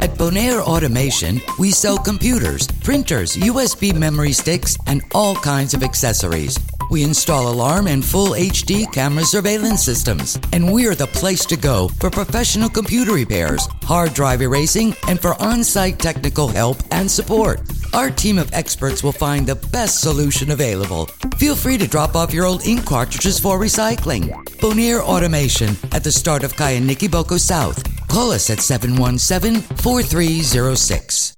At 0.00 0.16
Bonaire 0.16 0.60
Automation, 0.60 1.42
we 1.58 1.74
sell 1.74 1.96
computers, 2.02 2.66
printers, 2.82 3.36
USB 3.36 3.92
memory 3.92 4.32
sticks, 4.32 4.76
and 4.84 5.02
all 5.08 5.34
kinds 5.34 5.74
of 5.74 5.82
accessories. 5.82 6.58
We 6.90 7.00
install 7.00 7.46
alarm 7.46 7.86
and 7.86 8.04
full 8.04 8.34
HD 8.34 8.90
camera 8.90 9.24
surveillance 9.24 9.82
systems. 9.82 10.38
And 10.52 10.72
we're 10.72 10.94
the 10.94 11.06
place 11.06 11.46
to 11.46 11.56
go 11.56 11.88
for 11.98 12.10
professional 12.10 12.68
computer 12.68 13.14
repairs, 13.14 13.68
hard 13.84 14.12
drive 14.12 14.42
erasing, 14.42 14.94
and 15.08 15.18
for 15.20 15.34
on 15.42 15.64
site 15.64 15.98
technical 15.98 16.48
help 16.48 16.76
and 16.90 17.10
support. 17.10 17.60
Our 17.92 18.10
team 18.10 18.38
of 18.38 18.52
experts 18.52 19.02
will 19.02 19.12
find 19.12 19.46
the 19.46 19.56
best 19.56 20.00
solution 20.00 20.50
available. 20.52 21.06
Feel 21.36 21.56
free 21.56 21.76
to 21.78 21.88
drop 21.88 22.14
off 22.14 22.32
your 22.32 22.44
old 22.44 22.64
ink 22.64 22.84
cartridges 22.84 23.38
for 23.38 23.58
recycling. 23.58 24.30
Bonier 24.60 25.00
Automation 25.00 25.76
at 25.92 26.04
the 26.04 26.12
start 26.12 26.44
of 26.44 26.54
Kayaniki 26.54 27.10
Boko 27.10 27.36
South. 27.36 27.82
Call 28.08 28.30
us 28.32 28.50
at 28.50 28.60
717 28.60 29.60
4306. 29.76 31.34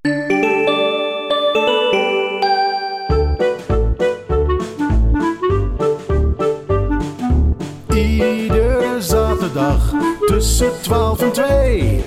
zaterdag 9.03 9.95
tussen 10.27 10.71
12 10.83 11.21
en 11.21 11.33
2. 11.33 12.05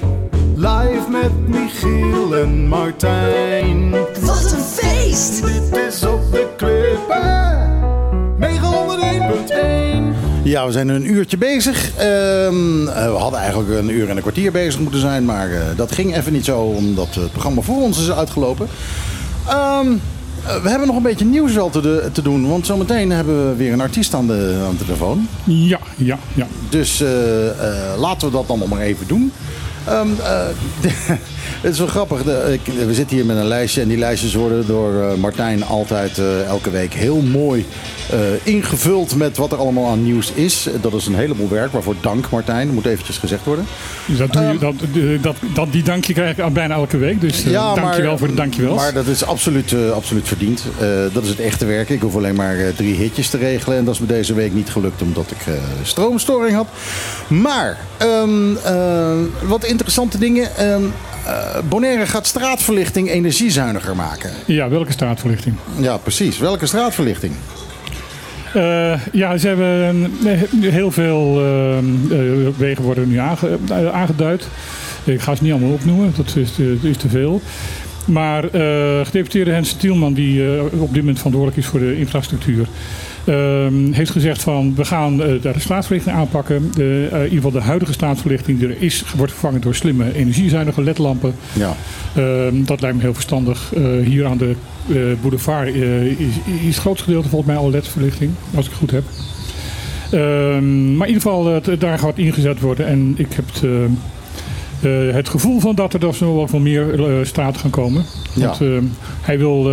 Live 0.55 1.09
met 1.09 1.47
Michiel 1.47 2.35
en 2.35 2.67
Martijn. 2.67 3.93
Feest! 5.15 5.45
Dit 5.45 5.77
is 5.87 6.03
op 6.03 6.31
de 6.31 6.47
Club 6.57 7.15
901.1. 8.39 8.43
Ja, 10.43 10.65
we 10.65 10.71
zijn 10.71 10.87
een 10.87 11.13
uurtje 11.13 11.37
bezig. 11.37 11.91
Uh, 11.91 11.97
we 11.97 13.15
hadden 13.17 13.39
eigenlijk 13.39 13.69
een 13.69 13.89
uur 13.89 14.09
en 14.09 14.15
een 14.15 14.21
kwartier 14.21 14.51
bezig 14.51 14.79
moeten 14.79 14.99
zijn. 14.99 15.25
Maar 15.25 15.49
uh, 15.49 15.59
dat 15.75 15.91
ging 15.91 16.15
even 16.15 16.33
niet 16.33 16.45
zo, 16.45 16.59
omdat 16.59 17.15
het 17.15 17.31
programma 17.31 17.61
voor 17.61 17.81
ons 17.81 17.99
is 17.99 18.11
uitgelopen. 18.11 18.67
Um, 19.49 20.01
eh, 20.45 20.61
we 20.61 20.69
hebben 20.69 20.87
nog 20.87 20.95
een 20.95 21.01
beetje 21.01 21.25
nieuws 21.25 21.53
wel 21.53 21.69
te, 21.69 22.09
te 22.11 22.21
doen. 22.21 22.49
Want 22.49 22.65
zometeen 22.65 23.11
hebben 23.11 23.49
we 23.49 23.55
weer 23.55 23.73
een 23.73 23.81
artiest 23.81 24.13
aan 24.13 24.27
de, 24.27 24.63
aan 24.67 24.75
de 24.77 24.85
telefoon. 24.85 25.27
Ja, 25.43 25.79
ja, 25.95 26.17
ja. 26.33 26.47
Dus 26.69 27.01
uh, 27.01 27.45
uh, 27.45 27.51
laten 27.97 28.27
we 28.27 28.33
dat 28.33 28.47
dan 28.47 28.59
nog 28.59 28.69
maar 28.69 28.81
even 28.81 29.07
doen. 29.07 29.31
Um, 29.89 30.15
het 31.61 31.73
is 31.73 31.79
wel 31.79 31.87
grappig. 31.87 32.23
De, 32.23 32.59
we 32.85 32.93
zitten 32.93 33.15
hier 33.15 33.25
met 33.25 33.37
een 33.37 33.47
lijstje. 33.47 33.81
En 33.81 33.87
die 33.87 33.97
lijstjes 33.97 34.33
worden 34.33 34.67
door 34.67 35.19
Martijn 35.19 35.63
altijd 35.63 36.21
elke 36.47 36.69
week 36.69 36.93
heel 36.93 37.21
mooi 37.21 37.65
uh, 38.13 38.19
ingevuld 38.43 39.15
met 39.15 39.37
wat 39.37 39.51
er 39.51 39.57
allemaal 39.57 39.87
aan 39.87 40.03
nieuws 40.03 40.31
is. 40.31 40.67
Dat 40.81 40.93
is 40.93 41.05
een 41.05 41.15
heleboel 41.15 41.49
werk, 41.49 41.71
waarvoor 41.71 41.95
dank 42.01 42.29
Martijn, 42.29 42.65
dat 42.65 42.75
moet 42.75 42.85
eventjes 42.85 43.17
gezegd 43.17 43.45
worden. 43.45 43.65
dat 44.17 44.33
doe 44.33 44.41
je, 44.41 44.49
um, 44.49 44.59
dat, 44.59 44.75
dat, 45.21 45.35
dat, 45.53 45.71
die 45.71 45.83
dankje 45.83 46.13
krijg 46.13 46.37
ik 46.37 46.53
bijna 46.53 46.75
elke 46.75 46.97
week, 46.97 47.21
dus 47.21 47.43
ja, 47.43 47.73
dankjewel 47.75 48.09
maar, 48.09 48.17
voor 48.17 48.27
de 48.27 48.33
dankjewel. 48.33 48.75
Maar 48.75 48.93
dat 48.93 49.07
is 49.07 49.25
absoluut, 49.25 49.75
absoluut 49.93 50.27
verdiend. 50.27 50.63
dat 51.13 51.23
is 51.23 51.29
het 51.29 51.39
echte 51.39 51.65
werk. 51.65 51.89
Ik 51.89 52.01
hoef 52.01 52.15
alleen 52.15 52.35
maar 52.35 52.57
drie 52.75 52.95
hitjes 52.95 53.29
te 53.29 53.37
regelen 53.37 53.77
en 53.77 53.85
dat 53.85 53.93
is 53.93 53.99
me 53.99 54.07
deze 54.07 54.33
week 54.33 54.53
niet 54.53 54.69
gelukt 54.69 55.01
omdat 55.01 55.31
ik 55.31 55.53
stroomstoring 55.83 56.55
had. 56.55 56.67
Maar, 57.27 57.77
um, 58.01 58.57
wat 59.41 59.65
interessante 59.65 60.17
dingen. 60.17 60.71
Um, 60.71 60.93
Bonaire 61.69 62.05
gaat 62.05 62.27
straatverlichting 62.27 63.09
energiezuiniger 63.09 63.95
maken. 63.95 64.31
Ja, 64.45 64.69
welke 64.69 64.91
straatverlichting? 64.91 65.55
Ja, 65.79 65.97
precies. 65.97 66.37
Welke 66.37 66.65
straatverlichting? 66.65 67.33
ja, 69.11 69.37
ze 69.37 69.47
hebben 69.47 70.11
heel 70.61 70.91
veel 70.91 71.33
wegen 72.57 72.83
worden 72.83 73.09
nu 73.09 73.17
aangeduid. 73.91 74.47
Ik 75.03 75.21
ga 75.21 75.35
ze 75.35 75.43
niet 75.43 75.51
allemaal 75.51 75.71
opnoemen, 75.71 76.13
dat 76.17 76.35
is, 76.35 76.55
dat 76.55 76.83
is 76.83 76.97
te 76.97 77.09
veel. 77.09 77.41
Maar 78.05 78.43
gedeputeerde 79.03 79.51
Hens 79.51 79.73
Tielman, 79.73 80.13
die 80.13 80.61
op 80.61 80.93
dit 80.93 80.95
moment 80.95 81.17
verantwoordelijk 81.17 81.57
is 81.57 81.65
voor 81.65 81.79
de 81.79 81.97
infrastructuur, 81.97 82.67
heeft 83.91 84.11
gezegd 84.11 84.41
van 84.41 84.75
we 84.75 84.85
gaan 84.85 85.13
uh, 85.13 85.41
de 85.41 85.53
staatsverlichting 85.57 86.15
aanpakken. 86.15 86.71
De, 86.75 87.07
in 87.11 87.23
ieder 87.23 87.35
geval 87.35 87.51
de 87.51 87.61
huidige 87.61 87.93
staatsverlichting 87.93 88.59
die 88.59 88.67
er 88.67 88.81
is, 88.81 89.03
wordt 89.15 89.31
vervangen 89.31 89.61
door 89.61 89.75
slimme 89.75 90.15
energiezuinige 90.15 90.83
ledlampen. 90.83 91.35
Ja. 91.53 91.75
Ehm, 92.15 92.63
dat 92.63 92.81
lijkt 92.81 92.95
me 92.95 93.03
heel 93.03 93.13
verstandig. 93.13 93.73
hier 94.03 94.25
aan 94.25 94.37
de 94.37 94.55
boulevard 95.21 95.67
is, 95.67 96.17
is 96.61 96.65
het 96.65 96.75
grootste 96.75 97.03
gedeelte 97.03 97.29
volgens 97.29 97.51
mij 97.51 97.59
al 97.59 97.69
ledverlichting, 97.69 98.31
als 98.55 98.65
ik 98.65 98.71
het 98.71 98.79
goed 98.79 98.91
heb. 98.91 99.03
Ehm, 100.11 100.97
maar 100.97 101.07
in 101.07 101.13
ieder 101.13 101.31
geval, 101.31 101.61
daar 101.79 101.99
gaat 101.99 102.17
ingezet 102.17 102.59
worden. 102.59 102.87
En 102.87 103.13
ik 103.17 103.33
heb 103.33 103.45
het 103.53 103.63
uh, 103.63 103.71
het 104.89 105.29
gevoel 105.29 105.59
van 105.59 105.75
dat 105.75 105.93
er 105.93 105.99
dus 105.99 106.19
nog 106.19 106.35
wel 106.35 106.47
veel 106.47 106.59
meer 106.59 106.99
uh, 106.99 107.25
straten 107.25 107.61
gaan 107.61 107.69
komen. 107.69 108.05
Want 108.33 108.61
uh, 108.61 108.81
hij 109.21 109.37
wil, 109.37 109.65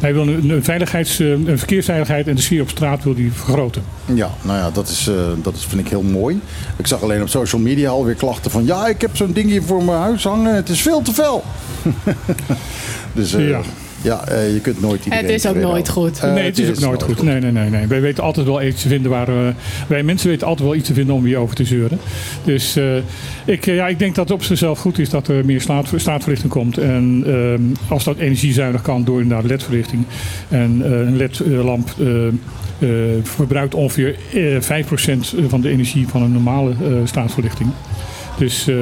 hij 0.00 0.12
wil 0.12 0.28
een, 0.28 0.50
een, 0.50 0.64
veiligheids, 0.64 1.18
een 1.18 1.58
verkeersveiligheid 1.58 2.28
en 2.28 2.34
de 2.34 2.40
sfeer 2.40 2.62
op 2.62 2.68
straat 2.68 3.04
wil 3.04 3.14
die 3.14 3.32
vergroten. 3.32 3.82
Ja, 4.14 4.30
nou 4.42 4.58
ja, 4.58 4.70
dat, 4.70 4.88
is, 4.88 5.10
dat 5.42 5.54
is, 5.54 5.64
vind 5.64 5.80
ik 5.80 5.88
heel 5.88 6.02
mooi. 6.02 6.40
Ik 6.76 6.86
zag 6.86 7.02
alleen 7.02 7.22
op 7.22 7.28
social 7.28 7.60
media 7.60 7.90
alweer 7.90 8.14
klachten 8.14 8.50
van... 8.50 8.64
ja, 8.64 8.86
ik 8.86 9.00
heb 9.00 9.16
zo'n 9.16 9.32
ding 9.32 9.50
hier 9.50 9.62
voor 9.62 9.84
mijn 9.84 9.98
huis 9.98 10.24
hangen. 10.24 10.54
Het 10.54 10.68
is 10.68 10.82
veel 10.82 11.02
te 11.02 11.12
fel. 11.12 11.44
dus 13.12 13.30
ja. 13.30 13.60
Ja, 14.06 14.32
uh, 14.32 14.52
je 14.52 14.60
kunt 14.60 14.80
nooit 14.80 15.04
iedereen 15.04 15.24
Het 15.24 15.34
is 15.34 15.46
ook 15.46 15.56
nooit 15.56 15.88
goed. 15.88 16.20
Uh, 16.24 16.32
nee, 16.32 16.44
het 16.44 16.58
is, 16.58 16.68
ook 16.68 16.78
nooit 16.78 17.02
goed. 17.02 17.22
Nee, 17.22 17.40
nee, 17.40 17.52
nee, 17.52 17.70
nee. 17.70 17.86
Wij 17.86 18.00
weten 18.00 18.24
altijd 18.24 18.46
wel 18.46 18.62
iets 18.62 18.82
te 18.82 18.88
vinden 18.88 19.10
waar... 19.10 19.28
Uh, 19.28 19.48
wij 19.86 20.02
mensen 20.02 20.28
weten 20.28 20.46
altijd 20.46 20.68
wel 20.68 20.76
iets 20.76 20.86
te 20.86 20.94
vinden 20.94 21.14
om 21.14 21.24
hier 21.24 21.38
over 21.38 21.56
te 21.56 21.64
zeuren. 21.64 21.98
Dus 22.44 22.78
ik, 23.44 23.64
ja, 23.64 23.88
ik 23.88 23.98
denk 23.98 24.14
dat 24.14 24.28
het 24.28 24.36
op 24.36 24.42
zichzelf 24.42 24.78
goed 24.78 24.98
is 24.98 25.10
dat 25.10 25.28
er 25.28 25.44
meer 25.44 25.60
straatverlichting 25.96 26.52
komt. 26.52 26.78
En 26.78 27.22
ehm, 27.26 27.62
als 27.88 28.04
dat 28.04 28.16
energiezuinig 28.16 28.82
kan 28.82 29.04
door 29.04 29.20
inderdaad 29.20 29.46
ledverlichting. 29.46 30.04
En 30.48 30.92
een 30.92 31.16
ledlamp 31.16 31.94
verbruikt 33.22 33.74
ongeveer 33.74 34.16
5% 34.60 35.48
van 35.48 35.60
de 35.60 35.68
energie 35.68 36.08
van 36.08 36.22
een 36.22 36.32
normale 36.32 36.74
staatsverlichting. 37.04 37.70
Dus 38.38 38.68
uh, 38.68 38.76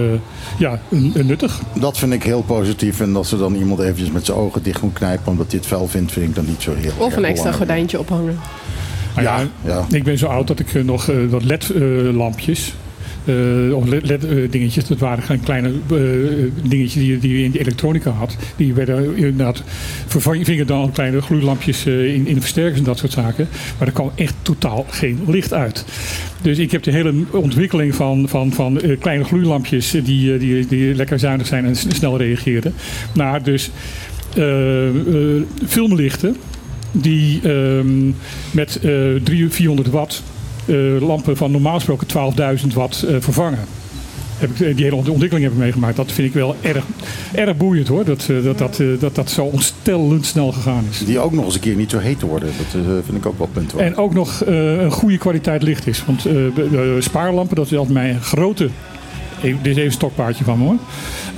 ja, 0.58 0.80
nuttig. 1.12 1.60
Dat 1.80 1.98
vind 1.98 2.12
ik 2.12 2.22
heel 2.22 2.42
positief. 2.42 3.00
En 3.00 3.12
dat 3.12 3.26
ze 3.26 3.36
dan 3.36 3.54
iemand 3.54 3.80
eventjes 3.80 4.10
met 4.10 4.24
zijn 4.24 4.38
ogen 4.38 4.62
dicht 4.62 4.82
moet 4.82 4.92
knijpen 4.92 5.32
omdat 5.32 5.46
hij 5.50 5.58
het 5.58 5.68
fel 5.68 5.88
vindt, 5.88 6.12
vind 6.12 6.28
ik 6.28 6.34
dan 6.34 6.46
niet 6.46 6.62
zo 6.62 6.74
heel 6.74 6.92
Of 6.98 7.16
een 7.16 7.24
extra 7.24 7.52
gordijntje 7.52 7.98
ophangen. 7.98 8.38
ja, 9.16 9.40
ja, 9.64 9.86
ik 9.90 10.04
ben 10.04 10.18
zo 10.18 10.26
oud 10.26 10.46
dat 10.46 10.58
ik 10.58 10.84
nog 10.84 11.10
uh, 11.10 11.30
wat 11.30 11.44
LED-lampjes 11.44 12.74
uh, 13.24 13.76
of 13.76 13.86
LED-dingetjes. 13.86 14.86
Dat 14.86 14.98
waren 14.98 15.22
geen 15.22 15.40
kleine 15.40 15.72
uh, 15.92 16.50
dingetjes 16.62 17.02
die, 17.02 17.18
die 17.18 17.38
je 17.38 17.44
in 17.44 17.50
de 17.50 17.58
elektronica 17.58 18.10
had. 18.10 18.36
Die 18.56 18.74
werden 18.74 19.16
inderdaad 19.16 19.62
vervangen 20.06 20.66
dan 20.66 20.92
kleine 20.92 21.22
gloeilampjes 21.22 21.86
uh, 21.86 22.14
in, 22.14 22.26
in 22.26 22.34
de 22.34 22.40
versterkers 22.40 22.78
en 22.78 22.84
dat 22.84 22.98
soort 22.98 23.12
zaken. 23.12 23.48
Maar 23.78 23.86
er 23.86 23.94
kwam 23.94 24.10
echt 24.14 24.34
totaal 24.42 24.86
geen 24.88 25.20
licht 25.26 25.52
uit. 25.52 25.84
Dus 26.44 26.58
ik 26.58 26.70
heb 26.70 26.82
de 26.82 26.90
hele 26.90 27.14
ontwikkeling 27.30 27.94
van, 27.94 28.28
van, 28.28 28.52
van 28.52 28.80
kleine 29.00 29.24
gloeilampjes 29.24 29.90
die, 29.90 30.38
die, 30.38 30.66
die 30.66 30.94
lekker 30.94 31.18
zuinig 31.18 31.46
zijn 31.46 31.64
en 31.64 31.76
snel 31.76 32.18
reageren. 32.18 32.74
Naar 33.14 33.42
dus 33.42 33.70
filmlichten 35.66 36.36
die 36.92 37.40
uh, 37.42 37.80
met 38.50 38.78
uh, 38.82 38.82
300, 39.22 39.54
400 39.54 39.88
watt 39.90 40.22
lampen 41.00 41.36
van 41.36 41.50
normaal 41.50 41.74
gesproken 41.74 42.06
12.000 42.60 42.66
watt 42.74 43.06
vervangen. 43.18 43.64
Heb 44.38 44.50
ik, 44.50 44.60
eh, 44.60 44.76
die 44.76 44.84
hele 44.84 44.96
ontwikkeling 44.96 45.42
heb 45.42 45.52
ik 45.52 45.58
meegemaakt. 45.58 45.96
Dat 45.96 46.12
vind 46.12 46.28
ik 46.28 46.34
wel 46.34 46.56
erg, 46.60 46.84
erg 47.32 47.56
boeiend 47.56 47.88
hoor. 47.88 48.04
Dat 48.04 48.26
dat, 48.42 48.58
dat, 48.58 48.80
dat, 49.00 49.14
dat 49.14 49.30
zo 49.30 49.44
ontstellend 49.44 50.26
snel 50.26 50.52
gegaan 50.52 50.84
is. 50.90 50.98
Die 50.98 51.18
ook 51.18 51.32
nog 51.32 51.44
eens 51.44 51.54
een 51.54 51.60
keer 51.60 51.76
niet 51.76 51.90
zo 51.90 51.98
heet 51.98 52.20
worden. 52.20 52.48
Dat 52.58 52.82
vind 53.04 53.18
ik 53.18 53.26
ook 53.26 53.38
wel 53.38 53.48
punt. 53.52 53.74
En 53.74 53.96
ook 53.96 54.14
nog 54.14 54.42
een 54.46 54.90
goede 54.90 55.18
kwaliteit 55.18 55.62
licht 55.62 55.86
is. 55.86 56.04
Want 56.06 56.26
spaarlampen, 56.98 57.56
dat 57.56 57.66
is 57.66 57.76
altijd 57.76 57.94
mijn 57.94 58.20
grote 58.20 58.68
dit 59.44 59.66
is 59.66 59.70
even 59.70 59.84
een 59.84 59.92
stokpaardje 59.92 60.44
van 60.44 60.58
me 60.58 60.64
hoor. 60.64 60.76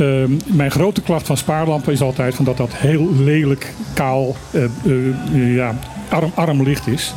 Uh, 0.07 0.37
mijn 0.47 0.71
grote 0.71 1.03
klacht 1.03 1.27
van 1.27 1.37
spaarlampen 1.37 1.93
is 1.93 2.01
altijd 2.01 2.35
van 2.35 2.45
dat 2.45 2.57
dat 2.57 2.75
heel 2.75 3.15
lelijk, 3.15 3.73
kaal, 3.95 4.37
uh, 4.51 4.65
uh, 4.85 5.57
ja, 5.57 5.75
arm, 6.09 6.33
arm 6.35 6.63
licht 6.63 6.87
is. 6.87 7.15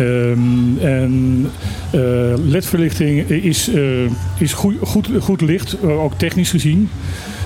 Um, 0.00 0.78
en 0.78 1.46
uh, 1.94 2.00
ledverlichting 2.36 3.28
is, 3.28 3.68
uh, 3.68 4.10
is 4.38 4.52
goed, 4.52 4.74
goed, 4.82 5.08
goed 5.20 5.40
licht, 5.40 5.76
uh, 5.84 6.02
ook 6.02 6.14
technisch 6.14 6.50
gezien. 6.50 6.90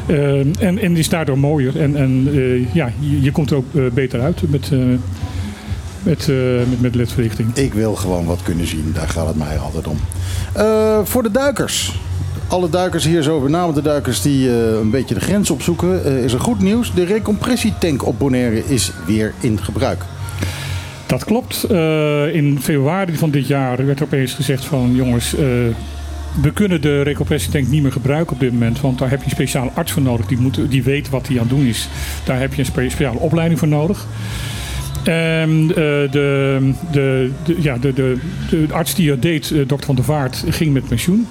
Ehm, 0.07 0.49
en, 0.59 0.79
en 0.79 0.97
is 0.97 1.09
daardoor 1.09 1.39
mooier. 1.39 1.81
En, 1.81 1.97
en 1.97 2.29
ja, 2.73 2.93
je, 2.99 3.23
je, 3.23 3.33
komt 3.33 3.51
er 3.51 3.57
ook 3.57 3.95
beter 3.95 4.21
uit 4.21 4.51
met, 4.51 4.71
met, 6.03 6.29
met, 6.69 6.81
met 6.81 6.95
ledverlichting. 6.95 7.57
Ik 7.57 7.75
wil 7.75 7.95
gewoon 7.95 8.25
wat 8.25 8.43
kunnen 8.43 8.67
zien, 8.67 8.91
daar 8.95 9.09
gaat 9.09 9.27
het 9.27 9.37
mij 9.37 9.59
altijd 9.59 9.87
om. 9.87 9.99
voor 11.07 11.23
de 11.23 11.31
duikers 11.31 11.93
alle 12.49 12.69
duikers 12.69 13.05
hier 13.05 13.23
zo, 13.23 13.41
met 13.41 13.51
name 13.51 13.73
de 13.73 13.83
duikers 13.83 14.23
die 14.23 14.51
een 14.51 14.91
beetje 14.91 15.15
de 15.15 15.21
grens 15.21 15.51
opzoeken, 15.51 16.05
is 16.05 16.33
er 16.33 16.41
goed 16.41 16.61
nieuws. 16.61 16.95
De 16.95 17.05
recompressietank 17.05 18.07
op 18.07 18.19
Bonaire 18.19 18.63
is 18.67 18.93
weer 19.07 19.33
in 19.41 19.59
gebruik. 19.63 20.05
Dat 21.07 21.25
klopt. 21.25 21.67
Uh, 21.71 22.35
in 22.35 22.61
februari 22.61 23.17
van 23.17 23.31
dit 23.31 23.47
jaar 23.47 23.87
werd 23.87 24.03
opeens 24.03 24.35
gezegd 24.35 24.65
van 24.65 24.95
jongens, 24.95 25.35
uh, 25.35 25.41
we 26.43 26.53
kunnen 26.55 26.81
de 26.81 27.03
recompressietank 27.03 27.69
niet 27.69 27.83
meer 27.83 27.93
gebruiken 27.93 28.35
op 28.35 28.41
dit 28.41 28.53
moment. 28.53 28.81
Want 28.81 28.99
daar 28.99 29.11
heb 29.11 29.19
je 29.19 29.25
een 29.25 29.31
speciale 29.31 29.71
arts 29.75 29.93
voor 29.93 30.03
nodig. 30.03 30.27
Die, 30.27 30.39
moet, 30.39 30.71
die 30.71 30.83
weet 30.83 31.09
wat 31.09 31.27
hij 31.27 31.37
aan 31.37 31.47
het 31.47 31.57
doen 31.57 31.67
is. 31.67 31.89
Daar 32.25 32.41
heb 32.41 32.55
je 32.55 32.59
een 32.59 32.67
speciale 32.67 33.19
opleiding 33.19 33.59
voor 33.59 33.69
nodig. 33.69 34.07
En 35.05 35.51
uh, 35.69 35.75
de, 35.75 36.09
de, 36.91 37.31
de, 37.45 37.57
ja, 37.59 37.77
de, 37.77 37.93
de, 37.93 38.17
de 38.51 38.67
arts 38.71 38.95
die 38.95 39.09
dat 39.09 39.23
deed, 39.23 39.49
dokter 39.49 39.87
Van 39.87 39.95
der 39.95 40.05
Vaart, 40.05 40.45
ging 40.49 40.73
met 40.73 40.89
pensioen. 40.89 41.27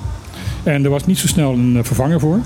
En 0.63 0.84
er 0.84 0.89
was 0.89 1.05
niet 1.05 1.17
zo 1.17 1.28
snel 1.28 1.53
een 1.53 1.80
vervanger 1.82 2.19
voor. 2.19 2.39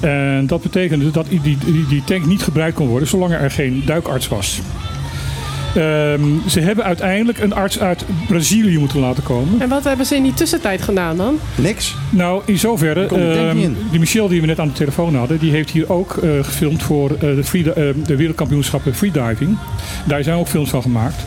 En 0.00 0.46
dat 0.46 0.62
betekende 0.62 1.10
dat 1.10 1.26
die, 1.28 1.58
die 1.88 2.04
tank 2.04 2.26
niet 2.26 2.42
gebruikt 2.42 2.76
kon 2.76 2.86
worden 2.86 3.08
zolang 3.08 3.32
er 3.32 3.50
geen 3.50 3.82
duikarts 3.86 4.28
was. 4.28 4.60
Um, 5.76 6.42
ze 6.48 6.60
hebben 6.60 6.84
uiteindelijk 6.84 7.38
een 7.38 7.54
arts 7.54 7.80
uit 7.80 8.04
Brazilië 8.28 8.78
moeten 8.78 9.00
laten 9.00 9.22
komen. 9.22 9.60
En 9.60 9.68
wat 9.68 9.84
hebben 9.84 10.06
ze 10.06 10.16
in 10.16 10.22
die 10.22 10.34
tussentijd 10.34 10.82
gedaan 10.82 11.16
dan? 11.16 11.38
Niks. 11.54 11.96
Nou, 12.10 12.42
in 12.44 12.58
zoverre, 12.58 13.00
um, 13.48 13.76
die 13.90 14.00
Michel 14.00 14.28
die 14.28 14.40
we 14.40 14.46
net 14.46 14.58
aan 14.58 14.68
de 14.68 14.74
telefoon 14.74 15.14
hadden, 15.14 15.38
die 15.38 15.50
heeft 15.50 15.70
hier 15.70 15.92
ook 15.92 16.16
uh, 16.16 16.30
gefilmd 16.44 16.82
voor 16.82 17.10
uh, 17.10 17.18
de, 17.18 17.44
free, 17.44 17.64
uh, 17.64 17.74
de 18.06 18.16
wereldkampioenschappen 18.16 18.94
freediving. 18.94 19.58
Daar 20.06 20.22
zijn 20.22 20.38
ook 20.38 20.48
films 20.48 20.70
van 20.70 20.82
gemaakt. 20.82 21.22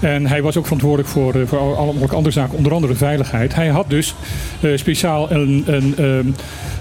En 0.00 0.26
hij 0.26 0.42
was 0.42 0.56
ook 0.56 0.64
verantwoordelijk 0.64 1.08
voor, 1.08 1.34
voor 1.46 1.76
alle 1.76 2.08
andere 2.08 2.30
zaken, 2.30 2.56
onder 2.56 2.72
andere 2.72 2.94
veiligheid. 2.94 3.54
Hij 3.54 3.68
had 3.68 3.90
dus 3.90 4.14
speciaal 4.74 5.30
een, 5.30 5.64
een 5.66 5.94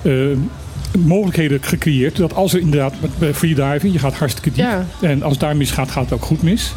um, 0.04 0.50
mogelijkheden 0.98 1.64
gecreëerd. 1.64 2.16
Dat 2.16 2.34
als 2.34 2.54
er 2.54 2.60
inderdaad 2.60 2.94
met 3.18 3.36
freediving, 3.36 3.94
je 3.94 4.00
gaat 4.00 4.14
hartstikke 4.14 4.52
diep. 4.52 4.68
En 5.02 5.24
als 5.24 5.38
daar 5.38 5.56
misgaat, 5.56 5.92
gaat 5.92 6.04
het 6.04 6.14
ook 6.14 6.26
goed 6.26 6.42
mis. 6.42 6.74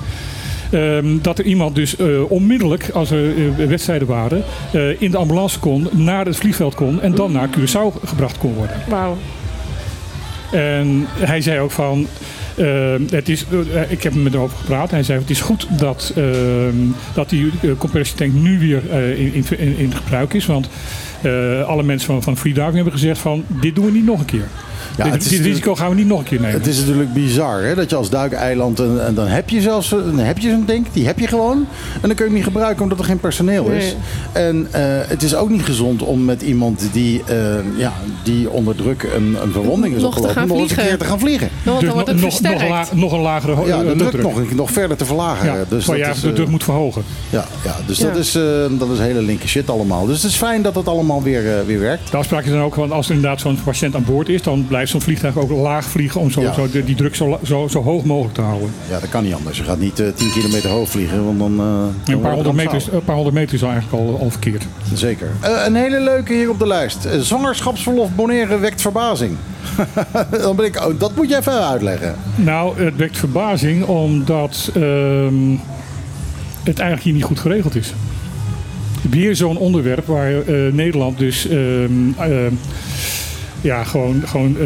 Um, 0.75 1.23
dat 1.23 1.39
er 1.39 1.45
iemand 1.45 1.75
dus 1.75 1.99
uh, 1.99 2.31
onmiddellijk, 2.31 2.91
als 2.91 3.11
er 3.11 3.35
uh, 3.35 3.67
wedstrijden 3.69 4.09
waren, 4.09 4.45
uh, 4.75 5.01
in 5.01 5.11
de 5.11 5.17
ambulance 5.17 5.59
kon, 5.59 5.89
naar 5.93 6.27
het 6.27 6.37
vliegveld 6.37 6.75
kon 6.75 7.01
en 7.01 7.15
dan 7.15 7.33
naar 7.33 7.49
Curaçao 7.49 8.05
gebracht 8.05 8.39
kon 8.39 8.55
worden. 8.55 8.77
Wauw. 8.89 9.17
En 10.53 11.07
hij 11.09 11.41
zei 11.41 11.61
ook 11.61 11.71
van, 11.71 12.07
uh, 12.57 12.95
het 13.11 13.29
is, 13.29 13.47
ik 13.89 14.03
heb 14.03 14.13
hem 14.13 14.23
met 14.23 14.35
erover 14.35 14.57
gepraat. 14.57 14.91
Hij 14.91 15.03
zei: 15.03 15.21
Het 15.21 15.31
is 15.31 15.41
goed 15.41 15.67
dat, 15.79 16.13
uh, 16.17 16.25
dat 17.15 17.31
die 17.31 17.51
compressietank 17.79 18.33
nu 18.33 18.59
weer 18.59 18.83
in, 19.17 19.45
in, 19.59 19.77
in, 19.79 19.95
gebruik 19.95 20.35
is. 20.35 20.47
Want 20.47 20.69
alle 21.67 21.83
mensen 21.83 22.07
van, 22.07 22.23
van 22.23 22.37
Freediving 22.37 22.75
hebben 22.75 22.93
gezegd: 22.93 23.19
van 23.19 23.45
dit 23.49 23.75
doen 23.75 23.85
we 23.85 23.91
niet 23.91 24.05
nog 24.05 24.19
een 24.21 24.25
keer. 24.25 24.49
Ja, 24.97 25.05
dit, 25.05 25.29
dit 25.29 25.41
risico 25.41 25.75
gaan 25.75 25.89
we 25.89 25.95
niet 25.95 26.07
nog 26.07 26.19
een 26.19 26.25
keer 26.25 26.41
nemen. 26.41 26.57
Het 26.57 26.67
is 26.67 26.79
natuurlijk 26.79 27.13
bizar 27.13 27.63
hè, 27.63 27.75
dat 27.75 27.91
je 27.91 27.97
als 27.97 28.11
duikeiland, 28.11 28.81
en, 28.81 29.07
en 29.07 29.15
dan 29.15 29.27
heb 29.27 29.49
je 29.49 29.61
zelfs 29.61 29.89
dan 29.89 30.19
heb 30.19 30.39
je 30.39 30.51
zo'n 30.51 30.65
tank, 30.65 30.87
die 30.93 31.07
heb 31.07 31.19
je 31.19 31.27
gewoon. 31.27 31.67
En 32.01 32.09
dan 32.09 32.15
kun 32.15 32.17
je 32.17 32.25
hem 32.25 32.33
niet 32.33 32.45
gebruiken 32.45 32.83
omdat 32.83 32.99
er 32.99 33.05
geen 33.05 33.21
personeel 33.21 33.67
is. 33.67 33.97
En 34.33 34.57
uh, 34.57 34.67
het 35.07 35.23
is 35.23 35.35
ook 35.35 35.49
niet 35.49 35.63
gezond 35.63 36.03
om 36.03 36.25
met 36.25 36.43
iemand 36.43 36.89
die, 36.93 37.23
uh, 37.31 37.79
ja, 37.79 37.93
die 38.23 38.51
onder 38.51 38.75
druk 38.75 39.03
een, 39.03 39.37
een 39.43 39.53
verwonding 39.53 39.95
is 39.95 40.03
opgelopen, 40.03 40.49
nog 40.49 40.59
eens 40.59 40.71
een 40.71 40.77
keer 40.77 40.99
te 40.99 41.05
gaan 41.05 41.19
vliegen. 41.19 41.49
Dan, 41.63 41.81
dus 41.81 41.93
wordt 41.93 42.09
het 42.09 42.21
nog, 42.21 42.41
nog, 42.41 42.61
een 42.63 42.69
la, 42.69 42.85
nog 42.93 43.13
een 43.13 43.21
lagere 43.21 43.67
Ja, 43.67 43.83
de 43.83 43.97
druk 43.97 44.23
nog, 44.23 44.55
nog 44.55 44.71
verder 44.71 44.97
te 44.97 45.05
verlagen. 45.05 45.47
Ja, 45.47 45.65
dus 45.69 45.87
maar 45.87 45.99
ja, 45.99 46.13
de 46.23 46.33
druk 46.33 46.49
moet 46.49 46.65
verhogen. 46.65 47.03
Ja, 47.31 47.45
ja 47.65 47.77
dus 47.87 47.99
ja. 47.99 48.07
Dat, 48.07 48.17
is, 48.17 48.37
uh, 48.37 48.43
dat 48.71 48.91
is 48.91 48.99
hele 48.99 49.23
linker 49.23 49.49
shit 49.49 49.71
allemaal. 49.71 50.07
Dus 50.07 50.23
het 50.23 50.31
is 50.31 50.37
fijn 50.37 50.63
dat 50.63 50.75
het 50.75 50.89
allemaal 50.89 51.23
weer, 51.23 51.67
weer 51.67 51.81
werkt. 51.81 52.11
De 52.11 52.17
afspraak 52.17 52.45
is 52.45 52.51
dan 52.51 52.61
ook, 52.61 52.75
want 52.75 52.93
als 52.93 53.09
er 53.09 53.15
inderdaad 53.15 53.41
zo'n 53.41 53.59
patiënt 53.65 53.95
aan 53.95 54.05
boord 54.05 54.29
is, 54.29 54.43
dan 54.43 54.67
blijft 54.73 54.91
zo'n 54.91 55.01
vliegtuig 55.01 55.37
ook 55.37 55.51
laag 55.51 55.85
vliegen 55.85 56.21
om 56.21 56.31
zo, 56.31 56.53
zo 56.55 56.69
die 56.85 56.95
druk 56.95 57.15
zo, 57.15 57.39
zo, 57.43 57.69
zo, 57.69 57.83
hoog 57.83 58.05
mogelijk 58.05 58.35
te 58.35 58.41
houden. 58.41 58.71
Ja, 58.91 59.01
dat 59.01 59.09
kan 59.09 59.25
niet 59.25 59.35
anders. 59.35 59.59
Je 59.59 59.65
gaat 59.65 59.79
niet 59.79 60.01
uh, 60.01 60.09
10 60.15 60.31
kilometer 60.31 60.71
hoog 60.71 60.89
vliegen, 60.89 61.25
want 61.25 61.39
dan... 61.39 61.61
een, 62.05 62.21
paar 62.21 62.33
honderd 62.33 62.55
meter, 62.55 62.75
is, 62.75 62.87
een 62.87 63.05
paar 63.05 63.15
honderd 63.15 63.35
meter 63.35 63.55
is 63.55 63.63
eigenlijk 63.63 63.93
al, 63.93 64.19
al 64.21 64.31
verkeerd. 64.31 64.67
Zeker. 64.95 65.31
een 65.41 65.75
hele 65.75 66.01
leuke 66.01 66.33
hier 66.33 66.51
op 66.51 66.59
de 66.59 66.67
lijst. 66.67 67.09
zwangerschapsverlof 67.21 68.15
boneren 68.15 68.61
wekt 68.61 68.81
verbazing. 68.81 69.37
dan 70.43 70.57
ben 70.57 70.65
ik, 70.65 70.87
oh, 70.87 70.99
dat 70.99 71.17
moet 71.17 71.29
je 71.29 71.37
even 71.37 71.67
uitleggen. 71.67 72.15
Nou, 72.35 72.83
het 72.83 72.97
wekt 72.97 73.19
verbazing 73.19 73.85
omdat 73.85 74.71
ehm, 74.75 75.51
het 76.63 76.79
eigenlijk 76.79 77.03
hier 77.03 77.13
niet 77.13 77.25
goed 77.25 77.41
geregeld 77.41 77.75
is. 77.75 77.95
Weer 79.11 79.37
zo'n 79.37 79.57
onderwerp 79.57 80.07
waar 80.07 80.33
uh, 80.33 80.73
Nederland 80.73 81.19
dus 81.19 81.49
ehm, 81.49 82.13
ehm, 82.19 82.53
ja, 83.63 83.85
gewoon, 83.85 84.23
gewoon 84.27 84.57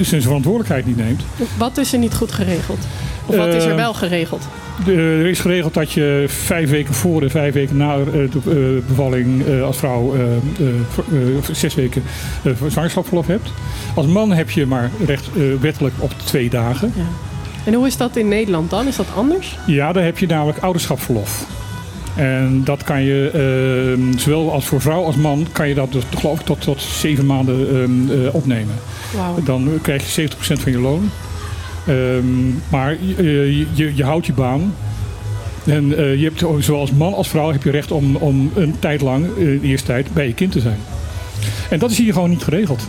zijn 0.00 0.22
verantwoordelijkheid 0.22 0.86
niet 0.86 0.96
neemt. 0.96 1.22
Wat 1.58 1.76
is 1.76 1.92
er 1.92 1.98
niet 1.98 2.14
goed 2.14 2.32
geregeld? 2.32 2.78
Of 3.26 3.36
wat 3.36 3.54
is 3.54 3.64
er 3.64 3.76
wel 3.76 3.94
geregeld? 3.94 4.48
er 4.86 5.26
is 5.26 5.40
geregeld 5.40 5.74
dat 5.74 5.92
je 5.92 6.24
vijf 6.28 6.70
weken 6.70 6.94
voor 6.94 7.22
en 7.22 7.30
vijf 7.30 7.54
weken 7.54 7.76
na 7.76 7.96
de 7.96 8.82
bevalling 8.86 9.60
als 9.62 9.76
vrouw 9.76 10.14
zes 11.52 11.74
weken 11.74 12.02
zwangerschapsverlof 12.68 13.26
hebt. 13.26 13.52
Als 13.94 14.06
man 14.06 14.32
heb 14.32 14.50
je 14.50 14.66
maar 14.66 14.90
recht 15.06 15.28
wettelijk 15.60 15.94
op 15.98 16.12
twee 16.24 16.50
dagen. 16.50 16.92
Ja. 16.96 17.02
En 17.64 17.74
hoe 17.74 17.86
is 17.86 17.96
dat 17.96 18.16
in 18.16 18.28
Nederland 18.28 18.70
dan? 18.70 18.86
Is 18.86 18.96
dat 18.96 19.06
anders? 19.16 19.58
Ja, 19.66 19.92
dan 19.92 20.02
heb 20.02 20.18
je 20.18 20.26
namelijk 20.26 20.58
ouderschapsverlof. 20.58 21.46
En 22.20 22.64
dat 22.64 22.84
kan 22.84 23.02
je, 23.02 23.96
uh, 23.98 24.18
zowel 24.18 24.52
als 24.52 24.66
voor 24.66 24.80
vrouw 24.80 25.04
als 25.04 25.16
man, 25.16 25.46
kan 25.52 25.68
je 25.68 25.74
dat 25.74 25.92
dus, 25.92 26.02
geloof 26.14 26.40
ik 26.40 26.46
tot, 26.46 26.60
tot 26.60 26.82
zeven 26.82 27.26
maanden 27.26 28.08
uh, 28.10 28.34
opnemen. 28.34 28.74
Wow. 29.12 29.46
Dan 29.46 29.78
krijg 29.82 30.14
je 30.14 30.28
70% 30.28 30.32
van 30.38 30.72
je 30.72 30.78
loon. 30.78 31.10
Um, 31.88 32.62
maar 32.68 32.96
je, 33.16 33.66
je, 33.74 33.94
je, 33.94 34.04
houdt 34.04 34.26
je 34.26 34.32
baan. 34.32 34.74
En 35.64 35.84
uh, 35.84 36.14
je 36.14 36.24
hebt, 36.24 36.38
zowel 36.38 36.80
als 36.80 36.92
man 36.92 37.14
als 37.14 37.28
vrouw 37.28 37.52
heb 37.52 37.62
je 37.62 37.70
recht 37.70 37.92
om, 37.92 38.16
om 38.16 38.50
een 38.54 38.74
tijd 38.78 39.00
lang, 39.00 39.26
de 39.34 39.58
eerste 39.62 39.86
tijd, 39.86 40.12
bij 40.12 40.26
je 40.26 40.34
kind 40.34 40.52
te 40.52 40.60
zijn. 40.60 40.78
En 41.70 41.78
dat 41.78 41.90
is 41.90 41.98
hier 41.98 42.12
gewoon 42.12 42.30
niet 42.30 42.42
geregeld. 42.42 42.88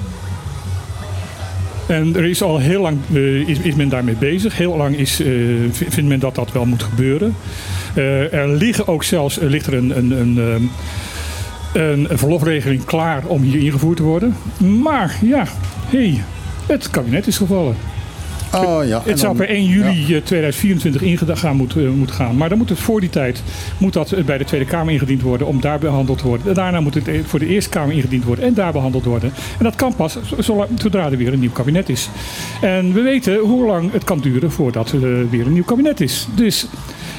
En 1.92 2.16
er 2.16 2.26
is 2.26 2.42
al 2.42 2.58
heel 2.58 2.82
lang 2.82 2.98
uh, 3.12 3.48
is, 3.48 3.60
is, 3.60 3.76
men 3.76 3.89
daarmee 3.89 4.16
bezig. 4.16 4.58
Heel 4.58 4.78
lang 4.78 4.98
is, 4.98 5.22
uh, 5.22 5.70
vindt 5.72 6.10
men 6.10 6.20
dat 6.20 6.36
dat 6.36 6.52
wel 6.52 6.66
moet 6.66 6.84
gebeuren. 6.84 7.36
Uh, 7.96 8.34
er 8.34 8.48
liggen 8.48 8.88
ook 8.88 9.04
zelfs 9.04 9.38
ligt 9.42 9.68
er 9.68 9.74
een, 9.74 9.98
een, 9.98 10.12
een, 10.12 10.38
een, 11.74 12.12
een 12.12 12.18
verlofregeling 12.18 12.86
klaar 12.86 13.26
om 13.26 13.42
hier 13.42 13.62
ingevoerd 13.62 13.98
te 13.98 14.04
worden. 14.04 14.36
Maar 14.82 15.18
ja, 15.22 15.46
hey, 15.86 16.24
het 16.66 16.89
kabinet 16.89 17.28
is 17.28 17.38
gevallen. 17.38 17.76
Oh, 18.56 18.86
ja. 18.86 19.02
Het 19.06 19.20
zou 19.20 19.36
per 19.36 19.49
1 19.49 19.66
juli 19.66 20.22
2024 20.24 21.02
ingegaan 21.02 21.56
moeten, 21.56 21.86
eh, 21.86 21.91
moeten 21.91 22.16
gaan. 22.16 22.38
Maar 22.38 22.49
dan 22.49 22.58
moet 22.58 22.70
het 22.70 22.80
voor 22.80 22.99
die 22.99 23.10
tijd 23.10 23.43
moet 23.78 23.93
dat 23.93 24.14
bij 24.26 24.38
de 24.38 24.43
Tweede 24.43 24.66
Kamer 24.66 24.93
ingediend 24.93 25.22
worden 25.22 25.47
om 25.47 25.62
daar 25.62 25.80
behandeld 25.80 26.18
te 26.18 26.28
worden. 26.28 26.54
Daarna 26.54 26.80
moet 26.80 26.93
het 26.93 27.10
voor 27.26 27.39
de 27.39 27.47
Eerste 27.47 27.70
Kamer 27.70 27.95
ingediend 27.95 28.24
worden 28.24 28.45
en 28.45 28.54
daar 28.54 28.72
behandeld 28.72 29.06
worden. 29.06 29.34
En 29.58 29.64
dat 29.64 29.76
kan 29.76 29.95
pas 29.95 30.18
zodra 30.76 31.12
er 31.12 31.18
weer 31.18 31.34
een 31.34 31.39
nieuw 31.39 31.52
kabinet 31.52 31.89
is. 31.89 32.10
En 32.62 32.93
we 32.93 33.02
weten 33.02 33.38
hoe 33.38 33.66
lang 33.66 33.91
het 33.91 34.04
kan 34.04 34.20
duren 34.20 34.52
voordat 34.52 34.91
er 34.91 35.30
weer 35.30 35.45
een 35.45 35.54
nieuw 35.54 35.64
kabinet 35.64 36.02
is. 36.02 36.28
Dus 36.36 36.68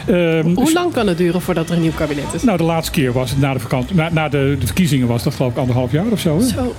Um, 0.08 0.54
Hoe 0.54 0.72
lang 0.72 0.92
kan 0.92 1.06
het 1.06 1.18
duren 1.18 1.40
voordat 1.40 1.68
er 1.68 1.76
een 1.76 1.82
nieuw 1.82 1.92
kabinet 1.92 2.34
is? 2.34 2.42
Nou, 2.42 2.58
de 2.58 2.64
laatste 2.64 2.92
keer 2.92 3.12
was 3.12 3.30
het 3.30 3.40
na 3.40 3.52
de, 3.52 3.58
vakantie, 3.58 3.96
na, 3.96 4.08
na 4.12 4.28
de, 4.28 4.56
de, 4.60 4.66
verkiezingen 4.66 5.06
was 5.06 5.22
dat 5.22 5.34
geloof 5.34 5.52
ik 5.52 5.58
anderhalf 5.58 5.92
jaar 5.92 6.06
of 6.06 6.20
zo. 6.20 6.38
Hè? 6.38 6.46
Zo. 6.46 6.74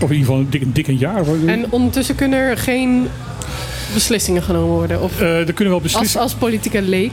Of 0.00 0.10
in 0.10 0.16
ieder 0.16 0.18
geval 0.18 0.38
een 0.38 0.50
dik, 0.50 0.62
een, 0.62 0.72
dik 0.72 0.86
een 0.86 0.96
jaar. 0.96 1.24
En 1.46 1.66
ondertussen 1.70 2.14
kunnen 2.14 2.38
er 2.38 2.56
geen 2.56 3.08
beslissingen 3.94 4.42
genomen 4.42 4.74
worden? 4.74 5.02
Of 5.02 5.20
uh, 5.20 5.48
er 5.48 5.52
kunnen 5.52 5.72
wel 5.72 5.82
beslissingen... 5.82 6.22
als, 6.22 6.32
als 6.32 6.40
politieke 6.40 6.82
leek? 6.82 7.12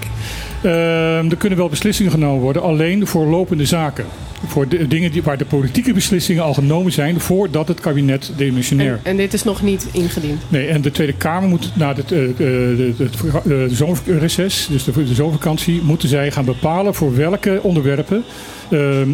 Uh, 0.64 1.32
er 1.32 1.38
kunnen 1.38 1.58
wel 1.58 1.70
beslissingen 1.70 2.12
genomen 2.12 2.42
worden, 2.42 2.62
alleen 2.62 3.08
voor 3.08 3.26
lopende 3.26 3.66
zaken. 3.66 4.06
Voor 4.48 4.68
de, 4.68 4.88
dingen 4.88 5.12
die, 5.12 5.24
waar 5.24 5.38
de 5.38 5.46
politieke 5.46 5.94
beslissingen 5.94 6.44
al 6.44 6.54
genomen 6.54 6.92
zijn 6.92 7.20
voordat 7.20 7.68
het 7.68 7.80
kabinet 7.80 8.32
demissionair. 8.38 8.92
En, 8.92 9.00
en 9.04 9.18
dit 9.18 9.34
is 9.34 9.44
nog 9.44 9.62
niet 9.62 9.88
ingediend? 9.92 10.42
Nee, 10.48 10.68
en 10.68 10.82
de 10.82 10.92
Tweede 10.92 11.14
Kamer 11.14 11.50
moet 11.50 11.72
na 11.76 11.96
het 11.96 12.08
de, 12.08 12.34
de, 12.38 12.94
de, 13.44 13.68
zomerreces, 13.72 14.68
dus 14.70 14.84
de, 14.84 14.92
de 14.92 15.14
zomervakantie, 15.14 15.82
moeten 15.82 16.10
zij 16.10 16.32
gaan 16.32 16.46
bepalen 16.46 16.96
voor 16.96 17.16
welke 17.16 17.60
onderwerpen 17.62 18.24
Ehm, 18.65 18.65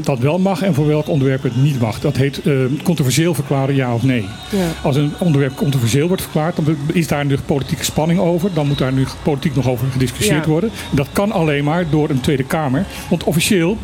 dat 0.04 0.20
wel 0.20 0.40
mag 0.40 0.62
en 0.62 0.74
voor 0.74 0.88
welk 0.88 1.08
onderwerp 1.08 1.44
het 1.44 1.56
niet 1.56 1.80
mag. 1.80 2.00
Dat 2.00 2.18
heet 2.18 2.42
uh, 2.46 2.54
controversieel 2.84 3.34
verklaren 3.34 3.76
ja 3.76 3.94
of 3.94 4.04
nee. 4.04 4.26
Ja. 4.50 4.68
Als 4.84 4.96
een 4.96 5.12
onderwerp 5.18 5.56
controversieel 5.56 6.08
wordt 6.08 6.22
verklaard, 6.22 6.56
dan 6.56 6.78
is 6.94 7.08
daar 7.08 7.26
nu 7.26 7.38
politieke 7.46 7.84
spanning 7.84 8.20
over. 8.20 8.50
Dan 8.54 8.68
moet 8.68 8.78
daar 8.78 8.94
nu 8.94 9.06
politiek 9.24 9.56
nog 9.56 9.70
over 9.70 9.88
gediscussieerd 9.92 10.46
worden. 10.46 10.70
Dat 10.92 11.08
kan 11.12 11.32
alleen 11.32 11.64
maar 11.64 11.90
door 11.90 12.10
een 12.10 12.22
Tweede 12.22 12.44
Kamer. 12.44 12.86
Want 13.10 13.24
officieel, 13.24 13.78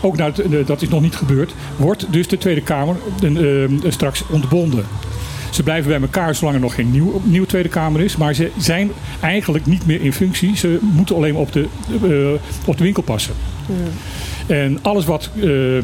ook 0.00 0.16
nou, 0.16 0.32
dat 0.64 0.82
is 0.82 0.88
nog 0.88 1.02
niet 1.02 1.16
gebeurd, 1.16 1.54
wordt 1.76 2.12
dus 2.12 2.28
de 2.28 2.38
Tweede 2.38 2.62
Kamer 2.62 2.96
uh, 3.22 3.68
straks 3.88 4.24
ontbonden. 4.30 4.84
Ze 5.50 5.62
blijven 5.62 5.90
bij 5.90 6.00
elkaar 6.00 6.34
zolang 6.34 6.56
er 6.56 6.62
nog 6.62 6.74
geen 6.74 6.90
nieuw, 6.90 7.20
nieuwe 7.24 7.46
Tweede 7.46 7.68
Kamer 7.68 8.00
is. 8.00 8.16
Maar 8.16 8.34
ze 8.34 8.50
zijn 8.58 8.90
eigenlijk 9.20 9.66
niet 9.66 9.86
meer 9.86 10.00
in 10.00 10.12
functie. 10.12 10.56
Ze 10.56 10.78
moeten 10.80 11.16
alleen 11.16 11.34
op 11.34 11.52
de, 11.52 11.66
uh, 12.02 12.40
op 12.66 12.76
de 12.76 12.84
winkel 12.84 13.02
passen. 13.02 13.34
Ja. 13.66 13.74
En 14.46 14.78
alles 14.82 15.04
wat 15.04 15.30
uh, 15.34 15.76
uh, 15.76 15.82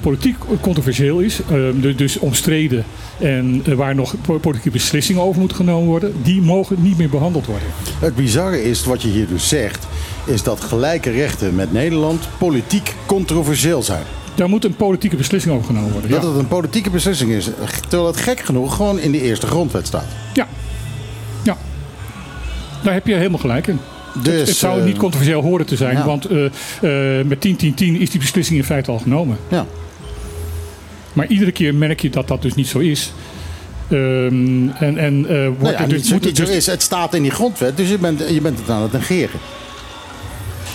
politiek 0.00 0.36
controversieel 0.60 1.18
is, 1.18 1.40
uh, 1.52 1.96
dus 1.96 2.18
omstreden 2.18 2.84
en 3.18 3.62
eh, 3.66 3.74
waar 3.74 3.94
nog 3.94 4.14
politieke 4.40 4.70
beslissingen 4.70 5.22
over 5.22 5.38
moeten 5.38 5.56
genomen 5.56 5.88
worden, 5.88 6.14
die 6.22 6.42
mogen 6.42 6.76
niet 6.80 6.98
meer 6.98 7.08
behandeld 7.08 7.46
worden. 7.46 7.68
Het 7.98 8.14
bizarre 8.14 8.62
is, 8.62 8.84
wat 8.84 9.02
je 9.02 9.08
hier 9.08 9.26
dus 9.26 9.48
zegt, 9.48 9.86
is 10.24 10.42
dat 10.42 10.60
gelijke 10.60 11.10
rechten 11.10 11.54
met 11.54 11.72
Nederland 11.72 12.28
politiek 12.38 12.94
controversieel 13.06 13.82
zijn. 13.82 14.02
Daar 14.34 14.48
moet 14.48 14.64
een 14.64 14.76
politieke 14.76 15.16
beslissing 15.16 15.54
over 15.54 15.66
genomen 15.66 15.92
worden. 15.92 16.10
Dat 16.10 16.22
het 16.22 16.36
een 16.36 16.48
politieke 16.48 16.90
beslissing 16.90 17.30
is, 17.30 17.48
terwijl 17.80 18.06
het 18.06 18.16
gek 18.16 18.40
genoeg 18.40 18.76
gewoon 18.76 18.98
in 18.98 19.12
de 19.12 19.20
eerste 19.20 19.46
grondwet 19.46 19.86
staat. 19.86 20.06
Ja, 20.34 20.46
ja. 21.42 21.56
Daar 22.82 22.94
heb 22.94 23.06
je 23.06 23.14
helemaal 23.14 23.38
gelijk 23.38 23.66
in. 23.66 23.80
Dus, 24.22 24.48
het, 24.48 24.56
zou 24.56 24.82
niet 24.82 24.94
eh, 24.94 25.00
controversieel 25.00 25.42
horen 25.42 25.66
te 25.66 25.76
zijn, 25.76 26.04
want 26.04 26.30
uh, 26.30 26.44
uh, 26.82 27.24
met 27.24 27.48
10-10-10 27.48 27.50
is 27.76 28.10
die 28.10 28.20
beslissing 28.20 28.58
in 28.58 28.64
feite 28.64 28.90
al 28.90 28.98
genomen. 28.98 29.36
Ja. 29.48 29.66
Maar 31.12 31.26
iedere 31.26 31.52
keer 31.52 31.74
merk 31.74 32.00
je 32.00 32.10
dat 32.10 32.28
dat 32.28 32.42
dus 32.42 32.54
niet 32.54 32.68
zo 32.68 32.78
is. 32.78 33.12
Um, 33.90 34.70
en, 34.70 34.98
en 34.98 35.26
uh, 35.30 35.46
wordt 35.46 35.60
nou 35.60 35.72
ja, 35.72 35.86
dus, 35.86 36.10
moet 36.10 36.24
het, 36.24 36.36
dus... 36.36 36.48
is, 36.48 36.66
het 36.66 36.82
staat 36.82 37.14
in 37.14 37.22
die 37.22 37.30
grondwet, 37.30 37.76
dus 37.76 37.88
je 37.88 37.98
bent, 37.98 38.22
je 38.28 38.40
bent 38.40 38.58
het 38.58 38.70
aan 38.70 38.82
het 38.82 38.92
negeren. 38.92 39.40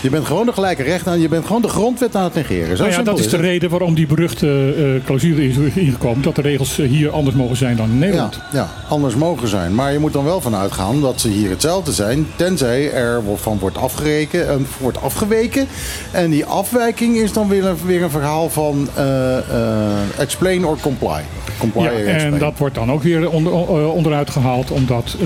Je 0.05 0.11
bent 0.11 0.25
gewoon 0.25 0.45
de 0.45 0.53
gelijke 0.53 0.83
rechten 0.83 1.11
aan. 1.11 1.19
Je 1.19 1.27
bent 1.27 1.45
gewoon 1.45 1.61
de 1.61 1.67
grondwet 1.67 2.15
aan 2.15 2.23
het 2.23 2.33
negeren. 2.33 2.77
Zo 2.77 2.83
nou 2.83 2.95
ja, 2.95 3.03
dat 3.03 3.19
is 3.19 3.29
de 3.29 3.37
reden 3.37 3.69
waarom 3.69 3.95
die 3.95 4.07
beruchte 4.07 4.75
uh, 4.77 5.03
clausule 5.05 5.47
is 5.47 5.57
ingekomen. 5.75 6.21
Dat 6.21 6.35
de 6.35 6.41
regels 6.41 6.79
eh, 6.79 6.87
hier 6.87 7.09
anders 7.09 7.35
mogen 7.35 7.55
zijn 7.55 7.75
dan 7.75 7.89
in 7.89 7.99
Nederland. 7.99 8.39
Ja, 8.51 8.57
ja, 8.59 8.69
anders 8.89 9.15
mogen 9.15 9.47
zijn. 9.47 9.75
Maar 9.75 9.91
je 9.91 9.99
moet 9.99 10.13
dan 10.13 10.23
wel 10.23 10.41
vanuit 10.41 10.71
gaan 10.71 11.01
dat 11.01 11.21
ze 11.21 11.27
hier 11.27 11.49
hetzelfde 11.49 11.91
zijn. 11.91 12.27
Tenzij 12.35 12.91
er 12.91 13.21
van 13.35 13.59
wordt, 13.59 13.77
afgereken, 13.77 14.45
uh, 14.45 14.65
wordt 14.79 15.01
afgeweken. 15.01 15.67
En 16.11 16.29
die 16.29 16.45
afwijking 16.45 17.17
is 17.17 17.33
dan 17.33 17.47
weer 17.47 17.65
een, 17.65 17.77
weer 17.85 18.03
een 18.03 18.09
verhaal 18.09 18.49
van 18.49 18.87
uh, 18.97 20.19
explain 20.19 20.65
or 20.65 20.77
comply. 20.81 21.21
comply 21.59 21.83
ja, 21.83 21.89
en 21.89 22.37
dat 22.37 22.57
wordt 22.57 22.75
dan 22.75 22.91
ook 22.91 23.03
weer 23.03 23.29
onder, 23.29 23.53
onderuit 23.91 24.29
gehaald. 24.29 24.71
Omdat, 24.71 25.17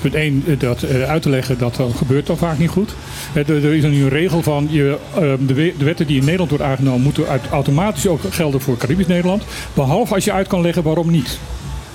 punt 0.00 0.14
1, 0.14 0.44
dat 0.58 0.84
uit 1.06 1.22
te 1.22 1.28
leggen 1.30 1.58
dat 1.58 1.76
dat 1.76 1.92
gebeurt 1.96 2.26
dan 2.26 2.36
vaak 2.36 2.58
niet 2.58 2.70
goed. 2.70 2.94
Er, 3.32 3.64
er 3.64 3.74
is 3.74 3.84
een 3.84 4.07
regel 4.08 4.42
van 4.42 4.66
je, 4.70 4.98
ehm, 5.14 5.46
de, 5.46 5.74
wetten 5.78 6.06
die 6.06 6.16
in 6.16 6.24
Nederland 6.24 6.50
worden 6.50 6.68
aangenomen 6.68 7.02
moeten 7.02 7.24
automatisch 7.50 8.06
ook 8.06 8.20
gelden 8.30 8.60
voor 8.60 8.76
Caribisch 8.76 9.06
Nederland. 9.06 9.42
Behalve 9.74 10.14
als 10.14 10.24
je 10.24 10.32
uit 10.32 10.48
kan 10.48 10.60
leggen 10.60 10.82
waarom 10.82 11.10
niet. 11.10 11.38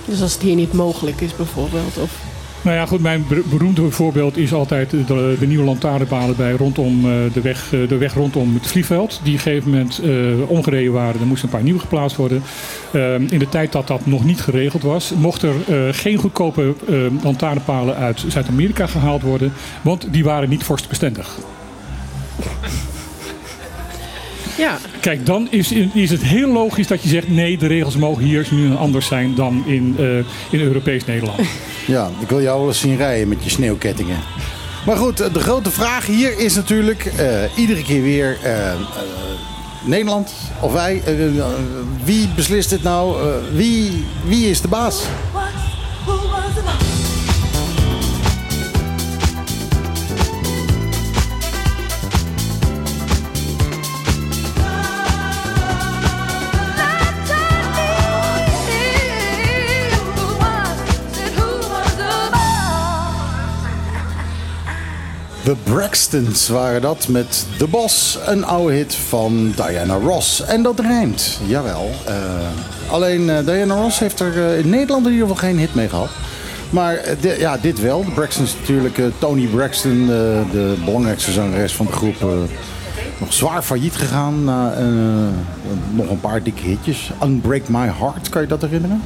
Dus 0.04 0.22
als 0.22 0.32
het 0.32 0.42
hier 0.42 0.56
niet 0.56 0.72
mogelijk 0.72 1.20
is 1.20 1.36
bijvoorbeeld? 1.36 1.98
Of... 1.98 2.10
Nou 2.64 2.76
ja, 2.76 2.86
goed, 2.86 3.00
mijn 3.00 3.26
beroemde 3.50 3.90
voorbeeld 3.90 4.36
is 4.36 4.52
altijd 4.52 4.90
de, 4.90 5.36
de 5.38 5.46
nieuwe 5.46 5.64
lantaarnpalen 5.64 6.36
bij 6.36 6.52
rondom 6.52 6.98
eh, 7.04 7.32
de 7.32 7.40
weg, 7.40 7.72
eh, 7.72 7.88
de 7.88 7.96
weg 7.96 8.14
rondom 8.14 8.54
het 8.54 8.66
vliegveld. 8.66 9.20
Die 9.22 9.32
op 9.32 9.38
een 9.38 9.44
gegeven 9.44 9.70
moment 9.70 10.00
uh, 10.04 10.50
omgereden 10.50 10.92
waren. 10.92 11.20
Er 11.20 11.26
moesten 11.26 11.48
een 11.48 11.54
paar 11.54 11.64
nieuwe 11.64 11.80
geplaatst 11.80 12.16
worden. 12.16 12.42
Ehm, 12.92 13.26
in 13.28 13.38
de 13.38 13.48
tijd 13.48 13.72
dat 13.72 13.86
dat 13.86 14.06
nog 14.06 14.24
niet 14.24 14.40
geregeld 14.40 14.82
was, 14.82 15.12
mochten 15.18 15.54
er 15.68 15.94
geen 15.94 16.18
goedkope 16.18 16.74
lantaarnpalen 17.22 17.96
uit 17.96 18.24
Zuid-Amerika 18.28 18.86
gehaald 18.86 19.22
worden. 19.22 19.52
Want 19.82 20.06
die 20.10 20.24
waren 20.24 20.48
niet 20.48 20.64
vorstbestendig. 20.64 21.38
Ja. 24.56 24.78
Kijk, 25.00 25.26
dan 25.26 25.46
is, 25.50 25.72
is 25.92 26.10
het 26.10 26.22
heel 26.22 26.52
logisch 26.52 26.86
dat 26.86 27.02
je 27.02 27.08
zegt... 27.08 27.28
nee, 27.28 27.58
de 27.58 27.66
regels 27.66 27.96
mogen 27.96 28.22
hier 28.22 28.46
nu 28.50 28.74
anders 28.76 29.06
zijn 29.06 29.34
dan 29.34 29.62
in, 29.66 29.96
uh, 29.98 30.16
in 30.50 30.60
Europees 30.60 31.04
Nederland. 31.04 31.40
Ja, 31.86 32.10
ik 32.20 32.28
wil 32.28 32.42
jou 32.42 32.58
wel 32.58 32.68
eens 32.68 32.80
zien 32.80 32.96
rijden 32.96 33.28
met 33.28 33.44
je 33.44 33.50
sneeuwkettingen. 33.50 34.18
Maar 34.86 34.96
goed, 34.96 35.16
de 35.16 35.40
grote 35.40 35.70
vraag 35.70 36.06
hier 36.06 36.38
is 36.38 36.54
natuurlijk 36.54 37.12
uh, 37.18 37.42
iedere 37.56 37.82
keer 37.82 38.02
weer... 38.02 38.38
Uh, 38.44 38.72
Nederland 39.86 40.32
of 40.60 40.72
wij, 40.72 41.02
wie 42.04 42.28
beslist 42.34 42.70
dit 42.70 42.82
nou? 42.82 43.16
wie, 43.52 44.04
wie 44.26 44.50
is 44.50 44.60
de 44.60 44.68
baas? 44.68 45.02
The 65.44 65.56
Braxtons 65.62 66.48
waren 66.48 66.80
dat 66.80 67.08
met 67.08 67.46
The 67.58 67.66
Boss, 67.66 68.18
een 68.26 68.44
oude 68.44 68.74
hit 68.74 68.94
van 68.94 69.52
Diana 69.56 69.94
Ross. 69.94 70.44
En 70.44 70.62
dat 70.62 70.80
rijmt, 70.80 71.38
jawel. 71.46 71.90
Uh, 72.08 72.14
alleen 72.92 73.20
uh, 73.20 73.38
Diana 73.46 73.74
Ross 73.74 73.98
heeft 73.98 74.20
er 74.20 74.36
uh, 74.36 74.58
in 74.58 74.68
Nederland 74.68 75.06
in 75.06 75.12
ieder 75.12 75.28
geval 75.28 75.42
geen 75.42 75.58
hit 75.58 75.74
mee 75.74 75.88
gehad. 75.88 76.08
Maar 76.70 77.00
ja, 77.38 77.56
dit 77.56 77.80
wel. 77.80 78.04
De 78.04 78.10
Braxtons 78.10 78.56
natuurlijk. 78.58 79.00
Tony 79.18 79.46
Braxton, 79.46 80.06
de 80.06 80.74
belangrijkste 80.84 81.32
zangeres 81.32 81.74
van 81.74 81.86
de 81.86 81.92
groep, 81.92 82.26
nog 83.18 83.32
zwaar 83.32 83.62
failliet 83.62 83.96
gegaan. 83.96 84.44
Na 84.44 84.74
nog 85.90 86.10
een 86.10 86.20
paar 86.20 86.42
dikke 86.42 86.62
hitjes. 86.62 87.10
Unbreak 87.22 87.68
My 87.68 87.92
Heart, 87.98 88.28
kan 88.28 88.42
je 88.42 88.48
dat 88.48 88.60
herinneren? 88.60 89.02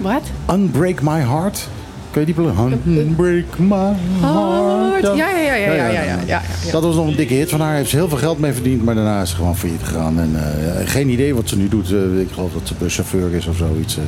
Wat? 0.00 0.22
Unbreak 0.50 1.00
My 1.00 1.20
Heart. 1.20 1.68
Kun 2.14 2.26
je 2.26 2.34
die 2.34 3.14
Break 3.14 3.58
my 3.58 3.92
heart. 4.20 5.16
Ja, 5.16 5.30
ja, 5.30 5.38
ja, 5.38 5.54
ja, 5.54 5.72
ja, 5.72 6.02
ja, 6.02 6.18
ja, 6.26 6.42
Dat 6.70 6.82
was 6.82 6.94
nog 6.94 7.06
een 7.06 7.16
dikke 7.16 7.34
hit 7.34 7.50
van 7.50 7.60
haar. 7.60 7.74
Heeft 7.74 7.90
ze 7.90 7.96
heel 7.96 8.08
veel 8.08 8.18
geld 8.18 8.38
mee 8.38 8.52
verdiend, 8.52 8.84
maar 8.84 8.94
daarna 8.94 9.22
is 9.22 9.30
ze 9.30 9.36
gewoon 9.36 9.56
failliet 9.56 9.82
gegaan. 9.82 10.20
En 10.20 10.30
uh, 10.34 10.88
geen 10.88 11.08
idee 11.08 11.34
wat 11.34 11.48
ze 11.48 11.56
nu 11.56 11.68
doet. 11.68 11.90
Uh, 11.90 12.20
ik 12.20 12.28
geloof 12.32 12.52
dat 12.52 12.68
ze 12.78 12.88
chauffeur 12.88 13.34
is 13.34 13.46
of 13.46 13.56
zoiets. 13.56 13.96
Uh, 13.96 14.02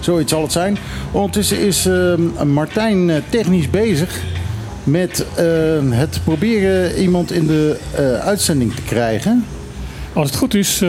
zoiets 0.00 0.32
zal 0.32 0.42
het 0.42 0.52
zijn. 0.52 0.78
Ondertussen 1.12 1.58
is 1.58 1.88
Martijn 2.44 3.10
technisch 3.28 3.70
bezig 3.70 4.20
met 4.84 5.26
het 5.90 6.20
proberen 6.24 7.00
iemand 7.00 7.32
in 7.32 7.46
de 7.46 7.78
uitzending 8.24 8.74
te 8.74 8.82
krijgen. 8.82 9.44
Als 10.12 10.26
het 10.28 10.38
goed 10.38 10.54
is... 10.54 10.82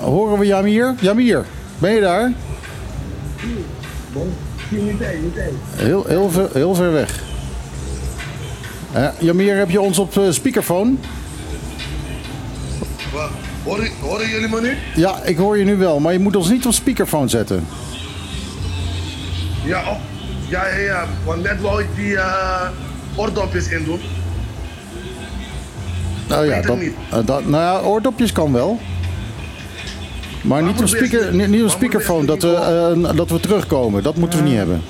Horen 0.00 0.38
we 0.38 0.46
Jamir? 0.46 0.94
Jamir, 1.00 1.44
ben 1.78 1.92
je 1.92 2.00
daar? 2.00 2.32
Heel, 5.76 6.04
heel, 6.06 6.30
ver, 6.30 6.48
heel 6.52 6.74
ver 6.74 6.92
weg. 6.92 7.22
Uh, 8.96 9.08
Jamir, 9.20 9.56
heb 9.56 9.70
je 9.70 9.80
ons 9.80 9.98
op 9.98 10.16
uh, 10.16 10.30
speakerphone? 10.30 10.94
Horen, 13.64 13.90
horen 14.00 14.28
jullie 14.28 14.48
me 14.48 14.60
nu? 14.60 14.76
Ja, 14.94 15.22
ik 15.22 15.36
hoor 15.36 15.58
je 15.58 15.64
nu 15.64 15.76
wel, 15.76 16.00
maar 16.00 16.12
je 16.12 16.18
moet 16.18 16.36
ons 16.36 16.48
niet 16.48 16.66
op 16.66 16.72
speakerphone 16.72 17.28
zetten. 17.28 17.66
Ja, 19.64 19.90
op, 19.90 19.98
ja, 20.48 20.66
ja, 20.66 20.76
ja, 20.76 21.06
want 21.24 21.42
net 21.42 21.60
wou 21.60 21.82
ik 21.82 21.88
die 21.94 22.12
uh, 22.12 22.68
oordopjes 23.16 23.68
in 23.68 23.84
doen. 23.84 24.00
Nou 26.28 26.46
ja, 26.46 26.60
dat, 26.60 26.76
uh, 26.78 26.90
dat, 27.24 27.46
nou 27.46 27.62
ja, 27.62 27.80
oordopjes 27.80 28.32
kan 28.32 28.52
wel. 28.52 28.80
Maar 30.44 30.62
niet 30.62 30.80
op, 30.80 30.88
speaker, 30.88 31.34
niet, 31.34 31.48
niet 31.48 31.62
op 31.62 31.70
speakerphone, 31.70 32.26
dat 32.26 32.42
we, 32.42 32.94
uh, 32.96 33.16
dat 33.16 33.30
we 33.30 33.40
terugkomen. 33.40 34.02
Dat 34.02 34.16
moeten 34.16 34.38
we 34.38 34.48
niet 34.48 34.56
hebben. 34.56 34.82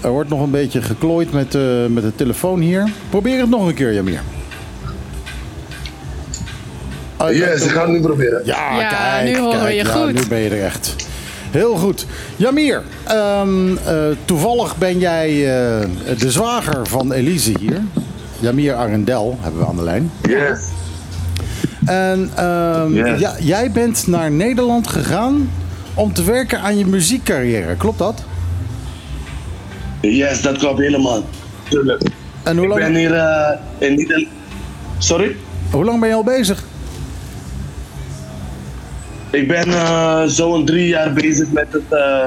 Er 0.00 0.10
wordt 0.10 0.28
nog 0.28 0.40
een 0.40 0.50
beetje 0.50 0.82
geklooid 0.82 1.32
met, 1.32 1.54
uh, 1.54 1.86
met 1.86 2.02
de 2.02 2.14
telefoon 2.14 2.60
hier. 2.60 2.90
Probeer 3.10 3.40
het 3.40 3.48
nog 3.48 3.66
een 3.66 3.74
keer, 3.74 3.94
Jamir. 3.94 4.20
Oh, 7.16 7.32
yes, 7.32 7.64
ik 7.64 7.70
ga 7.70 7.80
het 7.80 7.90
nu 7.90 8.00
proberen. 8.00 8.42
Ja, 8.44 8.78
ja 8.78 8.88
kijk, 8.88 9.24
nu 9.24 9.38
horen 9.38 9.60
kijk, 9.60 9.70
je 9.70 9.84
ja, 9.84 9.90
goed. 9.90 10.12
Nu 10.12 10.26
ben 10.28 10.38
je 10.38 10.48
er 10.48 10.64
echt. 10.64 10.96
Heel 11.50 11.74
goed. 11.74 12.06
Jamir, 12.36 12.82
um, 13.10 13.70
uh, 13.70 13.78
toevallig 14.24 14.76
ben 14.76 14.98
jij 14.98 15.30
uh, 15.30 15.88
de 16.18 16.30
zwager 16.30 16.86
van 16.86 17.12
Elise 17.12 17.52
hier. 17.58 17.80
Jamir 18.40 18.74
Arendel 18.74 19.38
hebben 19.40 19.60
we 19.60 19.66
aan 19.66 19.76
de 19.76 19.82
lijn. 19.82 20.10
Yes. 20.22 20.60
En 21.84 22.44
um, 22.44 22.94
ja, 23.18 23.34
jij 23.40 23.70
bent 23.70 24.06
naar 24.06 24.30
Nederland 24.30 24.88
gegaan 24.88 25.50
om 25.94 26.12
te 26.12 26.24
werken 26.24 26.60
aan 26.60 26.78
je 26.78 26.86
muziekcarrière. 26.86 27.76
Klopt 27.76 27.98
dat? 27.98 28.24
Yes, 30.00 30.42
dat 30.42 30.58
klopt 30.58 30.78
helemaal. 30.78 31.22
Tuurlijk. 31.68 32.02
En 32.42 32.56
hoe 32.56 32.66
lang... 32.66 32.80
Ik 32.80 32.86
ben 32.86 32.96
hier 32.96 33.14
uh, 33.14 33.50
in 33.78 33.94
Nederland. 33.94 34.28
Sorry? 34.98 35.36
Hoe 35.70 35.84
lang 35.84 36.00
ben 36.00 36.08
je 36.08 36.14
al 36.14 36.24
bezig? 36.24 36.64
Ik 39.30 39.48
ben 39.48 39.68
uh, 39.68 40.22
zo'n 40.26 40.64
drie 40.64 40.88
jaar 40.88 41.12
bezig 41.12 41.50
met 41.50 41.66
het 41.70 41.82
uh, 41.90 42.26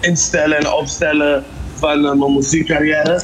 instellen 0.00 0.58
en 0.58 0.72
opstellen 0.72 1.44
van 1.74 2.00
mijn 2.18 2.34
muziekcarrière. 2.34 3.22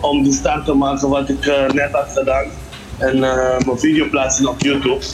Om 0.00 0.22
de 0.22 0.32
start 0.32 0.64
te 0.64 0.72
maken 0.72 1.08
wat 1.08 1.28
ik 1.28 1.46
net 1.72 1.92
had 1.92 2.08
gedaan 2.14 2.44
en 2.98 3.16
uh, 3.16 3.58
mijn 3.66 3.78
video 3.78 4.08
plaatsen 4.10 4.48
op 4.48 4.60
YouTube. 4.60 5.04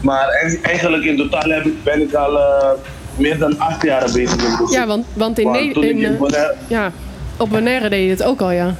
Maar 0.00 0.28
eigenlijk 0.62 1.04
in 1.04 1.16
totaal 1.16 1.50
heb 1.50 1.64
ik, 1.64 1.84
ben 1.84 2.02
ik 2.02 2.14
al 2.14 2.34
uh, 2.34 2.70
meer 3.16 3.38
dan 3.38 3.58
acht 3.58 3.82
jaar 3.82 4.10
bezig 4.12 4.36
met 4.36 4.60
muziek. 4.60 4.76
Ja, 4.76 4.86
want, 4.86 5.06
want 5.12 5.38
in, 5.38 5.50
Nederland. 5.50 6.34
Uh, 6.34 6.42
ja, 6.66 6.92
op 7.36 7.50
Bonaire 7.50 7.88
deed 7.88 8.04
je 8.04 8.10
het 8.10 8.22
ook 8.22 8.40
al, 8.40 8.50
ja. 8.50 8.74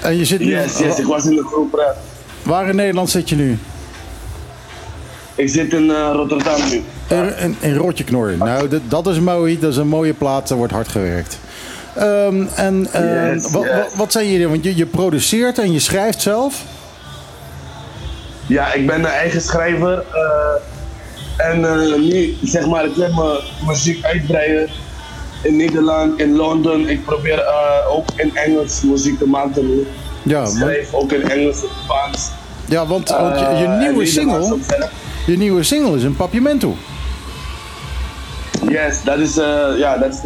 En 0.00 0.16
je 0.16 0.24
zit 0.24 0.40
nu... 0.40 0.46
Yes, 0.46 0.78
yes, 0.78 0.98
ik 0.98 1.06
was 1.06 1.24
in 1.24 1.36
de 1.36 1.44
groep. 1.44 1.74
Uh, 1.74 1.84
Waar 2.42 2.68
in 2.68 2.76
Nederland 2.76 3.10
zit 3.10 3.28
je 3.28 3.36
nu? 3.36 3.58
Ik 5.34 5.48
zit 5.48 5.72
in 5.72 5.84
uh, 5.84 6.10
Rotterdam 6.12 6.60
nu. 6.70 6.82
In, 7.08 7.38
in, 7.38 7.56
in 7.60 7.74
Rotjeknor. 7.74 8.36
Nou, 8.36 8.68
dat, 8.68 8.80
dat 8.88 9.06
is 9.06 9.18
mooi. 9.18 9.58
Dat 9.58 9.70
is 9.70 9.76
een 9.76 9.88
mooie 9.88 10.12
plaat. 10.12 10.50
Er 10.50 10.56
wordt 10.56 10.72
hard 10.72 10.88
gewerkt. 10.88 11.38
Um, 11.98 12.48
en 12.54 12.88
uh, 12.96 13.32
yes, 13.32 13.50
wat, 13.50 13.62
yes. 13.62 13.94
wat, 13.96 14.12
zijn 14.12 14.30
jullie? 14.30 14.48
Want 14.48 14.64
je, 14.64 14.76
je 14.76 14.86
produceert 14.86 15.58
en 15.58 15.72
je 15.72 15.78
schrijft 15.78 16.22
zelf. 16.22 16.62
Ja, 18.46 18.72
ik 18.72 18.86
ben 18.86 18.98
een 18.98 19.06
eigen 19.06 19.40
schrijver. 19.40 20.04
Uh, 20.14 21.46
en 21.46 21.60
uh, 21.60 21.96
nu, 21.96 22.36
zeg 22.42 22.66
maar, 22.66 22.84
ik 22.84 22.94
wil 22.94 23.12
mijn 23.12 23.38
muziek 23.66 24.04
uitbreiden 24.04 24.68
in 25.42 25.56
Nederland, 25.56 26.20
in 26.20 26.36
Londen. 26.36 26.88
Ik 26.88 27.04
probeer 27.04 27.38
uh, 27.38 27.96
ook 27.96 28.08
in 28.16 28.36
Engels 28.36 28.82
muziek 28.82 29.18
te 29.18 29.26
maken. 29.26 29.86
Ja, 30.22 30.42
ik 30.42 30.48
schrijf 30.48 30.94
ook 30.94 31.12
in 31.12 31.30
Engels 31.30 31.62
en 31.62 31.68
Spaans. 31.84 32.30
Ja, 32.68 32.86
want, 32.86 33.08
want 33.08 33.38
je, 33.38 33.46
je 33.46 33.68
nieuwe 33.68 34.06
single, 34.06 34.58
je 35.26 35.36
nieuwe 35.36 35.62
single 35.62 35.96
is 35.96 36.02
een 36.02 36.16
Papiamento. 36.16 36.76
Yes, 38.68 39.02
dat 39.04 39.18
is, 39.18 39.34
ja, 39.78 39.96
dat 39.96 40.12
is. 40.12 40.20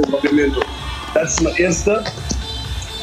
Dat 1.13 1.29
is 1.29 1.41
mijn 1.41 1.55
eerste. 1.55 2.03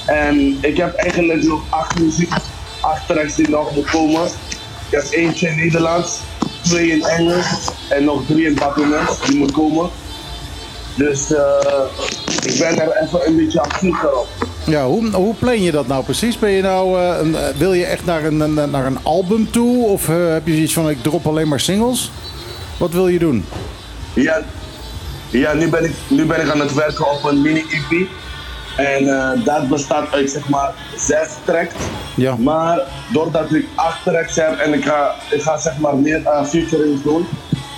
En 0.05 0.57
ik 0.61 0.77
heb 0.77 0.93
eigenlijk 0.93 1.43
nog 1.43 1.63
acht 1.69 1.99
muziek, 1.99 2.33
acht 2.81 3.07
tracks 3.07 3.35
die 3.35 3.49
nog 3.49 3.75
moeten 3.75 3.91
komen. 3.91 4.29
Ik 4.89 5.01
heb 5.01 5.11
eentje 5.11 5.47
in 5.47 5.55
Nederlands, 5.55 6.19
twee 6.61 6.91
in 6.91 7.03
Engels 7.03 7.45
en 7.89 8.03
nog 8.03 8.21
drie 8.27 8.45
in 8.45 8.55
Babinees 8.55 9.19
die 9.25 9.37
moet 9.37 9.51
komen. 9.51 9.89
Dus 10.95 11.31
uh, 11.31 11.39
ik 12.43 12.59
ben 12.59 12.79
er 12.79 13.03
even 13.03 13.27
een 13.27 13.35
beetje 13.35 13.61
actief 13.61 14.03
op. 14.03 14.27
Ja, 14.65 14.85
hoe, 14.85 15.11
hoe 15.11 15.35
plan 15.35 15.61
je 15.61 15.71
dat 15.71 15.87
nou 15.87 16.03
precies? 16.03 16.39
Ben 16.39 16.49
je 16.49 16.61
nou, 16.61 16.99
uh, 16.99 17.17
een, 17.21 17.35
wil 17.57 17.73
je 17.73 17.85
echt 17.85 18.05
naar 18.05 18.23
een, 18.23 18.53
naar 18.53 18.85
een 18.85 19.03
album 19.03 19.51
toe? 19.51 19.85
Of 19.85 20.07
uh, 20.07 20.15
heb 20.31 20.47
je 20.47 20.53
zoiets 20.53 20.73
van 20.73 20.89
ik 20.89 21.03
drop 21.03 21.27
alleen 21.27 21.47
maar 21.47 21.59
singles? 21.59 22.11
Wat 22.77 22.91
wil 22.91 23.07
je 23.07 23.19
doen? 23.19 23.45
Ja, 24.13 24.43
ja 25.29 25.53
nu, 25.53 25.69
ben 25.69 25.83
ik, 25.83 25.93
nu 26.07 26.25
ben 26.25 26.41
ik 26.41 26.49
aan 26.49 26.59
het 26.59 26.73
werken 26.73 27.11
op 27.11 27.23
een 27.23 27.41
mini-EP. 27.41 28.07
En 28.75 29.03
uh, 29.03 29.45
dat 29.45 29.67
bestaat 29.67 30.11
uit 30.11 30.29
zeg 30.29 30.49
maar 30.49 30.73
zes 30.97 31.29
tracks. 31.45 31.73
Ja. 32.15 32.35
Maar 32.35 32.79
doordat 33.13 33.53
ik 33.53 33.67
acht 33.75 34.03
tracks 34.03 34.35
heb 34.35 34.57
en 34.57 34.73
ik 34.73 34.85
ga, 34.85 35.15
ik 35.31 35.41
ga 35.41 35.57
zeg 35.57 35.77
maar 35.77 35.97
meer 35.97 36.21
uh, 36.21 36.43
featurings 36.43 37.03
doen. 37.03 37.25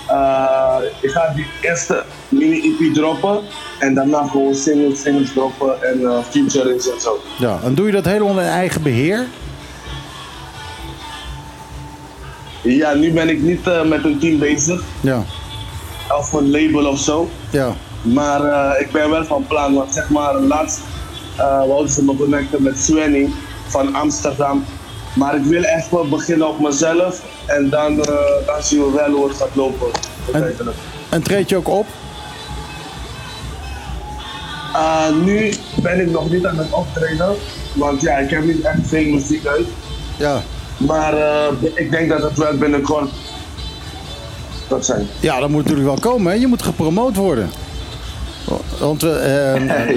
Uh, 0.09 0.75
ik 1.01 1.09
ga 1.09 1.33
die 1.35 1.45
eerste 1.61 2.03
mini-EP 2.29 2.93
droppen 2.93 3.39
en 3.79 3.93
daarna 3.93 4.27
gewoon 4.27 4.55
singles, 4.55 5.01
singles 5.01 5.33
droppen 5.33 5.83
en 5.83 5.99
uh, 5.99 6.19
featurings 6.29 6.91
en 6.91 7.01
zo. 7.01 7.19
Ja, 7.37 7.59
en 7.63 7.75
doe 7.75 7.85
je 7.85 7.91
dat 7.91 8.05
helemaal 8.05 8.39
in 8.39 8.47
eigen 8.47 8.81
beheer? 8.81 9.25
Ja, 12.63 12.93
nu 12.93 13.11
ben 13.11 13.29
ik 13.29 13.41
niet 13.41 13.67
uh, 13.67 13.83
met 13.83 14.03
een 14.03 14.19
team 14.19 14.39
bezig. 14.39 14.83
Ja. 15.01 15.23
Of 16.17 16.33
een 16.33 16.51
label 16.51 16.85
of 16.85 16.99
zo. 16.99 17.29
Ja. 17.49 17.75
Maar 18.13 18.45
uh, 18.45 18.81
ik 18.81 18.91
ben 18.91 19.09
wel 19.09 19.25
van 19.25 19.45
plan, 19.47 19.73
want 19.73 19.93
zeg 19.93 20.09
maar 20.09 20.35
laatst 20.35 20.79
uh, 21.37 21.65
wouden 21.65 21.91
ze 21.91 22.03
me 22.03 22.15
connecten 22.15 22.63
met 22.63 22.79
Swenny 22.79 23.29
van 23.67 23.95
Amsterdam. 23.95 24.65
Maar 25.15 25.35
ik 25.35 25.43
wil 25.43 25.63
echt 25.63 25.91
wel 25.91 26.07
beginnen 26.07 26.47
op 26.47 26.59
mezelf 26.59 27.21
en 27.45 27.69
dan, 27.69 27.91
uh, 27.91 28.05
dan 28.45 28.61
zien 28.61 28.79
we 28.79 28.91
wel 28.91 29.11
hoe 29.11 29.27
het 29.27 29.37
gaat 29.37 29.55
lopen. 29.55 29.87
En, 30.33 30.55
en 31.09 31.23
treed 31.23 31.49
je 31.49 31.55
ook 31.55 31.69
op? 31.69 31.85
Uh, 34.73 35.09
nu 35.23 35.53
ben 35.81 36.01
ik 36.01 36.11
nog 36.11 36.29
niet 36.29 36.45
aan 36.45 36.57
het 36.57 36.71
optreden, 36.71 37.35
want 37.73 38.01
ja, 38.01 38.17
ik 38.17 38.29
heb 38.29 38.45
niet 38.45 38.61
echt 38.61 38.79
veel 38.83 39.11
muziek 39.11 39.45
uit. 39.45 39.67
Ja. 40.17 40.41
Maar 40.77 41.13
ik 41.73 41.91
denk 41.91 42.09
dat 42.09 42.21
het 42.21 42.37
wel 42.37 42.57
binnenkort 42.57 43.09
dat 44.67 44.85
zijn. 44.85 45.07
Ja, 45.19 45.39
dat 45.39 45.49
moet 45.49 45.63
natuurlijk 45.63 45.87
wel 46.01 46.11
komen. 46.11 46.31
Hè? 46.31 46.37
Je 46.37 46.47
moet 46.47 46.61
gepromoot 46.61 47.15
worden. 47.15 47.49
Want 48.79 49.03
uh, 49.03 49.11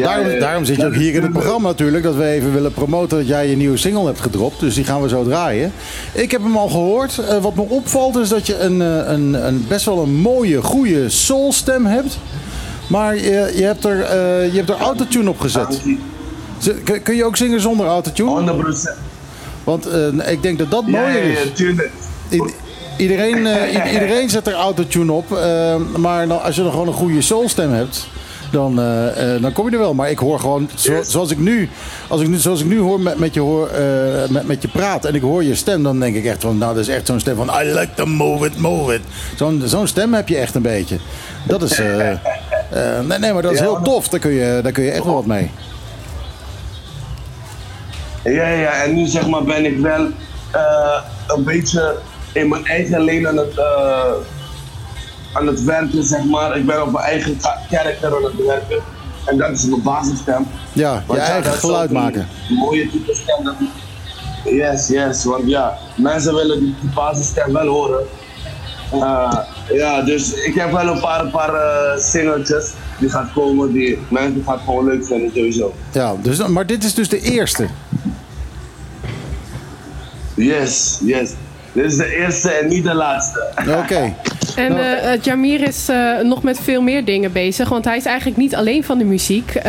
daarom, 0.03 0.39
daarom, 0.39 0.65
zit 0.65 0.77
je 0.77 0.87
ook 0.87 0.95
hier 0.95 1.15
in 1.15 1.23
het 1.23 1.33
programma 1.33 1.69
natuurlijk. 1.69 2.05
Dat 2.05 2.15
we 2.15 2.25
even 2.25 2.53
willen 2.53 2.73
promoten 2.73 3.19
dat 3.19 3.27
jij 3.27 3.49
je 3.49 3.57
nieuwe 3.57 3.77
single 3.77 4.07
hebt 4.07 4.21
gedropt. 4.21 4.61
Dus 4.61 4.75
die 4.75 4.85
gaan 4.85 5.03
we 5.03 5.09
zo 5.09 5.25
draaien. 5.25 5.73
Ik 6.13 6.31
heb 6.31 6.43
hem 6.43 6.57
al 6.57 6.69
gehoord. 6.69 7.21
Uh, 7.21 7.43
wat 7.43 7.55
me 7.55 7.63
opvalt 7.69 8.17
is 8.17 8.29
dat 8.29 8.47
je 8.47 8.59
een, 8.59 8.81
een, 8.81 9.47
een, 9.47 9.65
best 9.69 9.85
wel 9.85 9.99
een 10.03 10.15
mooie, 10.15 10.63
goede 10.63 11.09
soulstem 11.09 11.87
hebt. 11.87 12.19
Maar 12.89 13.17
je, 13.17 13.53
je 13.57 13.63
hebt 13.63 13.85
er, 13.85 13.97
je 14.45 14.57
hebt 14.57 14.69
er 14.69 14.77
autotune 14.77 15.31
op 15.31 15.41
gezet. 15.41 15.81
Kun 17.03 17.17
je 17.17 17.25
ook 17.25 17.37
zingen 17.37 17.61
zonder 17.61 17.87
autotune? 17.87 18.53
100%. 18.53 18.99
Want 19.65 19.89
uh, 19.89 20.31
ik 20.33 20.43
denk 20.43 20.59
dat 20.59 20.71
dat 20.71 20.87
mooier 20.87 21.23
is. 21.23 21.39
Iedereen, 22.97 23.37
iedereen 23.93 24.31
zet 24.31 24.47
er 24.47 24.53
autotune 24.53 25.13
op. 25.13 25.29
Maar 25.97 26.33
als 26.33 26.57
je 26.57 26.63
dan 26.63 26.71
gewoon 26.71 26.87
een 26.87 26.93
goede 26.93 27.23
soulstem 27.23 27.73
hebt 27.73 28.07
dan, 28.51 28.81
uh, 28.81 29.35
uh, 29.35 29.43
dan 29.43 29.53
kom 29.53 29.67
je 29.67 29.73
er 29.73 29.79
wel. 29.79 29.95
Maar 29.95 30.11
ik 30.11 30.19
hoor 30.19 30.41
gewoon, 30.41 30.71
zo, 30.75 31.03
zoals, 31.03 31.31
ik 31.31 31.39
nu, 31.39 31.69
als 32.09 32.21
ik 32.21 32.29
nu, 32.29 32.37
zoals 32.37 32.61
ik 32.61 32.67
nu 32.67 32.79
hoor 32.79 33.01
met, 33.01 33.19
met 33.19 33.35
je, 33.35 33.41
hoor, 33.41 33.71
uh, 33.81 34.29
met, 34.29 34.47
met 34.47 34.63
je 34.63 34.69
praat 34.69 35.05
en 35.05 35.15
ik 35.15 35.23
hoor 35.23 35.45
je 35.45 35.55
stem, 35.55 35.83
dan 35.83 36.01
denk 36.01 36.17
ik 36.17 36.25
echt 36.25 36.41
van, 36.41 36.59
nou, 36.59 36.75
dat 36.75 36.83
is 36.83 36.95
echt 36.95 37.07
zo'n 37.07 37.21
stem 37.21 37.37
van, 37.37 37.49
I 37.63 37.65
like 37.65 37.95
to 37.95 38.07
move 38.07 38.47
it, 38.47 38.59
move 38.59 38.95
it. 38.95 39.01
Zo'n 39.37 39.63
zo'n 39.65 39.87
stem 39.87 40.15
heb 40.15 40.29
je 40.29 40.37
echt 40.37 40.55
een 40.55 40.63
beetje. 40.63 40.99
Dat 41.45 41.63
is, 41.63 41.79
nee, 43.09 43.19
nee, 43.19 43.33
maar 43.33 43.43
dat 43.43 43.53
is 43.53 43.61
heel 43.61 43.81
tof. 43.83 44.09
Daar 44.09 44.21
kun 44.21 44.31
je, 44.31 44.61
daar 44.63 44.73
kun 44.73 44.85
je 44.85 44.91
echt 44.91 45.05
wel 45.05 45.15
wat 45.15 45.27
mee. 45.27 45.51
Ja, 48.25 48.49
ja, 48.49 48.83
en 48.83 48.95
nu 48.95 49.07
zeg 49.07 49.29
maar 49.29 49.45
ben 49.45 49.65
ik 49.65 49.79
wel 49.79 50.09
een 51.27 51.45
beetje 51.45 51.97
in 52.33 52.49
mijn 52.49 52.67
eigen 52.67 53.01
leen 53.01 53.29
aan 53.29 53.37
het 53.37 53.61
aan 55.33 55.47
het 55.47 55.65
werken, 55.65 56.05
zeg 56.05 56.25
maar. 56.25 56.57
Ik 56.57 56.67
ben 56.67 56.83
op 56.83 56.93
mijn 56.93 57.05
eigen 57.05 57.37
karakter 57.71 58.17
aan 58.17 58.25
het 58.25 58.47
werken. 58.47 58.83
En 59.25 59.37
dat 59.37 59.51
is 59.51 59.65
mijn 59.65 59.83
basisstem. 59.83 60.47
Ja, 60.73 61.05
je 61.09 61.19
eigen 61.19 61.53
geluid 61.53 61.91
maken. 61.91 62.29
Mooie 62.49 62.91
type 62.91 63.15
stem. 63.15 63.57
Yes, 64.45 64.89
yes. 64.89 65.25
Want 65.25 65.47
ja, 65.47 65.79
mensen 65.97 66.35
willen 66.35 66.61
die, 66.61 66.75
basisstem 66.95 67.53
wel 67.53 67.67
horen. 67.67 68.07
Uh, 68.95 69.39
ja, 69.73 70.03
dus 70.03 70.33
ik 70.33 70.55
heb 70.55 70.73
wel 70.73 70.87
een 70.87 71.01
paar, 71.01 71.27
paar 71.27 71.55
uh, 71.55 72.03
singeltjes 72.03 72.73
die 72.99 73.09
gaat 73.09 73.33
komen 73.33 73.73
die 73.73 73.99
mensen 74.09 74.43
gaan 74.47 74.59
gewoon 74.59 74.85
leuk 74.85 75.07
vinden 75.07 75.31
sowieso. 75.35 75.75
Ja, 75.93 76.15
dus, 76.23 76.47
maar 76.47 76.67
dit 76.67 76.85
is 76.85 76.95
dus 76.95 77.09
de 77.09 77.21
eerste? 77.21 77.69
Yes, 80.35 80.99
yes. 81.03 81.31
Dit 81.73 81.85
is 81.85 81.97
de 81.97 82.17
eerste 82.17 82.51
en 82.51 82.69
niet 82.69 82.85
de 82.85 82.95
laatste. 82.95 83.47
Oké. 83.79 84.15
En 84.57 84.73
uh, 84.73 85.23
Jamir 85.23 85.63
is 85.63 85.89
uh, 85.91 86.21
nog 86.21 86.43
met 86.43 86.61
veel 86.61 86.83
meer 86.83 87.05
dingen 87.05 87.33
bezig. 87.33 87.69
Want 87.69 87.85
hij 87.85 87.97
is 87.97 88.05
eigenlijk 88.05 88.37
niet 88.37 88.55
alleen 88.55 88.85
van 88.85 88.99
de 88.99 89.05
muziek. 89.05 89.55
Uh, 89.55 89.63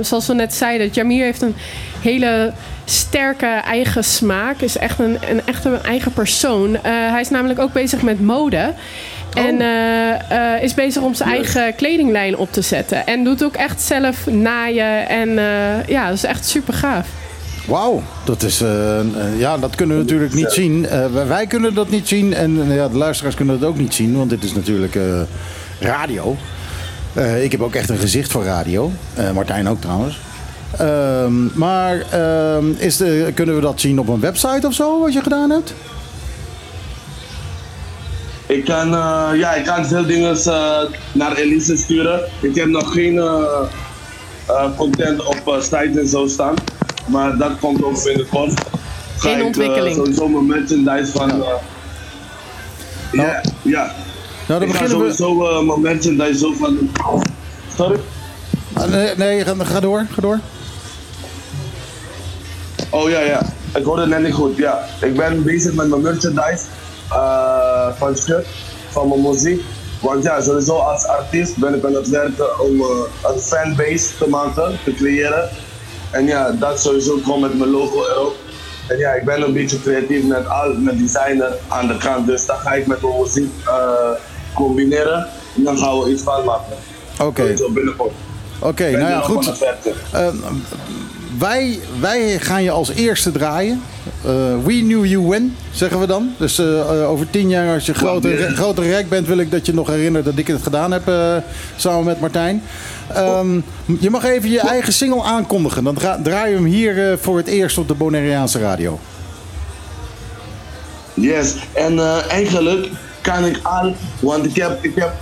zoals 0.00 0.26
we 0.26 0.34
net 0.34 0.54
zeiden, 0.54 0.88
Jamir 0.88 1.24
heeft 1.24 1.42
een 1.42 1.54
hele 2.00 2.52
sterke 2.84 3.46
eigen 3.46 4.04
smaak. 4.04 4.60
Is 4.60 4.78
echt 4.78 4.98
een, 4.98 5.18
een, 5.30 5.40
echt 5.44 5.64
een 5.64 5.82
eigen 5.82 6.12
persoon. 6.12 6.78
hij 6.82 7.20
is 7.20 7.30
namelijk 7.30 7.60
ook 7.60 7.72
bezig 7.72 8.02
met 8.02 8.20
mode. 8.20 8.72
En 9.34 9.60
uh, 9.60 10.62
is 10.62 10.74
bezig 10.74 11.02
om 11.02 11.14
zijn 11.14 11.30
eigen 11.30 11.74
kledinglijn 11.74 12.36
op 12.36 12.52
te 12.52 12.62
zetten. 12.62 13.06
En 13.06 13.24
doet 13.24 13.44
ook 13.44 13.54
echt 13.54 13.80
zelf 13.80 14.26
naaien. 14.26 15.08
En 15.08 15.30
ja, 15.86 16.06
dat 16.06 16.16
is 16.16 16.24
echt 16.24 16.48
super 16.48 16.74
gaaf. 16.74 17.06
Wauw, 17.66 18.02
dat 18.24 18.42
is, 18.42 18.62
uh, 18.62 19.00
ja, 19.38 19.58
dat 19.58 19.74
kunnen 19.74 19.96
we 19.96 20.02
natuurlijk 20.02 20.34
niet 20.34 20.50
zien. 20.50 20.82
Uh, 20.84 21.26
wij 21.26 21.46
kunnen 21.46 21.74
dat 21.74 21.90
niet 21.90 22.08
zien 22.08 22.34
en 22.34 22.72
ja, 22.72 22.88
de 22.88 22.96
luisteraars 22.96 23.34
kunnen 23.34 23.60
dat 23.60 23.68
ook 23.68 23.78
niet 23.78 23.94
zien, 23.94 24.16
want 24.16 24.30
dit 24.30 24.44
is 24.44 24.52
natuurlijk 24.52 24.98
radio. 25.80 26.36
ik 27.42 27.52
heb 27.52 27.60
ook 27.60 27.74
echt 27.74 27.88
een 27.88 27.98
gezicht 27.98 28.30
voor 28.30 28.44
radio. 28.44 28.92
Martijn 29.34 29.68
ook 29.68 29.80
trouwens. 29.80 30.20
Ehm, 30.78 31.58
maar 31.58 32.04
ehm, 32.10 32.70
is 32.76 32.96
de, 32.96 33.30
kunnen 33.34 33.54
we 33.54 33.60
dat 33.60 33.80
zien 33.80 33.98
op 33.98 34.08
een 34.08 34.20
website 34.20 34.66
of 34.66 34.74
zo, 34.74 35.00
wat 35.00 35.12
je 35.12 35.22
gedaan 35.22 35.50
hebt? 35.50 35.74
Ik 38.46 38.64
kan, 38.64 38.88
ja, 39.36 39.54
ik 39.54 39.64
kan 39.64 39.86
veel 39.86 40.06
dingen 40.06 40.36
naar 41.12 41.36
Elise 41.36 41.76
sturen. 41.76 42.20
Ik 42.40 42.54
heb 42.54 42.66
nog 42.66 42.92
geen 42.92 43.20
content 44.76 45.24
op 45.24 45.58
site 45.60 46.00
en 46.00 46.08
zo 46.08 46.26
staan. 46.26 46.54
Maar 47.12 47.36
dat 47.36 47.58
komt 47.60 47.84
ook 47.84 48.04
binnenkort. 48.04 48.60
Ga 49.18 49.30
In 49.30 49.42
ontwikkeling. 49.42 49.96
Ik, 49.96 50.06
uh, 50.06 50.14
sowieso 50.14 50.28
mijn 50.28 50.46
merchandise 50.46 51.12
van... 51.12 51.30
Uh, 51.30 51.46
ja, 53.12 53.22
nou, 53.22 53.36
ja. 53.62 53.92
Nou, 54.48 54.60
dan 54.60 54.62
ik 54.68 54.74
ga 54.74 54.88
sowieso 54.88 55.38
we... 55.38 55.44
uh, 55.44 55.66
mijn 55.66 55.80
merchandise 55.80 56.38
zo 56.38 56.52
van... 56.52 56.90
Sorry? 57.76 58.00
Ah, 58.72 58.84
nee, 58.84 59.16
nee 59.16 59.44
ga, 59.44 59.54
ga 59.64 59.80
door, 59.80 60.06
ga 60.10 60.20
door. 60.20 60.38
Oh 62.90 63.10
ja, 63.10 63.20
ja. 63.20 63.42
Ik 63.74 63.84
hoorde 63.84 64.00
het 64.00 64.10
net 64.10 64.22
niet 64.22 64.34
goed. 64.34 64.56
Ja, 64.56 64.84
ik 65.00 65.16
ben 65.16 65.42
bezig 65.42 65.74
met 65.74 65.88
mijn 65.88 66.00
merchandise 66.00 66.64
uh, 67.10 67.88
van 67.98 68.16
shirt, 68.16 68.46
van 68.90 69.08
mijn 69.08 69.22
muziek. 69.22 69.62
Want 70.00 70.22
ja, 70.22 70.40
sowieso 70.40 70.76
als 70.76 71.06
artiest 71.06 71.56
ben 71.56 71.74
ik 71.74 71.84
aan 71.84 71.94
het 71.94 72.08
werken 72.08 72.60
om 72.60 72.80
uh, 72.80 72.86
een 73.22 73.40
fanbase 73.40 74.16
te 74.18 74.28
maken, 74.28 74.78
te 74.84 74.94
creëren. 74.94 75.48
En 76.12 76.26
ja, 76.26 76.50
dat 76.50 76.80
sowieso 76.80 77.18
gewoon 77.22 77.40
met 77.40 77.58
mijn 77.58 77.70
logo 77.70 78.04
erop. 78.04 78.36
En 78.88 78.98
ja, 78.98 79.10
ik 79.10 79.24
ben 79.24 79.42
een 79.42 79.52
beetje 79.52 79.80
creatief 79.80 80.24
met, 80.24 80.48
al, 80.48 80.74
met 80.78 80.98
designer 80.98 81.56
aan 81.68 81.86
de 81.86 81.96
kant. 81.96 82.26
Dus 82.26 82.46
dan 82.46 82.56
ga 82.56 82.72
ik 82.72 82.86
met 82.86 83.02
mijn 83.02 83.14
muziek 83.20 83.50
uh, 83.66 84.10
combineren. 84.54 85.26
En 85.56 85.62
dan 85.62 85.78
gaan 85.78 85.98
we 85.98 86.10
iets 86.10 86.22
van 86.22 86.44
maken. 86.44 86.76
Oké. 87.12 87.24
Okay. 87.24 87.52
Oké, 87.52 88.68
okay, 88.68 88.92
nou 88.92 89.10
ja, 89.10 89.20
goed. 89.20 89.52
Uh, 90.14 90.28
wij, 91.38 91.78
wij 92.00 92.38
gaan 92.38 92.62
je 92.62 92.70
als 92.70 92.90
eerste 92.90 93.32
draaien. 93.32 93.82
Uh, 94.26 94.32
we 94.64 94.78
knew 94.80 95.04
you 95.04 95.26
when, 95.26 95.56
zeggen 95.70 96.00
we 96.00 96.06
dan. 96.06 96.34
Dus 96.38 96.58
uh, 96.58 97.10
over 97.10 97.30
tien 97.30 97.48
jaar, 97.48 97.74
als 97.74 97.86
je 97.86 97.94
grote, 97.94 98.50
grote 98.54 98.82
rek 98.82 99.08
bent, 99.08 99.26
wil 99.26 99.38
ik 99.38 99.50
dat 99.50 99.66
je 99.66 99.74
nog 99.74 99.88
herinnert 99.88 100.24
dat 100.24 100.36
ik 100.36 100.46
het 100.46 100.62
gedaan 100.62 100.92
heb 100.92 101.02
samen 101.76 102.04
met 102.04 102.20
Martijn. 102.20 102.62
Um, 103.16 103.64
je 104.00 104.10
mag 104.10 104.24
even 104.24 104.50
je 104.50 104.60
eigen 104.60 104.92
single 104.92 105.22
aankondigen. 105.22 105.84
Dan 105.84 105.96
draai 106.22 106.50
je 106.50 106.54
hem 106.54 106.64
hier 106.64 107.18
voor 107.20 107.36
het 107.36 107.46
eerst 107.46 107.78
op 107.78 107.88
de 107.88 107.94
Bonaireaanse 107.94 108.58
radio. 108.58 108.98
Yes, 111.14 111.54
en 111.72 111.98
eigenlijk 112.28 112.88
kan 113.20 113.44
ik 113.44 113.60
al, 113.62 113.94
want 114.20 114.44
ik 114.44 114.56
heb, 114.56 114.84
ik 114.84 114.92
heb 114.94 115.12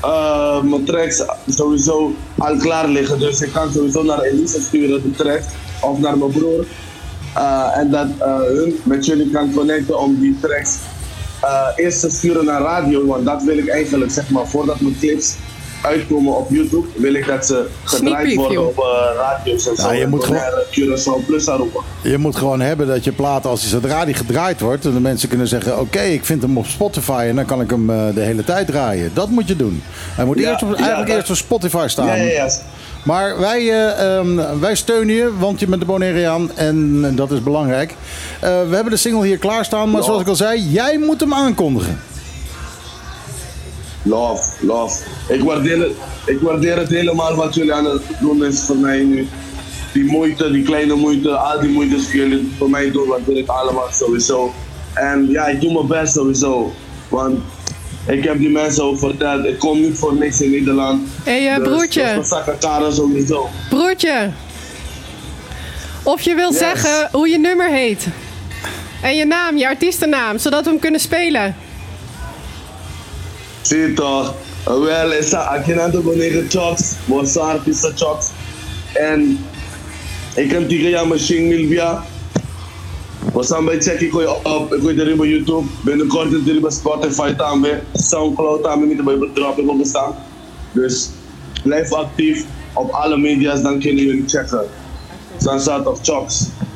mijn 0.62 0.85
tracks 0.85 1.23
sowieso 1.48 2.15
al 2.39 2.57
klaar 2.57 2.89
liggen. 2.89 3.19
Dus 3.19 3.40
ik 3.40 3.52
kan 3.52 3.73
sowieso 3.73 4.02
naar 4.02 4.20
Elisa 4.20 4.61
sturen, 4.61 5.02
de 5.02 5.11
tracks 5.11 5.47
of 5.81 5.98
naar 5.98 6.19
mijn 6.19 6.31
broer. 6.31 6.66
En 7.74 7.90
dat 7.90 8.07
hun 8.19 8.81
met 8.82 9.07
jullie 9.07 9.31
kan 9.31 9.55
connecten 9.55 9.98
om 9.98 10.20
die 10.20 10.39
tracks 10.40 10.77
eerst 11.77 12.01
te 12.01 12.11
sturen 12.11 12.44
naar 12.44 12.61
radio. 12.61 13.07
Want 13.07 13.24
dat 13.24 13.43
wil 13.43 13.59
ik 13.59 13.69
eigenlijk, 13.69 14.11
zeg 14.11 14.31
maar, 14.31 14.48
voordat 14.48 14.81
mijn 14.81 14.97
clips 14.98 15.35
uitkomen 15.81 16.36
op 16.36 16.51
YouTube, 16.51 16.86
wil 16.97 17.15
ik 17.15 17.27
dat 17.27 17.47
ze 17.47 17.66
gedraaid 17.85 18.35
worden 18.35 18.66
op 18.66 18.78
uh, 18.78 18.85
radio's 19.16 19.69
en 19.69 19.77
zo. 19.77 19.93
je, 19.93 20.07
moet 20.07 20.24
gewoon, 20.24 21.24
Plus 21.27 21.44
roepen. 21.44 21.81
je 22.02 22.19
moet 22.19 22.36
gewoon 22.36 22.61
hebben 22.61 22.86
dat 22.86 23.05
je 23.05 23.12
plaat, 23.12 23.47
als 23.47 23.61
hij 23.61 23.70
zodra 23.70 24.05
die 24.05 24.15
gedraaid 24.15 24.61
wordt, 24.61 24.85
en 24.85 24.93
de 24.93 25.01
mensen 25.01 25.28
kunnen 25.28 25.48
zeggen: 25.48 25.81
Oké, 25.81 26.01
ik 26.01 26.24
vind 26.24 26.43
hem 26.43 26.59
op 26.59 26.66
Spotify 26.66 27.24
en 27.28 27.36
dan 27.36 27.44
kan 27.44 27.61
ik 27.61 27.70
hem 27.70 27.86
de 27.86 28.20
hele 28.20 28.44
tijd 28.44 28.66
draaien. 28.66 29.11
Dat 29.15 29.28
moet 29.28 29.48
je 29.48 29.57
doen. 29.57 29.82
Hij 30.15 30.24
moet 30.24 30.39
eerst 30.39 30.62
op, 30.62 30.74
eigenlijk 30.74 31.11
eerst 31.11 31.31
op 31.31 31.36
Spotify 31.36 31.85
staan. 31.89 32.07
Ja, 32.07 32.15
ja, 32.15 32.24
ja. 32.24 32.48
Maar 33.02 33.39
wij, 33.39 33.62
uh, 33.62 34.16
um, 34.16 34.61
wij 34.61 34.74
steunen 34.74 35.15
je, 35.15 35.32
want 35.39 35.61
je 35.61 35.66
bent 35.66 35.81
de 35.81 35.86
Bonaireaan 35.86 36.51
en 36.57 37.02
dat 37.15 37.31
is 37.31 37.43
belangrijk. 37.43 37.90
Uh, 37.90 38.40
we 38.40 38.74
hebben 38.74 38.93
de 38.93 38.97
single 38.97 39.27
hier 39.27 39.39
klaarstaan, 39.39 39.90
maar 39.90 40.02
zoals 40.02 40.20
ik 40.20 40.28
al 40.28 40.35
zei, 40.35 40.61
jij 40.61 40.98
moet 40.98 41.20
hem 41.20 41.35
aankondigen. 41.35 42.01
Love, 44.02 44.66
love. 44.66 45.02
Ik 45.28 45.43
waardeer, 45.43 45.78
het, 45.78 45.93
ik 46.27 46.40
waardeer 46.40 46.77
het 46.77 46.89
helemaal 46.89 47.35
wat 47.35 47.55
jullie 47.55 47.72
aan 47.72 47.85
het 47.85 48.02
doen 48.20 48.44
is 48.44 48.60
voor 48.60 48.77
mij 48.77 49.02
nu. 49.02 49.28
Die 49.93 50.05
moeite, 50.05 50.51
die 50.51 50.62
kleine 50.62 50.94
moeite, 50.94 51.31
al 51.31 51.60
die 51.60 51.70
moeite 51.70 51.97
die 51.97 52.06
jullie 52.06 52.52
voor 52.59 52.70
mij 52.70 52.90
doen, 52.90 53.09
waardeer 53.09 53.36
ik 53.36 53.48
allemaal 53.48 53.89
sowieso. 53.93 54.52
En 54.94 55.31
ja, 55.31 55.47
ik 55.47 55.60
doe 55.60 55.72
mijn 55.72 55.86
best 55.86 56.12
sowieso. 56.12 56.72
Want 57.09 57.39
ik 58.06 58.24
heb 58.24 58.39
die 58.39 58.51
mensen 58.51 58.85
ook 58.85 58.98
verteld, 58.98 59.44
ik 59.44 59.59
kom 59.59 59.81
niet 59.81 59.98
voor 59.98 60.14
niks 60.14 60.40
in 60.40 60.51
Nederland. 60.51 61.09
Hé 61.24 61.44
hey, 61.44 61.51
uh, 61.51 61.64
dus 61.64 61.68
broertje. 61.68 62.22
sowieso. 62.90 63.48
Broertje. 63.68 64.31
Of 66.02 66.20
je 66.20 66.35
wil 66.35 66.52
zeggen 66.52 67.09
hoe 67.12 67.28
je 67.28 67.39
nummer 67.39 67.70
heet. 67.70 68.06
En 69.02 69.16
je 69.16 69.24
naam, 69.24 69.56
je 69.56 69.66
artiestennaam, 69.66 70.39
zodat 70.39 70.64
we 70.64 70.70
hem 70.70 70.78
kunnen 70.78 71.01
spelen. 71.01 71.56
Zie 73.71 73.95
toch. 73.95 74.35
Wel, 74.65 75.13
is 75.13 75.31
dat 75.31 75.47
Akinanto 75.47 76.01
Bonega 76.03 76.43
Chops, 76.49 76.95
Bossa 77.05 77.41
Artista 77.41 77.91
Chops. 77.95 78.31
En 78.95 79.39
ik 80.35 80.49
kan 80.49 80.67
tegen 80.67 80.91
jou 80.91 81.07
machine 81.09 81.47
Milvia. 81.47 82.05
Staan 83.41 83.65
bij 83.65 83.81
check 83.81 84.01
ik 84.01 84.15
op, 84.45 84.75
ik 84.75 84.81
gooi 84.81 85.01
erin 85.01 85.17
bij 85.17 85.29
YouTube. 85.29 85.67
Binnenkort 85.85 86.33
is 86.33 86.49
er 86.55 86.61
bij 86.61 86.71
Spotify 86.71 87.35
bij 87.61 87.83
Soundcloud 87.93 88.67
aan 88.67 88.89
niet 88.89 89.05
bij 89.05 89.31
drop 89.35 89.59
ik 89.59 89.71
ook 89.71 89.87
staan. 89.87 90.15
Dus 90.73 91.09
blijf 91.63 91.93
actief 91.93 92.45
op 92.73 92.91
alle 92.91 93.17
media's, 93.17 93.63
dan 93.63 93.81
kunnen 93.81 94.05
jullie 94.05 94.25
checken. 94.27 94.65
Sunset 95.39 95.87
of 95.87 95.99
Chocks. 96.03 96.39
Cien 96.39 96.70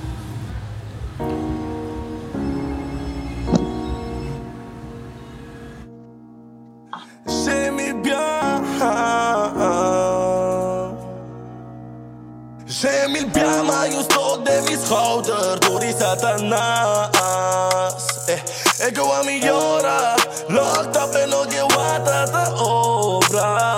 is 14.85 14.91
groter 14.91 15.61
door 15.61 15.81
die 15.81 15.95
staat 15.97 16.41
naast. 16.41 18.23
Eh, 18.27 18.87
ik 18.87 18.95
wil 18.95 19.25
mi 19.25 19.41
llora, 19.41 20.15
locked 20.49 20.97
up 20.97 21.15
en 21.15 21.29
no 21.29 21.45
guarda 21.69 22.25
da 22.25 22.53
obra. 22.63 23.77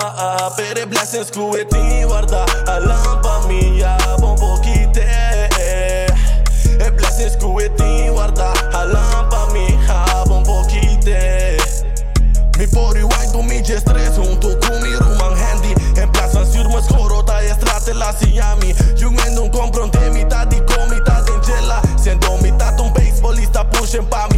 Pere 0.56 0.86
blessings 0.86 1.30
que 1.30 1.66
ti 1.68 2.02
guarda, 2.02 2.44
a 2.64 2.78
lampa 2.80 3.46
mia, 3.46 3.96
bombo 4.20 4.58
quite. 4.60 5.00
E 6.78 6.92
blessings 6.96 7.36
que 7.36 7.72
ti 7.76 8.08
guarda, 8.08 8.52
a 8.72 8.84
lampa 8.84 9.46
mia, 9.52 10.24
bombo 10.26 10.64
quite. 10.66 11.56
Mi 12.58 12.66
pori 12.66 13.02
wine 13.02 13.32
do 13.32 13.42
mi 13.42 13.64
stress, 13.64 14.16
junto 14.16 14.58
con 14.58 14.80
mi 14.82 14.94
ruman 14.94 15.36
handy. 15.36 15.74
En 16.00 16.10
plaats 16.10 16.32
van 16.32 16.46
zuur, 16.46 16.68
mijn 16.68 16.82
schorota, 16.82 17.38
je 17.38 17.54
straat 17.60 17.84
te 17.84 17.94
laat 17.94 18.16
zien, 18.20 18.32
ja, 18.32 18.54
mi. 18.54 18.74
Jongen. 18.94 19.26
Beisbolista 23.96 23.96
pushen 23.96 24.06
pa 24.06 24.28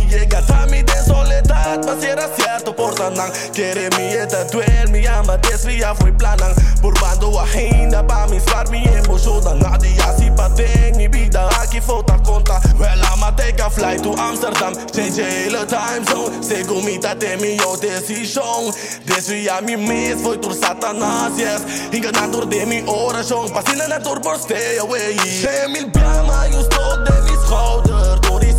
mi 0.70 0.82
de 0.82 1.04
soledad, 1.04 1.80
mas 1.84 2.04
era 2.04 2.28
cierto 2.36 2.74
por 2.74 2.94
tanang. 2.94 3.32
Quiere 3.52 3.88
mi 3.96 4.12
eta 4.12 4.44
duel, 4.44 4.90
mi 4.90 5.06
ama 5.06 5.36
desvia 5.38 5.94
fui 5.94 6.12
planang. 6.12 6.54
Burbando 6.80 7.38
agenda 7.40 8.06
pa 8.06 8.26
mi 8.26 8.40
swar 8.40 8.68
mi 8.70 8.84
emotion. 8.84 9.58
Nadia 9.58 10.14
si 10.16 10.30
pateng, 10.30 10.96
mi 10.96 11.08
vida 11.08 11.48
aquí 11.60 11.80
fota 11.80 12.18
conta. 12.22 12.60
Well, 12.78 13.02
I'ma 13.02 13.32
take 13.36 13.60
a 13.60 13.70
flight 13.70 14.02
to 14.02 14.12
Amsterdam. 14.12 14.74
Change 14.92 15.20
hele 15.20 15.66
time 15.66 16.04
zone. 16.04 16.42
Sego 16.42 16.80
mitad 16.82 17.16
de 17.16 17.36
mi 17.36 17.56
yo 17.56 17.76
decision. 17.76 18.72
Desvia 19.06 19.60
mi 19.60 19.76
mes, 19.76 20.20
foi 20.22 20.38
tur 20.38 20.54
Satanás, 20.54 21.36
yes. 21.36 21.62
Enganando 21.92 22.46
de 22.46 22.66
mi 22.66 22.82
oração. 22.86 23.48
Passina 23.48 23.88
na 23.88 23.98
turbo, 23.98 24.34
stay 24.36 24.78
away. 24.78 25.16
Cien 25.18 25.72
mil 25.72 25.90
piamas 25.90 26.50
y 26.50 26.54
un 26.54 27.04
de 27.04 27.22
mis 27.22 27.38
schouder 27.46 27.88
door 27.88 28.17
die 28.17 28.17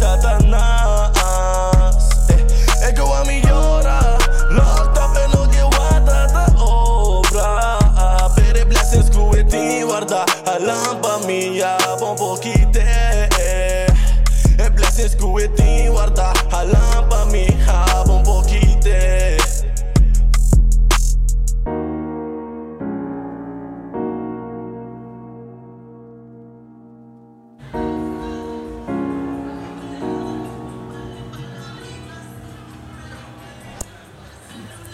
Satanás. 0.10 1.10
Eh, 2.27 2.90
ik 2.90 2.95
wil 2.95 3.23
me 3.26 3.41
llora, 3.41 4.18
locked 4.49 4.98
up 4.98 5.15
en 5.15 5.30
no 5.30 5.44
get 5.52 5.77
water 5.77 6.27
te 6.27 6.64
obra. 6.64 7.77
Pere 8.36 8.65
blessings 8.65 9.10
kuweti 9.10 9.84
warda, 9.84 10.23
a 10.45 10.60
lampa 10.60 11.18
mia 11.26 11.77
bon 11.99 12.15
poquite. 12.15 12.80
Eh, 13.38 14.69
blessings 14.73 15.15
kuweti 15.15 15.90
warda, 15.90 16.31
a 16.52 16.64
lampa 16.64 16.89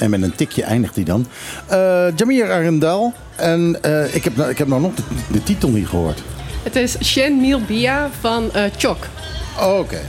En 0.06 0.12
met 0.12 0.22
een 0.22 0.36
tikje 0.36 0.64
eindigt 0.64 0.96
hij 0.96 1.04
dan. 1.04 1.28
Uh, 1.72 2.06
Jamir 2.16 2.52
Arendal. 2.52 3.14
En 3.36 3.78
uh, 3.86 4.16
ik, 4.16 4.24
heb, 4.24 4.38
ik 4.38 4.58
heb 4.58 4.68
nou 4.68 4.82
nog 4.82 4.94
de, 4.96 5.04
de, 5.32 5.44
titel 5.44 5.70
niet 5.70 5.88
gehoord. 5.88 6.22
Het 6.64 6.76
is 6.76 6.96
Shen 7.04 7.42
Mil 7.42 7.62
Bia 7.68 8.10
van 8.20 8.50
uh, 8.56 8.64
Chok. 8.78 8.98
Oké. 9.62 10.02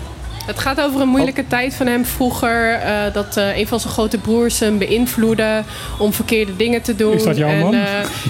Het 0.47 0.59
gaat 0.59 0.81
over 0.81 1.01
een 1.01 1.09
moeilijke 1.09 1.41
oh. 1.41 1.49
tijd 1.49 1.75
van 1.75 1.87
hem 1.87 2.05
vroeger. 2.05 2.81
Uh, 2.85 3.13
dat 3.13 3.37
uh, 3.37 3.57
een 3.57 3.67
van 3.67 3.81
zijn 3.81 3.93
grote 3.93 4.19
broers 4.19 4.61
hem 4.61 4.79
beïnvloedde 4.79 5.63
om 5.99 6.13
verkeerde 6.13 6.57
dingen 6.57 6.83
te 6.83 6.97
doen. 6.97 7.13
Is 7.13 7.23
dat 7.23 7.37
jouw 7.37 7.49
en, 7.49 7.59
man? 7.59 7.75
Uh, 7.75 7.83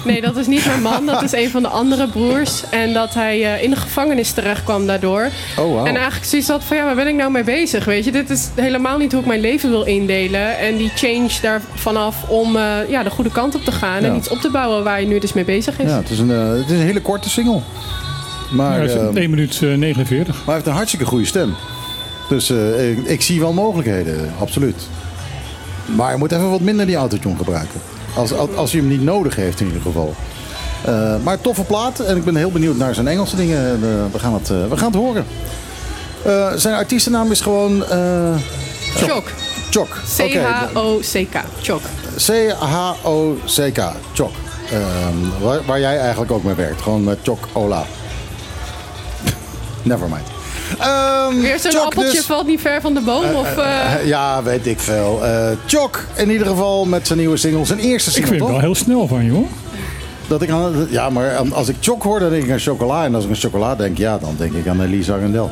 nee, 0.05 0.21
dat 0.21 0.37
is 0.37 0.47
niet 0.47 0.67
mijn 0.67 0.83
man. 0.83 1.07
Dat 1.07 1.23
is 1.23 1.33
een 1.33 1.51
van 1.51 1.63
de 1.63 1.69
andere 1.69 2.09
broers. 2.09 2.63
En 2.71 2.93
dat 2.93 3.15
hij 3.15 3.41
in 3.41 3.71
de 3.71 3.77
gevangenis 3.77 4.33
terecht 4.33 4.65
kwam 4.65 4.87
daardoor. 4.87 5.29
Oh, 5.59 5.65
wow. 5.65 5.87
En 5.87 5.95
eigenlijk 5.95 6.25
zoiets 6.25 6.49
had 6.49 6.65
van 6.65 6.77
ja, 6.77 6.85
waar 6.85 6.95
ben 6.95 7.07
ik 7.07 7.15
nou 7.15 7.31
mee 7.31 7.45
bezig? 7.45 7.85
Weet 7.85 8.05
je, 8.05 8.13
dit 8.13 8.31
is 8.31 8.49
helemaal 8.55 8.99
niet 8.99 9.13
hoe 9.13 9.21
ik 9.21 9.27
mijn 9.27 9.41
leven 9.41 9.71
wil 9.71 9.83
indelen. 9.85 10.59
En 10.59 10.77
die 10.77 10.93
change 10.95 11.31
daar 11.43 11.61
vanaf 11.75 12.29
om 12.29 12.59
ja, 12.89 13.03
de 13.03 13.11
goede 13.11 13.31
kant 13.31 13.55
op 13.55 13.65
te 13.65 13.73
gaan. 13.73 14.03
Ja. 14.03 14.09
En 14.09 14.17
iets 14.17 14.29
op 14.29 14.39
te 14.39 14.51
bouwen 14.51 14.85
waar 14.85 15.01
je 15.01 15.07
nu 15.07 15.19
dus 15.19 15.33
mee 15.33 15.45
bezig 15.45 15.79
is. 15.79 15.91
Ja, 15.91 15.97
het 15.97 16.11
is 16.11 16.19
een, 16.19 16.29
het 16.29 16.71
is 16.71 16.79
een 16.79 16.87
hele 16.87 17.01
korte 17.01 17.31
single. 17.31 17.61
Maar, 18.51 18.89
ja, 18.89 19.11
1 19.15 19.31
minuut 19.31 19.61
49. 19.61 20.35
Maar 20.35 20.45
hij 20.45 20.55
heeft 20.55 20.67
een 20.67 20.73
hartstikke 20.73 21.07
goede 21.07 21.25
stem. 21.25 21.55
Dus 22.29 22.51
uh, 22.51 22.91
ik, 22.91 23.05
ik, 23.05 23.23
zie 23.23 23.41
wel 23.41 23.53
mogelijkheden, 23.53 24.33
absoluut. 24.39 24.89
Maar 25.97 26.13
je 26.13 26.19
moet 26.19 26.33
even 26.33 26.51
wat 26.51 26.61
minder 26.61 26.87
die 26.87 26.97
autotune 26.97 27.37
gebruiken. 27.37 27.81
Als, 28.17 28.33
als 28.57 28.73
je 28.73 28.79
hem 28.79 28.89
niet 28.89 29.03
nodig 29.03 29.37
heeft 29.37 29.61
in 29.61 29.67
ieder 29.67 29.83
geval. 29.83 30.15
Uh, 30.89 31.15
maar 31.23 31.41
toffe 31.41 31.63
plaat 31.63 32.01
en 32.01 32.17
ik 32.17 32.25
ben 32.25 32.37
heel 32.37 32.51
benieuwd 32.51 32.77
naar 32.77 32.95
zijn 32.95 33.09
Engelse 33.09 33.37
dingen. 33.37 33.79
Uh, 33.83 33.89
we, 34.13 34.19
gaan 34.19 34.35
het, 34.35 34.49
we 34.49 34.77
gaan 34.77 34.93
het 34.93 35.01
horen. 35.01 35.25
zijn 36.61 36.75
artiestennaam 36.75 37.31
is 37.31 37.41
gewoon... 37.41 37.85
Chok. 38.95 39.31
Chok. 39.71 39.89
C-H-O-C-K. 40.17 41.45
Chok. 41.61 41.83
C-H-O-C-K. 42.17 43.93
Chok. 44.13 44.33
Waar, 45.41 45.65
waar, 45.65 45.81
jij 45.81 45.99
eigenlijk 45.99 46.33
ook 46.33 46.45
mee 46.45 46.55
werkt. 46.55 46.83
Gewoon 46.83 47.05
met 47.05 47.19
Chok 47.23 47.49
Ola. 47.53 47.85
Never 49.83 50.09
mind. 50.09 50.36
Um, 50.71 51.41
Weer 51.41 51.59
zo'n 51.59 51.81
appeltje 51.81 52.17
dus. 52.17 52.27
valt 52.27 52.47
niet 52.47 52.61
ver 52.61 52.81
van 52.81 52.95
de 52.95 53.01
boom? 53.01 53.25
Uh, 53.25 53.39
of, 53.39 53.57
uh... 53.59 54.07
ja, 54.07 54.43
weet 54.43 54.67
ik 54.67 54.81
veel. 54.81 55.23
Chok 55.67 56.05
in 56.15 56.31
ieder 56.31 56.47
geval 56.47 56.85
met 56.85 57.07
zijn 57.07 57.19
nieuwe 57.19 57.37
single. 57.37 57.65
Zijn 57.65 57.79
eerste 57.79 58.11
single, 58.11 58.33
Ik 58.33 58.39
vind 58.39 58.51
het 58.51 58.61
wel 58.61 58.67
heel 58.67 58.75
snel 58.75 59.07
van 59.07 59.25
je 59.25 59.31
hoor. 59.31 59.49
Dat 60.27 60.43
ik 60.43 60.51
aan, 60.51 60.87
ja, 60.91 61.11
maar 61.11 61.37
als 61.53 61.69
ik 61.69 61.77
Chok 61.81 62.03
hoor, 62.03 62.21
dan 62.21 62.31
denk 62.31 62.45
ik 62.45 62.51
aan 62.51 62.59
chocola. 62.59 63.05
En 63.05 63.15
als 63.15 63.25
ik 63.25 63.31
aan 63.31 63.37
chocola 63.37 63.75
denk, 63.75 63.99
ja, 63.99 64.19
dan 64.19 64.35
denk 64.39 64.53
ik 64.53 64.67
aan 64.67 64.83
Elisa 64.83 65.17
Rendel. 65.17 65.51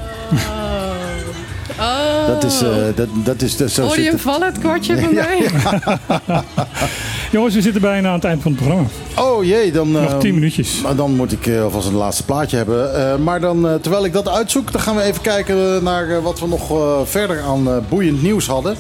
Oh. 1.78 2.26
Dat 2.26 2.44
is, 2.44 2.62
uh, 2.62 2.68
dat, 2.94 3.08
dat 3.12 3.42
is 3.42 3.56
dat, 3.56 3.70
zo 3.70 3.82
Hoor 3.82 4.00
je 4.00 4.08
hem 4.08 4.18
vallen, 4.18 4.46
het 4.46 4.58
kwartje 4.58 4.98
van 5.00 5.14
mij? 5.14 5.50
Ja. 6.26 6.44
Jongens, 7.34 7.54
we 7.54 7.62
zitten 7.62 7.80
bijna 7.80 8.08
aan 8.08 8.14
het 8.14 8.24
eind 8.24 8.42
van 8.42 8.52
het 8.52 8.60
programma. 8.60 8.88
Oh 9.16 9.44
jee, 9.44 9.72
dan... 9.72 9.90
Nog 9.90 10.20
tien 10.20 10.34
minuutjes. 10.34 10.80
Maar 10.82 10.96
dan 10.96 11.14
moet 11.14 11.32
ik 11.32 11.46
uh, 11.46 11.62
alvast 11.62 11.88
een 11.88 11.94
laatste 11.94 12.24
plaatje 12.24 12.56
hebben. 12.56 12.90
Uh, 12.96 13.16
maar 13.16 13.40
dan, 13.40 13.66
uh, 13.66 13.74
terwijl 13.74 14.04
ik 14.04 14.12
dat 14.12 14.28
uitzoek, 14.28 14.72
dan 14.72 14.80
gaan 14.80 14.96
we 14.96 15.02
even 15.02 15.22
kijken 15.22 15.82
naar 15.84 16.22
wat 16.22 16.40
we 16.40 16.46
nog 16.46 16.72
verder 17.08 17.40
aan 17.40 17.84
boeiend 17.88 18.22
nieuws 18.22 18.46
hadden. 18.46 18.76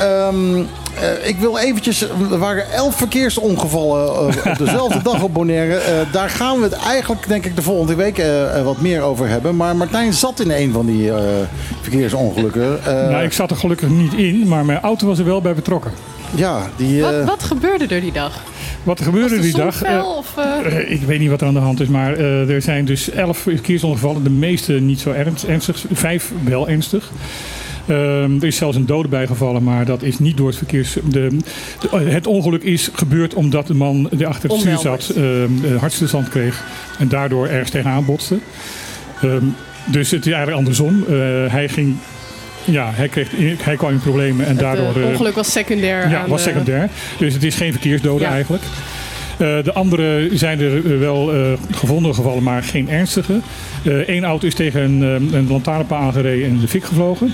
Um, 0.00 0.56
uh, 0.56 1.28
ik 1.28 1.36
wil 1.36 1.58
eventjes, 1.58 2.00
er 2.30 2.38
waren 2.38 2.72
elf 2.72 2.96
verkeersongevallen 2.96 4.06
uh, 4.06 4.52
op 4.52 4.58
dezelfde 4.66 5.02
dag 5.02 5.22
op 5.22 5.34
Bonaire. 5.34 5.74
Uh, 5.74 6.12
daar 6.12 6.30
gaan 6.30 6.56
we 6.56 6.62
het 6.62 6.72
eigenlijk, 6.72 7.28
denk 7.28 7.44
ik, 7.44 7.56
de 7.56 7.62
volgende 7.62 7.94
week 7.94 8.22
wat 8.64 8.80
meer 8.80 9.02
over 9.02 9.28
hebben. 9.28 9.56
Maar 9.56 9.76
Martijn 9.76 10.12
zat 10.12 10.40
in 10.40 10.50
een 10.50 10.72
van 10.72 10.86
die 10.86 11.10
verkeersongelukken. 11.80 12.78
nou, 12.84 13.24
ik 13.24 13.32
zat 13.32 13.50
er 13.50 13.56
gelukkig 13.56 13.88
niet 13.88 14.12
in, 14.14 14.48
maar 14.48 14.64
mijn 14.64 14.80
auto 14.80 15.06
was 15.06 15.18
er 15.18 15.24
wel 15.24 15.40
bij 15.40 15.54
betrokken. 15.54 16.15
Ja, 16.34 16.70
die, 16.76 17.00
wat, 17.00 17.24
wat 17.24 17.42
gebeurde 17.42 17.94
er 17.94 18.00
die 18.00 18.12
dag? 18.12 18.42
Wat 18.82 18.98
er 18.98 19.04
gebeurde 19.04 19.40
die 19.40 19.56
dag? 19.56 19.76
Fel, 19.76 20.16
of, 20.16 20.34
uh... 20.38 20.90
ik 20.90 21.02
weet 21.02 21.18
niet 21.18 21.30
wat 21.30 21.40
er 21.40 21.46
aan 21.46 21.54
de 21.54 21.60
hand 21.60 21.80
is, 21.80 21.88
maar 21.88 22.18
uh, 22.18 22.50
er 22.50 22.62
zijn 22.62 22.84
dus 22.84 23.10
elf 23.10 23.38
verkeersongevallen. 23.38 24.22
De 24.22 24.30
meeste 24.30 24.72
niet 24.72 25.00
zo 25.00 25.10
ernstig, 25.46 25.84
vijf 25.92 26.32
wel 26.44 26.68
ernstig. 26.68 27.10
Uh, 27.86 28.22
er 28.22 28.44
is 28.44 28.56
zelfs 28.56 28.76
een 28.76 28.86
dode 28.86 29.08
bijgevallen, 29.08 29.62
maar 29.62 29.84
dat 29.84 30.02
is 30.02 30.18
niet 30.18 30.36
door 30.36 30.46
het 30.46 30.56
verkeers. 30.56 30.96
De, 31.04 31.36
de, 31.80 31.96
het 31.96 32.26
ongeluk 32.26 32.62
is 32.62 32.90
gebeurd 32.92 33.34
omdat 33.34 33.66
de 33.66 33.74
man 33.74 34.08
die 34.10 34.26
achter 34.26 34.50
het 34.50 34.58
stuur 34.58 34.78
zat 34.78 35.12
uh, 35.16 35.44
hartstilstand 35.78 36.28
kreeg 36.28 36.64
en 36.98 37.08
daardoor 37.08 37.46
ergens 37.46 37.70
tegenaan 37.70 38.04
botste. 38.04 38.38
Um, 39.24 39.54
dus 39.86 40.10
het 40.10 40.26
is 40.26 40.32
eigenlijk 40.32 40.58
andersom. 40.58 41.04
Uh, 41.08 41.16
hij 41.46 41.68
ging 41.68 41.96
ja, 42.66 42.90
hij, 42.94 43.08
kreeg, 43.08 43.28
hij 43.62 43.76
kwam 43.76 43.90
in 43.90 44.00
problemen 44.00 44.44
en 44.44 44.50
het 44.50 44.60
daardoor... 44.60 44.86
Het 44.86 45.04
ongeluk 45.04 45.34
was 45.34 45.52
secundair. 45.52 46.10
Ja, 46.10 46.28
was 46.28 46.42
secundair. 46.42 46.88
Dus 47.18 47.34
het 47.34 47.42
is 47.42 47.54
geen 47.54 47.72
verkeersdode 47.72 48.24
ja. 48.24 48.30
eigenlijk. 48.30 48.62
Uh, 48.62 49.62
de 49.64 49.72
andere 49.72 50.28
zijn 50.32 50.60
er 50.60 50.98
wel 50.98 51.34
uh, 51.34 51.52
gevonden 51.70 52.14
gevallen, 52.14 52.42
maar 52.42 52.62
geen 52.62 52.90
ernstige. 52.90 53.40
Eén 53.84 54.22
uh, 54.22 54.22
auto 54.22 54.46
is 54.46 54.54
tegen 54.54 54.82
een, 54.82 55.32
een 55.34 55.48
lantaarnpaal 55.48 56.00
aangereden 56.00 56.46
en 56.46 56.54
in 56.54 56.60
de 56.60 56.68
fik 56.68 56.84
gevlogen. 56.84 57.32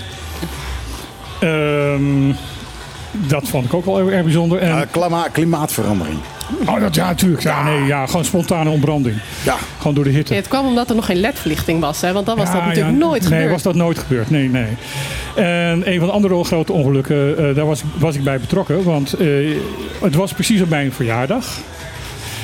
Um, 1.42 2.36
dat 3.12 3.48
vond 3.48 3.64
ik 3.64 3.74
ook 3.74 3.84
wel 3.84 4.10
erg 4.10 4.22
bijzonder. 4.22 4.58
En... 4.58 4.88
Klima 4.90 5.28
klimaatverandering. 5.32 6.18
Oh, 6.66 6.80
dat, 6.80 6.94
ja, 6.94 7.06
natuurlijk. 7.06 7.42
Ja, 7.42 7.62
nee, 7.62 7.86
ja, 7.86 8.06
gewoon 8.06 8.24
spontane 8.24 8.70
ontbranding. 8.70 9.16
Ja. 9.44 9.56
Gewoon 9.78 9.94
door 9.94 10.04
de 10.04 10.10
hitte. 10.10 10.32
Ja, 10.32 10.38
het 10.38 10.48
kwam 10.48 10.66
omdat 10.66 10.88
er 10.88 10.94
nog 10.94 11.06
geen 11.06 11.20
ledverlichting 11.20 11.80
was, 11.80 12.00
hè? 12.00 12.12
want 12.12 12.26
dan 12.26 12.36
was 12.36 12.46
ja, 12.46 12.52
dat 12.52 12.62
natuurlijk 12.64 12.94
ja, 12.94 13.04
nooit 13.04 13.20
nee, 13.20 13.22
gebeurd. 13.22 13.42
Nee, 13.42 13.52
was 13.52 13.62
dat 13.62 13.74
nooit 13.74 13.98
gebeurd. 13.98 14.30
Nee, 14.30 14.48
nee. 14.48 14.66
En 15.36 15.92
een 15.92 15.98
van 15.98 16.06
de 16.06 16.14
andere 16.14 16.44
grote 16.44 16.72
ongelukken, 16.72 17.40
uh, 17.40 17.54
daar 17.54 17.66
was, 17.66 17.82
was 17.98 18.14
ik 18.14 18.24
bij 18.24 18.40
betrokken. 18.40 18.84
Want 18.84 19.20
uh, 19.20 19.56
het 20.00 20.14
was 20.14 20.32
precies 20.32 20.60
op 20.60 20.68
mijn 20.68 20.92
verjaardag. 20.92 21.46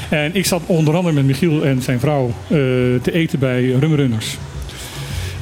En 0.08 0.34
ik 0.34 0.46
zat 0.46 0.62
onder 0.66 0.96
andere 0.96 1.14
met 1.14 1.24
Michiel 1.24 1.64
en 1.64 1.82
zijn 1.82 2.00
vrouw 2.00 2.26
uh, 2.26 2.58
te 3.02 3.12
eten 3.12 3.38
bij 3.38 3.70
Rumrunners. 3.70 4.38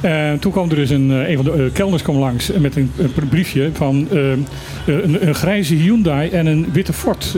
En 0.01 0.39
toen 0.39 0.51
kwam 0.51 0.69
er 0.69 0.75
dus 0.75 0.89
een, 0.89 1.09
een 1.09 1.35
van 1.35 1.45
de 1.45 1.69
kelners 1.73 2.01
kwam 2.01 2.17
langs 2.17 2.51
met 2.51 2.75
een, 2.75 2.91
een 2.97 3.29
briefje 3.29 3.69
van 3.73 4.07
een, 4.09 5.27
een, 5.27 5.35
grijze 5.35 5.75
Hyundai 5.75 6.29
en 6.29 6.45
een 6.45 6.67
witte 6.71 6.93
Ford. 6.93 7.35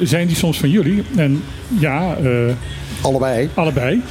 zijn 0.00 0.26
die 0.26 0.36
soms 0.36 0.58
van 0.58 0.70
jullie? 0.70 1.02
En 1.16 1.42
ja... 1.78 2.16
allebei. 3.00 3.48
Allebei. 3.54 4.02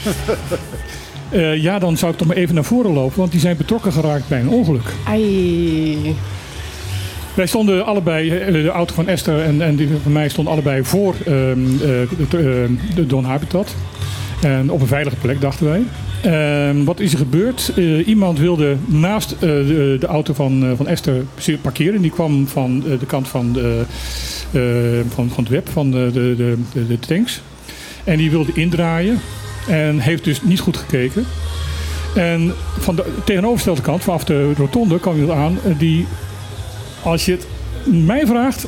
ja, 1.67 1.79
dan 1.79 1.97
zou 1.97 2.11
ik 2.11 2.17
toch 2.17 2.27
maar 2.27 2.37
even 2.37 2.55
naar 2.55 2.63
voren 2.63 2.91
lopen, 2.91 3.19
want 3.19 3.31
die 3.31 3.39
zijn 3.39 3.57
betrokken 3.57 3.91
geraakt 3.91 4.27
bij 4.27 4.39
een 4.39 4.49
ongeluk. 4.49 4.93
Ai. 5.07 6.15
Wij 7.37 7.47
stonden 7.47 7.85
allebei, 7.85 8.29
eh, 8.29 8.53
de 8.53 8.69
auto 8.69 8.93
van 8.93 9.07
Esther 9.07 9.43
en, 9.43 9.61
en 9.61 9.75
die 9.75 9.89
van 10.03 10.11
mij 10.11 10.29
stonden 10.29 10.53
allebei 10.53 10.83
voor 10.83 11.15
uh, 11.19 11.25
de, 12.29 12.75
de 12.95 13.05
Don 13.05 13.23
Habitat. 13.23 13.75
En 14.41 14.71
op 14.71 14.81
een 14.81 14.87
veilige 14.87 15.15
plek, 15.15 15.41
dachten 15.41 15.65
wij. 15.65 15.83
Uh, 16.27 16.69
wat 16.85 16.99
is 16.99 17.11
er 17.11 17.17
gebeurd? 17.17 17.71
Uh, 17.75 18.07
iemand 18.07 18.39
wilde 18.39 18.75
naast 18.85 19.31
uh, 19.31 19.39
de, 19.39 20.07
auto 20.07 20.33
van, 20.33 20.73
van 20.75 20.87
Esther 20.87 21.23
parkeren. 21.61 22.01
Die 22.01 22.11
kwam 22.11 22.47
van 22.47 22.79
de 22.79 23.05
kant 23.07 23.27
van, 23.27 23.57
van, 25.09 25.29
van 25.29 25.43
het 25.43 25.49
web, 25.49 25.69
van 25.69 25.91
de, 25.91 26.09
de, 26.13 26.35
de, 26.73 26.87
de 26.87 26.99
tanks. 26.99 27.41
En 28.03 28.17
die 28.17 28.31
wilde 28.31 28.51
indraaien. 28.53 29.19
En 29.67 29.99
heeft 29.99 30.23
dus 30.23 30.41
niet 30.41 30.59
goed 30.59 30.77
gekeken. 30.77 31.25
En 32.15 32.53
van 32.79 32.95
de 32.95 33.05
tegenovergestelde 33.25 33.81
kant, 33.81 34.03
vanaf 34.03 34.23
de 34.23 34.53
rotonde, 34.53 34.99
kwam 34.99 35.15
iemand 35.15 35.39
aan 35.39 35.59
die 35.77 36.05
als 37.03 37.25
je 37.25 37.31
het 37.31 37.47
mij 37.85 38.25
vraagt, 38.25 38.65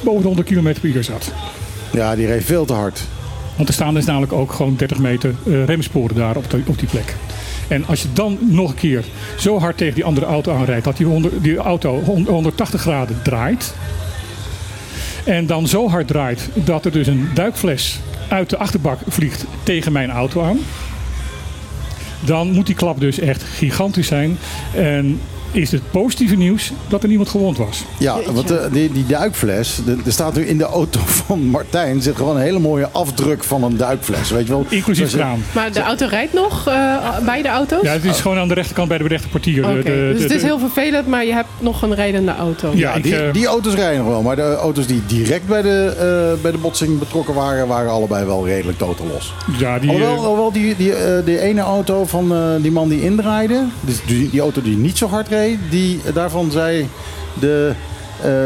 boven 0.00 0.20
de 0.20 0.26
100 0.26 0.48
km 0.48 0.80
per 0.80 0.84
uur 0.84 1.04
zat. 1.04 1.32
Ja, 1.92 2.16
die 2.16 2.26
reed 2.26 2.44
veel 2.44 2.64
te 2.64 2.72
hard. 2.72 3.06
Want 3.58 3.68
er 3.68 3.74
staan 3.74 3.94
dus 3.94 4.04
namelijk 4.04 4.32
ook 4.32 4.52
gewoon 4.52 4.76
30 4.76 4.98
meter 4.98 5.34
uh, 5.44 5.64
remsporen 5.64 6.16
daar 6.16 6.36
op, 6.36 6.44
op 6.66 6.78
die 6.78 6.88
plek. 6.88 7.16
En 7.68 7.86
als 7.86 8.02
je 8.02 8.12
dan 8.12 8.38
nog 8.40 8.70
een 8.70 8.76
keer 8.76 9.04
zo 9.38 9.58
hard 9.58 9.76
tegen 9.76 9.94
die 9.94 10.04
andere 10.04 10.26
auto 10.26 10.54
aanrijdt, 10.54 10.84
dat 10.84 10.96
die, 10.96 11.40
die 11.40 11.56
auto 11.56 12.00
180 12.00 12.80
graden 12.80 13.22
draait. 13.22 13.74
En 15.24 15.46
dan 15.46 15.66
zo 15.66 15.88
hard 15.88 16.06
draait 16.06 16.48
dat 16.54 16.84
er 16.84 16.92
dus 16.92 17.06
een 17.06 17.28
duikfles 17.34 18.00
uit 18.28 18.50
de 18.50 18.56
achterbak 18.56 18.98
vliegt 19.08 19.44
tegen 19.62 19.92
mijn 19.92 20.10
auto 20.10 20.42
aan. 20.42 20.58
Dan 22.20 22.50
moet 22.50 22.66
die 22.66 22.74
klap 22.74 23.00
dus 23.00 23.18
echt 23.18 23.42
gigantisch 23.42 24.06
zijn. 24.06 24.38
En 24.74 25.20
is 25.52 25.72
het 25.72 25.90
positieve 25.90 26.36
nieuws 26.36 26.72
dat 26.88 27.02
er 27.02 27.08
niemand 27.08 27.28
gewond 27.28 27.56
was. 27.56 27.84
Ja, 27.98 28.16
want 28.32 28.50
uh, 28.50 28.58
die, 28.72 28.92
die 28.92 29.06
duikfles, 29.06 29.80
er 30.04 30.12
staat 30.12 30.34
nu 30.34 30.46
in 30.46 30.58
de 30.58 30.64
auto 30.64 31.00
van 31.26 31.40
Martijn 31.40 32.02
zit 32.02 32.16
gewoon 32.16 32.36
een 32.36 32.42
hele 32.42 32.58
mooie 32.58 32.88
afdruk 32.92 33.44
van 33.44 33.62
een 33.62 33.76
duikfles. 33.76 34.30
Weet 34.30 34.46
je 34.46 34.52
wel? 34.52 34.64
Inclusief 34.68 35.12
kraan. 35.12 35.42
Maar 35.54 35.72
de 35.72 35.80
auto 35.80 36.06
rijdt 36.06 36.32
nog, 36.32 36.68
uh, 36.68 37.18
beide 37.24 37.48
auto's? 37.48 37.82
Ja, 37.82 37.92
het 37.92 38.04
is 38.04 38.20
gewoon 38.20 38.38
aan 38.38 38.48
de 38.48 38.54
rechterkant 38.54 38.88
bij 38.88 38.98
de 38.98 39.06
rechterportier. 39.08 39.64
Okay. 39.64 39.82
De, 39.82 40.10
dus 40.12 40.22
het 40.22 40.32
is 40.32 40.42
heel 40.42 40.58
vervelend, 40.58 41.06
maar 41.06 41.24
je 41.24 41.32
hebt 41.32 41.48
nog 41.58 41.82
een 41.82 41.94
rijdende 41.94 42.34
auto. 42.34 42.72
Ja, 42.74 42.98
die, 42.98 43.12
uh, 43.12 43.32
die, 43.32 43.46
auto's 43.46 43.74
rijden 43.74 43.98
nog 43.98 44.08
wel. 44.08 44.22
Maar 44.22 44.36
de 44.36 44.54
auto's 44.54 44.86
die 44.86 45.02
direct 45.06 45.46
bij 45.46 45.62
de, 45.62 46.36
bij 46.42 46.50
de 46.50 46.58
botsing 46.58 46.98
betrokken 46.98 47.34
waren, 47.34 47.66
waren 47.66 47.90
allebei 47.90 48.24
wel 48.24 48.46
redelijk 48.46 48.78
totaal 48.78 49.06
los. 49.06 49.34
Ja, 49.58 49.78
die, 49.78 49.90
alhoewel, 49.90 50.16
alhoewel 50.16 50.52
die, 50.52 50.76
die, 50.76 50.92
die 51.24 51.40
ene 51.40 51.60
auto 51.60 52.04
van 52.04 52.32
die 52.62 52.72
man 52.72 52.88
die 52.88 53.02
indraaide, 53.02 53.64
dus 53.80 54.00
die, 54.06 54.30
die 54.30 54.40
auto 54.40 54.62
die 54.62 54.76
niet 54.76 54.98
zo 54.98 55.06
hard 55.08 55.28
reed, 55.28 55.37
die, 55.70 56.00
daarvan 56.14 56.50
zei 56.50 56.88
de 57.40 57.72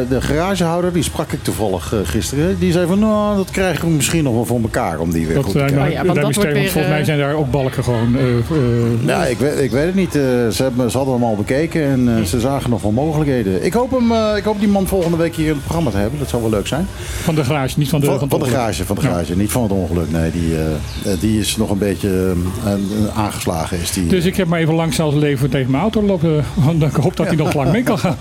de 0.08 0.20
garagehouder, 0.20 0.92
die 0.92 1.02
sprak 1.02 1.32
ik 1.32 1.42
toevallig 1.42 1.92
uh, 1.92 2.00
gisteren. 2.04 2.58
Die 2.58 2.72
zei 2.72 2.86
van, 2.86 2.98
nou, 2.98 3.36
dat 3.36 3.50
krijgen 3.50 3.88
we 3.88 3.94
misschien 3.94 4.24
nog 4.24 4.34
wel 4.34 4.44
voor 4.44 4.60
elkaar 4.62 4.98
om 4.98 5.12
die 5.12 5.26
weer 5.26 5.34
dat, 5.34 5.44
goed 5.44 5.52
te 5.52 5.58
krijgen. 5.58 5.86
Oh, 5.86 5.92
ja, 5.92 6.04
want 6.04 6.20
dat 6.20 6.34
wordt 6.34 6.52
weer, 6.52 6.70
volgens 6.70 6.92
mij 6.92 7.04
zijn 7.04 7.18
daar 7.18 7.34
ook 7.34 7.50
balken 7.50 7.84
gewoon. 7.84 8.16
Uh, 8.16 9.06
ja, 9.06 9.24
ik 9.24 9.38
weet, 9.38 9.58
ik 9.58 9.70
weet 9.70 9.86
het 9.86 9.94
niet. 9.94 10.12
ze, 10.12 10.56
hebben, 10.56 10.90
ze 10.90 10.96
hadden 10.96 11.14
hem 11.14 11.24
al 11.24 11.36
bekeken 11.36 11.82
en 11.82 12.26
ze 12.26 12.40
zagen 12.40 12.70
nog 12.70 12.82
wel 12.82 12.90
mogelijkheden. 12.90 13.64
Ik 13.64 13.72
hoop, 13.72 13.90
hem, 13.90 14.36
ik 14.36 14.44
hoop 14.44 14.58
die 14.58 14.68
man 14.68 14.86
volgende 14.86 15.16
week 15.16 15.34
hier 15.36 15.46
in 15.46 15.52
het 15.52 15.62
programma 15.62 15.90
te 15.90 15.96
hebben. 15.96 16.18
Dat 16.18 16.28
zou 16.28 16.42
wel 16.42 16.50
leuk 16.50 16.66
zijn. 16.66 16.86
Van 17.22 17.34
de 17.34 17.44
garage, 17.44 17.78
niet 17.78 17.88
van 17.88 18.00
de 18.00 18.06
Van, 18.06 18.18
van, 18.18 18.28
van 18.28 18.40
de 18.40 18.46
garage, 18.46 18.84
van 18.84 18.96
de 18.96 19.02
garage. 19.02 19.36
Niet 19.36 19.50
van 19.50 19.62
het 19.62 19.72
ongeluk. 19.72 20.10
Nee, 20.10 20.30
die, 20.30 20.54
die 21.20 21.40
is 21.40 21.56
nog 21.56 21.70
een 21.70 21.78
beetje 21.78 22.34
aangeslagen. 23.14 23.80
Is 23.80 23.92
die, 23.92 24.06
dus 24.06 24.24
ik 24.24 24.36
heb 24.36 24.48
maar 24.48 24.60
even 24.60 24.74
langs 24.74 24.96
zelfs 24.96 25.16
leven 25.16 25.50
tegen 25.50 25.70
mijn 25.70 25.82
auto 25.82 26.02
lopen. 26.02 26.44
Want 26.66 26.82
ik 26.82 26.94
hoop 26.94 27.16
dat 27.16 27.26
hij 27.26 27.36
nog 27.36 27.54
lang 27.54 27.72
mee 27.72 27.82
kan 27.82 27.98
gaan. 27.98 28.16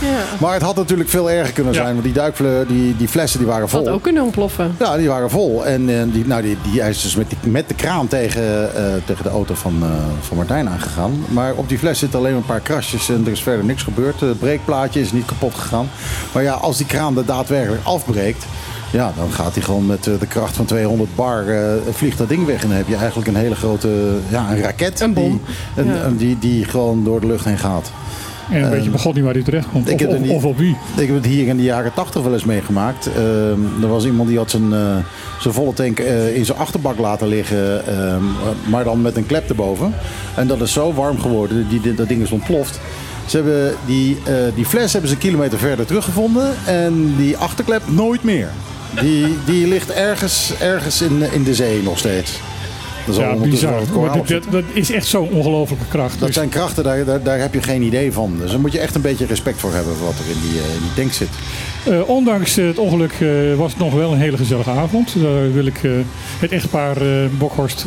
Ja. 0.00 0.24
Maar 0.38 0.52
het 0.52 0.62
had 0.62 0.76
natuurlijk 0.84 1.10
veel 1.10 1.30
erger 1.30 1.52
kunnen 1.52 1.74
zijn. 1.74 1.92
Want 1.92 2.04
die, 2.04 2.12
duikfle, 2.12 2.64
die, 2.68 2.96
die 2.96 3.08
flessen 3.08 3.38
die 3.38 3.48
waren 3.48 3.68
vol. 3.68 3.84
Had 3.84 3.94
ook 3.94 4.02
kunnen 4.02 4.22
ontploffen. 4.22 4.74
Ja, 4.78 4.96
die 4.96 5.08
waren 5.08 5.30
vol. 5.30 5.66
En 5.66 5.88
uh, 5.88 6.02
die, 6.12 6.26
nou, 6.26 6.42
die, 6.42 6.56
die, 6.70 6.80
hij 6.80 6.90
is 6.90 7.02
dus 7.02 7.16
met, 7.16 7.28
die, 7.28 7.50
met 7.50 7.68
de 7.68 7.74
kraan 7.74 8.08
tegen, 8.08 8.42
uh, 8.42 8.82
tegen 9.04 9.22
de 9.22 9.30
auto 9.30 9.54
van, 9.54 9.76
uh, 9.82 9.88
van 10.20 10.36
Martijn 10.36 10.68
aangegaan. 10.68 11.24
Maar 11.28 11.54
op 11.54 11.68
die 11.68 11.78
fles 11.78 11.98
zitten 11.98 12.18
alleen 12.18 12.34
een 12.34 12.44
paar 12.44 12.60
krasjes 12.60 13.08
en 13.08 13.22
er 13.24 13.32
is 13.32 13.42
verder 13.42 13.64
niks 13.64 13.82
gebeurd. 13.82 14.20
Het 14.20 14.38
breekplaatje 14.38 15.00
is 15.00 15.12
niet 15.12 15.24
kapot 15.24 15.54
gegaan. 15.54 15.88
Maar 16.32 16.42
ja, 16.42 16.52
als 16.52 16.76
die 16.76 16.86
kraan 16.86 17.18
er 17.18 17.26
daadwerkelijk 17.26 17.84
afbreekt. 17.84 18.44
Ja, 18.90 19.12
dan 19.16 19.32
gaat 19.32 19.54
hij 19.54 19.62
gewoon 19.62 19.86
met 19.86 20.04
de 20.04 20.26
kracht 20.28 20.56
van 20.56 20.64
200 20.64 21.14
bar 21.14 21.44
uh, 21.46 21.72
vliegt 21.90 22.18
dat 22.18 22.28
ding 22.28 22.46
weg. 22.46 22.62
En 22.62 22.68
dan 22.68 22.76
heb 22.76 22.88
je 22.88 22.96
eigenlijk 22.96 23.28
een 23.28 23.36
hele 23.36 23.54
grote 23.54 24.18
ja, 24.28 24.50
een 24.50 24.60
raket. 24.60 25.00
Een 25.00 25.12
bom. 25.12 25.40
Die, 25.74 25.84
een, 25.84 26.16
die, 26.16 26.38
die 26.38 26.64
gewoon 26.64 27.04
door 27.04 27.20
de 27.20 27.26
lucht 27.26 27.44
heen 27.44 27.58
gaat. 27.58 27.90
En 28.50 28.62
een 28.62 28.70
beetje 28.70 28.90
begon 28.90 29.14
niet 29.14 29.24
waar 29.24 29.32
hij 29.32 29.42
terecht 29.42 29.68
komt. 29.68 29.92
Of, 29.92 30.06
of, 30.06 30.28
of, 30.28 30.44
op 30.44 30.58
wie. 30.58 30.76
Ik 30.96 31.06
heb 31.06 31.16
het 31.16 31.26
hier 31.26 31.46
in 31.46 31.56
de 31.56 31.62
jaren 31.62 31.94
80 31.94 32.22
wel 32.22 32.32
eens 32.32 32.44
meegemaakt. 32.44 33.08
Uh, 33.08 33.50
er 33.82 33.88
was 33.88 34.04
iemand 34.04 34.28
die 34.28 34.38
had 34.38 34.50
zijn, 34.50 34.72
uh, 34.72 34.96
zijn 35.40 35.54
volle 35.54 35.72
tank 35.72 36.00
uh, 36.00 36.36
in 36.36 36.44
zijn 36.44 36.58
achterbak 36.58 36.98
laten 36.98 37.28
liggen. 37.28 37.86
Ehm, 37.86 38.22
maar 38.70 38.84
dan 38.84 39.02
met 39.02 39.16
een 39.16 39.26
klep 39.26 39.48
erboven. 39.48 39.94
En 40.36 40.46
dat 40.46 40.60
is 40.60 40.72
zo 40.72 40.92
warm 40.92 41.20
geworden. 41.20 41.68
Die, 41.68 41.94
dat 41.94 42.08
ding 42.08 42.22
is 42.22 42.30
ontploft. 42.30 42.80
Ze 43.26 43.36
hebben 43.36 43.74
die, 43.86 44.18
die 44.54 44.64
fles 44.64 44.92
hebben 44.92 45.10
ze 45.10 45.16
een 45.16 45.22
kilometer 45.22 45.58
verder 45.58 45.86
teruggevonden. 45.86 46.50
En 46.66 47.14
die 47.16 47.36
achterklep 47.36 47.82
nooit 47.86 48.22
meer. 48.22 48.48
Die, 49.00 49.38
die 49.44 49.66
ligt 49.66 49.90
ergens, 49.92 50.52
ergens 50.60 51.02
in, 51.02 51.32
in 51.32 51.42
de 51.42 51.54
zee 51.54 51.82
nog 51.82 51.98
steeds. 51.98 52.40
Dat 53.06 53.14
is 53.14 53.20
ja, 53.20 53.34
bizar. 53.34 53.80
Dat, 54.26 54.42
dat, 54.50 54.64
is 54.72 54.90
echt 54.90 55.06
zo'n 55.06 55.28
ongelofelijke 55.28 55.86
kracht. 55.88 56.18
Dat 56.18 56.26
dus- 56.26 56.36
zijn 56.36 56.48
krachten, 56.48 56.84
daar, 56.84 57.04
daar, 57.04 57.22
daar, 57.22 57.38
heb 57.38 57.54
je 57.54 57.62
geen 57.62 57.82
idee 57.82 58.12
van. 58.12 58.36
Dus 58.38 58.50
daar 58.50 58.60
moet 58.60 58.72
je 58.72 58.78
echt 58.78 58.94
een 58.94 59.00
beetje 59.00 59.26
respect 59.26 59.60
voor 59.60 59.72
hebben 59.72 59.96
voor 59.96 60.06
wat 60.06 60.18
er 60.18 60.30
in 60.30 60.40
die, 60.40 60.60
uh, 60.60 60.74
in 60.74 60.80
die 60.80 60.94
tank 60.94 61.12
zit. 61.12 61.28
Uh, 61.88 62.08
ondanks 62.08 62.54
het 62.54 62.78
ongeluk 62.78 63.12
uh, 63.20 63.54
was 63.54 63.70
het 63.70 63.80
nog 63.80 63.92
wel 63.92 64.12
een 64.12 64.18
hele 64.18 64.36
gezellige 64.36 64.70
avond. 64.70 65.22
Daar 65.22 65.52
wil 65.52 65.66
ik 65.66 65.80
het 66.38 66.52
echtpaar 66.52 66.96
Bokhorst 67.38 67.84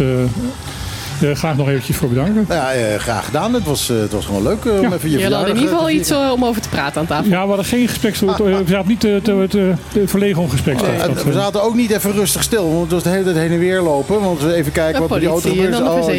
uh, 1.22 1.36
graag 1.36 1.58
nog 1.58 1.70
eventjes 1.70 1.96
voor 1.98 2.10
bedanken. 2.10 2.46
Ja, 2.50 2.76
uh, 2.76 2.96
graag 2.96 3.26
gedaan. 3.26 3.54
Het 3.54 3.64
was, 3.64 3.90
uh, 3.90 4.00
het 4.00 4.12
was 4.12 4.26
gewoon 4.26 4.44
leuk 4.44 4.66
om 4.66 4.94
even 4.94 5.10
je 5.10 5.18
Je 5.18 5.34
had 5.34 5.48
in 5.48 5.56
ieder 5.56 5.70
geval 5.70 5.90
iets 5.90 6.12
om 6.12 6.46
over 6.46 6.62
te 6.62 6.70
praten 6.70 7.02
aan 7.02 7.08
tafel. 7.08 7.30
Ja, 7.30 7.42
we 7.42 7.48
hadden 7.48 7.66
geen 7.66 7.88
gesprek. 7.88 8.16
Ah, 8.26 8.38
we 8.38 8.64
zaten 8.68 8.88
niet 8.88 9.00
te, 9.00 9.20
te, 9.24 9.46
te, 9.50 9.74
te 9.92 10.08
verlegen 10.08 10.42
om 10.42 10.50
gesprek 10.50 10.78
te 10.78 11.24
We 11.26 11.34
zaten 11.34 11.64
ook 11.64 11.76
niet 11.76 11.92
even 11.92 12.12
rustig 12.12 12.44
stil. 12.44 12.70
Want 12.70 12.82
het 12.82 12.92
was 12.92 13.04
de 13.04 13.10
hele 13.10 13.24
tijd 13.24 13.36
heen 13.36 13.52
en 13.52 13.60
weer 13.60 13.82
lopen. 13.82 14.22
Want 14.22 14.42
we 14.42 14.54
even 14.54 14.72
kijken 14.72 15.08
wat 15.08 15.20
die 15.20 15.30
auto 15.30 15.50
gebeurt. 15.50 15.82
Oh, 15.82 16.10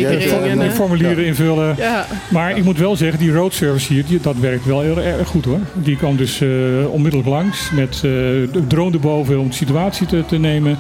en 0.51 0.59
die 0.59 0.71
formulieren 0.71 1.25
invullen. 1.25 1.75
Ja. 1.79 2.07
Maar 2.29 2.57
ik 2.57 2.65
moet 2.65 2.79
wel 2.79 2.97
zeggen, 2.97 3.19
die 3.19 3.33
road 3.33 3.55
service 3.55 3.93
hier, 3.93 4.05
die, 4.07 4.21
dat 4.21 4.37
werkt 4.37 4.65
wel 4.65 4.81
heel 4.81 5.01
erg 5.01 5.29
goed 5.29 5.45
hoor. 5.45 5.61
Die 5.73 5.97
kwam 5.97 6.17
dus 6.17 6.43
onmiddellijk 6.91 7.29
langs 7.29 7.71
met 7.71 7.99
de 8.01 8.67
drone 8.69 8.93
erboven 8.93 9.39
om 9.39 9.49
de 9.49 9.55
situatie 9.55 10.07
te, 10.07 10.25
te 10.27 10.37
nemen. 10.37 10.79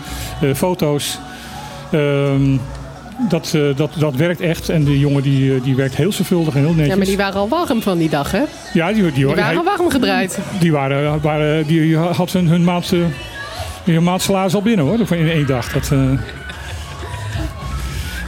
foto's. 0.55 1.19
Um, 1.93 2.61
dat, 3.19 3.53
uh, 3.57 3.77
dat, 3.77 3.91
dat 3.99 4.15
werkt 4.15 4.41
echt. 4.41 4.69
En 4.69 4.85
de 4.85 4.99
jongen 4.99 5.23
die, 5.23 5.55
eh, 5.55 5.63
die 5.63 5.77
werkt 5.77 5.97
heel 5.97 6.13
zorgvuldig 6.13 6.55
en 6.55 6.61
heel 6.61 6.69
netjes. 6.69 6.89
Ja, 6.89 6.97
maar 6.97 7.07
die 7.07 7.17
waren 7.17 7.41
al 7.41 7.49
warm 7.49 7.83
van 7.83 7.99
die 7.99 8.09
dag, 8.09 8.31
hè? 8.31 8.43
Ja, 8.73 8.93
die, 8.93 9.03
die, 9.03 9.13
die 9.13 9.27
waren 9.27 9.45
hij, 9.45 9.63
warm 9.63 9.91
gedraaid. 9.91 10.39
Die, 10.61 10.73
waren, 10.73 11.21
waren, 11.21 11.67
die 11.67 11.97
had 11.97 12.33
hun, 12.33 12.49
hun 12.49 12.65
maand, 12.65 12.93
hun 13.85 14.21
salaris 14.21 14.55
al 14.55 14.63
binnen, 14.63 14.85
hoor. 14.85 14.99
In 15.17 15.29
één 15.29 15.47
dag. 15.47 15.73
Dat, 15.73 15.91
uh... 15.93 16.19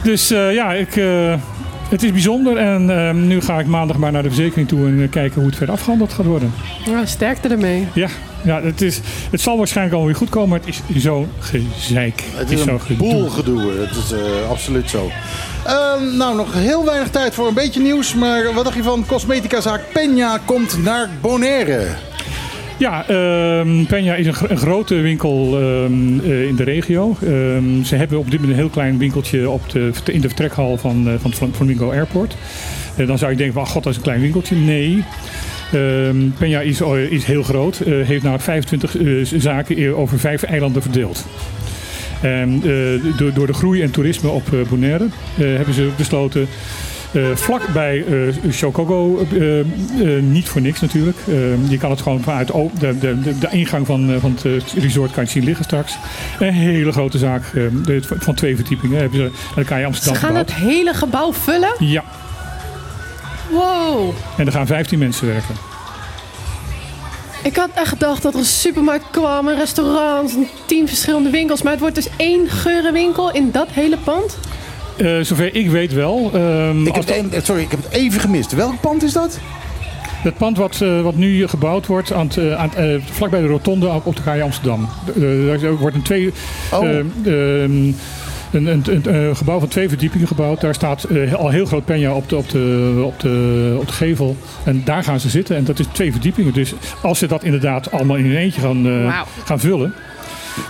Dus 0.03 0.27
ja, 0.29 0.73
ik, 0.73 0.93
het 1.89 2.03
is 2.03 2.11
bijzonder. 2.11 2.57
En 2.57 3.27
nu 3.27 3.41
ga 3.41 3.59
ik 3.59 3.65
maandag 3.65 3.97
maar 3.97 4.11
naar 4.11 4.23
de 4.23 4.27
verzekering 4.27 4.67
toe 4.67 4.87
en 4.87 5.09
kijken 5.09 5.39
hoe 5.39 5.49
het 5.49 5.57
verder 5.57 5.75
afgehandeld 5.75 6.13
gaat 6.13 6.25
worden. 6.25 6.53
Ja, 6.85 7.05
sterkte 7.05 7.47
ermee. 7.47 7.87
Ja, 7.93 8.07
ja, 8.43 8.61
het, 8.61 8.81
is, 8.81 8.99
het 9.31 9.41
zal 9.41 9.57
waarschijnlijk 9.57 9.97
alweer 9.97 10.15
goed 10.15 10.29
komen, 10.29 10.49
maar 10.49 10.59
het 10.59 10.67
is 10.67 11.03
zo 11.03 11.27
gezeik. 11.39 12.23
Het, 12.33 12.51
is, 12.51 12.65
een 12.65 12.79
boel 12.97 13.29
gedoe. 13.29 13.71
Het 13.71 13.95
is 13.95 14.11
uh, 14.11 14.49
absoluut 14.49 14.89
zo. 14.89 15.11
Uh, 15.67 16.17
nou, 16.17 16.35
nog 16.35 16.53
heel 16.53 16.85
weinig 16.85 17.09
tijd 17.09 17.33
voor 17.33 17.47
een 17.47 17.53
beetje 17.53 17.81
nieuws. 17.81 18.13
Maar 18.13 18.53
wat 18.53 18.63
dacht 18.63 18.75
je 18.75 18.83
van 18.83 19.05
cosmeticazaak 19.05 19.81
Peña 19.81 20.45
komt 20.45 20.83
naar 20.83 21.09
Bonaire? 21.21 21.87
Ja, 22.77 23.09
um, 23.09 23.85
Peña 23.85 24.17
is 24.17 24.27
een, 24.27 24.35
een 24.47 24.57
grote 24.57 24.95
winkel 24.95 25.57
um, 25.61 26.19
uh, 26.19 26.47
in 26.47 26.55
de 26.55 26.63
regio. 26.63 27.15
Um, 27.23 27.83
ze 27.83 27.95
hebben 27.95 28.19
op 28.19 28.31
dit 28.31 28.39
moment 28.39 28.57
een 28.57 28.63
heel 28.63 28.73
klein 28.73 28.97
winkeltje 28.97 29.49
op 29.49 29.69
de, 29.69 29.91
in 30.05 30.21
de 30.21 30.27
vertrekhal 30.27 30.77
van, 30.77 31.07
uh, 31.07 31.13
van 31.19 31.53
Flamingo 31.53 31.91
Airport. 31.91 32.35
Uh, 32.97 33.07
dan 33.07 33.17
zou 33.17 33.31
je 33.31 33.37
denken, 33.37 33.55
van, 33.55 33.67
god, 33.67 33.83
dat 33.83 33.91
is 33.91 33.97
een 33.97 34.03
klein 34.03 34.21
winkeltje. 34.21 34.55
Nee, 34.55 35.03
Um, 35.73 36.33
Peña 36.39 36.63
is, 36.63 36.81
eh, 36.81 37.11
is, 37.11 37.23
heel 37.25 37.43
groot, 37.43 37.81
uh, 37.85 38.05
heeft 38.05 38.23
namelijk 38.23 38.43
25 38.43 38.97
uh, 38.97 39.25
zaken 39.25 39.97
over 39.97 40.19
vijf 40.19 40.43
eilanden 40.43 40.81
verdeeld. 40.81 41.25
En, 42.21 42.61
door, 43.17 43.33
door, 43.33 43.47
de 43.47 43.53
groei 43.53 43.81
en 43.81 43.91
toerisme 43.91 44.29
op 44.29 44.43
Bonaire 44.69 45.07
hebben 45.35 45.73
ze 45.73 45.89
besloten 45.97 46.47
vlak 47.33 47.61
bij 47.73 48.05
Chocogo, 48.49 49.25
niet 50.21 50.49
voor 50.49 50.61
niks 50.61 50.81
natuurlijk. 50.81 51.17
je 51.69 51.77
kan 51.77 51.89
het 51.89 52.01
gewoon 52.01 52.21
vanuit 52.21 52.47
de, 52.47 52.69
de, 52.79 53.19
de, 53.19 53.37
de 53.37 53.47
ingang 53.51 53.85
van, 53.85 54.19
van 54.19 54.37
het 54.43 54.73
resort 54.77 55.11
kan 55.11 55.23
je 55.23 55.29
zien 55.29 55.43
liggen 55.43 55.65
straks. 55.65 55.97
Een 56.39 56.53
hele 56.53 56.91
grote 56.91 57.17
zaak 57.17 57.43
van 58.03 58.35
twee 58.35 58.55
verdiepingen. 58.55 58.99
Hebben 58.99 59.19
ze, 59.19 59.31
dan 59.55 59.63
kan 59.65 59.79
je 59.79 59.85
Amsterdam 59.85 60.15
Ze 60.15 60.25
gaan 60.25 60.35
het 60.35 60.53
hele 60.53 60.93
gebouw 60.93 61.33
vullen? 61.33 61.73
Ja. 61.79 62.03
Wow. 63.51 64.13
En 64.37 64.45
er 64.45 64.51
gaan 64.51 64.67
15 64.67 64.99
mensen 64.99 65.27
werken. 65.27 65.55
Ik 67.43 67.55
had 67.55 67.69
echt 67.75 67.87
gedacht 67.87 68.21
dat 68.21 68.33
er 68.33 68.39
een 68.39 68.45
supermarkt 68.45 69.05
kwam, 69.11 69.47
een 69.47 69.55
restaurant, 69.55 70.37
tien 70.65 70.87
verschillende 70.87 71.29
winkels. 71.29 71.61
Maar 71.61 71.71
het 71.71 71.81
wordt 71.81 71.95
dus 71.95 72.07
één 72.17 72.49
geurenwinkel 72.49 73.31
in 73.31 73.51
dat 73.51 73.67
hele 73.71 73.97
pand? 73.97 74.37
Uh, 74.97 75.23
zover 75.23 75.55
ik 75.55 75.69
weet 75.69 75.93
wel. 75.93 76.31
Uh, 76.35 76.85
ik 76.85 76.95
heb 76.95 77.31
het, 77.31 77.45
sorry, 77.45 77.61
ik 77.61 77.71
heb 77.71 77.83
het 77.83 77.93
even 77.93 78.19
gemist. 78.19 78.51
Welk 78.51 78.81
pand 78.81 79.03
is 79.03 79.13
dat? 79.13 79.39
Het 79.99 80.37
pand 80.37 80.57
wat, 80.57 80.79
uh, 80.83 81.01
wat 81.01 81.15
nu 81.15 81.47
gebouwd 81.47 81.87
wordt 81.87 82.13
aan 82.13 82.27
het, 82.27 82.55
aan 82.55 82.71
uh, 82.79 83.01
vlakbij 83.11 83.41
de 83.41 83.47
rotonde 83.47 84.01
op 84.03 84.15
de 84.15 84.21
Kaai 84.21 84.41
Amsterdam. 84.41 84.89
Er 85.15 85.77
wordt 85.77 85.95
een 85.95 86.01
twee... 86.01 86.33
Oh. 86.71 87.03
Een, 88.51 88.67
een, 88.67 89.15
een, 89.15 89.35
gebouw 89.35 89.59
van 89.59 89.67
twee 89.67 89.89
verdiepingen 89.89 90.27
gebouwd. 90.27 90.61
Daar 90.61 90.73
staat 90.73 91.05
uh, 91.09 91.33
al 91.33 91.49
heel 91.49 91.65
groot 91.65 91.85
Penja 91.85 92.13
op 92.13 92.29
de, 92.29 92.35
op, 92.35 92.49
de, 92.49 93.01
op, 93.05 93.19
de, 93.19 93.75
op 93.79 93.87
de 93.87 93.93
gevel. 93.93 94.37
En 94.63 94.81
daar 94.85 95.03
gaan 95.03 95.19
ze 95.19 95.29
zitten. 95.29 95.55
En 95.55 95.63
dat 95.63 95.79
is 95.79 95.85
twee 95.91 96.11
verdiepingen. 96.11 96.53
Dus 96.53 96.73
als 97.01 97.19
ze 97.19 97.27
dat 97.27 97.43
inderdaad 97.43 97.91
allemaal 97.91 98.15
in 98.15 98.25
een 98.25 98.35
eentje 98.35 98.61
gaan, 98.61 98.87
uh, 98.87 99.03
wow. 99.03 99.27
gaan 99.45 99.59
vullen. 99.59 99.93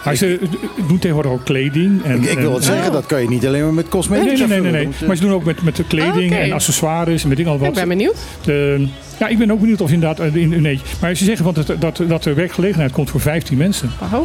Maar 0.05 0.15
ze 0.15 0.39
doen 0.87 0.99
tegenwoordig 0.99 1.31
ook 1.31 1.45
kleding. 1.45 2.03
En, 2.03 2.23
ik, 2.23 2.29
ik 2.29 2.37
wil 2.37 2.53
het 2.53 2.63
zeggen, 2.63 2.91
dat 2.91 3.05
kan 3.05 3.21
je 3.21 3.29
niet 3.29 3.45
alleen 3.45 3.63
maar 3.63 3.73
met 3.73 3.87
cosmetica 3.87 4.45
Nee, 4.45 4.47
nee, 4.47 4.61
nee. 4.61 4.71
nee, 4.71 4.85
nee. 4.85 5.07
Maar 5.07 5.15
ze 5.15 5.21
doen 5.21 5.33
ook 5.33 5.43
met, 5.43 5.61
met 5.61 5.75
de 5.75 5.83
kleding 5.83 6.31
okay. 6.31 6.43
en 6.43 6.51
accessoires 6.51 7.21
en 7.21 7.27
met 7.27 7.37
dingen 7.37 7.51
al 7.51 7.59
wat. 7.59 7.67
Ik 7.67 7.73
ben 7.73 7.87
benieuwd. 7.87 8.17
De, 8.43 8.87
ja, 9.19 9.27
ik 9.27 9.37
ben 9.37 9.51
ook 9.51 9.59
benieuwd 9.59 9.81
of 9.81 9.91
inderdaad 9.91 10.35
in 10.35 10.53
een 10.53 10.65
eentje. 10.65 10.85
Maar 11.01 11.15
ze 11.15 11.23
zeggen 11.23 11.45
want 11.45 11.67
dat, 11.67 11.81
dat, 11.81 12.03
dat 12.07 12.25
er 12.25 12.35
werkgelegenheid 12.35 12.91
komt 12.91 13.09
voor 13.09 13.19
15 13.19 13.57
mensen. 13.57 13.91
Oh. 14.13 14.21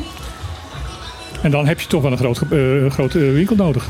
En 1.43 1.51
dan 1.51 1.67
heb 1.67 1.81
je 1.81 1.87
toch 1.87 2.03
wel 2.03 2.13
een 2.13 2.19
groot, 2.19 2.41
uh, 2.51 2.91
grote 2.91 3.19
winkel 3.19 3.57
nodig 3.57 3.89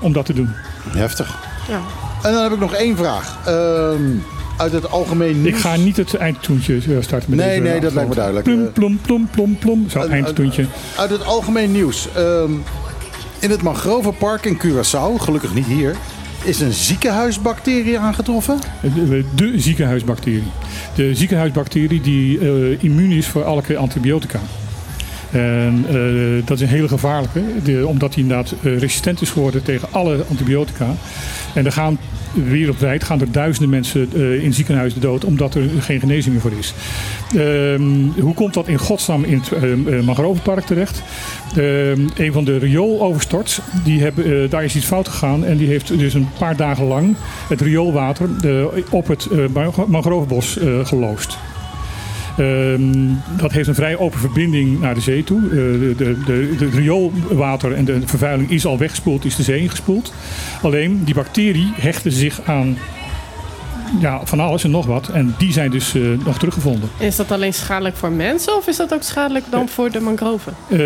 om 0.00 0.12
dat 0.12 0.26
te 0.26 0.32
doen. 0.32 0.48
Heftig. 0.88 1.38
Ja. 1.68 1.80
En 2.22 2.32
dan 2.32 2.42
heb 2.42 2.52
ik 2.52 2.58
nog 2.58 2.74
één 2.74 2.96
vraag. 2.96 3.38
Uh, 3.48 3.90
uit 4.56 4.72
het 4.72 4.90
algemeen 4.90 5.42
nieuws. 5.42 5.56
Ik 5.56 5.60
ga 5.62 5.76
niet 5.76 5.96
het 5.96 6.14
eindtoentje 6.14 6.74
eh, 6.74 6.80
starten 7.00 7.30
met 7.30 7.38
Nee, 7.38 7.48
deze 7.48 7.70
nee, 7.70 7.80
dat 7.80 7.92
lijkt 7.92 8.08
me 8.08 8.14
duidelijk. 8.14 8.44
Plum, 8.44 8.72
plum, 8.72 8.98
plum, 9.02 9.28
plum, 9.30 9.58
plum. 9.58 9.90
Zo, 9.90 10.00
eindtoentje. 10.00 10.66
Uit 10.96 11.10
het 11.10 11.24
algemeen 11.24 11.72
nieuws. 11.72 12.08
Um, 12.16 12.62
in 13.38 13.50
het 13.50 13.62
Mangrovenpark 13.62 14.44
in 14.44 14.58
Curaçao, 14.58 15.20
gelukkig 15.20 15.54
niet 15.54 15.66
hier, 15.66 15.96
is 16.44 16.60
een 16.60 16.72
ziekenhuisbacterie 16.72 17.98
aangetroffen? 17.98 18.58
De, 18.80 19.24
de 19.34 19.60
ziekenhuisbacterie. 19.60 20.50
De 20.94 21.14
ziekenhuisbacterie 21.14 22.00
die 22.00 22.38
uh, 22.38 22.82
immuun 22.82 23.10
is 23.10 23.26
voor 23.26 23.44
alle 23.44 23.76
antibiotica. 23.76 24.40
En 25.32 25.84
uh, 25.90 26.46
dat 26.46 26.56
is 26.56 26.62
een 26.62 26.74
hele 26.74 26.88
gevaarlijke, 26.88 27.40
omdat 27.86 28.14
hij 28.14 28.22
inderdaad 28.22 28.54
uh, 28.62 28.78
resistent 28.78 29.20
is 29.20 29.30
geworden 29.30 29.62
tegen 29.62 29.88
alle 29.90 30.24
antibiotica. 30.28 30.94
En 31.54 31.66
er 31.66 31.72
gaan 31.72 31.98
wereldwijd 32.32 33.04
gaan 33.04 33.20
er 33.20 33.32
duizenden 33.32 33.70
mensen 33.70 34.08
uh, 34.14 34.44
in 34.44 34.54
ziekenhuizen 34.54 35.00
dood 35.00 35.24
omdat 35.24 35.54
er 35.54 35.62
geen 35.80 36.00
genezing 36.00 36.34
meer 36.34 36.42
voor 36.42 36.58
is. 36.58 36.74
Ehm, 37.36 38.20
hoe 38.20 38.34
komt 38.34 38.54
dat 38.54 38.68
in 38.68 38.78
godsnaam 38.78 39.24
in 39.24 39.42
het 39.50 40.04
Mangrovenpark 40.04 40.64
terecht? 40.64 41.02
Ehm, 41.56 42.08
een 42.16 42.32
van 42.32 42.44
de 42.44 42.58
riooloverstorts, 42.58 43.60
die 43.84 44.02
daar 44.48 44.64
is 44.64 44.76
iets 44.76 44.86
fout 44.86 45.08
gegaan 45.08 45.44
en 45.44 45.56
die 45.56 45.68
heeft 45.68 45.98
dus 45.98 46.14
een 46.14 46.28
paar 46.38 46.56
dagen 46.56 46.84
lang 46.84 47.16
het 47.48 47.60
rioolwater 47.60 48.28
op 48.90 49.06
het 49.06 49.28
mangrovenbos 49.86 50.58
geloosd. 50.82 51.38
Um, 52.38 53.20
dat 53.36 53.52
heeft 53.52 53.68
een 53.68 53.74
vrij 53.74 53.96
open 53.96 54.18
verbinding 54.18 54.80
naar 54.80 54.94
de 54.94 55.00
zee 55.00 55.24
toe. 55.24 55.40
Uh, 55.40 55.50
de, 55.50 55.94
de, 55.96 56.24
de, 56.24 56.54
de, 56.58 56.68
rioolwater 56.68 57.72
en 57.72 57.84
de 57.84 58.00
vervuiling 58.04 58.50
is 58.50 58.66
al 58.66 58.78
weggespoeld, 58.78 59.24
is 59.24 59.36
de 59.36 59.42
zee 59.42 59.60
ingespoeld. 59.60 60.12
Alleen 60.62 61.04
die 61.04 61.14
bacterie 61.14 61.72
hechten 61.74 62.12
zich 62.12 62.40
aan 62.44 62.76
ja, 64.00 64.20
van 64.24 64.40
alles 64.40 64.64
en 64.64 64.70
nog 64.70 64.86
wat. 64.86 65.08
En 65.08 65.34
die 65.38 65.52
zijn 65.52 65.70
dus 65.70 65.94
uh, 65.94 66.18
nog 66.24 66.38
teruggevonden. 66.38 66.88
Is 66.98 67.16
dat 67.16 67.30
alleen 67.30 67.54
schadelijk 67.54 67.96
voor 67.96 68.10
mensen 68.10 68.56
of 68.56 68.66
is 68.66 68.76
dat 68.76 68.94
ook 68.94 69.02
schadelijk 69.02 69.44
dan 69.50 69.68
voor 69.68 69.90
de 69.90 70.00
mangroven? 70.00 70.54
Uh, 70.68 70.78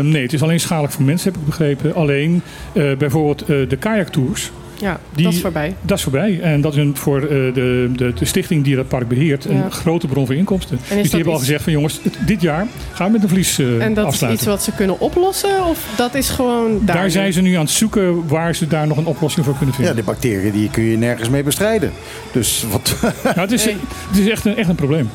nee, 0.00 0.22
het 0.22 0.32
is 0.32 0.42
alleen 0.42 0.60
schadelijk 0.60 0.92
voor 0.92 1.04
mensen, 1.04 1.32
heb 1.32 1.40
ik 1.40 1.46
begrepen. 1.46 1.94
Alleen 1.94 2.42
uh, 2.72 2.96
bijvoorbeeld 2.96 3.46
de 3.46 3.76
kajaktours. 3.78 4.50
Ja, 4.84 5.00
die, 5.14 5.24
dat 5.24 5.32
is 5.32 5.40
voorbij. 5.40 5.74
Dat 5.82 5.96
is 5.96 6.02
voorbij. 6.02 6.40
En 6.40 6.60
dat 6.60 6.72
is 6.72 6.78
een, 6.78 6.96
voor 6.96 7.22
uh, 7.22 7.28
de, 7.28 7.90
de, 7.96 8.12
de, 8.12 8.24
stichting 8.24 8.64
die 8.64 8.76
dat 8.76 8.88
park 8.88 9.08
beheert 9.08 9.44
een 9.44 9.56
ja. 9.56 9.70
grote 9.70 10.06
bron 10.06 10.26
van 10.26 10.34
inkomsten. 10.34 10.78
Dus 10.88 11.02
die 11.02 11.10
hebben 11.10 11.32
al 11.32 11.38
gezegd 11.38 11.62
van 11.62 11.72
jongens, 11.72 12.00
dit 12.26 12.40
jaar 12.40 12.66
gaan 12.92 13.06
we 13.06 13.12
met 13.12 13.22
een 13.22 13.28
vlies 13.28 13.58
uh, 13.58 13.82
En 13.82 13.94
dat 13.94 14.04
afsluiten. 14.04 14.28
is 14.28 14.34
iets 14.34 14.44
wat 14.44 14.62
ze 14.62 14.72
kunnen 14.72 15.00
oplossen? 15.00 15.66
Of 15.66 15.88
dat 15.96 16.14
is 16.14 16.28
gewoon 16.28 16.80
daar? 16.84 16.96
Daar 16.96 17.10
zijn 17.10 17.32
ze 17.32 17.40
nu 17.40 17.54
aan 17.54 17.64
het 17.64 17.70
zoeken 17.70 18.28
waar 18.28 18.54
ze 18.54 18.66
daar 18.66 18.86
nog 18.86 18.96
een 18.96 19.06
oplossing 19.06 19.44
voor 19.44 19.56
kunnen 19.56 19.74
vinden. 19.74 19.94
Ja, 19.94 20.00
de 20.00 20.06
bacteriën 20.06 20.52
die 20.52 20.70
kun 20.70 20.82
je 20.82 20.96
nergens 20.96 21.28
mee 21.28 21.42
bestrijden. 21.42 21.92
Dus 22.32 22.64
wat... 22.70 22.96
Nou, 23.22 23.40
het 23.40 23.52
is, 23.52 23.64
nee. 23.64 23.76
het 24.08 24.18
is 24.18 24.28
echt, 24.28 24.44
een, 24.44 24.56
echt 24.56 24.68
een 24.68 24.74
probleem. 24.74 25.10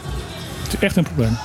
Het 0.64 0.74
is 0.74 0.80
echt 0.80 0.96
een 0.96 1.04
probleem. 1.04 1.38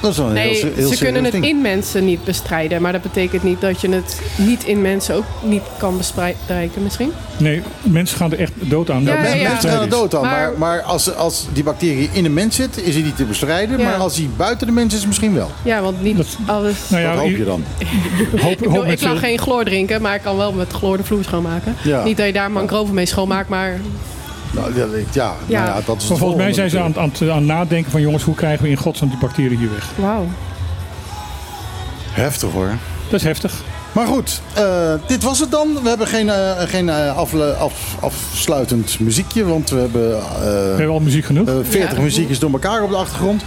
Dat 0.00 0.10
is 0.10 0.16
wel 0.16 0.26
nee, 0.26 0.54
heel, 0.54 0.70
heel 0.74 0.88
ze 0.88 1.04
kunnen 1.04 1.22
het 1.24 1.32
ding. 1.32 1.44
in 1.46 1.60
mensen 1.60 2.04
niet 2.04 2.24
bestrijden. 2.24 2.82
Maar 2.82 2.92
dat 2.92 3.02
betekent 3.02 3.42
niet 3.42 3.60
dat 3.60 3.80
je 3.80 3.88
het 3.88 4.20
niet 4.36 4.64
in 4.64 4.80
mensen 4.82 5.14
ook 5.14 5.24
niet 5.42 5.62
kan 5.78 5.96
bestrijden 5.96 6.82
misschien? 6.82 7.12
Nee, 7.36 7.62
mensen 7.82 8.16
gaan 8.16 8.32
er 8.32 8.38
echt 8.38 8.52
dood 8.56 8.90
aan. 8.90 9.02
Ja, 9.02 9.14
Ja, 9.24 9.34
ja. 9.34 9.48
mensen 9.48 9.70
gaan 9.70 9.80
er 9.82 9.88
dood 9.88 10.14
aan. 10.14 10.20
Maar, 10.22 10.30
Maar- 10.50 10.58
maar, 10.58 10.82
als, 10.82 11.14
als 11.14 11.46
die 11.52 11.62
bacterie 11.62 12.08
in 12.12 12.24
een 12.24 12.34
mens 12.34 12.56
zit, 12.56 12.82
is 12.86 12.94
hij 12.94 13.02
niet 13.04 13.16
te 13.16 13.24
bestrijden. 13.24 13.78
Ja. 13.78 13.84
Maar 13.84 13.94
als 13.96 14.16
hij 14.16 14.28
buiten 14.36 14.66
de 14.66 14.72
mens 14.72 14.94
is, 14.94 15.06
misschien 15.06 15.34
wel. 15.34 15.50
Ja, 15.62 15.80
want 15.82 16.02
niet 16.02 16.16
Dat- 16.16 16.36
alles... 16.46 16.76
Nou 16.88 17.02
ja, 17.02 17.10
Wat 17.14 17.18
hoop 17.20 17.30
je 17.36 17.44
dan? 17.44 17.64
hoop, 18.40 18.62
Ik, 18.62 18.68
hoop 18.68 18.86
z'n- 18.98 19.16
geen 19.16 19.38
chloor 19.38 19.64
drinken, 19.64 20.02
maar 20.02 20.14
ik 20.14 20.22
kan 20.22 20.36
wel 20.36 20.52
met 20.52 20.72
chloor 20.72 20.96
de 20.96 21.04
vloer 21.04 21.24
schoonmaken. 21.24 21.74
Ja. 21.82 22.04
Niet 22.04 22.16
dat 22.16 22.26
je 22.26 22.32
daar 22.32 22.50
mangroven 22.50 22.94
mee 22.94 23.06
schoonmaakt, 23.06 23.48
maar 23.48 23.80
Nou, 24.50 24.74
ja, 24.76 24.84
ja, 25.12 25.34
Ja. 25.46 25.62
Nou 25.64 25.66
ja, 25.66 25.74
dat 25.86 25.96
is 25.96 26.02
het 26.02 26.08
Maar 26.08 26.18
volgens 26.18 26.40
mij 26.42 26.52
zijn 26.52 26.70
ze 26.70 26.78
aan, 26.80 26.96
aan, 26.98 27.08
het- 27.18 27.30
aan 27.30 27.36
het 27.36 27.44
nadenken 27.46 27.90
van 27.90 28.00
jongens, 28.00 28.22
hoe 28.22 28.34
krijgen 28.34 28.62
we 28.64 28.70
in 28.70 28.76
godsnaam 28.76 29.10
die 29.10 29.18
bacteriën 29.18 29.58
hier 29.58 29.70
weg? 29.72 29.86
wauw. 29.96 30.26
Heftig 32.10 32.50
hoor. 32.52 32.70
Dat 33.10 33.20
is 33.20 33.26
heftig. 33.26 33.52
Maar 33.92 34.06
goed, 34.06 34.40
eh, 34.54 34.92
dit 35.06 35.22
was 35.22 35.38
het 35.40 35.50
dan. 35.50 35.68
We 35.82 35.88
hebben 35.88 36.06
geen, 36.06 36.28
eh, 36.30 36.52
geen 36.66 36.88
eh, 36.88 37.16
afle- 37.16 37.52
af, 37.52 37.96
afsluitend 38.00 39.00
muziekje, 39.00 39.44
want 39.44 39.70
we 39.70 39.78
hebben 39.78 40.16
eh, 40.16 40.22
We 40.40 40.46
hebben 40.68 40.88
al 40.88 41.00
muziek 41.00 41.24
genoeg. 41.24 41.48
eh, 41.48 41.54
40 41.68 41.96
Ja. 41.96 42.02
muziekjes 42.02 42.38
door 42.38 42.50
elkaar 42.52 42.82
op 42.82 42.90
de 42.90 42.96
achtergrond. 42.96 43.42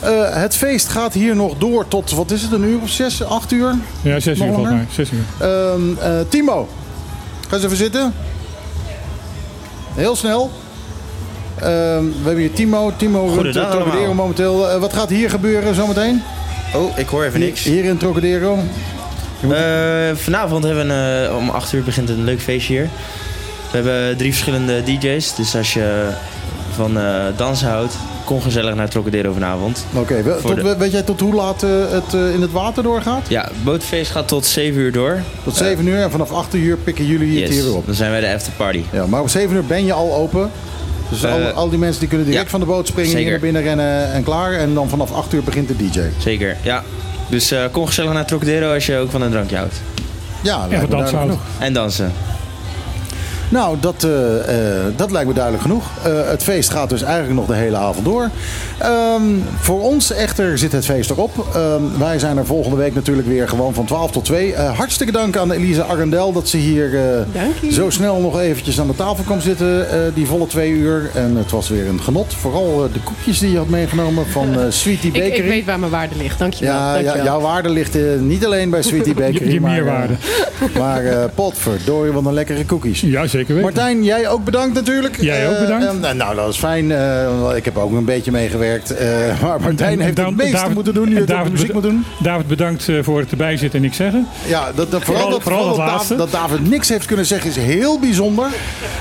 Eh, 0.00 0.10
het 0.34 0.56
feest 0.56 0.88
gaat 0.88 1.14
hier 1.14 1.36
nog 1.36 1.54
door 1.58 1.88
tot, 1.88 2.10
wat 2.10 2.30
is 2.30 2.42
het, 2.42 2.52
een 2.52 2.62
uur 2.64 2.78
of 2.82 2.88
zes, 2.88 3.24
acht 3.24 3.52
uur? 3.52 3.74
ja, 4.02 4.20
zes 4.20 4.26
uur 4.26 4.36
volgens 4.36 4.62
mij. 4.62 4.70
langer? 4.70 4.86
Zes 4.90 5.10
uur. 5.10 5.24
Ehm, 5.38 5.80
eh, 5.98 6.10
Timo, 6.28 6.68
ga 7.48 7.54
eens 7.56 7.64
even 7.64 7.76
zitten. 7.76 8.14
Heel 9.94 10.16
snel. 10.16 10.50
Ehm, 11.56 12.04
we 12.04 12.24
hebben 12.24 12.36
hier 12.36 12.52
Timo. 12.52 12.92
Timo 12.96 13.20
runt 13.20 13.34
Goedendag 13.34 13.64
eh, 13.64 13.70
Trocadero 13.70 14.14
momenteel. 14.14 14.70
Eh, 14.70 14.80
wat 14.80 14.92
gaat 14.92 15.08
hier 15.08 15.30
gebeuren 15.30 15.74
zometeen? 15.74 16.22
Oh, 16.74 16.98
ik 16.98 17.08
hoor 17.08 17.24
even 17.24 17.40
niks. 17.40 17.62
Hier 17.64 17.84
in 17.84 17.96
Trocadero. 17.96 18.58
Eh, 19.40 20.14
vanavond 20.14 20.64
hebben 20.64 20.86
we 20.86 21.30
om 21.36 21.50
8 21.50 21.72
uur 21.72 21.84
begint 21.84 22.08
een 22.08 22.24
leuk 22.24 22.40
feestje 22.40 22.72
hier. 22.72 22.88
We 23.70 23.76
hebben 23.76 24.16
drie 24.16 24.30
verschillende 24.30 24.82
DJ's. 24.82 25.34
Dus 25.34 25.56
als 25.56 25.72
je 25.72 26.08
van 26.74 26.98
dansen 27.36 27.68
houdt, 27.68 27.94
kom 28.30 28.40
gezellig 28.42 28.74
naar 28.74 28.88
Trocadero 28.88 29.32
vanavond. 29.32 29.84
Oké, 29.92 30.22
de- 30.22 30.76
weet 30.78 30.92
jij 30.92 31.02
tot 31.02 31.20
hoe 31.20 31.34
laat 31.34 31.62
eh, 31.62 31.70
het 31.90 32.14
eh, 32.14 32.34
in 32.34 32.40
het 32.40 32.52
water 32.52 32.82
doorgaat? 32.82 33.28
Ja, 33.28 33.42
het 33.42 33.64
bootfeest 33.64 34.10
gaat 34.10 34.28
tot 34.28 34.46
7 34.46 34.80
uur 34.80 34.92
door. 34.92 35.20
Tot 35.44 35.56
7 35.56 35.86
uur 35.86 35.98
en 36.02 36.10
vanaf 36.10 36.30
8 36.32 36.54
uur 36.54 36.76
pikken 36.76 37.06
jullie 37.06 37.42
het 37.42 37.52
hier 37.52 37.62
weer 37.64 37.74
op. 37.74 37.86
dan 37.86 37.94
zijn 37.94 38.10
wij 38.10 38.20
de 38.20 38.34
afterparty. 38.34 38.82
Ja, 38.92 39.06
maar 39.06 39.20
om 39.20 39.28
7 39.28 39.56
uur 39.56 39.64
ben 39.64 39.84
je 39.84 39.92
al 39.92 40.14
open. 40.14 40.50
Dus 41.08 41.22
Eh, 41.22 41.32
al, 41.32 41.40
al 41.40 41.68
die 41.68 41.78
mensen 41.78 42.00
die 42.00 42.08
kunnen 42.08 42.26
direct 42.26 42.44
ja, 42.44 42.50
van 42.50 42.60
de 42.60 42.66
boot 42.66 42.86
springen, 42.86 43.10
hier 43.10 43.18
zeker. 43.18 43.30
naar 43.32 43.40
binnen 43.40 43.62
rennen 43.62 44.12
en 44.12 44.22
klaar. 44.24 44.52
En 44.52 44.74
dan 44.74 44.88
vanaf 44.88 45.12
8 45.12 45.32
uur 45.32 45.42
begint 45.42 45.68
de 45.68 45.76
DJ. 45.76 46.00
Zeker, 46.18 46.56
ja. 46.62 46.82
Dus 47.28 47.50
eh, 47.50 47.64
kom 47.72 47.86
gezellig 47.86 48.12
naar 48.12 48.26
Trocadero 48.26 48.74
als 48.74 48.86
je 48.86 48.96
ook 48.96 49.10
van 49.10 49.22
een 49.22 49.30
drankje 49.30 49.56
houdt. 49.56 49.74
Ja, 50.42 50.66
En 50.70 50.80
me 50.80 50.88
dansen. 50.88 51.38
En 51.58 51.72
dansen. 51.72 52.12
Nou, 53.50 53.76
dat, 53.80 54.04
eh, 54.04 54.76
eh, 54.76 54.84
dat 54.96 55.10
lijkt 55.10 55.28
me 55.28 55.34
duidelijk 55.34 55.62
genoeg. 55.64 55.84
Eh, 56.04 56.12
het 56.30 56.42
feest 56.42 56.70
gaat 56.70 56.88
dus 56.90 57.02
eigenlijk 57.02 57.34
nog 57.34 57.46
de 57.46 57.54
hele 57.54 57.76
avond 57.76 58.04
door. 58.04 58.28
Ehm, 58.78 59.22
voor 59.60 59.80
ons 59.82 60.12
echter 60.12 60.58
zit 60.58 60.72
het 60.72 60.84
feest 60.84 61.10
erop. 61.10 61.46
Ehm, 61.54 61.82
wij 61.98 62.18
zijn 62.18 62.36
er 62.36 62.46
volgende 62.46 62.76
week 62.76 62.94
natuurlijk 62.94 63.28
weer 63.28 63.48
gewoon 63.48 63.74
van 63.74 63.84
12 63.84 64.10
tot 64.10 64.24
2. 64.24 64.54
Eh, 64.54 64.76
hartstikke 64.78 65.12
dank 65.12 65.36
aan 65.36 65.52
Elisa 65.52 65.82
Arendel 65.84 66.32
dat 66.32 66.48
ze 66.48 66.56
hier 66.56 66.94
eh, 67.34 67.42
zo 67.70 67.90
snel 67.90 68.20
nog 68.20 68.40
eventjes 68.40 68.80
aan 68.80 68.86
de 68.86 68.94
tafel 68.96 69.24
kwam 69.24 69.40
zitten. 69.40 69.90
eh, 69.90 69.98
die 70.14 70.26
volle 70.26 70.46
twee 70.46 70.70
uur. 70.70 71.10
En 71.14 71.36
het 71.36 71.50
was 71.50 71.68
weer 71.68 71.86
een 71.88 72.00
genot. 72.02 72.34
Vooral 72.34 72.88
de 72.92 73.00
koekjes 73.04 73.38
die 73.38 73.50
je 73.50 73.56
had 73.58 73.68
meegenomen 73.68 74.26
van 74.26 74.58
eh, 74.60 74.64
Sweetie 74.80 75.10
Bakery. 75.12 75.32
ik 75.32 75.44
weet 75.44 75.64
waar 75.64 75.78
mijn 75.78 75.90
waarde 75.92 76.14
ligt, 76.16 76.38
dankjewel. 76.38 76.74
Ja, 76.74 76.86
ja, 76.88 76.92
dankjewel. 77.02 77.24
jouw 77.24 77.40
waarde 77.40 77.68
ligt 77.68 77.96
niet 78.20 78.44
alleen 78.44 78.70
bij 78.70 78.82
Sweetie 78.82 79.14
Bakery. 79.24 79.44
Je- 79.46 79.52
je 79.52 79.60
maar, 79.60 79.70
meerwaarde. 79.70 80.14
eh, 80.74 80.80
maar 80.80 81.04
eh 81.04 81.24
potverdorie, 81.34 82.12
wat 82.12 82.24
een 82.24 82.34
lekkere 82.34 82.64
koekjes. 82.64 83.00
Ja, 83.00 83.26
zeker. 83.46 83.54
zeker 83.54 83.54
weten. 83.54 83.82
Martijn, 83.82 84.04
jij 84.04 84.28
ook 84.28 84.44
bedankt 84.44 84.74
natuurlijk. 84.74 85.20
Jij 85.20 85.48
ook 85.48 85.58
bedankt. 85.58 86.14
nou, 86.14 86.34
dat 86.34 86.48
is 86.48 86.56
fijn. 86.58 86.90
ik 87.56 87.64
heb 87.64 87.76
ook 87.76 87.92
een 87.92 88.04
beetje 88.04 88.30
meegewerkt. 88.30 88.94
maar 89.42 89.60
Martijn 89.60 90.00
heeft 90.00 90.18
het 90.18 90.36
meeste 90.36 90.70
moeten 90.74 90.94
doen. 90.94 91.08
Nu 91.08 91.24
David, 91.24 91.52
muziek 91.52 91.72
moet 91.72 91.82
doen. 91.82 92.04
David, 92.22 92.46
bedankt 92.46 92.88
voor 93.00 93.18
het 93.18 93.30
erbij 93.30 93.56
zitten 93.56 93.78
en 93.78 93.84
niks 93.84 93.96
zeggen. 93.96 94.26
Ja, 94.46 94.72
dat, 94.74 94.90
dat 94.90 95.04
vooral, 95.04 95.30
dat, 95.30 95.42
vooral, 95.42 95.66
dat, 95.66 95.76
David, 95.76 96.18
dat, 96.18 96.30
David, 96.30 96.68
niks 96.68 96.88
heeft 96.88 97.06
kunnen 97.06 97.26
zeggen 97.26 97.50
is 97.50 97.56
heel 97.56 97.98
bijzonder. 97.98 98.48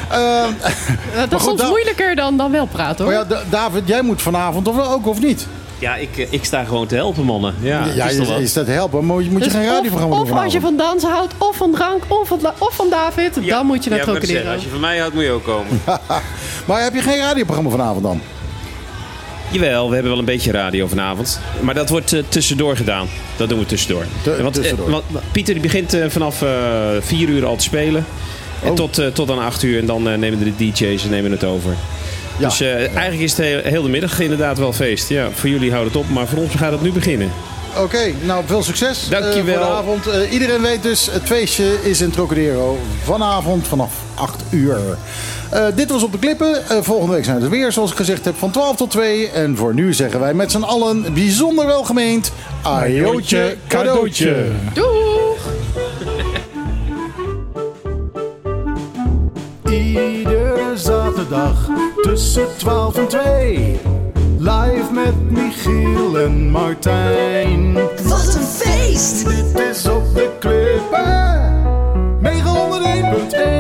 dat 1.30 1.40
is 1.40 1.44
soms 1.44 1.64
moeilijker 1.64 2.16
dan, 2.16 2.38
dan 2.38 2.52
wel 2.52 2.66
praten 2.66 3.06
hoor. 3.06 3.14
Maar 3.14 3.26
ja, 3.30 3.44
David, 3.50 3.88
jij 3.88 4.02
moet 4.02 4.22
vanavond 4.22 4.68
of 4.68 4.94
ook 4.94 5.08
of 5.08 5.22
niet? 5.22 5.48
Ja, 5.80 5.96
ik, 5.96 6.18
eh, 6.18 6.26
ik 6.30 6.46
sta 6.46 6.64
gewoon 6.64 6.88
te 6.88 6.96
helpen, 6.96 7.26
mannen. 7.26 7.56
Ja, 7.62 7.86
ja 7.96 8.06
is 8.10 8.16
je, 8.16 8.40
je 8.40 8.48
staat 8.48 8.66
te 8.66 8.72
helpen. 8.72 9.06
Moet 9.06 9.24
je, 9.24 9.32
moet 9.32 9.44
je 9.44 9.50
dus 9.50 9.58
geen 9.58 9.68
radioprogramma 9.70 10.16
of, 10.16 10.28
doen 10.28 10.38
Of 10.38 10.44
als 10.44 10.54
je 10.54 10.60
van 10.60 10.78
dansen 10.78 11.10
houdt, 11.10 11.34
of 11.38 11.56
van 11.56 11.72
drank, 11.72 12.04
of 12.08 12.28
van, 12.28 12.40
of 12.58 12.76
van 12.76 12.90
David, 12.90 13.48
dan 13.48 13.66
moet 13.66 13.84
je 13.84 13.90
naar 13.90 14.00
ja, 14.00 14.06
Trocadero. 14.06 14.52
Als 14.52 14.64
je 14.64 14.70
van 14.70 14.80
mij 14.80 14.98
houdt, 14.98 15.14
moet 15.14 15.24
je 15.24 15.32
ook 15.32 15.44
komen. 15.44 15.82
maar 16.68 16.84
heb 16.84 16.94
je 16.94 17.02
geen 17.02 17.18
radioprogramma 17.18 17.70
vanavond 17.70 18.04
dan? 18.04 18.22
Jawel, 19.52 19.88
we 19.88 19.94
hebben 19.94 20.12
wel 20.12 20.20
een 20.20 20.26
beetje 20.26 20.52
radio 20.52 20.88
vanavond. 20.88 21.40
Maar 21.62 21.74
dat 21.74 21.90
wordt 21.90 22.14
uh, 22.14 22.24
tussendoor 22.30 22.76
gedaan. 22.76 23.08
Dat 23.38 23.50
doen 23.50 23.60
we 23.60 23.66
tussendoor. 23.66 24.06
want, 24.42 24.54
tussendoor. 24.54 24.90
want, 24.90 25.04
Pieter 25.32 25.54
die 25.54 25.64
begint 25.64 25.96
uh, 25.96 26.06
vanaf 26.08 26.44
4 27.00 27.30
uur 27.30 27.46
al 27.46 27.56
te 27.56 27.64
spelen. 27.64 28.06
En 28.64 28.70
oh. 28.70 28.76
tot, 28.76 29.02
tot 29.14 29.32
aan 29.32 29.40
8 29.40 29.64
uur. 29.64 29.80
En 29.80 29.86
dan 29.86 30.04
nemen 30.04 30.40
de 30.40 30.56
DJ's 30.56 31.04
en 31.04 31.10
nemen 31.10 31.32
het 31.32 31.44
over. 31.44 31.76
Dus 32.40 32.62
uh, 32.62 32.76
eigenlijk 32.76 33.20
is 33.20 33.38
het 33.38 33.64
heel, 33.64 33.82
de 33.82 33.90
middag 33.90 34.20
inderdaad 34.20 34.58
wel 34.58 34.74
feest. 34.74 35.10
Ja, 35.10 35.30
voor 35.34 35.50
jullie 35.50 35.72
houdt 35.72 35.88
het 35.88 35.96
op, 35.96 36.10
maar 36.10 36.28
voor 36.28 36.40
ons 36.40 36.56
gaat 36.56 36.72
het 36.72 36.82
nu 36.82 36.92
beginnen. 36.92 37.32
Oké, 37.78 38.14
nou 38.24 38.44
veel 38.46 38.64
succes. 38.64 39.08
Dankjewel. 39.10 39.56
Uh, 39.56 39.68
vanavond. 39.68 40.08
Uh, 40.08 40.32
iedereen 40.32 40.62
weet 40.62 40.84
dus, 40.84 41.10
het 41.12 41.24
feestje 41.24 41.78
is 41.84 42.02
in 42.02 42.12
Trocadero 42.12 42.80
vanavond 43.04 43.68
vanaf 43.68 43.94
8 44.14 44.44
uur. 44.50 44.80
Uh, 45.54 45.66
dit 45.76 45.90
was 45.90 46.04
op 46.04 46.12
de 46.12 46.20
klippen. 46.20 46.64
volgende 46.82 47.14
week 47.14 47.24
zijn 47.24 47.38
we 47.38 47.44
er 47.44 47.50
weer, 47.50 47.72
zoals 47.72 47.92
ik 47.92 47.98
gezegd 47.98 48.26
heb, 48.26 48.38
van 48.38 48.52
12 48.52 48.76
tot 48.76 48.92
2. 48.92 49.30
En 49.30 49.58
voor 49.58 49.74
nu 49.74 49.94
zeggen 49.94 50.20
wij 50.20 50.34
met 50.34 50.52
z'n 50.52 50.62
allen 50.62 51.14
bijzonder 51.14 51.66
welgemeend... 51.66 52.32
Ajootje 52.62 53.56
cadeautje. 53.68 54.46
Doeg! 54.74 55.59
Iedere 59.70 60.72
zaterdag 60.76 61.70
tussen 62.02 62.48
12 62.58 62.98
en 62.98 63.08
2. 63.08 63.80
Live 64.38 64.94
met 64.94 65.32
Michiel 65.32 66.20
en 66.20 66.50
Martijn. 66.50 67.74
Wat 68.04 68.36
een 68.36 68.44
feest! 68.44 69.26
Dit 69.26 69.60
is 69.60 69.88
op 69.88 70.14
de 70.14 70.30
klippen. 70.40 71.20
101.1 72.44 73.59